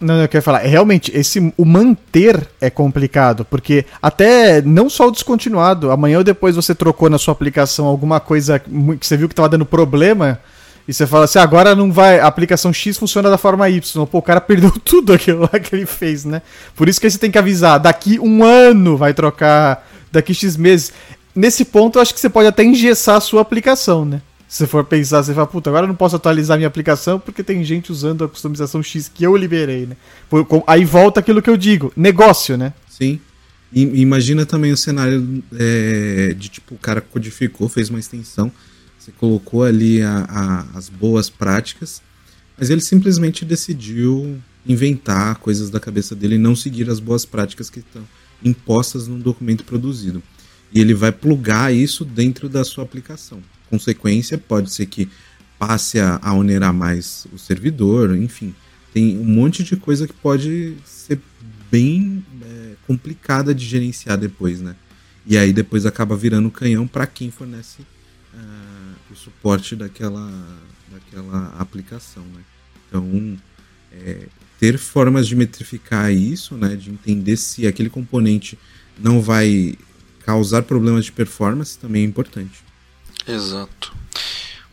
Não, 0.01 0.23
eu 0.23 0.29
quero 0.29 0.43
falar, 0.43 0.61
realmente, 0.61 1.15
esse, 1.15 1.53
o 1.59 1.65
manter 1.65 2.49
é 2.59 2.71
complicado, 2.71 3.45
porque 3.45 3.85
até 4.01 4.63
não 4.63 4.89
só 4.89 5.09
o 5.09 5.11
descontinuado, 5.11 5.91
amanhã 5.91 6.19
ou 6.19 6.25
depois 6.25 6.57
você 6.57 6.75
trocou 6.75 7.11
na 7.11 7.19
sua 7.19 7.33
aplicação 7.33 7.85
alguma 7.85 8.19
coisa 8.19 8.59
que 8.59 9.07
você 9.07 9.15
viu 9.15 9.29
que 9.29 9.35
estava 9.35 9.51
dando 9.51 9.67
problema, 9.67 10.41
e 10.89 10.93
você 10.93 11.07
fala 11.07 11.27
assim, 11.27 11.39
agora 11.39 11.75
não 11.75 11.93
vai, 11.93 12.19
a 12.19 12.27
aplicação 12.27 12.73
X 12.73 12.97
funciona 12.97 13.29
da 13.29 13.37
forma 13.37 13.69
Y. 13.69 14.07
Pô, 14.07 14.19
o 14.19 14.23
cara 14.23 14.41
perdeu 14.43 14.71
tudo 14.71 15.13
aquilo 15.13 15.43
lá 15.43 15.61
que 15.61 15.77
ele 15.77 15.87
fez, 15.87 16.25
né? 16.25 16.41
Por 16.75 16.89
isso 16.89 16.99
que 16.99 17.09
você 17.09 17.19
tem 17.19 17.31
que 17.31 17.39
avisar, 17.39 17.79
daqui 17.79 18.19
um 18.19 18.43
ano 18.43 18.97
vai 18.97 19.13
trocar, 19.13 19.87
daqui 20.11 20.33
X 20.33 20.57
meses. 20.57 20.93
Nesse 21.35 21.65
ponto, 21.65 21.99
eu 21.99 22.03
acho 22.03 22.15
que 22.15 22.19
você 22.21 22.29
pode 22.29 22.49
até 22.49 22.65
engessar 22.65 23.17
a 23.17 23.21
sua 23.21 23.43
aplicação, 23.43 24.05
né? 24.05 24.23
Se 24.51 24.57
você 24.57 24.67
for 24.67 24.85
pensar, 24.85 25.23
você 25.23 25.33
fala, 25.33 25.47
puta, 25.47 25.71
agora 25.71 25.85
eu 25.85 25.89
não 25.89 25.95
posso 25.95 26.17
atualizar 26.17 26.59
minha 26.59 26.67
aplicação 26.67 27.21
porque 27.21 27.41
tem 27.41 27.63
gente 27.63 27.93
usando 27.93 28.25
a 28.25 28.29
customização 28.29 28.83
X 28.83 29.09
que 29.09 29.23
eu 29.23 29.37
liberei, 29.37 29.87
né? 29.87 29.97
Aí 30.67 30.85
volta 30.85 31.21
aquilo 31.21 31.41
que 31.41 31.49
eu 31.49 31.57
digo, 31.57 31.93
negócio, 31.97 32.57
né? 32.57 32.75
Sim. 32.89 33.21
E, 33.73 33.83
imagina 34.03 34.45
também 34.45 34.73
o 34.73 34.77
cenário 34.77 35.41
é, 35.57 36.35
de 36.37 36.49
tipo, 36.49 36.75
o 36.75 36.79
cara 36.79 37.01
codificou, 37.01 37.69
fez 37.69 37.91
uma 37.91 38.01
extensão, 38.01 38.51
você 38.99 39.13
colocou 39.13 39.63
ali 39.63 40.03
a, 40.03 40.27
a, 40.29 40.77
as 40.77 40.89
boas 40.89 41.31
práticas, 41.31 42.03
mas 42.59 42.71
ele 42.71 42.81
simplesmente 42.81 43.45
decidiu 43.45 44.37
inventar 44.67 45.37
coisas 45.37 45.71
da 45.71 45.79
cabeça 45.79 46.17
dele 46.17 46.35
e 46.35 46.39
não 46.39 46.57
seguir 46.57 46.91
as 46.91 46.99
boas 46.99 47.25
práticas 47.25 47.71
que 47.71 47.79
estão 47.79 48.03
impostas 48.43 49.07
num 49.07 49.21
documento 49.21 49.63
produzido. 49.63 50.21
E 50.75 50.81
ele 50.81 50.93
vai 50.93 51.13
plugar 51.13 51.73
isso 51.73 52.05
dentro 52.05 52.49
da 52.49 52.65
sua 52.65 52.83
aplicação 52.83 53.41
consequência 53.71 54.37
pode 54.37 54.73
ser 54.73 54.87
que 54.87 55.09
passe 55.59 56.01
a, 56.01 56.19
a 56.23 56.35
onerar 56.35 56.75
mais 56.75 57.27
o 57.33 57.39
servidor, 57.39 58.17
enfim. 58.17 58.55
Tem 58.93 59.17
um 59.19 59.25
monte 59.25 59.63
de 59.63 59.77
coisa 59.77 60.07
que 60.07 60.15
pode 60.15 60.75
ser 60.85 61.21
bem 61.71 62.25
é, 62.43 62.73
complicada 62.87 63.55
de 63.55 63.65
gerenciar 63.65 64.19
depois, 64.19 64.61
né? 64.61 64.75
E 65.27 65.39
aí 65.39 65.53
depois 65.53 65.87
acaba 65.87 66.17
virando 66.17 66.51
canhão 66.51 66.87
para 66.87 67.07
quem 67.07 67.31
fornece 67.31 67.83
uh, 68.35 69.13
o 69.13 69.15
suporte 69.15 69.77
daquela, 69.77 70.33
daquela 70.91 71.55
aplicação, 71.59 72.25
né? 72.35 72.41
Então, 72.89 73.39
é, 73.93 74.27
ter 74.59 74.79
formas 74.79 75.29
de 75.29 75.37
metrificar 75.37 76.11
isso, 76.11 76.57
né? 76.57 76.75
De 76.75 76.91
entender 76.91 77.37
se 77.37 77.67
aquele 77.67 77.91
componente 77.91 78.59
não 78.99 79.21
vai 79.21 79.77
causar 80.25 80.63
problemas 80.63 81.05
de 81.05 81.13
performance 81.13 81.79
também 81.79 82.03
é 82.03 82.07
importante. 82.07 82.70
Exato. 83.27 83.95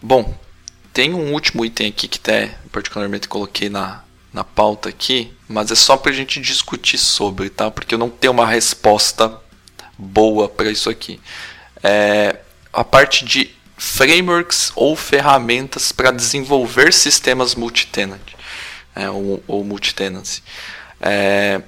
Bom, 0.02 0.38
tem 0.94 1.14
um 1.14 1.34
último 1.34 1.66
item 1.66 1.88
aqui 1.88 2.08
que 2.08 2.18
até 2.18 2.58
particularmente 2.72 3.28
coloquei 3.28 3.70
na, 3.70 4.04
na 4.34 4.44
pauta 4.44 4.90
aqui, 4.90 5.34
mas 5.48 5.72
é 5.72 5.76
só 5.76 5.98
para 5.98 6.12
a 6.12 6.16
gente 6.16 6.40
discutir 6.40 6.98
sobre, 6.98 7.50
tá? 7.50 7.70
Porque 7.70 7.96
eu 7.96 8.00
não 8.00 8.10
tenho 8.10 8.34
uma 8.34 8.48
resposta 8.48 9.40
boa 9.98 10.48
para 10.48 10.72
isso 10.72 10.90
aqui. 10.90 11.20
É 11.84 12.40
a 12.74 12.84
parte 12.84 13.26
de 13.26 13.52
frameworks 13.78 14.72
ou 14.76 14.96
ferramentas 14.96 15.92
para 15.92 16.12
desenvolver 16.12 16.94
sistemas 16.94 17.56
multitenant 17.56 18.22
é, 18.98 19.10
ou, 19.10 19.44
ou 19.48 19.64
multitenancy. 19.64 20.42
É, 21.00 21.62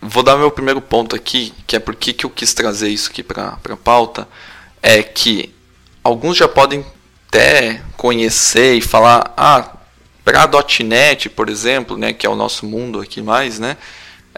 vou 0.00 0.22
dar 0.22 0.36
meu 0.36 0.50
primeiro 0.50 0.80
ponto 0.80 1.14
aqui, 1.14 1.52
que 1.66 1.76
é 1.76 1.78
por 1.78 1.94
que 1.94 2.24
eu 2.24 2.30
quis 2.30 2.54
trazer 2.54 2.88
isso 2.88 3.10
aqui 3.10 3.22
para 3.22 3.58
a 3.62 3.76
pauta, 3.76 4.26
é 4.82 5.02
que 5.02 5.54
alguns 6.06 6.36
já 6.36 6.48
podem 6.48 6.84
até 7.28 7.82
conhecer 7.96 8.74
e 8.74 8.80
falar, 8.80 9.32
ah, 9.36 9.72
para 10.24 10.48
.NET, 10.84 11.28
por 11.28 11.48
exemplo, 11.48 11.96
né, 11.96 12.12
que 12.12 12.26
é 12.26 12.30
o 12.30 12.36
nosso 12.36 12.66
mundo 12.66 13.00
aqui 13.00 13.20
mais, 13.20 13.58
né, 13.58 13.76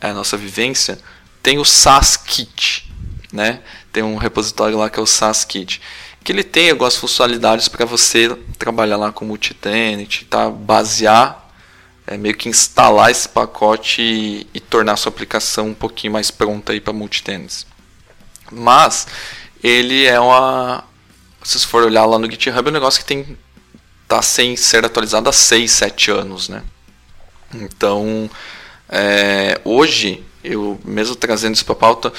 é 0.01 0.09
a 0.09 0.15
nossa 0.15 0.37
vivência, 0.37 0.99
tem 1.43 1.59
o 1.59 1.65
SaaS 1.65 2.17
Kit, 2.17 2.91
né, 3.33 3.61
tem 3.93 4.03
um 4.03 4.17
repositório 4.17 4.79
lá 4.79 4.89
que 4.89 4.99
é 4.99 5.03
o 5.03 5.07
SaaS 5.07 5.45
Kit 5.45 5.81
que 6.25 6.33
ele 6.33 6.45
tem 6.45 6.71
algumas 6.71 6.95
funcionalidades 6.95 7.69
para 7.69 7.87
você 7.87 8.29
trabalhar 8.59 8.99
lá 8.99 9.11
com 9.11 9.25
multitenant, 9.25 10.25
tá? 10.29 10.51
basear, 10.51 11.49
é, 12.07 12.19
meio 12.19 12.37
que 12.37 12.51
instalar 12.51 13.11
esse 13.11 13.27
pacote 13.27 14.03
e, 14.03 14.47
e 14.53 14.61
tornar 14.61 14.97
sua 14.97 15.09
aplicação 15.09 15.69
um 15.69 15.75
pouquinho 15.75 16.13
mais 16.13 16.31
pronta 16.31 16.79
para 16.83 16.93
multitenants. 16.93 17.67
Mas 18.53 19.07
ele 19.63 20.05
é 20.05 20.21
uma, 20.21 20.85
se 21.49 21.59
você 21.61 21.67
for 21.67 21.83
olhar 21.85 22.05
lá 22.05 22.19
no 22.19 22.31
GitHub, 22.31 22.69
é 22.69 22.71
um 22.71 22.75
negócio 22.75 23.01
que 23.01 23.07
tem 23.07 23.39
tá 24.07 24.21
sem 24.21 24.55
ser 24.55 24.85
atualizado 24.85 25.31
há 25.31 25.33
6, 25.33 25.71
7 25.71 26.11
anos, 26.11 26.51
né? 26.51 26.63
Então, 27.55 28.29
é, 28.87 29.59
hoje, 29.65 30.23
eu 30.45 30.79
mesmo 30.85 31.17
trazendo 31.17 31.55
isso 31.55 31.65
para 31.65 31.75
pauta, 31.75 32.13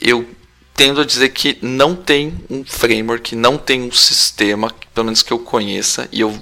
eu 0.00 0.28
tendo 0.74 1.00
a 1.00 1.04
dizer 1.04 1.28
que 1.28 1.56
não 1.62 1.94
tem 1.94 2.34
um 2.50 2.64
framework, 2.64 3.36
não 3.36 3.56
tem 3.56 3.82
um 3.82 3.92
sistema, 3.92 4.74
pelo 4.92 5.04
menos 5.04 5.22
que 5.22 5.32
eu 5.32 5.38
conheça, 5.38 6.08
e 6.10 6.20
eu 6.20 6.36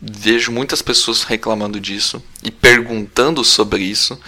vejo 0.00 0.52
muitas 0.52 0.80
pessoas 0.80 1.24
reclamando 1.24 1.80
disso 1.80 2.22
e 2.44 2.50
perguntando 2.52 3.42
sobre 3.42 3.82
isso, 3.82 4.20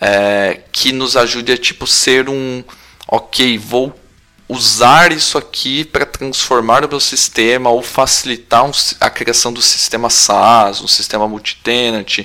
é, 0.00 0.62
que 0.72 0.90
nos 0.90 1.16
ajude 1.16 1.52
a 1.52 1.56
tipo 1.56 1.86
ser 1.86 2.28
um, 2.28 2.64
ok, 3.06 3.56
vou 3.56 3.94
usar 4.48 5.10
isso 5.12 5.36
aqui 5.36 5.84
para 5.84 6.06
transformar 6.06 6.84
o 6.84 6.88
meu 6.88 7.00
sistema 7.00 7.70
ou 7.70 7.82
facilitar 7.82 8.64
um, 8.64 8.70
a 9.00 9.10
criação 9.10 9.52
do 9.52 9.60
sistema 9.60 10.08
SaaS, 10.08 10.80
um 10.80 10.88
sistema 10.88 11.26
multitenant, 11.26 12.20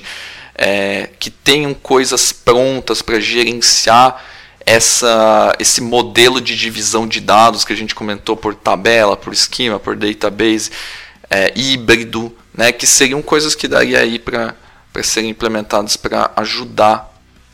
é, 0.54 1.10
que 1.18 1.30
tenham 1.30 1.74
coisas 1.74 2.32
prontas 2.32 3.02
para 3.02 3.18
gerenciar 3.18 4.22
essa, 4.64 5.52
esse 5.58 5.80
modelo 5.80 6.40
de 6.40 6.56
divisão 6.56 7.06
de 7.06 7.20
dados 7.20 7.64
que 7.64 7.72
a 7.72 7.76
gente 7.76 7.94
comentou 7.94 8.36
por 8.36 8.54
tabela, 8.54 9.16
por 9.16 9.32
esquema, 9.32 9.80
por 9.80 9.96
database, 9.96 10.70
é, 11.28 11.52
híbrido, 11.56 12.36
né, 12.54 12.70
que 12.70 12.86
seriam 12.86 13.22
coisas 13.22 13.54
que 13.54 13.66
daria 13.66 13.98
aí 13.98 14.18
para 14.18 14.54
serem 15.02 15.30
implementadas 15.30 15.96
para 15.96 16.30
ajudar 16.36 17.10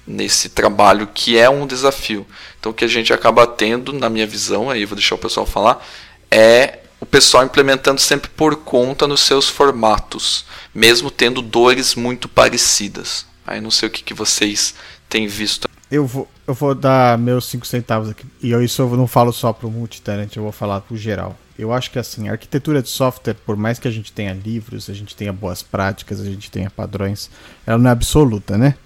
nesse 0.07 0.49
trabalho 0.49 1.09
que 1.13 1.39
é 1.39 1.49
um 1.49 1.67
desafio. 1.67 2.27
Então 2.59 2.73
o 2.73 2.75
que 2.75 2.85
a 2.85 2.89
gente 2.89 3.13
acaba 3.13 3.47
tendo, 3.47 3.93
na 3.93 4.09
minha 4.09 4.27
visão, 4.27 4.71
aí 4.71 4.85
vou 4.85 4.97
deixar 4.97 5.15
o 5.15 5.19
pessoal 5.19 5.47
falar, 5.47 5.87
é 6.31 6.81
o 7.01 7.07
pessoal 7.07 7.45
implementando 7.45 8.01
sempre 8.01 8.29
por 8.31 8.57
conta 8.57 9.07
nos 9.07 9.21
seus 9.21 9.49
formatos, 9.49 10.45
mesmo 10.75 11.11
tendo 11.11 11.41
dores 11.41 11.95
muito 11.95 12.29
parecidas. 12.29 13.25
Aí 13.47 13.61
não 13.61 13.71
sei 13.71 13.89
o 13.89 13.91
que, 13.91 14.03
que 14.03 14.13
vocês 14.13 14.75
têm 15.09 15.27
visto 15.27 15.69
eu 15.91 16.07
vou, 16.07 16.29
eu 16.47 16.55
vou 16.55 16.75
dar 16.75 17.19
meus 17.19 17.47
5 17.47 17.67
centavos 17.67 18.11
aqui. 18.11 18.25
E 18.43 18.51
eu, 18.51 18.63
isso 18.63 18.83
eu 18.83 18.97
não 18.97 19.07
falo 19.07 19.33
só 19.33 19.53
pro 19.53 19.71
multitenant, 19.71 20.35
eu 20.37 20.43
vou 20.43 20.53
falar 20.53 20.81
pro 20.83 20.97
geral. 20.97 21.37
Eu 21.59 21.73
acho 21.73 21.91
que 21.91 21.99
assim, 21.99 22.29
a 22.29 22.33
arquitetura 22.33 22.83
de 22.83 22.89
software, 22.89 23.35
por 23.35 23.57
mais 23.57 23.79
que 23.79 23.89
a 23.89 23.91
gente 23.91 24.13
tenha 24.13 24.33
livros, 24.33 24.89
a 24.89 24.95
gente 24.95 25.17
tenha 25.17 25.33
boas 25.33 25.63
práticas, 25.63 26.21
a 26.21 26.25
gente 26.25 26.51
tenha 26.51 26.71
padrões, 26.71 27.31
ela 27.67 27.79
não 27.79 27.89
é 27.89 27.93
absoluta, 27.93 28.57
né? 28.57 28.77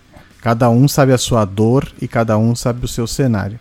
Cada 0.42 0.68
um 0.68 0.88
sabe 0.88 1.12
a 1.12 1.18
sua 1.18 1.44
dor 1.44 1.90
e 2.00 2.08
cada 2.08 2.36
um 2.36 2.54
sabe 2.54 2.84
o 2.84 2.88
seu 2.88 3.06
cenário. 3.06 3.58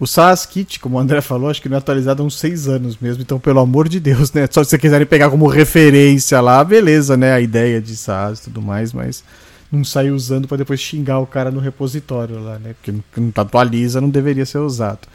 O 0.00 0.06
SaaS 0.06 0.44
Kit, 0.44 0.80
como 0.80 0.96
o 0.96 0.98
André 0.98 1.20
falou, 1.20 1.48
acho 1.48 1.62
que 1.62 1.68
não 1.68 1.76
é 1.76 1.78
atualizado 1.78 2.22
há 2.22 2.26
uns 2.26 2.38
6 2.40 2.68
anos 2.68 2.98
mesmo, 3.00 3.22
então 3.22 3.38
pelo 3.38 3.60
amor 3.60 3.88
de 3.88 4.00
Deus, 4.00 4.32
né? 4.32 4.46
Só 4.50 4.62
se 4.64 4.70
vocês 4.70 4.82
quiserem 4.82 5.06
pegar 5.06 5.30
como 5.30 5.46
referência 5.46 6.40
lá, 6.40 6.62
beleza, 6.64 7.16
né? 7.16 7.32
A 7.32 7.40
ideia 7.40 7.80
de 7.80 7.96
SaaS 7.96 8.40
e 8.40 8.42
tudo 8.44 8.60
mais, 8.60 8.92
mas 8.92 9.22
não 9.70 9.84
sair 9.84 10.10
usando 10.10 10.48
para 10.48 10.56
depois 10.56 10.80
xingar 10.80 11.20
o 11.20 11.26
cara 11.26 11.52
no 11.52 11.60
repositório 11.60 12.40
lá, 12.40 12.58
né? 12.58 12.74
Porque 12.74 12.92
não 13.16 13.32
atualiza, 13.36 14.00
não 14.00 14.10
deveria 14.10 14.44
ser 14.44 14.58
usado. 14.58 15.06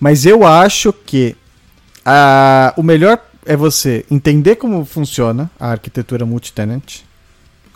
Mas 0.00 0.26
eu 0.26 0.44
acho 0.44 0.92
que 0.92 1.36
a, 2.04 2.74
o 2.76 2.82
melhor 2.82 3.20
é 3.46 3.56
você 3.56 4.04
entender 4.10 4.56
como 4.56 4.84
funciona 4.84 5.48
a 5.58 5.70
arquitetura 5.70 6.26
multitenant, 6.26 7.02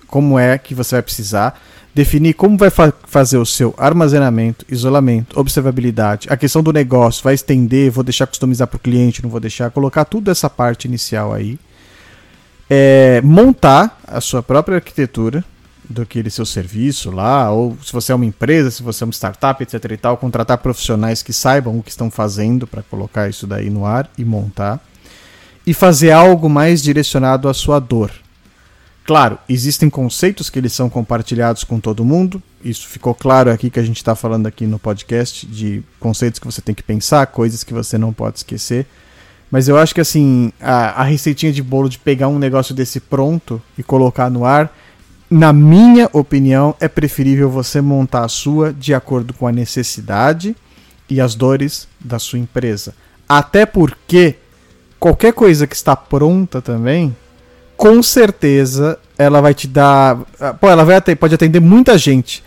como 0.08 0.38
é 0.38 0.58
que 0.58 0.74
você 0.74 0.96
vai 0.96 1.02
precisar, 1.02 1.60
definir 1.94 2.34
como 2.34 2.56
vai 2.56 2.70
fa 2.70 2.92
fazer 3.06 3.38
o 3.38 3.46
seu 3.46 3.74
armazenamento, 3.78 4.64
isolamento, 4.68 5.38
observabilidade, 5.38 6.28
a 6.30 6.36
questão 6.36 6.62
do 6.62 6.72
negócio, 6.72 7.22
vai 7.22 7.34
estender, 7.34 7.90
vou 7.90 8.02
deixar 8.02 8.26
customizar 8.26 8.66
para 8.66 8.76
o 8.76 8.80
cliente, 8.80 9.22
não 9.22 9.30
vou 9.30 9.40
deixar, 9.40 9.70
colocar 9.70 10.04
tudo 10.04 10.30
essa 10.30 10.50
parte 10.50 10.86
inicial 10.86 11.32
aí. 11.32 11.58
É, 12.68 13.20
montar 13.22 14.00
a 14.06 14.20
sua 14.20 14.42
própria 14.42 14.76
arquitetura, 14.76 15.44
do 15.88 16.06
que 16.06 16.28
seu 16.30 16.46
serviço 16.46 17.10
lá, 17.10 17.50
ou 17.50 17.76
se 17.82 17.92
você 17.92 18.12
é 18.12 18.14
uma 18.14 18.24
empresa, 18.24 18.70
se 18.70 18.82
você 18.82 19.04
é 19.04 19.06
uma 19.06 19.12
startup, 19.12 19.62
etc 19.62 19.84
e 19.90 19.96
tal, 19.96 20.16
contratar 20.16 20.58
profissionais 20.58 21.22
que 21.22 21.32
saibam 21.32 21.78
o 21.78 21.82
que 21.82 21.90
estão 21.90 22.10
fazendo 22.10 22.66
para 22.66 22.82
colocar 22.82 23.28
isso 23.28 23.46
daí 23.46 23.68
no 23.68 23.84
ar 23.84 24.08
e 24.16 24.24
montar. 24.24 24.80
E 25.66 25.72
fazer 25.72 26.10
algo 26.10 26.48
mais 26.48 26.82
direcionado 26.82 27.48
à 27.48 27.54
sua 27.54 27.78
dor. 27.78 28.10
Claro, 29.04 29.38
existem 29.48 29.90
conceitos 29.90 30.48
que 30.48 30.58
eles 30.58 30.72
são 30.72 30.88
compartilhados 30.88 31.62
com 31.62 31.78
todo 31.78 32.04
mundo. 32.04 32.42
Isso 32.64 32.88
ficou 32.88 33.14
claro 33.14 33.50
aqui 33.50 33.68
que 33.68 33.78
a 33.78 33.82
gente 33.82 33.98
está 33.98 34.14
falando 34.14 34.46
aqui 34.46 34.66
no 34.66 34.78
podcast 34.78 35.46
de 35.46 35.82
conceitos 36.00 36.38
que 36.38 36.46
você 36.46 36.62
tem 36.62 36.74
que 36.74 36.82
pensar, 36.82 37.26
coisas 37.26 37.62
que 37.62 37.74
você 37.74 37.98
não 37.98 38.12
pode 38.12 38.38
esquecer. 38.38 38.86
Mas 39.50 39.68
eu 39.68 39.76
acho 39.76 39.94
que 39.94 40.00
assim, 40.00 40.50
a, 40.58 41.02
a 41.02 41.04
receitinha 41.04 41.52
de 41.52 41.62
bolo 41.62 41.88
de 41.88 41.98
pegar 41.98 42.28
um 42.28 42.38
negócio 42.38 42.74
desse 42.74 42.98
pronto 42.98 43.60
e 43.76 43.82
colocar 43.82 44.30
no 44.30 44.44
ar 44.44 44.72
na 45.30 45.52
minha 45.52 46.08
opinião, 46.12 46.76
é 46.78 46.86
preferível 46.86 47.50
você 47.50 47.80
montar 47.80 48.24
a 48.24 48.28
sua 48.28 48.72
de 48.72 48.94
acordo 48.94 49.34
com 49.34 49.46
a 49.46 49.52
necessidade 49.52 50.54
e 51.08 51.20
as 51.20 51.34
dores 51.34 51.88
da 51.98 52.20
sua 52.20 52.38
empresa. 52.38 52.94
Até 53.28 53.66
porque 53.66 54.36
qualquer 55.00 55.32
coisa 55.32 55.66
que 55.66 55.74
está 55.74 55.96
pronta 55.96 56.62
também, 56.62 57.16
com 57.84 58.02
certeza 58.02 58.98
ela 59.18 59.42
vai 59.42 59.52
te 59.52 59.68
dar. 59.68 60.16
Pô, 60.58 60.70
ela 60.70 60.86
vai 60.86 60.98
pode 61.14 61.34
atender 61.34 61.60
muita 61.60 61.98
gente, 61.98 62.42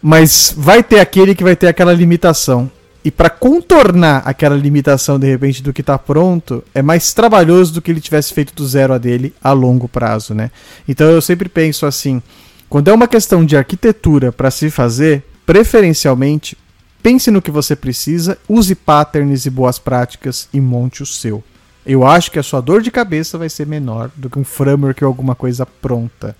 mas 0.00 0.54
vai 0.56 0.82
ter 0.82 0.98
aquele 0.98 1.34
que 1.34 1.44
vai 1.44 1.54
ter 1.54 1.66
aquela 1.66 1.92
limitação. 1.92 2.70
E 3.04 3.10
para 3.10 3.28
contornar 3.28 4.22
aquela 4.24 4.56
limitação 4.56 5.18
de 5.18 5.26
repente 5.26 5.62
do 5.62 5.74
que 5.74 5.82
está 5.82 5.98
pronto, 5.98 6.64
é 6.74 6.80
mais 6.80 7.12
trabalhoso 7.12 7.74
do 7.74 7.82
que 7.82 7.90
ele 7.90 8.00
tivesse 8.00 8.32
feito 8.32 8.54
do 8.54 8.66
zero 8.66 8.94
a 8.94 8.98
dele 8.98 9.34
a 9.44 9.52
longo 9.52 9.86
prazo, 9.86 10.32
né? 10.32 10.50
Então 10.88 11.06
eu 11.10 11.20
sempre 11.20 11.50
penso 11.50 11.84
assim, 11.84 12.22
quando 12.70 12.88
é 12.88 12.94
uma 12.94 13.06
questão 13.06 13.44
de 13.44 13.58
arquitetura 13.58 14.32
para 14.32 14.50
se 14.50 14.70
fazer, 14.70 15.22
preferencialmente 15.44 16.56
pense 17.02 17.30
no 17.30 17.42
que 17.42 17.50
você 17.50 17.76
precisa, 17.76 18.38
use 18.48 18.74
patterns 18.74 19.44
e 19.44 19.50
boas 19.50 19.78
práticas 19.78 20.48
e 20.50 20.62
monte 20.62 21.02
o 21.02 21.06
seu. 21.06 21.44
Eu 21.84 22.06
acho 22.06 22.30
que 22.30 22.38
a 22.38 22.42
sua 22.42 22.60
dor 22.60 22.80
de 22.80 22.90
cabeça 22.90 23.36
vai 23.36 23.48
ser 23.48 23.66
menor 23.66 24.10
do 24.14 24.30
que 24.30 24.38
um 24.38 24.44
framework 24.44 25.02
ou 25.04 25.08
alguma 25.08 25.34
coisa 25.34 25.66
pronta 25.66 26.36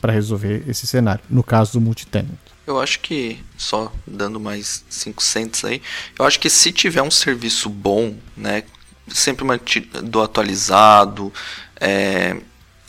para 0.00 0.12
resolver 0.12 0.64
esse 0.66 0.86
cenário, 0.86 1.22
no 1.28 1.42
caso 1.42 1.74
do 1.74 1.80
multitenant. 1.80 2.38
Eu 2.66 2.80
acho 2.80 3.00
que, 3.00 3.38
só 3.56 3.92
dando 4.06 4.40
mais 4.40 4.84
5 4.88 5.22
cents 5.22 5.64
aí, 5.64 5.82
eu 6.18 6.24
acho 6.24 6.40
que 6.40 6.48
se 6.48 6.72
tiver 6.72 7.02
um 7.02 7.10
serviço 7.10 7.68
bom, 7.68 8.16
né, 8.36 8.64
sempre 9.08 9.44
mantido 9.44 10.20
atualizado, 10.22 11.32
é, 11.80 12.36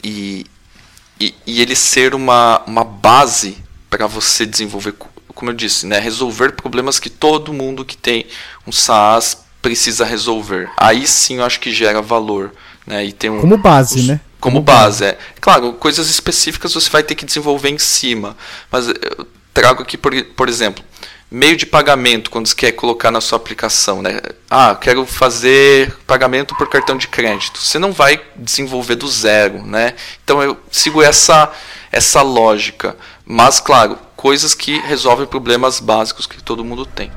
e, 0.03 0.45
e, 1.19 1.33
e, 1.45 1.61
ele 1.61 1.75
ser 1.75 2.15
uma, 2.15 2.63
uma 2.65 2.83
base 2.83 3.57
para 3.89 4.07
você 4.07 4.45
desenvolver, 4.45 4.93
como 5.33 5.51
eu 5.51 5.55
disse, 5.55 5.85
né, 5.85 5.99
resolver 5.99 6.53
problemas 6.53 6.99
que 6.99 7.09
todo 7.09 7.53
mundo 7.53 7.85
que 7.85 7.97
tem 7.97 8.25
um 8.65 8.71
SaaS 8.71 9.40
precisa 9.61 10.05
resolver. 10.05 10.69
Aí 10.77 11.05
sim 11.05 11.37
eu 11.37 11.45
acho 11.45 11.59
que 11.59 11.71
gera 11.71 12.01
valor. 12.01 12.51
Né, 12.85 13.05
e 13.05 13.13
tem 13.13 13.29
um, 13.29 13.39
como 13.39 13.57
base, 13.57 13.99
os, 13.99 14.07
né? 14.07 14.19
Como, 14.39 14.55
como 14.55 14.65
base, 14.65 15.03
base, 15.03 15.05
é. 15.05 15.17
Claro, 15.39 15.73
coisas 15.73 16.09
específicas 16.09 16.73
você 16.73 16.89
vai 16.89 17.03
ter 17.03 17.13
que 17.13 17.25
desenvolver 17.25 17.69
em 17.69 17.77
cima. 17.77 18.35
Mas 18.71 18.87
trago 19.53 19.83
aqui, 19.83 19.97
por, 19.97 20.11
por 20.35 20.49
exemplo, 20.49 20.83
meio 21.29 21.55
de 21.55 21.65
pagamento 21.65 22.29
quando 22.29 22.47
você 22.47 22.55
quer 22.55 22.71
colocar 22.73 23.09
na 23.09 23.21
sua 23.21 23.37
aplicação, 23.37 24.01
né? 24.01 24.19
Ah, 24.49 24.75
quero 24.75 25.05
fazer 25.05 25.95
pagamento 26.05 26.55
por 26.55 26.67
cartão 26.69 26.97
de 26.97 27.07
crédito. 27.07 27.59
Você 27.59 27.79
não 27.79 27.93
vai 27.93 28.21
desenvolver 28.35 28.95
do 28.95 29.07
zero, 29.07 29.65
né? 29.65 29.93
Então 30.23 30.43
eu 30.43 30.57
sigo 30.69 31.01
essa 31.01 31.51
essa 31.91 32.21
lógica, 32.21 32.95
mas 33.25 33.59
claro, 33.59 33.97
coisas 34.15 34.53
que 34.53 34.79
resolvem 34.79 35.25
problemas 35.25 35.79
básicos 35.79 36.25
que 36.25 36.41
todo 36.41 36.63
mundo 36.63 36.85
tem. 36.85 37.11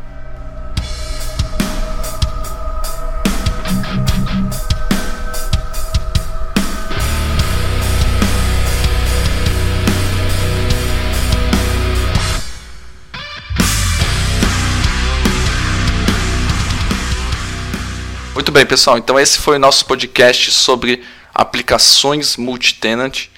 Muito 18.35 18.51
bem, 18.51 18.67
pessoal. 18.67 18.99
Então 18.99 19.19
esse 19.19 19.39
foi 19.39 19.55
o 19.55 19.61
nosso 19.61 19.87
podcast 19.87 20.51
sobre 20.51 21.05
aplicações 21.33 22.37
multitenant 22.37 23.29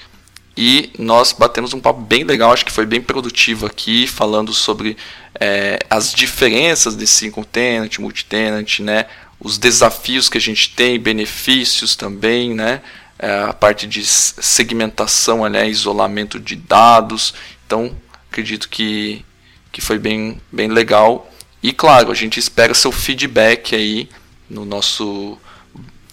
e 0.56 0.90
nós 0.98 1.32
batemos 1.32 1.74
um 1.74 1.80
papo 1.80 2.00
bem 2.00 2.24
legal, 2.24 2.50
acho 2.50 2.64
que 2.64 2.72
foi 2.72 2.86
bem 2.86 3.02
produtivo 3.02 3.66
aqui, 3.66 4.06
falando 4.06 4.54
sobre 4.54 4.96
é, 5.38 5.78
as 5.90 6.14
diferenças 6.14 6.96
desse 6.96 7.12
single 7.12 7.44
tenant, 7.44 7.98
multitenant, 7.98 8.78
né? 8.80 9.04
Os 9.38 9.58
desafios 9.58 10.30
que 10.30 10.38
a 10.38 10.40
gente 10.40 10.70
tem, 10.74 10.98
benefícios 10.98 11.94
também, 11.94 12.54
né? 12.54 12.80
É, 13.18 13.42
a 13.50 13.52
parte 13.52 13.86
de 13.86 14.02
segmentação, 14.02 15.46
né? 15.46 15.68
isolamento 15.68 16.40
de 16.40 16.56
dados. 16.56 17.34
Então, 17.66 17.94
acredito 18.30 18.66
que, 18.70 19.22
que 19.70 19.82
foi 19.82 19.98
bem, 19.98 20.40
bem 20.50 20.68
legal. 20.68 21.30
E 21.62 21.70
claro, 21.70 22.10
a 22.10 22.14
gente 22.14 22.40
espera 22.40 22.72
seu 22.72 22.90
feedback 22.90 23.74
aí 23.74 24.08
no 24.48 24.64
nosso 24.64 25.38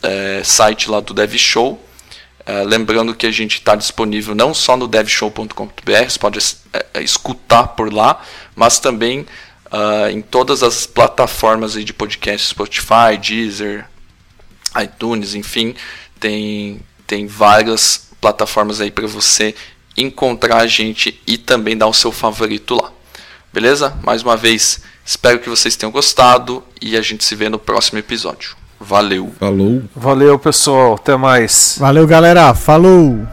é, 0.02 0.42
site 0.44 0.90
lá 0.90 1.00
do 1.00 1.14
DevShow. 1.14 1.82
É, 2.46 2.64
lembrando 2.64 3.16
que 3.16 3.26
a 3.26 3.32
gente 3.32 3.60
está 3.60 3.76
disponível 3.76 4.36
não 4.36 4.54
só 4.54 4.76
no 4.76 4.88
devshow.com.br, 4.88 6.10
você 6.10 6.20
pode 6.20 6.40
é, 6.74 7.02
escutar 7.02 7.68
por 7.70 7.92
lá, 7.92 8.22
mas 8.54 8.80
também 8.80 9.26
uh, 9.74 10.10
em 10.12 10.22
todas 10.22 10.62
as 10.62 10.86
plataformas 10.86 11.74
de 11.74 11.94
podcast, 11.94 12.48
Spotify, 12.48 13.18
Deezer, 13.20 13.88
iTunes, 14.82 15.36
enfim, 15.36 15.74
tem, 16.20 16.82
tem 17.08 17.28
várias 17.28 18.10
plataformas 18.20 18.82
aí 18.82 18.92
para 18.92 19.08
você 19.08 19.56
encontrar 19.98 20.58
a 20.58 20.68
gente 20.68 21.22
e 21.26 21.38
também 21.38 21.78
dar 21.78 21.88
o 21.88 21.94
seu 21.94 22.12
favorito 22.12 22.76
lá. 22.76 22.92
Beleza? 23.54 23.98
Mais 24.04 24.24
uma 24.24 24.36
vez, 24.36 24.82
Espero 25.06 25.40
que 25.40 25.50
vocês 25.50 25.76
tenham 25.76 25.92
gostado 25.92 26.64
e 26.82 26.96
a 26.98 27.02
gente 27.02 27.24
se 27.24 27.36
vê 27.36 27.50
no 27.50 27.60
próximo 27.60 28.00
episódio. 28.00 28.56
Valeu. 28.80 29.32
Falou. 29.40 29.84
Valeu, 29.96 30.40
pessoal. 30.40 30.96
Até 30.96 31.16
mais. 31.16 31.76
Valeu, 31.80 32.06
galera. 32.06 32.54
Falou. 32.54 33.26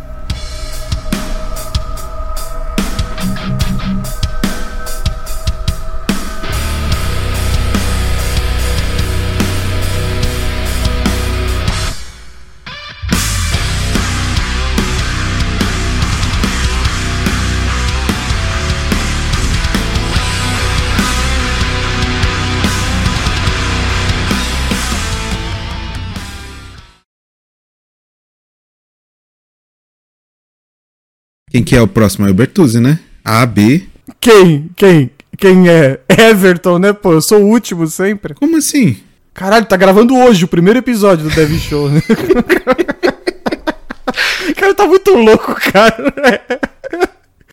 Quem 31.51 31.64
que 31.64 31.74
é 31.74 31.82
o 31.82 31.89
próximo? 31.89 32.28
É 32.28 32.31
o 32.31 32.35
Bertuzzi, 32.35 32.78
né? 32.78 33.01
A, 33.24 33.44
B. 33.44 33.82
Quem? 34.20 34.70
Quem? 34.77 35.10
Quem 35.36 35.68
é? 35.68 35.98
Everton, 36.09 36.78
né, 36.78 36.93
pô? 36.93 37.12
Eu 37.12 37.20
sou 37.20 37.43
o 37.43 37.48
último 37.48 37.89
sempre. 37.89 38.35
Como 38.35 38.56
assim? 38.56 38.98
Caralho, 39.35 39.66
tá 39.66 39.77
gravando 39.77 40.16
hoje 40.16 40.44
o 40.44 40.48
primeiro 40.48 40.78
episódio 40.78 41.28
do 41.28 41.35
Dev 41.35 41.52
Show, 41.59 41.89
né? 41.89 42.01
cara, 44.56 44.74
tá 44.74 44.86
muito 44.86 45.12
louco, 45.12 45.56
cara. 45.72 46.14